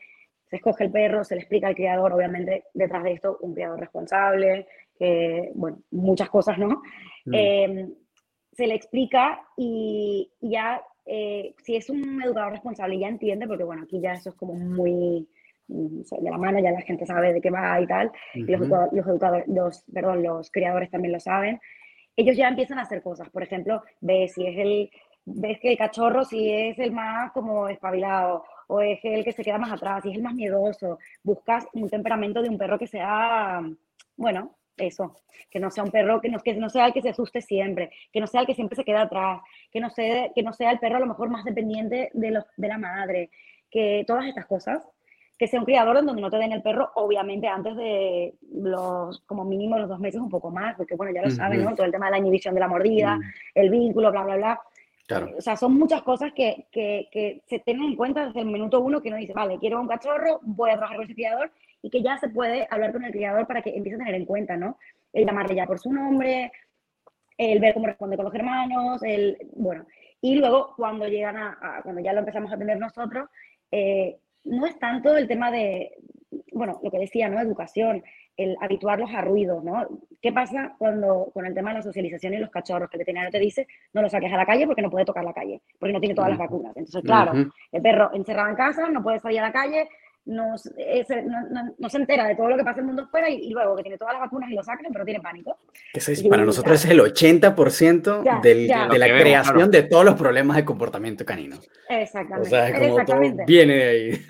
se 0.51 0.57
escoge 0.57 0.85
el 0.85 0.93
perro, 0.93 1.25
se 1.25 1.37
le 1.37 1.41
explica 1.41 1.69
al 1.69 1.75
criador, 1.75 2.13
obviamente 2.13 2.65
detrás 2.75 3.03
de 3.03 3.13
esto 3.13 3.39
un 3.41 3.55
criador 3.55 3.81
responsable, 3.81 4.67
que, 4.99 5.53
bueno, 5.55 5.79
muchas 5.91 6.29
cosas, 6.29 6.59
¿no? 6.59 6.83
Mm. 7.25 7.35
Eh, 7.35 7.89
se 8.53 8.67
le 8.67 8.75
explica 8.75 9.41
y, 9.57 10.31
y 10.43 10.51
ya, 10.51 10.83
eh, 11.07 11.55
si 11.63 11.77
es 11.77 11.91
un 11.91 12.23
educador 12.23 12.53
responsable, 12.53 12.99
ya 12.99 13.09
entiende, 13.09 13.47
porque 13.47 13.65
bueno, 13.65 13.83
aquí 13.83 14.01
ya 14.01 14.13
eso 14.15 14.31
es 14.31 14.35
como 14.37 14.55
muy 14.55 15.29
mm, 15.69 16.01
de 16.21 16.31
la 16.31 16.39
mano, 16.39 16.59
ya 16.61 16.71
la 16.73 16.81
gente 16.83 17.07
sabe 17.07 17.33
de 17.33 17.41
qué 17.41 17.51
va 17.51 17.81
y 17.81 17.87
tal, 17.87 18.11
y 18.35 18.43
los, 18.45 18.61
Ujú. 18.63 18.75
educa- 18.75 18.89
los 18.93 19.07
educadores, 19.07 19.49
los, 19.49 19.83
perdón, 19.93 20.23
los 20.23 20.51
criadores 20.51 20.91
también 20.91 21.13
lo 21.13 21.21
saben. 21.21 21.61
Ellos 22.17 22.37
ya 22.37 22.49
empiezan 22.49 22.79
a 22.79 22.83
hacer 22.83 23.03
cosas, 23.03 23.29
por 23.31 23.43
ejemplo, 23.43 23.83
ves 24.01 24.33
si 24.35 24.47
es 24.47 24.57
el, 24.59 24.91
ves 25.25 25.59
que 25.61 25.73
el 25.73 25.79
cachorro 25.79 26.25
si 26.25 26.51
es 26.51 26.79
el 26.79 26.93
más 26.93 27.33
como 27.33 27.69
espabilado, 27.69 28.45
o 28.69 28.81
es 28.81 28.99
el 29.05 29.25
que 29.25 29.33
se 29.33 29.43
queda 29.43 29.59
más 29.59 29.73
atrás, 29.73 30.03
si 30.03 30.11
es 30.11 30.17
el 30.17 30.23
más 30.23 30.35
miedoso, 30.35 30.99
buscas 31.23 31.67
un 31.75 31.89
temperamento 31.91 32.41
de 32.41 32.49
un 32.49 32.57
perro 32.59 32.79
que 32.79 32.87
sea, 32.87 33.61
bueno, 34.17 34.55
eso, 34.77 35.17
que 35.51 35.61
no 35.61 35.71
sea 35.71 35.85
un 35.85 35.91
perro, 35.91 36.21
que 36.21 36.29
no, 36.29 36.41
que 36.41 36.55
no 36.55 36.69
sea 36.69 36.87
el 36.87 36.93
que 36.93 37.03
se 37.03 37.11
asuste 37.11 37.41
siempre, 37.41 37.91
que 38.13 38.21
no 38.21 38.27
sea 38.27 38.41
el 38.41 38.47
que 38.47 38.55
siempre 38.55 38.77
se 38.77 38.85
queda 38.85 39.03
atrás, 39.03 39.41
que 39.71 39.81
no 39.81 39.91
sea, 39.91 40.33
que 40.35 40.43
no 40.43 40.53
sea 40.53 40.71
el 40.71 40.79
perro 40.79 40.97
a 40.97 41.01
lo 41.01 41.07
mejor 41.07 41.29
más 41.31 41.45
dependiente 41.45 42.11
de, 42.13 42.31
los, 42.31 42.45
de 42.57 42.69
la 42.69 42.79
madre, 42.79 43.31
que 43.71 44.05
todas 44.07 44.27
estas 44.27 44.47
cosas, 44.47 44.89
que 45.39 45.49
sea 45.49 45.59
un 45.59 45.67
criador 45.67 45.97
en 45.97 46.07
donde 46.07 46.23
no 46.23 46.31
te 46.31 46.37
den 46.37 46.53
el 46.53 46.63
perro, 46.63 46.91
obviamente 46.95 47.49
antes 47.49 47.75
de 47.77 48.35
los, 48.53 49.21
como 49.21 49.45
mínimo 49.45 49.79
los 49.79 49.89
dos 49.89 49.99
meses, 49.99 50.21
un 50.21 50.31
poco 50.31 50.51
más, 50.51 50.77
porque 50.77 50.95
bueno, 50.95 51.13
ya 51.13 51.23
lo 51.23 51.31
saben, 51.31 51.61
Ujú. 51.61 51.71
¿no? 51.71 51.77
Todo 51.77 51.87
el 51.87 51.93
tema 51.93 52.07
de 52.07 52.13
la 52.13 52.19
inhibición 52.19 52.55
de 52.55 52.61
la 52.61 52.69
mordida, 52.69 53.17
Mm, 53.17 53.23
el 53.55 53.71
vínculo, 53.71 54.11
bla, 54.11 54.23
bla, 54.23 54.37
bla. 54.37 54.61
Claro. 55.07 55.31
O 55.37 55.41
sea, 55.41 55.57
son 55.57 55.75
muchas 55.75 56.03
cosas 56.03 56.33
que, 56.33 56.67
que, 56.73 57.09
que 57.13 57.43
se 57.47 57.59
tienen 57.59 57.85
en 57.85 57.97
cuenta 57.97 58.27
desde 58.27 58.41
el 58.41 58.47
minuto 58.47 58.81
uno 58.81 59.03
que 59.03 59.09
uno 59.09 59.19
dice, 59.19 59.35
vale, 59.35 59.59
quiero 59.59 59.81
un 59.81 59.89
cachorro, 59.89 60.41
voy 60.43 60.71
a 60.71 60.75
trabajar 60.75 60.97
con 60.97 61.05
ese 61.05 61.15
criador 61.15 61.51
y 61.85 61.91
que 61.91 62.03
ya 62.03 62.17
se 62.17 62.31
puede 62.31 62.67
hablar 62.71 62.93
con 62.93 63.05
el 63.05 63.13
criador 63.13 63.47
para 63.47 63.61
que 63.61 63.77
empiece 63.77 63.97
a 63.97 63.99
tener 63.99 64.15
en 64.15 64.25
cuenta, 64.25 64.57
¿no? 64.57 64.79
El 65.13 65.27
llamarle 65.27 65.55
ya 65.55 65.67
por 65.67 65.79
su 65.79 65.93
nombre, 65.93 66.51
el 67.37 67.61
ver 67.61 67.75
cómo 67.75 67.87
responde 67.87 68.17
con 68.17 68.25
los 68.25 68.35
hermanos, 68.35 69.03
el, 69.03 69.37
bueno. 69.55 69.85
Y 70.23 70.37
luego 70.37 70.73
cuando 70.77 71.07
llegan 71.07 71.37
a, 71.37 71.59
a- 71.61 71.83
cuando 71.83 72.01
ya 72.01 72.15
lo 72.15 72.21
empezamos 72.21 72.51
a 72.51 72.57
tener 72.57 72.79
nosotros, 72.79 73.29
eh, 73.71 74.17
no 74.45 74.65
es 74.67 74.79
tanto 74.79 75.15
el 75.15 75.29
tema 75.29 75.51
de, 75.51 75.93
bueno, 76.53 76.81
lo 76.83 76.91
que 76.91 76.99
decía, 76.99 77.29
¿no? 77.29 77.39
Educación, 77.39 78.03
el 78.39 78.57
habituarlos 78.63 79.11
a 79.13 79.21
ruidos, 79.21 79.63
¿no? 79.63 79.87
¿Qué 80.23 80.33
pasa 80.33 80.75
cuando 80.79 81.31
con 81.35 81.45
el 81.45 81.53
tema 81.55 81.71
de 81.71 81.77
la 81.77 81.83
socialización 81.83 82.33
y 82.33 82.39
los 82.39 82.49
cachorros? 82.51 82.89
Que 82.89 82.97
el 82.97 83.01
veterinario 83.01 83.31
te 83.31 83.39
dice, 83.39 83.67
no 83.93 84.01
lo 84.01 84.09
saques 84.09 84.33
a 84.33 84.39
la 84.39 84.47
calle 84.47 84.67
porque 84.67 84.81
no 84.81 84.91
puede 84.91 85.05
tocar 85.05 85.23
la 85.23 85.35
calle, 85.35 85.61
porque 85.79 85.93
no 85.93 86.01
tiene 86.01 86.15
todas 86.15 86.31
las 86.31 86.39
vacunas. 86.39 86.75
Entonces, 86.77 87.03
claro, 87.03 87.33
Ujú. 87.33 87.51
el 87.73 87.83
perro 87.83 88.11
encerrado 88.15 88.49
en 88.49 88.57
casa, 88.57 88.89
no 88.89 89.03
puede 89.03 89.21
salir 89.21 89.41
a 89.41 89.49
la 89.49 89.53
calle, 89.53 89.87
no, 90.27 90.55
s- 90.55 90.71
ese- 90.79 91.23
no, 91.23 91.43
no- 91.51 91.75
no 91.79 91.89
se 91.89 91.99
entera 91.99 92.27
de 92.27 92.35
todo 92.35 92.49
lo 92.49 92.57
que 92.57 92.65
pasa 92.65 92.79
en 92.81 92.85
el 92.85 92.87
mundo 92.87 93.03
afuera 93.03 93.29
y, 93.29 93.35
y 93.37 93.51
luego 93.51 93.77
que 93.77 93.83
tiene 93.83 93.99
todas 93.99 94.15
las 94.15 94.23
vacunas 94.23 94.51
y 94.51 94.55
lo 94.55 94.63
sacan, 94.63 94.87
pero 94.93 95.05
tiene 95.05 95.21
pánico. 95.21 95.59
Que 95.93 96.01
Sí, 96.01 96.29
para 96.29 96.45
nosotros 96.45 96.77
ese 96.77 96.89
es 96.89 96.93
el 96.95 97.01
80% 97.01 98.23
Ya, 98.25 98.41
del- 98.41 98.67
ya. 98.67 98.89
de 98.89 98.99
la 98.99 99.07
vemos, 99.07 99.21
creación 99.23 99.55
claro. 99.57 99.71
de 99.71 99.83
todos 99.83 100.05
los 100.05 100.15
problemas 100.15 100.57
de 100.57 100.65
comportamiento 100.65 101.25
canino. 101.25 101.57
O 101.57 101.93
Exactamente. 101.93 102.49
sea, 102.51 102.69
es 102.69 102.75
como 102.75 102.87
todo 102.89 103.01
exactamente. 103.01 103.45
viene 103.47 103.75
de 103.75 103.85
ahí. 103.85 104.21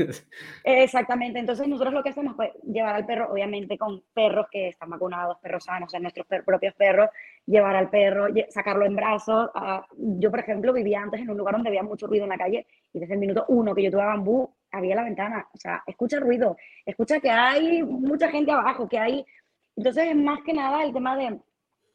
Exactamente. 0.64 1.38
Entonces 1.38 1.66
nosotros 1.68 1.94
lo 1.94 2.02
que 2.02 2.10
hacemos 2.10 2.34
es 2.40 2.62
llevar 2.64 2.94
al 2.96 3.06
perro, 3.06 3.30
obviamente 3.32 3.76
con 3.78 4.02
perros 4.12 4.46
que 4.50 4.68
están 4.68 4.90
vacunados, 4.90 5.38
perros 5.40 5.64
sanos, 5.64 5.88
o 5.88 5.90
sea, 5.90 6.00
nuestros 6.00 6.26
per- 6.26 6.44
propios 6.44 6.74
perros, 6.74 7.08
llevar 7.46 7.76
al 7.76 7.90
perro, 7.90 8.26
sacarlo 8.48 8.84
en 8.86 8.96
brazos. 8.96 9.50
ah, 9.54 9.86
yo, 9.96 10.30
por 10.30 10.40
ejemplo, 10.40 10.72
vivía 10.72 11.02
antes 11.02 11.20
en 11.20 11.30
un 11.30 11.36
lugar 11.36 11.54
donde 11.54 11.68
había 11.68 11.82
mucho 11.82 12.06
ruido 12.06 12.24
en 12.24 12.30
la 12.30 12.38
calle 12.38 12.66
y 12.92 12.98
desde 12.98 13.14
el 13.14 13.20
minuto 13.20 13.44
uno 13.48 13.74
que 13.74 13.82
yo 13.82 13.90
tuve 13.90 14.04
bambú, 14.04 14.50
había 14.74 14.96
la 14.96 15.04
ventana, 15.04 15.46
o 15.52 15.56
sea, 15.56 15.82
escucha 15.86 16.20
ruido, 16.20 16.56
escucha 16.84 17.20
que 17.20 17.30
hay 17.30 17.82
mucha 17.82 18.28
gente 18.30 18.52
abajo, 18.52 18.88
que 18.88 18.98
hay... 18.98 19.24
Entonces 19.76 20.08
es 20.10 20.16
más 20.16 20.40
que 20.44 20.52
nada 20.52 20.82
el 20.84 20.92
tema 20.92 21.16
de, 21.16 21.38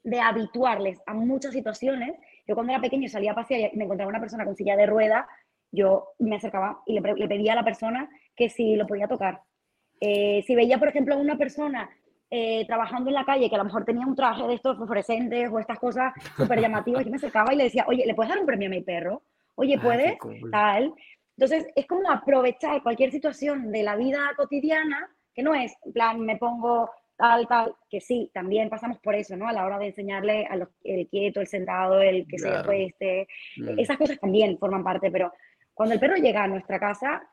de 0.04 0.20
habituarles 0.20 1.00
a 1.06 1.14
muchas 1.14 1.54
situaciones. 1.54 2.16
Yo 2.48 2.56
cuando 2.56 2.74
era 2.74 2.82
pequeño 2.82 3.08
salía 3.08 3.32
a 3.32 3.36
pasear 3.36 3.72
y 3.74 3.78
me 3.78 3.86
encontraba 3.86 4.10
una 4.10 4.20
persona 4.20 4.44
con 4.46 4.56
silla 4.56 4.76
de 4.76 4.86
ruedas, 4.86 5.26
yo 5.72 6.10
me 6.20 6.36
acercaba 6.38 6.82
y 6.86 7.00
le, 7.00 7.14
le 7.14 7.28
pedía 7.28 7.54
a 7.54 7.58
la 7.58 7.64
persona 7.64 8.10
que 8.36 8.50
si 8.50 8.76
lo 8.76 8.88
podía 8.88 9.08
tocar. 9.08 9.42
Eh, 10.02 10.44
si 10.48 10.56
veía, 10.56 10.78
por 10.80 10.88
ejemplo, 10.88 11.14
a 11.16 11.18
una 11.18 11.38
persona 11.38 11.90
eh, 12.32 12.66
trabajando 12.68 13.10
en 13.10 13.16
la 13.16 13.26
calle 13.26 13.50
que 13.50 13.56
a 13.56 13.60
lo 13.60 13.66
mejor 13.66 13.86
tenía 13.86 14.06
un 14.06 14.16
traje 14.16 14.44
de 14.48 14.54
estos 14.56 14.78
fluorescentes 14.78 15.50
o 15.52 15.60
estas 15.60 15.80
cosas 15.80 16.14
súper 16.38 16.60
llamativas, 16.60 17.04
yo 17.06 17.12
me 17.12 17.18
acercaba 17.18 17.54
y 17.54 17.58
le 17.58 17.64
decía, 17.66 17.86
oye, 17.88 18.06
¿le 18.06 18.14
puedes 18.16 18.30
dar 18.30 18.40
un 18.40 18.46
premio 18.46 18.68
a 18.68 18.72
mi 18.72 18.82
perro? 18.82 19.22
Oye, 19.56 19.76
Ah, 19.78 19.82
¿puedes? 19.84 20.18
cool. 20.20 20.52
Tal. 20.52 20.94
Entonces, 21.40 21.68
es 21.74 21.86
como 21.88 22.12
aprovechar 22.12 22.84
cualquier 22.84 23.12
situación 23.12 23.72
de 23.72 23.82
la 23.82 23.96
vida 23.96 24.20
cotidiana, 24.36 25.10
que 25.34 25.42
no 25.42 25.56
es, 25.56 25.74
en 25.86 25.94
plan, 25.94 26.20
me 26.20 26.36
pongo 26.36 26.90
tal, 27.16 27.48
tal, 27.48 27.76
que 27.90 28.02
sí, 28.02 28.30
también 28.34 28.68
pasamos 28.70 29.00
por 29.00 29.16
eso, 29.16 29.38
¿no? 29.38 29.48
A 29.48 29.54
la 29.54 29.66
hora 29.66 29.80
de 29.80 29.88
enseñarle 29.88 30.46
a 30.48 30.58
los, 30.58 30.68
el 30.84 31.08
quieto, 31.08 31.40
el 31.40 31.48
sentado, 31.48 32.02
el 32.02 32.28
que 32.28 32.38
se 32.40 32.50
Claro. 32.50 32.60
acueste, 32.60 33.30
Mm. 33.56 33.80
esas 33.80 33.98
cosas 33.98 34.20
también 34.20 34.58
forman 34.58 34.84
parte, 34.84 35.10
pero 35.12 35.32
cuando 35.74 35.94
el 35.94 36.02
perro 36.02 36.16
llega 36.18 36.44
a 36.44 36.48
nuestra 36.50 36.78
casa, 36.78 37.24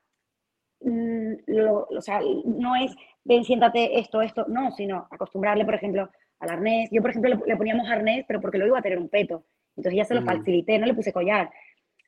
mm, 0.82 1.32
lo- 1.48 1.88
o 1.90 2.00
sea, 2.00 2.20
no 2.44 2.76
es, 2.76 2.94
ven, 3.24 3.42
siéntate 3.42 3.98
esto, 3.98 4.22
esto, 4.22 4.44
no, 4.48 4.70
sino 4.70 5.09
acostumbrarle, 5.11 5.64
por 5.64 5.74
ejemplo, 5.74 6.09
al 6.38 6.50
arnés. 6.50 6.90
Yo, 6.92 7.00
por 7.02 7.11
ejemplo, 7.11 7.30
le, 7.34 7.40
le 7.44 7.57
poníamos 7.57 7.88
arnés, 7.90 8.24
pero 8.28 8.40
porque 8.40 8.59
lo 8.59 8.66
iba 8.68 8.78
a 8.78 8.82
tener 8.82 8.98
un 8.98 9.09
peto. 9.09 9.46
Entonces 9.76 9.96
ya 9.96 10.04
se 10.04 10.14
lo 10.14 10.22
Mm. 10.22 10.26
facilité, 10.26 10.78
no 10.78 10.86
le 10.86 10.94
puse 10.94 11.12
collar. 11.12 11.50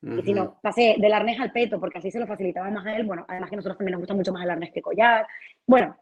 Y 0.01 0.23
si 0.23 0.33
no, 0.33 0.59
pasé 0.63 0.97
del 0.99 1.13
arnés 1.13 1.41
al 1.41 1.51
peto, 1.51 1.81
porque 1.81 1.99
así 1.99 2.11
se 2.11 2.21
lo 2.21 2.27
facilitaba 2.27 2.71
más 2.71 2.87
a 2.87 2.97
él. 2.97 3.05
Bueno, 3.05 3.25
además 3.29 3.51
que 3.51 3.57
a 3.57 3.59
nosotros 3.59 3.79
también 3.79 3.93
nos 3.93 4.01
gusta 4.01 4.15
mucho 4.15 4.33
más 4.33 4.45
el 4.45 4.51
arnés 4.51 4.71
que 4.73 4.81
collar. 4.83 5.27
Bueno, 5.67 5.97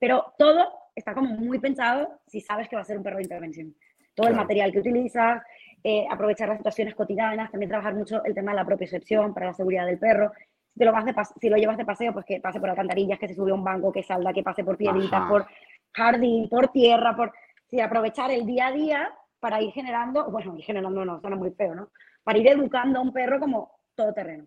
pero 0.00 0.34
todo 0.36 0.68
está 0.94 1.14
como 1.14 1.28
muy 1.36 1.58
pensado 1.58 2.20
si 2.26 2.40
sabes 2.40 2.68
que 2.68 2.76
va 2.76 2.82
a 2.82 2.84
ser 2.84 2.96
un 2.96 3.04
perro 3.04 3.18
de 3.18 3.22
intervención. 3.22 3.74
Todo 4.14 4.26
el 4.26 4.32
Claro. 4.32 4.44
material 4.44 4.72
que 4.72 4.80
utilizas, 4.80 5.42
eh, 5.84 6.06
aprovechar 6.10 6.48
las 6.48 6.58
situaciones 6.58 6.94
cotidianas, 6.96 7.50
también 7.52 7.70
trabajar 7.70 7.94
mucho 7.94 8.24
el 8.24 8.34
tema 8.34 8.50
de 8.50 8.56
la 8.56 8.64
propiocepción 8.64 9.32
para 9.32 9.46
la 9.46 9.54
seguridad 9.54 9.86
del 9.86 9.98
perro. 9.98 10.32
Si, 10.72 10.78
te 10.78 10.84
lo 10.84 10.92
vas 10.92 11.04
de 11.04 11.14
si 11.40 11.48
lo 11.48 11.56
llevas 11.56 11.76
de 11.76 11.84
paseo, 11.84 12.12
pues 12.12 12.24
que 12.24 12.40
pase 12.40 12.58
por 12.58 12.70
alcantarillas, 12.70 13.18
que 13.18 13.28
se 13.28 13.34
sube 13.34 13.52
a 13.52 13.54
un 13.54 13.62
banco, 13.62 13.92
que 13.92 14.02
salga, 14.02 14.32
que 14.32 14.42
pase 14.42 14.64
por 14.64 14.76
piedritas, 14.76 15.28
por 15.28 15.46
jardín, 15.92 16.48
por 16.48 16.68
tierra, 16.68 17.14
por 17.14 17.32
sí, 17.68 17.80
aprovechar 17.80 18.32
el 18.32 18.44
día 18.44 18.66
a 18.66 18.72
día 18.72 19.12
para 19.38 19.62
ir 19.62 19.72
generando, 19.72 20.28
bueno, 20.30 20.56
ir 20.56 20.64
generando 20.64 21.04
no, 21.04 21.20
suena 21.20 21.36
muy 21.36 21.52
feo, 21.52 21.74
¿no? 21.74 21.90
Para 22.28 22.40
ir 22.40 22.48
educando 22.48 22.98
a 22.98 23.02
un 23.02 23.10
perro 23.10 23.40
como 23.40 23.80
todoterreno. 23.94 24.46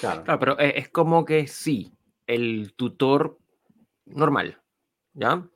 Claro. 0.00 0.24
Claro, 0.24 0.40
pero 0.40 0.58
es 0.58 0.88
como 0.88 1.22
que 1.22 1.46
sí, 1.46 1.92
el 2.26 2.72
tutor 2.76 3.36
normal, 4.06 4.58
¿ya? 5.12 5.46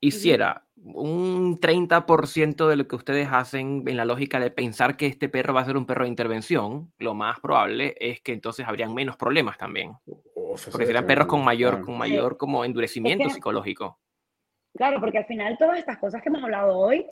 Hiciera 0.00 0.66
un 0.74 1.60
30% 1.60 2.66
de 2.66 2.74
lo 2.74 2.88
que 2.88 2.96
ustedes 2.96 3.28
hacen 3.30 3.84
en 3.86 3.96
la 3.96 4.04
lógica 4.04 4.40
de 4.40 4.50
pensar 4.50 4.96
que 4.96 5.06
este 5.06 5.28
perro 5.28 5.54
va 5.54 5.60
a 5.60 5.66
ser 5.66 5.76
un 5.76 5.86
perro 5.86 6.02
de 6.02 6.10
intervención, 6.10 6.92
lo 6.98 7.14
más 7.14 7.38
probable 7.38 7.94
es 8.00 8.20
que 8.20 8.32
entonces 8.32 8.66
habrían 8.66 8.92
menos 8.92 9.16
problemas 9.16 9.58
también. 9.58 9.92
Porque 10.04 10.84
serían 10.86 11.02
ser 11.02 11.06
perros 11.06 11.28
con 11.28 11.44
mayor, 11.44 11.84
con 11.84 11.96
mayor 11.96 12.36
como 12.36 12.64
endurecimiento 12.64 13.30
psicológico. 13.30 14.00
Claro, 14.76 14.98
porque 14.98 15.18
al 15.18 15.26
final 15.26 15.56
todas 15.58 15.78
estas 15.78 15.98
cosas 15.98 16.20
que 16.22 16.28
hemos 16.28 16.42
hablado 16.42 16.76
hoy, 16.76 17.06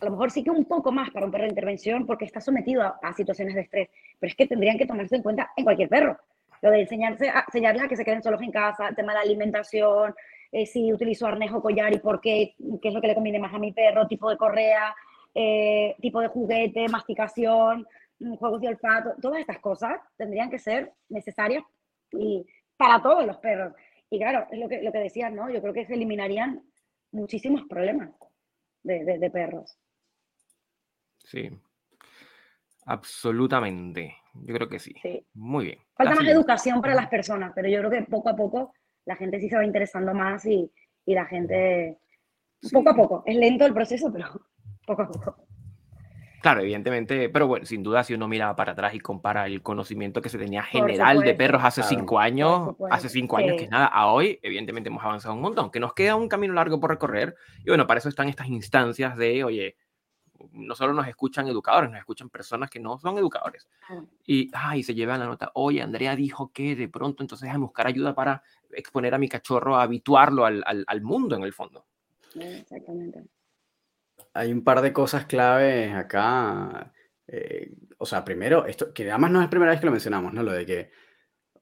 a 0.00 0.04
lo 0.04 0.10
mejor 0.12 0.30
sí 0.30 0.44
que 0.44 0.50
un 0.50 0.64
poco 0.64 0.92
más 0.92 1.10
para 1.10 1.26
un 1.26 1.32
perro 1.32 1.44
de 1.44 1.50
intervención 1.50 2.06
porque 2.06 2.24
está 2.24 2.40
sometido 2.40 2.82
a, 2.82 3.12
situaciones 3.14 3.54
de 3.54 3.62
estrés, 3.62 3.88
pero 4.18 4.28
es 4.30 4.36
que 4.36 4.46
tendrían 4.46 4.78
que 4.78 4.86
tomarse 4.86 5.16
en 5.16 5.22
cuenta 5.22 5.50
en 5.56 5.64
cualquier 5.64 5.88
perro. 5.88 6.18
Lo 6.62 6.70
de 6.70 6.80
enseñarse 6.80 7.28
a, 7.28 7.44
enseñarles 7.46 7.82
a 7.82 7.88
que 7.88 7.96
se 7.96 8.04
queden 8.04 8.22
solos 8.22 8.42
en 8.42 8.50
casa, 8.50 8.88
el 8.88 8.96
tema 8.96 9.12
de 9.12 9.18
la 9.18 9.22
alimentación, 9.24 10.14
eh, 10.52 10.66
si 10.66 10.92
utilizo 10.92 11.26
arnés 11.26 11.52
o 11.52 11.60
collar 11.60 11.92
y 11.92 11.98
por 11.98 12.20
qué, 12.20 12.54
qué 12.80 12.88
es 12.88 12.94
lo 12.94 13.00
que 13.00 13.08
le 13.08 13.14
conviene 13.14 13.38
más 13.38 13.52
a 13.54 13.58
mi 13.58 13.72
perro, 13.72 14.06
tipo 14.06 14.30
de 14.30 14.36
correa, 14.36 14.94
eh, 15.34 15.94
tipo 16.00 16.20
de 16.20 16.28
juguete, 16.28 16.88
masticación, 16.88 17.86
mm, 18.20 18.34
juegos 18.36 18.60
de 18.60 18.68
olfato, 18.68 19.14
todas 19.20 19.40
estas 19.40 19.58
cosas 19.58 20.00
tendrían 20.16 20.50
que 20.50 20.58
ser 20.58 20.92
necesarias 21.08 21.64
y 22.12 22.46
para 22.76 23.02
todos 23.02 23.26
los 23.26 23.36
perros. 23.38 23.74
Y 24.10 24.18
claro, 24.18 24.46
es 24.50 24.58
lo 24.58 24.68
que, 24.68 24.82
lo 24.82 24.90
que 24.90 24.98
decías, 24.98 25.32
¿no? 25.32 25.50
Yo 25.50 25.60
creo 25.60 25.74
que 25.74 25.84
se 25.84 25.94
eliminarían 25.94 26.62
muchísimos 27.12 27.62
problemas 27.68 28.10
de- 28.82 29.18
de 29.18 29.30
perros. 29.30 29.78
Sí. 31.30 31.50
Absolutamente. 32.86 34.16
Yo 34.34 34.54
creo 34.54 34.68
que 34.68 34.78
sí. 34.78 34.94
Sí. 35.02 35.24
Muy 35.34 35.66
bien. 35.66 35.78
Falta 35.94 36.14
más 36.14 36.26
educación 36.26 36.80
para 36.80 36.94
las 36.94 37.08
personas, 37.08 37.52
pero 37.54 37.68
yo 37.68 37.78
creo 37.80 37.90
que 37.90 38.02
poco 38.02 38.28
a 38.30 38.36
poco 38.36 38.72
la 39.04 39.16
gente 39.16 39.40
sí 39.40 39.48
se 39.48 39.56
va 39.56 39.64
interesando 39.64 40.14
más 40.14 40.44
y, 40.46 40.70
y 41.04 41.14
la 41.14 41.26
gente, 41.26 41.98
Sí. 42.60 42.74
poco 42.74 42.90
a 42.90 42.94
poco, 42.94 43.22
es 43.24 43.36
lento 43.36 43.64
el 43.66 43.72
proceso, 43.74 44.12
pero 44.12 44.26
poco 44.86 45.02
a 45.02 45.08
poco. 45.08 45.36
Claro, 46.40 46.60
evidentemente, 46.60 47.28
pero 47.28 47.48
bueno, 47.48 47.66
sin 47.66 47.82
duda 47.82 48.04
si 48.04 48.14
uno 48.14 48.28
mira 48.28 48.54
para 48.54 48.72
atrás 48.72 48.94
y 48.94 49.00
compara 49.00 49.46
el 49.46 49.60
conocimiento 49.60 50.22
que 50.22 50.28
se 50.28 50.38
tenía 50.38 50.62
general 50.62 51.20
de 51.20 51.34
perros 51.34 51.62
hace 51.64 51.82
cinco 51.82 52.20
años, 52.20 52.76
hace 52.90 53.08
cinco 53.08 53.36
años 53.38 53.56
que 53.56 53.64
es 53.64 53.70
nada, 53.70 53.86
a 53.86 54.06
hoy, 54.12 54.38
evidentemente 54.42 54.88
hemos 54.88 55.04
avanzado 55.04 55.34
un 55.34 55.40
montón, 55.40 55.70
que 55.70 55.80
nos 55.80 55.94
queda 55.94 56.14
un 56.14 56.28
camino 56.28 56.54
largo 56.54 56.78
por 56.78 56.90
recorrer 56.90 57.34
y 57.64 57.68
bueno, 57.68 57.86
para 57.88 57.98
eso 57.98 58.08
están 58.08 58.28
estas 58.28 58.48
instancias 58.48 59.16
de, 59.16 59.42
oye, 59.42 59.76
no 60.52 60.74
solo 60.74 60.92
nos 60.92 61.06
escuchan 61.08 61.48
educadores, 61.48 61.90
nos 61.90 61.98
escuchan 61.98 62.28
personas 62.28 62.70
que 62.70 62.80
no 62.80 62.98
son 62.98 63.18
educadores. 63.18 63.68
Y, 64.26 64.50
ay, 64.52 64.82
se 64.82 64.94
llevan 64.94 65.20
la 65.20 65.26
nota, 65.26 65.50
oye, 65.54 65.82
Andrea 65.82 66.14
dijo 66.16 66.52
que 66.52 66.76
de 66.76 66.88
pronto 66.88 67.22
entonces 67.22 67.50
a 67.50 67.58
buscar 67.58 67.86
ayuda 67.86 68.14
para 68.14 68.42
exponer 68.70 69.14
a 69.14 69.18
mi 69.18 69.28
cachorro, 69.28 69.76
a 69.76 69.82
habituarlo 69.82 70.44
al, 70.44 70.62
al, 70.66 70.84
al 70.86 71.00
mundo 71.02 71.36
en 71.36 71.42
el 71.42 71.52
fondo. 71.52 71.86
Exactamente 72.34 73.24
hay 74.38 74.52
un 74.52 74.62
par 74.62 74.80
de 74.80 74.92
cosas 74.92 75.26
claves 75.26 75.92
acá. 75.94 76.92
Eh, 77.26 77.72
o 77.98 78.06
sea, 78.06 78.24
primero, 78.24 78.66
esto, 78.66 78.92
que 78.92 79.10
además 79.10 79.30
no 79.30 79.40
es 79.40 79.46
la 79.46 79.50
primera 79.50 79.72
vez 79.72 79.80
que 79.80 79.86
lo 79.86 79.92
mencionamos, 79.92 80.32
¿no? 80.32 80.42
Lo 80.42 80.52
de 80.52 80.64
que 80.64 80.90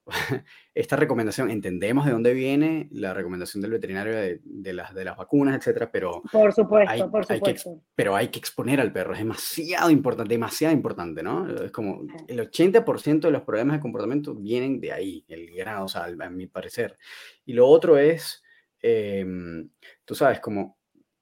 esta 0.75 0.97
recomendación, 0.97 1.51
entendemos 1.51 2.07
de 2.07 2.13
dónde 2.13 2.33
viene 2.33 2.89
la 2.93 3.13
recomendación 3.13 3.61
del 3.61 3.73
veterinario 3.73 4.15
de, 4.15 4.73
las, 4.73 4.95
de 4.95 5.05
las 5.05 5.17
vacunas, 5.17 5.57
etcétera, 5.57 5.91
pero. 5.91 6.23
Por 6.31 6.53
supuesto, 6.53 7.11
por 7.11 7.25
supuesto. 7.25 7.83
pero 7.95 8.15
hay 8.15 8.29
que 8.29 8.39
exponer 8.39 8.81
al 8.81 8.93
perro, 8.93 9.13
es 9.13 9.19
demasiado 9.19 9.91
importante, 9.91 10.35
demasiado 10.35 10.75
importante, 10.75 11.23
¿no? 11.23 11.49
Es 11.65 11.73
como 11.73 12.03
el 12.29 12.39
80% 12.39 13.21
de 13.21 13.31
los 13.31 13.43
problemas 13.43 13.77
de 13.77 13.83
comportamiento 13.83 14.35
vienen 14.35 14.81
de 14.81 14.93
ahí, 14.93 15.25
el 15.29 15.51
grado, 15.55 15.87
o 15.87 15.89
sea, 15.89 16.05
a 16.05 16.31
mi 16.31 16.47
parecer. 16.47 16.97
Y 17.45 17.53
lo 17.53 17.67
otro 17.67 17.99
es, 17.99 18.43
em, 18.81 19.69
tú 20.05 20.15
sabes, 20.15 20.41
como 20.41 20.77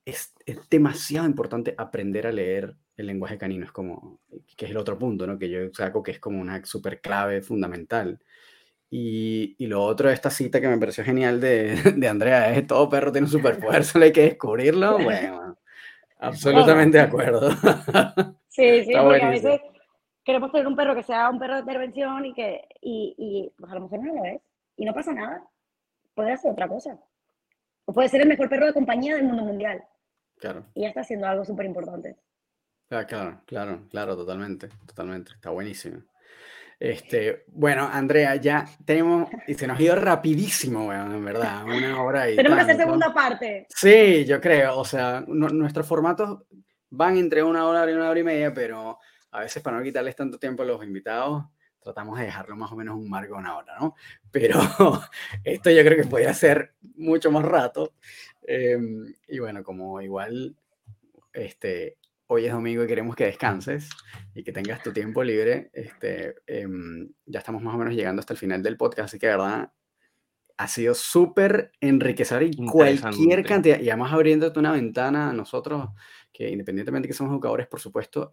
es, 0.04 0.34
demasiado 0.70 1.26
importante 1.26 1.74
aprender 1.76 2.26
a 2.26 2.32
leer 2.32 2.76
el 2.96 3.06
lenguaje 3.06 3.38
canino, 3.38 3.64
es 3.64 3.72
como, 3.72 4.20
que 4.56 4.66
es 4.66 4.70
el 4.70 4.76
otro 4.76 4.98
punto, 4.98 5.26
¿no? 5.26 5.38
Que 5.38 5.48
yo 5.48 5.72
saco 5.72 6.02
que 6.02 6.12
es 6.12 6.20
como 6.20 6.40
una 6.40 6.64
súper 6.64 7.00
clave 7.00 7.42
fundamental. 7.42 8.20
Y, 8.96 9.56
y, 9.58 9.66
lo 9.66 9.82
otro, 9.82 10.08
esta 10.08 10.30
cita 10.30 10.60
que 10.60 10.68
me 10.68 10.78
pareció 10.78 11.02
genial 11.02 11.40
de, 11.40 11.74
de 11.96 12.08
Andrea, 12.08 12.54
es 12.54 12.64
todo 12.64 12.88
perro 12.88 13.10
tiene 13.10 13.24
un 13.24 13.30
super 13.32 13.56
fuerza, 13.56 13.98
hay 13.98 14.12
que 14.12 14.22
descubrirlo. 14.22 14.98
Bueno, 14.98 15.58
absolutamente 16.20 16.98
de 16.98 17.04
acuerdo. 17.04 17.50
Sí, 18.48 18.84
sí, 18.84 18.92
porque 18.94 19.20
a 19.20 19.30
veces 19.30 19.60
queremos 20.22 20.52
tener 20.52 20.68
un 20.68 20.76
perro 20.76 20.94
que 20.94 21.02
sea 21.02 21.28
un 21.28 21.40
perro 21.40 21.54
de 21.54 21.60
intervención 21.62 22.24
y 22.24 22.32
que, 22.32 22.68
y, 22.80 23.16
y 23.18 23.52
pues 23.58 23.72
a 23.72 23.74
lo 23.74 23.80
mejor 23.80 23.98
no 23.98 24.14
lo 24.14 24.24
es. 24.26 24.40
Y 24.76 24.84
no 24.84 24.94
pasa 24.94 25.12
nada. 25.12 25.42
Puede 26.14 26.30
hacer 26.30 26.52
otra 26.52 26.68
cosa. 26.68 26.96
O 27.84 27.92
puede 27.92 28.08
ser 28.08 28.20
el 28.20 28.28
mejor 28.28 28.48
perro 28.48 28.66
de 28.66 28.72
compañía 28.72 29.16
del 29.16 29.24
mundo 29.24 29.42
mundial. 29.42 29.82
Y 30.74 30.82
ya 30.82 30.88
está 30.88 31.00
haciendo 31.00 31.26
algo 31.26 31.44
súper 31.44 31.66
importante. 31.66 32.14
Ah, 32.90 33.04
claro, 33.04 33.40
claro, 33.44 33.88
claro, 33.90 34.14
totalmente, 34.14 34.68
totalmente. 34.86 35.32
Está 35.32 35.50
buenísimo. 35.50 36.04
Este, 36.78 37.44
bueno, 37.48 37.88
Andrea, 37.90 38.36
ya 38.36 38.66
tenemos, 38.84 39.28
y 39.46 39.54
se 39.54 39.66
nos 39.66 39.78
ha 39.78 39.82
ido 39.82 39.94
rapidísimo, 39.96 40.92
en 40.92 41.24
verdad, 41.24 41.64
una 41.64 42.02
hora 42.02 42.30
y 42.30 42.36
Tenemos 42.36 42.58
que 42.58 42.62
hacer 42.62 42.76
segunda 42.76 43.14
parte. 43.14 43.66
Sí, 43.68 44.24
yo 44.24 44.40
creo, 44.40 44.78
o 44.78 44.84
sea, 44.84 45.24
nuestros 45.26 45.86
formatos 45.86 46.42
van 46.90 47.16
entre 47.16 47.42
una 47.42 47.66
hora 47.66 47.90
y 47.90 47.94
una 47.94 48.10
hora 48.10 48.20
y 48.20 48.24
media, 48.24 48.52
pero 48.52 48.98
a 49.30 49.40
veces 49.40 49.62
para 49.62 49.78
no 49.78 49.82
quitarles 49.82 50.16
tanto 50.16 50.38
tiempo 50.38 50.62
a 50.62 50.66
los 50.66 50.84
invitados, 50.84 51.44
tratamos 51.80 52.18
de 52.18 52.24
dejarlo 52.24 52.56
más 52.56 52.72
o 52.72 52.76
menos 52.76 52.96
un 52.96 53.08
marco 53.08 53.34
de 53.34 53.40
una 53.40 53.56
hora, 53.56 53.76
¿no? 53.78 53.94
Pero 54.30 54.58
esto 55.44 55.70
yo 55.70 55.84
creo 55.84 56.02
que 56.02 56.08
podría 56.08 56.32
ser 56.32 56.74
mucho 56.96 57.30
más 57.30 57.44
rato. 57.44 57.94
Em, 58.42 59.14
y 59.28 59.38
bueno, 59.38 59.62
como 59.62 60.00
igual 60.00 60.56
este, 61.32 61.98
hoy 62.26 62.46
es 62.46 62.52
domingo 62.52 62.84
y 62.84 62.86
queremos 62.86 63.16
que 63.16 63.26
descanses 63.26 63.88
y 64.34 64.42
que 64.42 64.52
tengas 64.52 64.82
tu 64.82 64.92
tiempo 64.92 65.22
libre, 65.22 65.70
este, 65.72 66.36
em, 66.46 67.08
ya 67.26 67.40
estamos 67.40 67.62
más 67.62 67.74
o 67.74 67.78
menos 67.78 67.94
llegando 67.94 68.20
hasta 68.20 68.32
el 68.32 68.38
final 68.38 68.62
del 68.62 68.76
podcast, 68.76 69.10
así 69.10 69.18
que 69.18 69.26
de 69.26 69.32
verdad 69.32 69.72
ha 70.56 70.68
sido 70.68 70.94
súper 70.94 71.72
enriquecedor 71.80 72.44
y 72.44 72.56
cualquier 72.66 73.44
cantidad, 73.44 73.80
y 73.80 73.90
además 73.90 74.12
abriéndote 74.12 74.58
una 74.58 74.72
ventana 74.72 75.30
a 75.30 75.32
nosotros, 75.32 75.88
que 76.32 76.48
independientemente 76.48 77.08
de 77.08 77.12
que 77.12 77.16
somos 77.16 77.32
educadores, 77.32 77.66
por 77.66 77.80
supuesto, 77.80 78.30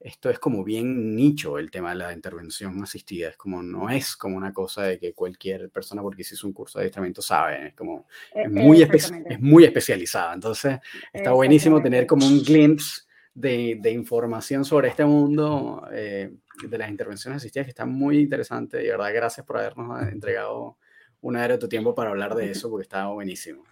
esto 0.00 0.30
es 0.30 0.38
como 0.38 0.62
bien 0.62 1.16
nicho 1.16 1.58
el 1.58 1.70
tema 1.70 1.90
de 1.90 1.96
la 1.96 2.12
intervención 2.12 2.80
asistida. 2.82 3.30
Es 3.30 3.36
como, 3.36 3.62
no 3.62 3.90
es 3.90 4.16
como 4.16 4.36
una 4.36 4.52
cosa 4.52 4.84
de 4.84 4.98
que 4.98 5.12
cualquier 5.12 5.70
persona 5.70 6.02
porque 6.02 6.22
hizo 6.22 6.46
un 6.46 6.52
curso 6.52 6.78
de 6.78 6.84
adiestramiento 6.84 7.20
sabe, 7.20 7.68
es 7.68 7.74
como, 7.74 8.06
e, 8.32 8.42
es 8.42 8.50
muy, 8.50 8.82
es 8.82 9.40
muy 9.40 9.64
especializada. 9.64 10.34
Entonces, 10.34 10.78
está 11.12 11.32
buenísimo 11.32 11.82
tener 11.82 12.06
como 12.06 12.26
un 12.26 12.42
glimpse 12.42 13.07
de, 13.38 13.78
de 13.80 13.90
información 13.92 14.64
sobre 14.64 14.88
este 14.88 15.04
mundo 15.04 15.86
eh, 15.92 16.32
de 16.62 16.78
las 16.78 16.90
intervenciones 16.90 17.36
asistidas 17.36 17.66
que 17.66 17.70
está 17.70 17.86
muy 17.86 18.18
interesante. 18.18 18.82
Y 18.82 18.86
de 18.86 18.90
verdad, 18.90 19.14
gracias 19.14 19.46
por 19.46 19.58
habernos 19.58 20.02
entregado 20.08 20.76
una 21.20 21.44
hora 21.44 21.54
de 21.54 21.58
tu 21.58 21.68
tiempo 21.68 21.94
para 21.94 22.10
hablar 22.10 22.34
de 22.34 22.50
eso 22.50 22.68
porque 22.68 22.82
estaba 22.82 23.12
buenísimo. 23.12 23.62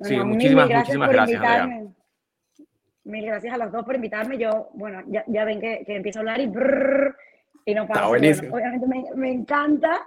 sí, 0.00 0.16
muchísimas, 0.16 0.68
muchísimas 0.68 1.10
gracias. 1.10 1.42
Mil 3.04 3.26
gracias 3.26 3.54
a 3.54 3.58
los 3.58 3.72
dos 3.72 3.84
por 3.84 3.94
invitarme. 3.94 4.38
Yo, 4.38 4.70
bueno, 4.74 5.02
ya, 5.06 5.24
ya 5.26 5.44
ven 5.44 5.60
que, 5.60 5.82
que, 5.86 5.96
empiezo 5.96 6.18
a 6.18 6.20
hablar 6.20 6.40
y, 6.40 6.50
y 7.66 7.74
no 7.74 7.86
pasa. 7.86 8.08
obviamente 8.08 8.86
me, 8.86 9.04
me 9.14 9.32
encanta. 9.32 10.06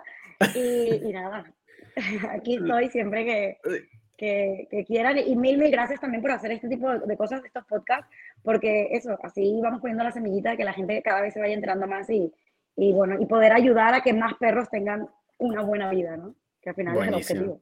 Y, 0.56 1.08
y, 1.08 1.14
nada, 1.14 1.52
aquí 2.32 2.56
estoy 2.56 2.90
siempre 2.90 3.26
que, 3.26 3.58
que, 4.18 4.68
que, 4.70 4.84
quieran. 4.84 5.18
Y 5.18 5.36
mil, 5.36 5.58
mil 5.58 5.72
gracias 5.72 6.00
también 6.00 6.22
por 6.22 6.32
hacer 6.32 6.52
este 6.52 6.68
tipo 6.68 6.92
de 6.92 7.18
cosas, 7.18 7.44
estos 7.46 7.66
podcasts, 7.66 8.10
porque 8.44 8.90
eso, 8.92 9.18
así 9.24 9.60
vamos 9.62 9.80
poniendo 9.80 10.04
la 10.04 10.12
semillita 10.12 10.52
de 10.52 10.58
que 10.58 10.66
la 10.66 10.74
gente 10.74 11.02
cada 11.02 11.22
vez 11.22 11.34
se 11.34 11.40
vaya 11.40 11.54
enterando 11.54 11.88
más 11.88 12.10
y, 12.10 12.34
y 12.76 12.94
bueno, 12.94 13.16
y 13.20 13.26
poder 13.26 13.54
ayudar 13.54 13.94
a 13.94 14.02
que 14.02 14.14
más 14.14 14.34
perros 14.36 14.70
tengan 14.70 15.08
una 15.38 15.62
buena 15.62 15.90
vida, 15.92 16.18
¿no? 16.18 16.36
Que 16.62 16.70
al 16.70 16.76
final 16.76 16.98
es 16.98 17.08
el 17.08 17.14
objetivo. 17.14 17.62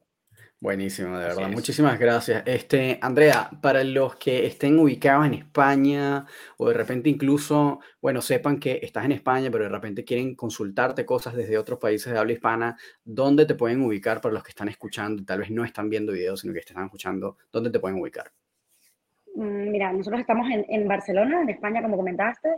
Buenísimo, 0.65 1.15
de 1.19 1.27
verdad. 1.27 1.49
Muchísimas 1.51 1.99
gracias. 1.99 2.41
Este, 2.47 2.97
Andrea, 2.99 3.51
para 3.61 3.83
los 3.83 4.15
que 4.15 4.47
estén 4.47 4.79
ubicados 4.79 5.27
en 5.27 5.35
España 5.35 6.25
o 6.57 6.69
de 6.69 6.73
repente 6.73 7.07
incluso, 7.07 7.81
bueno, 8.01 8.19
sepan 8.19 8.59
que 8.59 8.79
estás 8.81 9.05
en 9.05 9.11
España, 9.11 9.51
pero 9.51 9.65
de 9.65 9.69
repente 9.69 10.03
quieren 10.03 10.33
consultarte 10.33 11.05
cosas 11.05 11.35
desde 11.35 11.59
otros 11.59 11.77
países 11.77 12.11
de 12.11 12.17
habla 12.17 12.33
hispana, 12.33 12.75
¿dónde 13.03 13.45
te 13.45 13.53
pueden 13.53 13.83
ubicar 13.83 14.21
para 14.21 14.33
los 14.33 14.43
que 14.43 14.49
están 14.49 14.67
escuchando 14.67 15.21
y 15.21 15.25
tal 15.25 15.37
vez 15.37 15.51
no 15.51 15.63
están 15.63 15.87
viendo 15.87 16.13
videos, 16.13 16.39
sino 16.39 16.51
que 16.51 16.61
están 16.61 16.83
escuchando? 16.83 17.37
¿Dónde 17.51 17.69
te 17.69 17.79
pueden 17.79 18.01
ubicar? 18.01 18.31
Mm, 19.35 19.69
mira, 19.69 19.93
nosotros 19.93 20.19
estamos 20.19 20.49
en, 20.49 20.65
en 20.67 20.87
Barcelona, 20.87 21.43
en 21.43 21.49
España, 21.49 21.83
como 21.83 21.95
comentaste. 21.95 22.49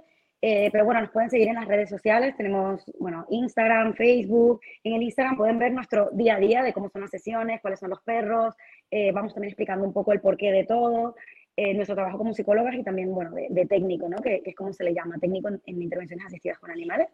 Eh, 0.41 0.69
pero 0.71 0.85
bueno, 0.85 1.01
nos 1.01 1.09
pueden 1.09 1.29
seguir 1.29 1.47
en 1.47 1.55
las 1.55 1.67
redes 1.67 1.89
sociales. 1.89 2.35
Tenemos, 2.37 2.83
bueno, 2.99 3.25
Instagram, 3.29 3.95
Facebook. 3.95 4.61
En 4.83 4.93
el 4.93 5.03
Instagram 5.03 5.37
pueden 5.37 5.57
ver 5.57 5.71
nuestro 5.71 6.09
día 6.11 6.35
a 6.35 6.39
día 6.39 6.63
de 6.63 6.73
cómo 6.73 6.89
son 6.89 7.01
las 7.01 7.11
sesiones, 7.11 7.61
cuáles 7.61 7.79
son 7.79 7.89
los 7.89 8.01
perros. 8.01 8.55
Eh, 8.91 9.11
vamos 9.11 9.33
también 9.33 9.49
explicando 9.49 9.85
un 9.85 9.93
poco 9.93 10.13
el 10.13 10.21
porqué 10.21 10.51
de 10.51 10.65
todo. 10.65 11.15
Eh, 11.55 11.73
nuestro 11.73 11.95
trabajo 11.95 12.19
como 12.19 12.35
psicólogas 12.35 12.75
y 12.75 12.83
también, 12.83 13.15
bueno, 13.15 13.31
de, 13.31 13.65
técnico, 13.65 14.07
¿no? 14.07 14.17
Que, 14.17 14.43
es 14.45 14.55
como 14.55 14.71
se 14.73 14.83
le 14.83 14.93
llama, 14.93 15.17
técnico 15.19 15.47
en, 15.47 15.59
intervenciones 15.65 16.27
asistidas 16.27 16.59
con 16.59 16.69
animales. 16.69 17.07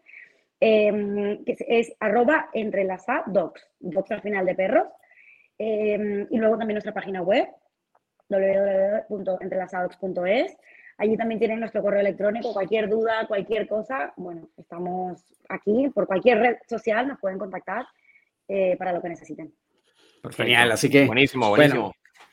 Em, 0.60 1.42
que 1.44 1.56
es, 1.66 1.94
arroba 1.98 2.50
entrelaza 2.52 3.22
docs, 3.26 3.66
docs 3.80 4.12
al 4.12 4.20
final 4.20 4.44
de 4.44 4.54
perros. 4.54 4.88
Em, 5.56 6.26
y 6.30 6.36
luego 6.36 6.58
también 6.58 6.74
nuestra 6.74 6.92
página 6.92 7.22
web, 7.22 7.48
www.entrelazadocs.es 8.28 10.58
Allí 10.98 11.16
también 11.16 11.38
tienen 11.38 11.60
nuestro 11.60 11.82
correo 11.82 12.00
electrónico, 12.00 12.52
cualquier 12.52 12.88
duda, 12.88 13.26
cualquier 13.26 13.66
cosa. 13.66 14.12
Bueno, 14.16 14.48
estamos 14.56 15.22
aquí 15.48 15.88
por 15.94 16.06
cualquier 16.06 16.38
red 16.38 16.56
social, 16.68 17.08
nos 17.08 17.20
pueden 17.20 17.38
contactar 17.38 17.86
eh, 18.48 18.76
para 18.76 18.92
lo 18.92 19.02
que 19.02 19.08
necesiten. 19.08 19.52
Genial, 20.30 20.72
así 20.72 20.88
que. 20.88 21.06
Buenísimo, 21.06 21.48
buenísimo. 21.48 21.92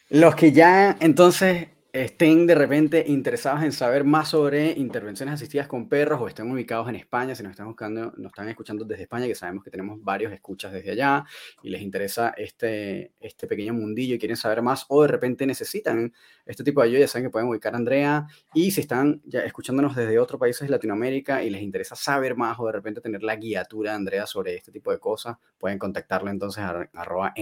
los 0.09 0.35
que 0.35 0.51
ya 0.51 0.95
entonces 0.99 1.67
estén 1.93 2.47
de 2.47 2.55
repente 2.55 3.03
interesados 3.07 3.63
en 3.63 3.71
saber 3.73 4.03
más 4.03 4.29
sobre 4.29 4.71
intervenciones 4.71 5.35
asistidas 5.35 5.67
con 5.67 5.89
perros 5.89 6.21
o 6.21 6.27
estén 6.27 6.49
ubicados 6.49 6.87
en 6.87 6.95
España, 6.95 7.35
si 7.35 7.43
nos 7.43 7.51
están 7.51 7.67
buscando, 7.67 8.13
nos 8.17 8.31
están 8.31 8.47
escuchando 8.47 8.85
desde 8.85 9.03
España, 9.03 9.27
que 9.27 9.35
sabemos 9.35 9.63
que 9.63 9.71
tenemos 9.71 10.01
varios 10.01 10.31
escuchas 10.31 10.71
desde 10.71 10.91
allá 10.91 11.25
y 11.61 11.69
les 11.69 11.81
interesa 11.81 12.33
este, 12.37 13.11
este 13.19 13.45
pequeño 13.47 13.73
mundillo 13.73 14.15
y 14.15 14.19
quieren 14.19 14.37
saber 14.37 14.61
más 14.61 14.85
o 14.87 15.01
de 15.01 15.09
repente 15.09 15.45
necesitan 15.45 16.13
este 16.45 16.63
tipo 16.63 16.81
de 16.81 16.87
ayuda, 16.87 17.01
ya 17.01 17.07
saben 17.07 17.27
que 17.27 17.31
pueden 17.31 17.49
ubicar 17.49 17.73
a 17.73 17.77
Andrea 17.77 18.27
y 18.53 18.71
si 18.71 18.81
están 18.81 19.21
ya 19.25 19.41
escuchándonos 19.41 19.95
desde 19.95 20.17
otros 20.17 20.39
países 20.39 20.67
de 20.67 20.71
Latinoamérica 20.71 21.43
y 21.43 21.49
les 21.49 21.61
interesa 21.61 21.95
saber 21.95 22.35
más 22.35 22.57
o 22.59 22.67
de 22.67 22.71
repente 22.71 23.01
tener 23.01 23.21
la 23.21 23.35
guiatura 23.35 23.91
de 23.91 23.97
Andrea 23.97 24.25
sobre 24.25 24.55
este 24.55 24.71
tipo 24.71 24.91
de 24.91 24.99
cosas, 24.99 25.37
pueden 25.57 25.77
contactarla 25.77 26.31
entonces 26.31 26.63
a 26.63 26.89
arroba 26.93 27.33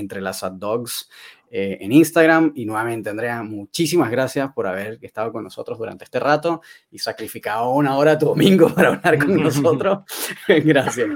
dogs 0.54 1.10
eh, 1.52 1.78
en 1.82 1.92
Instagram. 1.92 2.52
Y 2.56 2.66
nuevamente, 2.66 3.10
Andrea, 3.10 3.42
muchísimas 3.44 4.12
gracias 4.12 4.52
por 4.54 4.68
haber 4.68 5.00
estado 5.02 5.32
con 5.32 5.44
nosotros 5.44 5.78
durante 5.78 6.04
este 6.04 6.20
rato 6.20 6.62
y 6.92 7.00
sacrificado 7.00 7.72
una 7.72 7.98
hora 7.98 8.18
tu 8.18 8.28
domingo 8.28 8.70
para 8.76 8.90
hablar 8.90 9.18
con 9.18 9.42
nosotros. 9.42 10.00
gracias. 10.48 11.08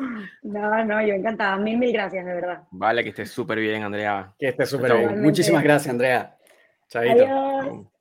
No, 0.42 0.86
no, 0.86 1.06
yo 1.06 1.14
encantada. 1.14 1.58
Mil, 1.58 1.78
mil 1.78 1.94
gracias, 1.94 2.26
de 2.26 2.34
verdad. 2.34 2.64
Vale, 2.72 3.04
que 3.04 3.10
estés 3.10 3.32
súper 3.32 3.60
bien, 3.60 3.84
Andrea. 3.84 4.34
Que 4.40 4.50
estés 4.50 4.70
súper 4.70 4.98
bien. 4.98 5.22
Muchísimas 5.22 5.64
gracias, 5.64 5.92
Andrea. 5.92 6.36
Chaito. 6.90 7.92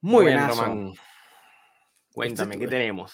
Muy 0.00 0.26
bien, 0.26 0.48
Román. 0.48 0.92
Cuéntame, 2.12 2.58
¿qué 2.58 2.68
tenemos? 2.68 3.12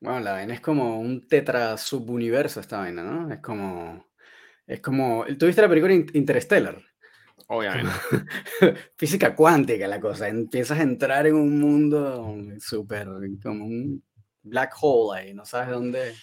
Bueno, 0.00 0.20
la 0.20 0.32
vaina 0.32 0.54
es 0.54 0.60
como 0.60 0.98
un 0.98 1.28
tetra 1.28 1.76
subuniverso 1.76 2.60
esta 2.60 2.78
vaina, 2.78 3.02
¿no? 3.02 3.32
Es 3.32 3.40
como... 3.40 4.09
Es 4.70 4.80
como... 4.80 5.24
¿Tuviste 5.36 5.62
la 5.62 5.68
película 5.68 5.92
Interstellar? 5.92 6.80
Obviamente. 7.48 7.90
Física 8.96 9.34
cuántica 9.34 9.88
la 9.88 9.98
cosa. 9.98 10.28
Empiezas 10.28 10.78
a 10.78 10.82
entrar 10.82 11.26
en 11.26 11.34
un 11.34 11.58
mundo 11.58 12.36
súper... 12.60 13.08
como 13.42 13.64
un 13.64 14.00
black 14.44 14.76
hole 14.80 15.18
ahí, 15.18 15.34
no 15.34 15.44
sabes 15.44 15.70
dónde... 15.70 16.14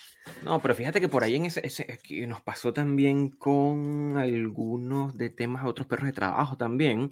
No, 0.44 0.62
pero 0.62 0.76
fíjate 0.76 1.02
que 1.02 1.10
por 1.10 1.26
ahí 1.26 1.36
en 1.36 1.46
ese, 1.46 1.66
ese 1.66 2.00
nos 2.26 2.42
pasó 2.42 2.72
también 2.72 3.32
con 3.32 4.18
algunos 4.18 5.18
de 5.18 5.30
temas 5.30 5.64
a 5.64 5.68
otros 5.68 5.88
perros 5.88 6.06
de 6.06 6.14
trabajo 6.14 6.56
también, 6.56 7.12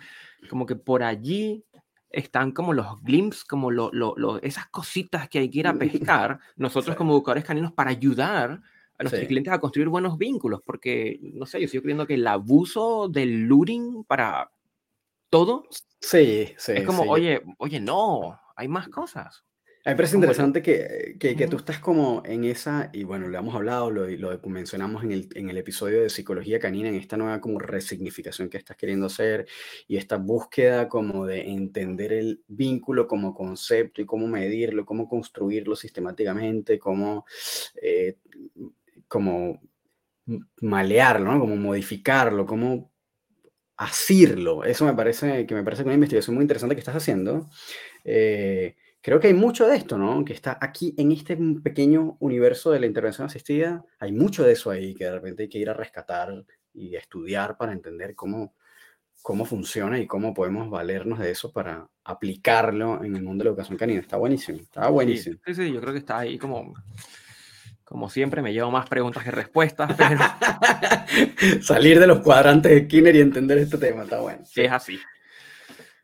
como 0.50 0.66
que 0.66 0.76
por 0.76 1.04
allí 1.04 1.66
están 2.10 2.52
como 2.52 2.74
los 2.74 3.02
glimpses, 3.04 3.44
como 3.46 3.72
lo, 3.72 3.90
lo, 3.94 4.42
esas 4.42 4.68
cositas 4.68 5.30
que 5.30 5.40
hay 5.40 5.50
que 5.50 5.60
ir 5.60 5.68
a 5.68 5.74
pescar, 5.74 6.40
nosotros 6.56 6.96
como 6.96 7.14
educadores 7.14 7.46
caninos 7.46 7.72
para 7.72 7.92
ayudar 7.92 8.62
a 8.98 9.04
los 9.04 9.14
clientes 9.14 9.54
a 9.54 9.60
construir 9.60 9.90
buenos 9.90 10.18
vínculos, 10.18 10.62
porque, 10.66 11.20
no 11.22 11.46
sé, 11.46 11.62
yo 11.62 11.68
sigo 11.68 11.84
creyendo 11.84 12.08
que 12.08 12.16
el 12.16 12.28
abuso 12.28 13.10
del 13.10 13.44
looting 13.44 14.04
para 14.06 14.52
todo 15.30 15.68
sí, 16.00 16.54
sí, 16.58 16.72
es 16.74 16.86
como, 16.86 17.04
oye, 17.04 17.42
oye, 17.58 17.80
no, 17.80 18.40
hay 18.56 18.68
más 18.68 18.88
cosas. 18.88 19.44
A 19.88 19.92
mí 19.92 19.94
me 19.94 19.98
parece 19.98 20.16
interesante 20.16 20.64
que, 20.64 21.16
que, 21.20 21.36
que, 21.36 21.48
tú 21.48 21.58
estás 21.58 21.78
como 21.78 22.24
en 22.26 22.44
esa, 22.44 22.90
y 22.92 23.04
bueno, 23.04 23.28
lo 23.28 23.38
hemos 23.38 23.54
hablado, 23.54 23.92
lo, 23.92 24.08
lo 24.08 24.40
mencionamos 24.46 25.04
en 25.04 25.12
el, 25.12 25.30
en 25.36 25.52
el, 25.52 25.58
episodio 25.60 26.02
de 26.02 26.10
psicología 26.10 26.58
canina, 26.58 26.90
en 26.90 26.96
esta 26.96 27.18
nueva 27.18 27.40
como 27.40 27.60
resignificación 27.60 28.50
que 28.50 28.58
estás 28.58 28.78
queriendo 28.78 29.06
hacer 29.06 29.46
y 29.88 29.98
esta 29.98 30.18
búsqueda 30.18 30.90
como 30.90 31.28
de 31.28 31.52
entender 31.52 32.14
el 32.14 32.42
vínculo 32.48 33.08
como 33.08 33.36
concepto 33.36 34.02
y 34.02 34.08
cómo 34.08 34.26
medirlo, 34.26 34.88
cómo 34.88 35.08
construirlo 35.08 35.76
sistemáticamente, 35.76 36.80
cómo, 36.80 37.24
eh, 37.80 38.18
como 39.16 39.62
malearlo, 40.60 41.32
¿no? 41.32 41.40
Como 41.40 41.56
modificarlo, 41.56 42.46
cómo 42.46 42.92
asirlo. 43.78 44.66
Eso 44.66 44.84
me 44.84 44.94
parece 44.94 45.46
que 45.46 45.56
me 45.56 45.64
parece 45.64 45.84
una 45.84 45.94
investigación 45.94 46.36
muy 46.36 46.44
interesante 46.44 46.76
que 46.76 46.80
estás 46.80 46.98
haciendo. 46.98 47.50
Eh, 48.04 48.76
creo 49.00 49.22
que 49.22 49.28
hay 49.28 49.34
mucho 49.34 49.68
de 49.68 49.78
esto, 49.78 49.98
¿no? 49.98 50.26
Que 50.26 50.34
está 50.34 50.58
aquí 50.60 50.94
en 50.98 51.14
este 51.14 51.38
pequeño 51.64 52.18
universo 52.20 52.72
de 52.72 52.82
la 52.82 52.88
intervención 52.88 53.28
asistida. 53.28 53.86
Hay 54.00 54.12
mucho 54.12 54.44
de 54.44 54.52
eso 54.52 54.70
ahí 54.70 54.94
que 54.94 55.06
de 55.06 55.12
repente 55.12 55.44
hay 55.44 55.50
que 55.50 55.60
ir 55.60 55.70
a 55.70 55.74
rescatar 55.74 56.44
y 56.74 56.98
estudiar 56.98 57.56
para 57.56 57.72
entender 57.72 58.16
cómo, 58.16 58.54
cómo 59.22 59.46
funciona 59.46 59.98
y 59.98 60.08
cómo 60.08 60.34
podemos 60.34 60.70
valernos 60.70 61.20
de 61.20 61.32
eso 61.32 61.54
para 61.54 61.88
aplicarlo 62.04 63.02
en 63.02 63.16
el 63.16 63.24
mundo 63.24 63.44
de 63.44 63.46
la 63.46 63.50
educación 63.52 63.78
canina. 63.78 64.02
Está 64.02 64.18
buenísimo, 64.18 64.58
está 64.58 64.90
buenísimo. 64.90 65.40
Sí, 65.46 65.56
sí, 65.56 65.72
yo 65.72 65.80
creo 65.80 65.94
que 65.94 66.00
está 66.00 66.20
ahí 66.20 66.38
como... 66.38 66.74
Como 67.86 68.10
siempre, 68.10 68.42
me 68.42 68.52
llevo 68.52 68.72
más 68.72 68.90
preguntas 68.90 69.24
que 69.24 69.32
respuestas. 69.32 69.96
Salir 71.62 72.00
de 72.00 72.08
los 72.08 72.20
cuadrantes 72.20 72.72
de 72.72 72.84
Skinner 72.86 73.16
y 73.16 73.22
entender 73.22 73.58
este 73.60 73.78
tema, 73.78 74.04
está 74.04 74.20
bueno. 74.20 74.44
Es 74.56 74.72
así. 74.72 75.00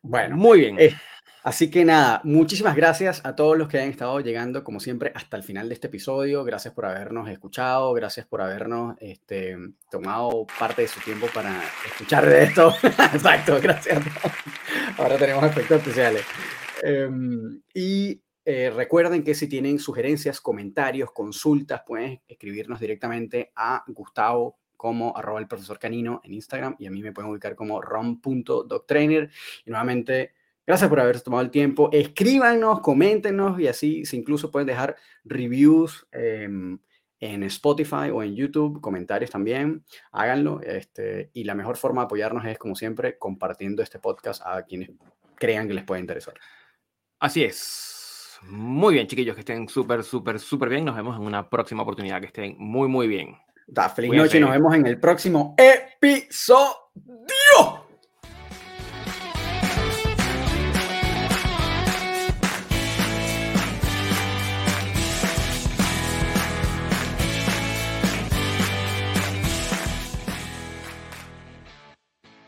Bueno, 0.02 0.38
muy 0.38 0.60
bien. 0.62 0.78
Eh, 0.80 0.96
Así 1.44 1.72
que 1.72 1.84
nada, 1.86 2.22
muchísimas 2.24 2.76
gracias 2.76 3.26
a 3.26 3.36
todos 3.36 3.58
los 3.58 3.68
que 3.68 3.80
han 3.80 3.90
estado 3.90 4.20
llegando, 4.20 4.64
como 4.64 4.80
siempre, 4.80 5.12
hasta 5.16 5.38
el 5.38 5.44
final 5.44 5.70
de 5.70 5.74
este 5.74 5.88
episodio. 5.88 6.44
Gracias 6.44 6.72
por 6.72 6.86
habernos 6.86 7.28
escuchado, 7.30 7.92
gracias 7.94 8.28
por 8.28 8.44
habernos 8.44 8.96
este, 9.00 9.58
tomado 9.90 10.46
parte 10.60 10.84
de 10.84 10.88
su 10.88 11.00
tiempo 11.00 11.28
para 11.34 11.64
escuchar 11.88 12.28
de 12.28 12.44
esto. 12.44 12.72
Exacto, 12.84 13.60
gracias. 13.60 14.04
Ahora 15.00 15.18
tenemos 15.18 15.44
efectos 15.44 15.80
especiales. 15.80 16.24
Em, 16.84 17.60
y 17.74 18.22
eh, 18.46 18.70
recuerden 18.70 19.24
que 19.24 19.36
si 19.36 19.48
tienen 19.48 19.80
sugerencias, 19.80 20.42
comentarios, 20.42 21.12
consultas, 21.12 21.84
pueden 21.86 22.22
escribirnos 22.28 22.80
directamente 22.80 23.52
a 23.56 23.84
Gustavo 23.88 24.58
como 24.76 25.16
arroba 25.16 25.40
el 25.40 25.48
profesor 25.48 25.78
canino 25.78 26.22
en 26.24 26.34
Instagram 26.34 26.76
y 26.80 26.88
a 26.88 26.92
mí 26.92 27.04
me 27.04 27.12
pueden 27.12 27.30
ubicar 27.30 27.56
como 27.56 27.82
rom.doctrainer. 27.82 29.30
Y 29.66 29.70
nuevamente 29.70 30.34
Gracias 30.66 30.90
por 30.90 31.00
haber 31.00 31.20
tomado 31.22 31.44
el 31.44 31.50
tiempo. 31.50 31.90
Escríbanos, 31.92 32.82
coméntenos 32.82 33.60
y 33.60 33.68
así 33.68 34.06
si 34.06 34.18
incluso 34.18 34.52
pueden 34.52 34.68
dejar 34.68 34.96
reviews 35.26 36.08
em, 36.12 36.80
en 37.20 37.44
Spotify 37.44 38.10
o 38.14 38.22
en 38.24 38.36
YouTube, 38.36 38.80
comentarios 38.80 39.32
también. 39.32 39.84
Háganlo. 40.12 40.62
Este, 40.62 41.32
y 41.34 41.44
la 41.44 41.56
mejor 41.56 41.78
forma 41.78 42.02
de 42.02 42.06
apoyarnos 42.06 42.46
es, 42.46 42.58
como 42.58 42.76
siempre, 42.76 43.18
compartiendo 43.18 43.82
este 43.82 44.00
podcast 44.00 44.44
a 44.46 44.64
quienes 44.64 44.92
crean 45.36 45.68
que 45.68 45.74
les 45.74 45.84
puede 45.84 46.02
interesar. 46.02 46.36
Así 47.20 47.44
es. 47.44 47.91
Muy 48.44 48.96
bien, 48.96 49.08
chiquillos, 49.08 49.36
que 49.36 49.42
estén 49.42 49.68
súper, 49.68 50.04
súper, 50.04 50.40
súper 50.40 50.70
bien. 50.70 50.86
Nos 50.86 50.96
vemos 50.96 51.16
en 51.18 51.24
una 51.24 51.50
próxima 51.50 51.84
oportunidad. 51.84 52.20
Que 52.20 52.28
estén 52.28 52.56
muy, 52.58 52.88
muy 52.88 53.08
bien. 53.08 53.38
Da, 53.68 53.90
feliz 53.90 54.12
noche 54.12 54.38
y 54.38 54.42
nos 54.42 54.52
vemos 54.52 54.76
en 54.76 54.86
el 54.86 55.00
próximo 55.00 55.56
episodio. 55.58 56.92